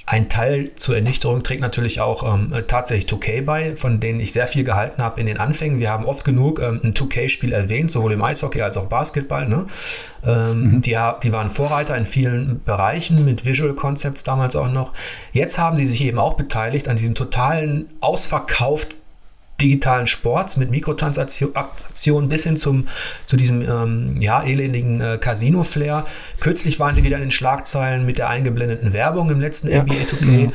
ein 0.06 0.28
Teil 0.28 0.70
zur 0.74 0.96
Ernüchterung 0.96 1.42
trägt 1.42 1.60
natürlich 1.60 2.00
auch 2.00 2.34
ähm, 2.34 2.54
tatsächlich 2.66 3.10
2K 3.10 3.42
bei, 3.42 3.76
von 3.76 4.00
denen 4.00 4.20
ich 4.20 4.32
sehr 4.32 4.46
viel 4.46 4.64
gehalten 4.64 5.02
habe 5.02 5.20
in 5.20 5.26
den 5.26 5.38
Anfängen. 5.38 5.78
Wir 5.78 5.90
haben 5.90 6.06
oft 6.06 6.24
genug 6.24 6.60
ähm, 6.60 6.80
ein 6.82 6.94
2K-Spiel 6.94 7.52
erwähnt, 7.52 7.90
sowohl 7.90 8.12
im 8.12 8.22
Eishockey 8.22 8.62
als 8.62 8.76
auch 8.76 8.86
Basketball. 8.86 9.48
Ne? 9.48 9.66
Ähm, 10.24 10.72
mhm. 10.72 10.80
die, 10.80 10.98
die 11.22 11.32
waren 11.32 11.50
Vorreiter 11.50 11.96
in 11.96 12.06
vielen 12.06 12.62
Bereichen 12.64 13.24
mit 13.24 13.44
Visual 13.44 13.74
Concepts 13.74 14.24
damals 14.24 14.56
auch 14.56 14.70
noch. 14.70 14.92
Jetzt 15.32 15.58
haben 15.58 15.76
sie 15.76 15.86
sich 15.86 16.02
eben 16.02 16.18
auch 16.18 16.34
beteiligt 16.34 16.88
an 16.88 16.96
diesem 16.96 17.14
totalen 17.14 17.88
Ausverkauf 18.00 18.86
digitalen 19.60 20.06
Sports 20.06 20.56
mit 20.56 20.70
Mikrotransaktionen 20.70 22.28
bis 22.28 22.44
hin 22.44 22.56
zum, 22.56 22.88
zu 23.26 23.36
diesem 23.36 23.62
ähm, 23.62 24.20
ja, 24.20 24.42
elendigen 24.42 25.00
äh, 25.00 25.18
Casino-Flair. 25.18 26.06
Kürzlich 26.40 26.80
waren 26.80 26.94
sie 26.94 27.02
wieder 27.02 27.16
in 27.16 27.22
den 27.22 27.30
Schlagzeilen 27.30 28.06
mit 28.06 28.18
der 28.18 28.28
eingeblendeten 28.28 28.92
Werbung 28.92 29.30
im 29.30 29.40
letzten 29.40 29.68
ja. 29.68 29.82
NBA 29.82 29.94
2K. 29.94 30.24
Mhm. 30.24 30.52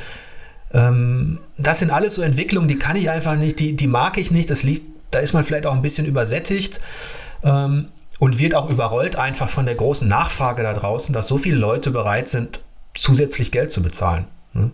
Ähm, 0.74 1.40
das 1.58 1.80
sind 1.80 1.92
alles 1.92 2.16
so 2.16 2.22
Entwicklungen, 2.22 2.68
die 2.68 2.80
kann 2.80 2.96
ich 2.96 3.10
einfach 3.10 3.36
nicht, 3.36 3.60
die, 3.60 3.76
die 3.76 3.88
mag 3.88 4.18
ich 4.18 4.32
nicht. 4.32 4.50
Das 4.50 4.64
liegt, 4.64 4.86
da 5.12 5.20
ist 5.20 5.34
man 5.34 5.44
vielleicht 5.44 5.66
auch 5.66 5.74
ein 5.74 5.82
bisschen 5.82 6.06
übersättigt. 6.06 6.80
Ähm, 7.44 7.88
und 8.18 8.40
wird 8.40 8.56
auch 8.56 8.70
überrollt 8.70 9.18
einfach 9.18 9.50
von 9.50 9.66
der 9.66 9.76
großen 9.76 10.08
Nachfrage 10.08 10.64
da 10.64 10.74
draußen, 10.74 11.14
dass 11.14 11.28
so 11.28 11.38
viele 11.38 11.58
Leute 11.58 11.92
bereit 11.92 12.30
sind, 12.30 12.60
zusätzlich 12.94 13.52
Geld 13.52 13.72
zu 13.72 13.84
bezahlen. 13.84 14.26
Ne? 14.54 14.72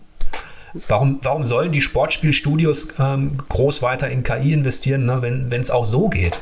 Warum, 0.88 1.18
warum 1.22 1.44
sollen 1.44 1.72
die 1.72 1.82
Sportspielstudios 1.82 2.94
ähm, 2.98 3.36
groß 3.48 3.82
weiter 3.82 4.08
in 4.08 4.22
KI 4.22 4.52
investieren, 4.52 5.04
ne, 5.04 5.20
wenn 5.22 5.60
es 5.60 5.70
auch 5.70 5.84
so 5.84 6.08
geht? 6.08 6.40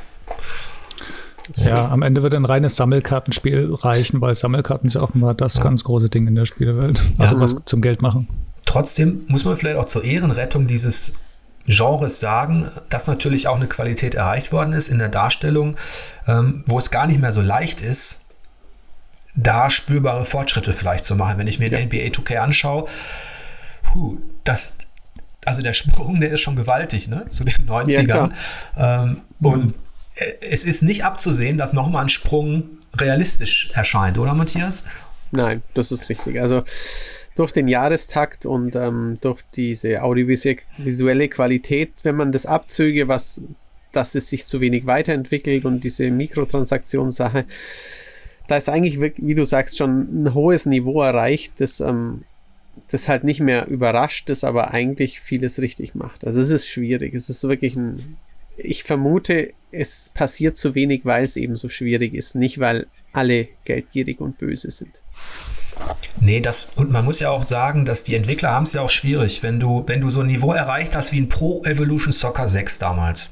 Ja, 1.57 1.89
am 1.89 2.03
Ende 2.03 2.23
wird 2.23 2.35
ein 2.35 2.45
reines 2.45 2.77
Sammelkartenspiel 2.77 3.75
reichen, 3.75 4.21
weil 4.21 4.35
Sammelkarten 4.35 4.87
ist 4.87 4.95
ja 4.95 5.01
offenbar 5.01 5.35
das 5.35 5.57
ja. 5.57 5.65
ganz 5.65 5.85
große 5.85 6.09
Ding 6.09 6.27
in 6.27 6.35
der 6.35 6.47
Spielewelt. 6.47 7.03
Also 7.19 7.35
ja. 7.35 7.41
was 7.41 7.57
zum 7.65 7.81
Geld 7.81 8.03
machen. 8.03 8.29
Trotzdem 8.67 9.23
muss 9.27 9.45
man 9.45 9.57
vielleicht 9.57 9.77
auch 9.77 9.87
zur 9.87 10.05
Ehrenrettung 10.05 10.69
dieses 10.69 11.15
Genres 11.67 12.21
sagen, 12.21 12.69
dass 12.89 13.07
natürlich 13.07 13.49
auch 13.49 13.57
eine 13.57 13.67
Qualität 13.67 14.15
erreicht 14.15 14.53
worden 14.53 14.73
ist 14.73 14.89
in 14.89 14.99
der 14.99 15.09
Darstellung, 15.09 15.77
ähm, 16.27 16.63
wo 16.67 16.79
es 16.79 16.91
gar 16.91 17.07
nicht 17.07 17.21
mehr 17.21 17.33
so 17.33 17.41
leicht 17.41 17.81
ist, 17.81 18.27
da 19.35 19.71
spürbare 19.71 20.25
Fortschritte 20.25 20.73
vielleicht 20.73 21.05
zu 21.05 21.17
machen. 21.17 21.39
Wenn 21.39 21.47
ich 21.47 21.59
mir 21.59 21.69
ja. 21.69 21.79
den 21.79 21.87
NBA 21.89 22.17
2K 22.17 22.37
anschaue, 22.37 22.87
puh, 23.93 24.19
das, 24.45 24.79
also 25.45 25.63
der 25.63 25.73
Sprung, 25.73 26.21
der 26.21 26.31
ist 26.33 26.41
schon 26.41 26.57
gewaltig, 26.57 27.09
ne, 27.09 27.27
zu 27.29 27.45
den 27.45 27.67
90ern. 27.67 28.31
Ja, 28.77 29.03
ähm, 29.03 29.23
und 29.41 29.75
äh, 30.17 30.33
es 30.43 30.65
ist 30.65 30.83
nicht 30.83 31.05
abzusehen, 31.05 31.59
dass 31.59 31.73
nochmal 31.73 32.05
ein 32.05 32.09
Sprung 32.09 32.65
realistisch 32.97 33.71
erscheint, 33.75 34.19
oder 34.19 34.35
Matthias? 34.35 34.87
Nein, 35.31 35.63
das 35.75 35.93
ist 35.93 36.09
richtig. 36.09 36.41
Also 36.41 36.65
durch 37.37 37.53
den 37.53 37.69
Jahrestakt 37.69 38.45
und 38.45 38.75
ähm, 38.75 39.19
durch 39.21 39.43
diese 39.55 40.03
audiovisuelle 40.03 41.29
Qualität, 41.29 41.93
wenn 42.03 42.17
man 42.17 42.33
das 42.33 42.47
abzöge, 42.47 43.09
was, 43.09 43.41
dass 43.93 44.15
es 44.15 44.29
sich 44.29 44.47
zu 44.47 44.61
wenig 44.61 44.87
weiterentwickelt 44.87 45.65
und 45.65 45.85
diese 45.85 46.11
Mikrotransaktionssache, 46.11 47.47
da 48.49 48.57
ist 48.57 48.69
eigentlich, 48.69 49.01
wie 49.01 49.35
du 49.35 49.45
sagst, 49.45 49.79
schon 49.79 50.25
ein 50.25 50.35
hohes 50.35 50.67
Niveau 50.67 51.01
erreicht, 51.03 51.61
das, 51.61 51.79
ähm, 51.79 52.25
das 52.89 53.09
halt 53.09 53.25
nicht 53.25 53.41
mehr 53.41 53.67
überrascht, 53.69 54.29
das 54.29 54.45
aber 54.45 54.73
eigentlich 54.73 55.21
vieles 55.21 55.61
richtig 55.61 55.95
macht. 55.95 56.25
Also 56.25 56.41
es 56.41 56.51
ist 56.51 56.67
schwierig. 56.67 57.15
Es 57.15 57.29
ist 57.29 57.43
wirklich 57.45 57.77
ein. 57.77 58.17
Ich 58.57 58.85
vermute, 58.85 59.53
es 59.73 60.11
passiert 60.13 60.57
zu 60.57 60.75
wenig, 60.75 61.05
weil 61.05 61.25
es 61.25 61.37
eben 61.37 61.57
so 61.57 61.69
schwierig 61.69 62.15
ist, 62.15 62.35
nicht 62.35 62.59
weil 62.59 62.87
alle 63.13 63.49
geldgierig 63.65 64.21
und 64.21 64.39
böse 64.39 64.71
sind. 64.71 65.01
Nee, 66.21 66.41
das, 66.41 66.73
und 66.77 66.91
man 66.91 67.05
muss 67.05 67.21
ja 67.21 67.31
auch 67.31 67.47
sagen, 67.47 67.87
dass 67.87 68.05
die 68.05 68.15
Entwickler 68.15 68.51
haben 68.51 68.65
es 68.65 68.75
ja 68.75 68.83
auch 68.83 68.91
schwierig, 68.91 69.43
wenn 69.43 69.59
du, 69.59 69.85
wenn 69.87 70.01
du 70.01 70.11
so 70.11 70.21
ein 70.21 70.27
Niveau 70.27 70.53
erreicht 70.53 70.95
hast 70.95 71.13
wie 71.13 71.21
ein 71.21 71.29
Pro 71.29 71.63
Evolution 71.65 72.13
Soccer 72.13 72.49
6 72.49 72.79
damals. 72.79 73.31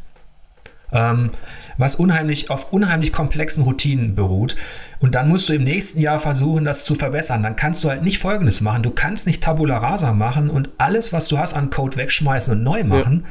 Ähm, 0.92 1.30
was 1.78 1.94
unheimlich 1.94 2.50
auf 2.50 2.72
unheimlich 2.72 3.12
komplexen 3.12 3.62
Routinen 3.62 4.14
beruht. 4.14 4.56
Und 4.98 5.14
dann 5.14 5.28
musst 5.28 5.48
du 5.48 5.54
im 5.54 5.64
nächsten 5.64 6.00
Jahr 6.00 6.18
versuchen, 6.20 6.64
das 6.64 6.84
zu 6.84 6.96
verbessern. 6.96 7.42
Dann 7.42 7.56
kannst 7.56 7.82
du 7.84 7.88
halt 7.88 8.02
nicht 8.02 8.18
Folgendes 8.18 8.60
machen. 8.60 8.82
Du 8.82 8.90
kannst 8.90 9.26
nicht 9.26 9.42
Tabula 9.42 9.78
Rasa 9.78 10.12
machen 10.12 10.50
und 10.50 10.70
alles, 10.76 11.12
was 11.12 11.28
du 11.28 11.38
hast 11.38 11.54
an 11.54 11.70
Code 11.70 11.96
wegschmeißen 11.96 12.52
und 12.52 12.62
neu 12.62 12.84
machen. 12.84 13.24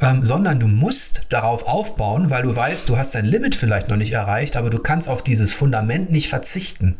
Ja. 0.00 0.10
Ähm, 0.10 0.24
sondern 0.24 0.60
du 0.60 0.66
musst 0.66 1.26
darauf 1.28 1.66
aufbauen, 1.66 2.30
weil 2.30 2.42
du 2.42 2.54
weißt, 2.56 2.88
du 2.88 2.96
hast 2.96 3.14
dein 3.14 3.26
Limit 3.26 3.54
vielleicht 3.54 3.90
noch 3.90 3.98
nicht 3.98 4.12
erreicht, 4.12 4.56
aber 4.56 4.70
du 4.70 4.78
kannst 4.78 5.08
auf 5.10 5.22
dieses 5.22 5.52
Fundament 5.52 6.10
nicht 6.10 6.28
verzichten. 6.28 6.96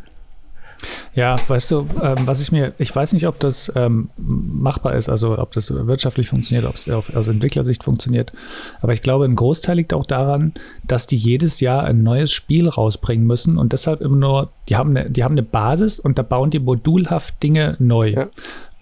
Ja, 1.13 1.35
weißt 1.47 1.71
du, 1.71 1.87
ähm, 2.01 2.15
was 2.25 2.41
ich 2.41 2.51
mir, 2.51 2.73
ich 2.77 2.95
weiß 2.95 3.13
nicht, 3.13 3.27
ob 3.27 3.39
das 3.39 3.71
ähm, 3.75 4.09
machbar 4.17 4.95
ist, 4.95 5.09
also 5.09 5.37
ob 5.37 5.51
das 5.51 5.73
wirtschaftlich 5.73 6.27
funktioniert, 6.29 6.65
ob 6.65 6.75
es 6.75 6.89
aus 6.89 7.27
Entwicklersicht 7.27 7.83
funktioniert, 7.83 8.33
aber 8.81 8.93
ich 8.93 9.01
glaube, 9.01 9.25
ein 9.25 9.35
Großteil 9.35 9.77
liegt 9.77 9.93
auch 9.93 10.05
daran, 10.05 10.53
dass 10.83 11.07
die 11.07 11.17
jedes 11.17 11.59
Jahr 11.59 11.83
ein 11.83 12.03
neues 12.03 12.31
Spiel 12.31 12.67
rausbringen 12.67 13.25
müssen 13.25 13.57
und 13.57 13.73
deshalb 13.73 14.01
immer 14.01 14.17
nur, 14.17 14.49
die 14.69 14.75
haben 14.75 14.95
eine, 14.95 15.09
die 15.09 15.23
haben 15.23 15.33
eine 15.33 15.43
Basis 15.43 15.99
und 15.99 16.17
da 16.17 16.23
bauen 16.23 16.49
die 16.49 16.59
modulhaft 16.59 17.41
Dinge 17.43 17.75
neu. 17.79 18.09
Ja. 18.11 18.27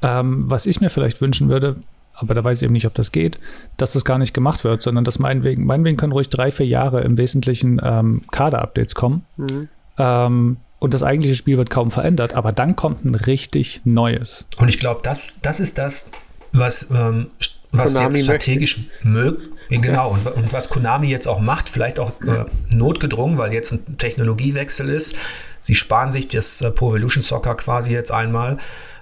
Ähm, 0.02 0.50
was 0.50 0.66
ich 0.66 0.80
mir 0.80 0.90
vielleicht 0.90 1.20
wünschen 1.20 1.50
würde, 1.50 1.76
aber 2.20 2.34
da 2.34 2.44
weiß 2.44 2.62
ich 2.62 2.66
eben 2.66 2.74
nicht, 2.74 2.86
ob 2.86 2.94
das 2.94 3.12
geht, 3.12 3.40
dass 3.78 3.94
das 3.94 4.04
gar 4.04 4.18
nicht 4.18 4.34
gemacht 4.34 4.64
wird, 4.64 4.82
sondern 4.82 5.06
dass 5.06 5.20
meinetwegen, 5.20 5.66
meinetwegen 5.66 5.98
können 5.98 6.12
ruhig 6.12 6.30
drei, 6.30 6.52
vier 6.52 6.68
Jahre 6.68 7.02
im 7.02 7.18
Wesentlichen 7.18 7.80
ähm, 7.82 8.24
Kader-Updates 8.32 8.94
kommen. 8.94 9.26
Mhm. 9.38 9.70
Ähm, 9.98 10.58
und 10.80 10.94
das 10.94 11.04
eigentliche 11.04 11.36
Spiel 11.36 11.58
wird 11.58 11.70
kaum 11.70 11.92
verändert, 11.92 12.34
aber 12.34 12.52
dann 12.52 12.76
kommt 12.76 13.06
ein 13.06 13.16
richtig 13.16 13.82
neues. 13.84 14.46
Und 14.58 14.70
ich 14.70 14.80
glaube, 14.80 15.02
das, 15.04 15.36
das 15.42 15.60
ist 15.60 15.78
das, 15.78 16.10
was, 16.52 16.90
ähm, 16.92 17.28
was 17.72 18.00
jetzt 18.00 18.24
strategisch 18.24 18.80
möglich 19.04 19.50
Genau, 19.70 19.94
ja. 19.94 20.04
und, 20.06 20.26
und, 20.26 20.54
was 20.54 20.70
Konami 20.70 21.10
jetzt 21.10 21.28
auch 21.28 21.40
macht, 21.40 21.70
vielleicht 21.70 22.00
auch 22.00 22.12
äh, 22.22 22.46
notgedrungen, 22.76 23.38
weil 23.38 23.54
jetzt 23.54 23.72
ein 23.72 23.98
Technologiewechsel 23.98 24.90
ist. 24.90 25.16
Sie 25.62 25.76
sparen 25.76 26.10
sich 26.10 26.28
das 26.28 26.62
äh, 26.62 26.72
Pro 26.72 26.90
Evolution 26.90 27.22
Soccer 27.22 27.56
quasi 27.56 27.94
jetzt 27.94 28.12
einmal. 28.12 28.58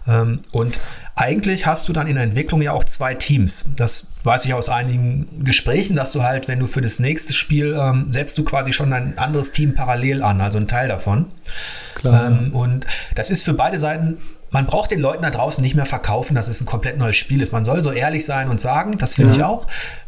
Ähm, 0.05 0.41
und 0.51 0.79
eigentlich 1.15 1.65
hast 1.65 1.87
du 1.87 1.93
dann 1.93 2.07
in 2.07 2.15
der 2.15 2.25
Entwicklung 2.25 2.61
ja 2.61 2.73
auch 2.73 2.83
zwei 2.83 3.13
Teams. 3.13 3.71
Das 3.77 4.07
weiß 4.27 4.45
ich 4.45 4.53
aus 4.53 4.69
einigen 4.69 5.43
Gesprächen, 5.43 5.95
dass 5.95 6.11
du 6.11 6.21
halt, 6.21 6.47
wenn 6.47 6.59
du 6.59 6.67
für 6.67 6.81
das 6.81 6.99
nächste 6.99 7.33
Spiel 7.33 7.75
ähm, 7.79 8.09
setzt 8.11 8.37
du 8.37 8.43
quasi 8.43 8.73
schon 8.73 8.93
ein 8.93 9.17
anderes 9.17 9.51
Team 9.51 9.73
parallel 9.73 10.21
an, 10.21 10.41
also 10.41 10.59
ein 10.59 10.67
Teil 10.67 10.87
davon. 10.87 11.25
Klar. 11.95 12.27
Ähm, 12.27 12.53
und 12.53 12.85
das 13.15 13.31
ist 13.31 13.43
für 13.43 13.53
beide 13.53 13.79
Seiten 13.79 14.19
man 14.49 14.65
braucht 14.65 14.91
den 14.91 14.99
Leuten 14.99 15.23
da 15.23 15.29
draußen 15.29 15.61
nicht 15.61 15.75
mehr 15.75 15.85
verkaufen, 15.85 16.35
dass 16.35 16.47
es 16.47 16.61
ein 16.61 16.65
komplett 16.65 16.97
neues 16.97 17.15
Spiel 17.15 17.41
ist. 17.41 17.51
Man 17.51 17.65
soll 17.65 17.83
so 17.83 17.91
ehrlich 17.91 18.25
sein 18.25 18.49
und 18.49 18.61
sagen, 18.61 18.97
das 18.97 19.15
finde 19.15 19.31
ja. 19.31 19.37
ich 19.37 19.43
auch. 19.43 19.67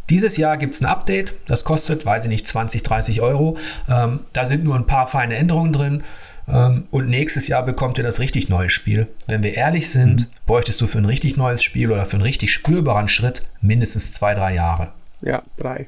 Dieses 0.09 0.37
Jahr 0.37 0.57
gibt 0.57 0.73
es 0.73 0.81
ein 0.81 0.85
Update, 0.85 1.33
das 1.45 1.63
kostet, 1.63 2.05
weiß 2.05 2.23
ich 2.23 2.29
nicht, 2.29 2.47
20, 2.47 2.83
30 2.83 3.21
Euro. 3.21 3.57
Ähm, 3.89 4.21
da 4.33 4.45
sind 4.45 4.63
nur 4.63 4.75
ein 4.75 4.87
paar 4.87 5.07
feine 5.07 5.35
Änderungen 5.35 5.73
drin. 5.73 6.03
Ähm, 6.51 6.87
und 6.91 7.07
nächstes 7.07 7.47
Jahr 7.47 7.63
bekommt 7.63 7.97
ihr 7.97 8.03
das 8.03 8.19
richtig 8.19 8.49
neue 8.49 8.69
Spiel. 8.69 9.07
Wenn 9.27 9.43
wir 9.43 9.53
ehrlich 9.53 9.89
sind, 9.89 10.21
mhm. 10.21 10.33
bräuchtest 10.45 10.81
du 10.81 10.87
für 10.87 10.97
ein 10.97 11.05
richtig 11.05 11.37
neues 11.37 11.63
Spiel 11.63 11.91
oder 11.91 12.05
für 12.05 12.13
einen 12.13 12.23
richtig 12.23 12.51
spürbaren 12.51 13.07
Schritt 13.07 13.43
mindestens 13.61 14.11
zwei, 14.13 14.33
drei 14.33 14.53
Jahre. 14.53 14.89
Ja, 15.21 15.43
drei. 15.57 15.87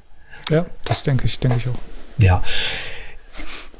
Ja, 0.49 0.65
das 0.85 1.03
denke 1.03 1.25
ich, 1.25 1.39
denke 1.39 1.57
ich 1.57 1.67
auch. 1.67 1.79
Ja. 2.17 2.43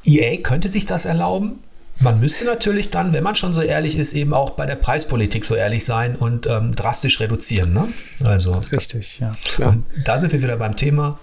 EA 0.05 0.37
könnte 0.41 0.69
sich 0.69 0.85
das 0.85 1.05
erlauben. 1.05 1.59
Man 1.99 2.19
müsste 2.19 2.45
natürlich 2.45 2.89
dann, 2.89 3.13
wenn 3.13 3.23
man 3.23 3.35
schon 3.35 3.53
so 3.53 3.61
ehrlich 3.61 3.97
ist, 3.97 4.13
eben 4.13 4.33
auch 4.33 4.51
bei 4.51 4.65
der 4.65 4.75
Preispolitik 4.75 5.45
so 5.45 5.53
ehrlich 5.53 5.85
sein 5.85 6.15
und 6.15 6.47
ähm, 6.47 6.71
drastisch 6.71 7.19
reduzieren. 7.19 7.73
Ne? 7.73 7.89
Also, 8.23 8.53
Richtig, 8.71 9.19
ja. 9.19 9.33
Und 9.59 9.85
da 10.03 10.17
sind 10.17 10.31
wir 10.33 10.41
wieder 10.41 10.57
beim 10.57 10.75
Thema. 10.75 11.19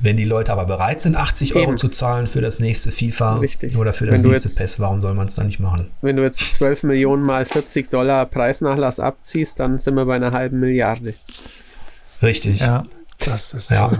Wenn 0.00 0.16
die 0.16 0.24
Leute 0.24 0.52
aber 0.52 0.64
bereit 0.64 1.02
sind, 1.02 1.16
80 1.16 1.54
Euro 1.54 1.76
zu 1.76 1.88
zahlen 1.88 2.26
für 2.26 2.40
das 2.40 2.60
nächste 2.60 2.90
FIFA 2.90 3.36
Richtig. 3.36 3.76
oder 3.76 3.92
für 3.92 4.06
das 4.06 4.22
nächste 4.22 4.48
jetzt, 4.48 4.58
PES, 4.58 4.80
warum 4.80 5.00
soll 5.00 5.14
man 5.14 5.26
es 5.26 5.34
dann 5.34 5.46
nicht 5.46 5.60
machen? 5.60 5.90
Wenn 6.00 6.16
du 6.16 6.22
jetzt 6.22 6.52
12 6.54 6.84
Millionen 6.84 7.22
mal 7.22 7.44
40 7.44 7.90
Dollar 7.90 8.26
Preisnachlass 8.26 9.00
abziehst, 9.00 9.60
dann 9.60 9.78
sind 9.78 9.94
wir 9.94 10.06
bei 10.06 10.16
einer 10.16 10.32
halben 10.32 10.60
Milliarde. 10.60 11.14
Richtig. 12.22 12.60
Ja, 12.60 12.84
das 13.18 13.52
ist. 13.52 13.70
Ja. 13.70 13.92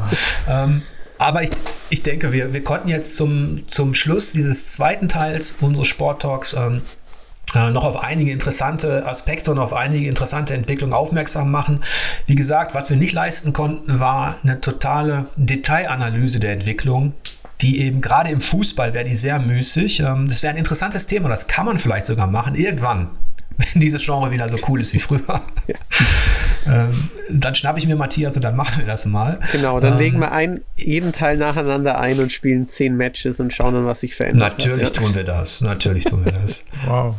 ähm, 0.49 0.83
aber 1.19 1.43
ich, 1.45 1.51
ich 1.91 2.03
denke, 2.03 2.33
wir, 2.33 2.53
wir 2.53 2.65
konnten 2.65 2.89
jetzt 2.89 3.17
zum, 3.17 3.69
zum 3.69 3.95
Schluss 3.95 4.33
dieses 4.33 4.73
zweiten 4.73 5.09
Teils 5.09 5.57
unseres 5.61 5.89
Sport-Talks 5.89 6.55
ähm, 6.55 6.83
äh, 7.55 7.71
noch 7.71 7.85
auf 7.85 8.03
einige 8.03 8.33
interessante 8.33 9.07
Aspekte 9.07 9.51
und 9.51 9.59
auf 9.59 9.73
einige 9.73 10.09
interessante 10.09 10.55
Entwicklungen 10.55 10.95
aufmerksam 10.95 11.51
machen. 11.51 11.83
Wie 12.27 12.35
gesagt, 12.35 12.75
was 12.75 12.91
wir 12.91 12.97
nicht 12.97 13.13
leisten 13.13 13.53
konnten, 13.53 14.01
war 14.01 14.37
eine 14.43 14.61
totale 14.61 15.27
Detailanalyse 15.37 16.41
der 16.41 16.53
Entwicklung. 16.53 17.15
Die 17.61 17.81
eben 17.81 18.01
gerade 18.01 18.31
im 18.31 18.41
Fußball 18.41 18.93
wäre 18.93 19.05
die 19.05 19.15
sehr 19.15 19.39
müßig. 19.39 20.01
Ähm, 20.01 20.29
das 20.29 20.43
wäre 20.43 20.53
ein 20.53 20.59
interessantes 20.59 21.07
Thema, 21.07 21.29
das 21.29 21.47
kann 21.47 21.67
man 21.67 21.79
vielleicht 21.79 22.07
sogar 22.07 22.27
machen, 22.27 22.55
irgendwann 22.55 23.11
wenn 23.73 23.81
dieses 23.81 24.05
Genre 24.05 24.31
wieder 24.31 24.49
so 24.49 24.59
cool 24.69 24.81
ist 24.81 24.93
wie 24.93 24.99
früher. 24.99 25.43
Ja. 25.67 25.77
ähm, 26.67 27.11
dann 27.31 27.55
schnappe 27.55 27.79
ich 27.79 27.87
mir 27.87 27.97
Matthias 27.97 28.37
und 28.37 28.43
dann 28.43 28.57
machen 28.57 28.81
wir 28.81 28.87
das 28.87 29.07
mal. 29.07 29.39
Genau, 29.53 29.81
dann 29.81 29.95
ähm, 29.95 29.99
legen 29.99 30.19
wir 30.21 30.33
ein, 30.33 30.63
jeden 30.77 31.13
Teil 31.13 31.37
nacheinander 31.37 31.99
ein 31.99 32.21
und 32.21 32.33
spielen 32.33 32.69
zehn 32.69 32.97
Matches 32.97 33.41
und 33.41 33.53
schauen 33.53 33.75
dann, 33.75 33.87
was 33.87 34.01
sich 34.01 34.15
verändert. 34.15 34.59
Natürlich 34.59 34.87
hat, 34.89 34.97
ja. 34.97 35.03
tun 35.03 35.15
wir 35.15 35.25
das. 35.25 35.61
Natürlich 35.61 36.05
tun 36.05 36.25
wir 36.25 36.33
das. 36.33 36.65
wow. 36.87 37.15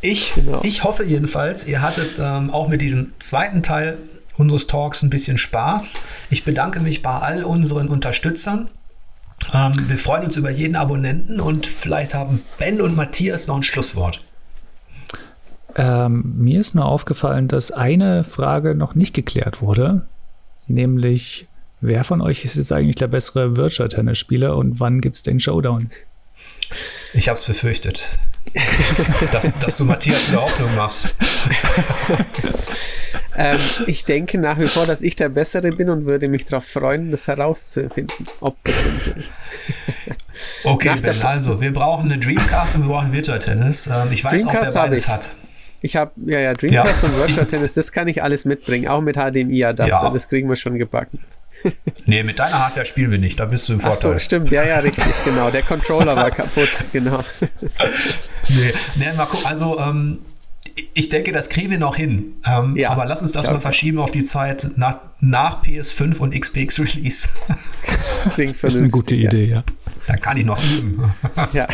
Ich, 0.00 0.34
genau. 0.34 0.60
ich 0.64 0.82
hoffe 0.84 1.04
jedenfalls, 1.04 1.66
ihr 1.66 1.80
hattet 1.80 2.18
ähm, 2.18 2.50
auch 2.50 2.68
mit 2.68 2.80
diesem 2.80 3.12
zweiten 3.20 3.62
Teil 3.62 3.98
unseres 4.36 4.66
Talks 4.66 5.02
ein 5.02 5.10
bisschen 5.10 5.38
Spaß. 5.38 5.96
Ich 6.30 6.44
bedanke 6.44 6.80
mich 6.80 7.02
bei 7.02 7.12
all 7.12 7.44
unseren 7.44 7.88
Unterstützern. 7.88 8.68
Ähm, 9.52 9.72
wir 9.86 9.98
freuen 9.98 10.24
uns 10.24 10.36
über 10.36 10.50
jeden 10.50 10.76
Abonnenten 10.76 11.40
und 11.40 11.66
vielleicht 11.66 12.14
haben 12.14 12.42
Ben 12.58 12.80
und 12.80 12.96
Matthias 12.96 13.46
noch 13.46 13.56
ein 13.56 13.62
Schlusswort. 13.62 14.22
Ähm, 15.76 16.34
mir 16.36 16.60
ist 16.60 16.74
nur 16.74 16.84
aufgefallen, 16.84 17.48
dass 17.48 17.70
eine 17.70 18.24
Frage 18.24 18.74
noch 18.74 18.94
nicht 18.94 19.14
geklärt 19.14 19.62
wurde, 19.62 20.06
nämlich 20.66 21.46
wer 21.80 22.04
von 22.04 22.20
euch 22.20 22.44
ist 22.44 22.56
jetzt 22.56 22.72
eigentlich 22.72 22.96
der 22.96 23.08
bessere 23.08 23.56
Virtual 23.56 23.88
Tennis 23.88 24.18
Spieler 24.18 24.56
und 24.56 24.80
wann 24.80 25.00
gibt 25.00 25.16
es 25.16 25.22
den 25.22 25.40
Showdown? 25.40 25.90
Ich 27.12 27.28
habe 27.28 27.38
es 27.38 27.44
befürchtet, 27.44 28.18
dass, 29.32 29.58
dass, 29.58 29.76
du 29.76 29.84
Matthias 29.84 30.28
wieder 30.28 30.42
Hoffnung 30.42 30.74
machst. 30.74 31.14
ähm, 33.36 33.58
ich 33.86 34.04
denke 34.04 34.38
nach 34.38 34.58
wie 34.58 34.68
vor, 34.68 34.86
dass 34.86 35.02
ich 35.02 35.16
der 35.16 35.28
Bessere 35.28 35.72
bin 35.72 35.90
und 35.90 36.06
würde 36.06 36.28
mich 36.28 36.46
darauf 36.46 36.64
freuen, 36.64 37.10
das 37.10 37.26
herauszufinden, 37.26 38.26
ob 38.40 38.56
das 38.64 38.82
denn 38.82 38.98
so 38.98 39.10
ist. 39.10 39.36
okay, 40.64 40.98
Ben, 41.02 41.20
also 41.22 41.60
wir 41.60 41.72
brauchen 41.72 42.10
eine 42.10 42.18
Dreamcast 42.18 42.76
und 42.76 42.82
wir 42.82 42.88
brauchen 42.88 43.12
Virtual 43.12 43.38
Tennis. 43.38 43.86
Ähm, 43.88 44.10
ich 44.10 44.24
weiß 44.24 44.42
Dreamcast 44.42 44.68
auch, 44.70 44.74
wer 44.74 44.82
beides 44.82 45.08
hat. 45.08 45.28
Ich 45.82 45.96
habe, 45.96 46.12
ja, 46.26 46.38
ja, 46.38 46.54
Dreamcast 46.54 47.02
ja. 47.02 47.08
und 47.08 47.16
Virtual 47.16 47.46
Tennis, 47.46 47.74
das 47.74 47.90
kann 47.90 48.06
ich 48.08 48.22
alles 48.22 48.44
mitbringen, 48.44 48.88
auch 48.88 49.00
mit 49.00 49.16
HDMI-Adapter, 49.16 49.86
ja. 49.86 50.10
das 50.10 50.28
kriegen 50.28 50.48
wir 50.48 50.56
schon 50.56 50.78
gebacken. 50.78 51.18
nee, 52.06 52.22
mit 52.22 52.38
deiner 52.38 52.58
Hardware 52.58 52.86
spielen 52.86 53.10
wir 53.10 53.18
nicht, 53.18 53.38
da 53.38 53.46
bist 53.46 53.68
du 53.68 53.74
im 53.74 53.80
Vorteil. 53.80 53.98
Ach 53.98 54.14
so, 54.14 54.18
stimmt, 54.18 54.50
ja, 54.50 54.64
ja, 54.64 54.78
richtig, 54.78 55.04
genau. 55.24 55.50
Der 55.50 55.62
Controller 55.62 56.16
war 56.16 56.30
kaputt, 56.30 56.70
genau. 56.92 57.24
nee, 58.48 58.72
nee, 58.96 59.12
mal 59.16 59.26
gucken, 59.26 59.46
also 59.46 59.78
ähm, 59.78 60.18
ich 60.94 61.08
denke, 61.08 61.32
das 61.32 61.48
kriegen 61.48 61.70
wir 61.70 61.78
noch 61.78 61.96
hin. 61.96 62.34
Ähm, 62.46 62.76
ja, 62.76 62.90
aber 62.90 63.04
lass 63.06 63.22
uns 63.22 63.32
das 63.32 63.46
mal 63.46 63.60
verschieben 63.60 63.98
auf 63.98 64.10
die 64.10 64.24
Zeit 64.24 64.70
nach, 64.76 64.98
nach 65.20 65.62
PS5 65.62 66.18
und 66.18 66.38
XPX 66.38 66.80
Release. 66.80 67.28
Klingt 68.30 68.56
vernünftig. 68.56 68.60
Das 68.60 68.74
ist 68.74 68.80
eine 68.80 68.90
gute 68.90 69.14
Idee, 69.14 69.44
ja. 69.46 69.64
Dann 70.06 70.20
kann 70.20 70.36
ich 70.36 70.44
noch 70.44 70.62
üben. 70.62 71.12
ja. 71.52 71.66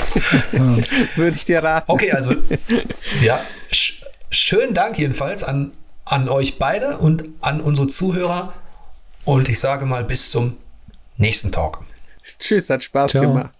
Würde 1.16 1.37
ich 1.37 1.45
dir 1.45 1.62
raten. 1.62 1.91
Okay, 1.91 2.12
also 2.12 2.35
ja, 3.23 3.41
sch 3.70 4.03
schönen 4.31 4.75
Dank 4.75 4.99
jedenfalls 4.99 5.43
an, 5.43 5.73
an 6.05 6.29
euch 6.29 6.59
beide 6.59 6.99
und 6.99 7.25
an 7.41 7.61
unsere 7.61 7.87
Zuhörer. 7.87 8.53
Und 9.25 9.49
ich 9.49 9.59
sage 9.61 9.87
mal 9.87 10.05
bis 10.05 10.31
zum 10.31 10.57
nächsten 11.16 11.53
Talk. 11.53 11.85
Tschüss, 12.39 12.69
hat 12.70 12.85
Spaß 12.85 13.12
Ciao. 13.12 13.23
gemacht. 13.23 13.57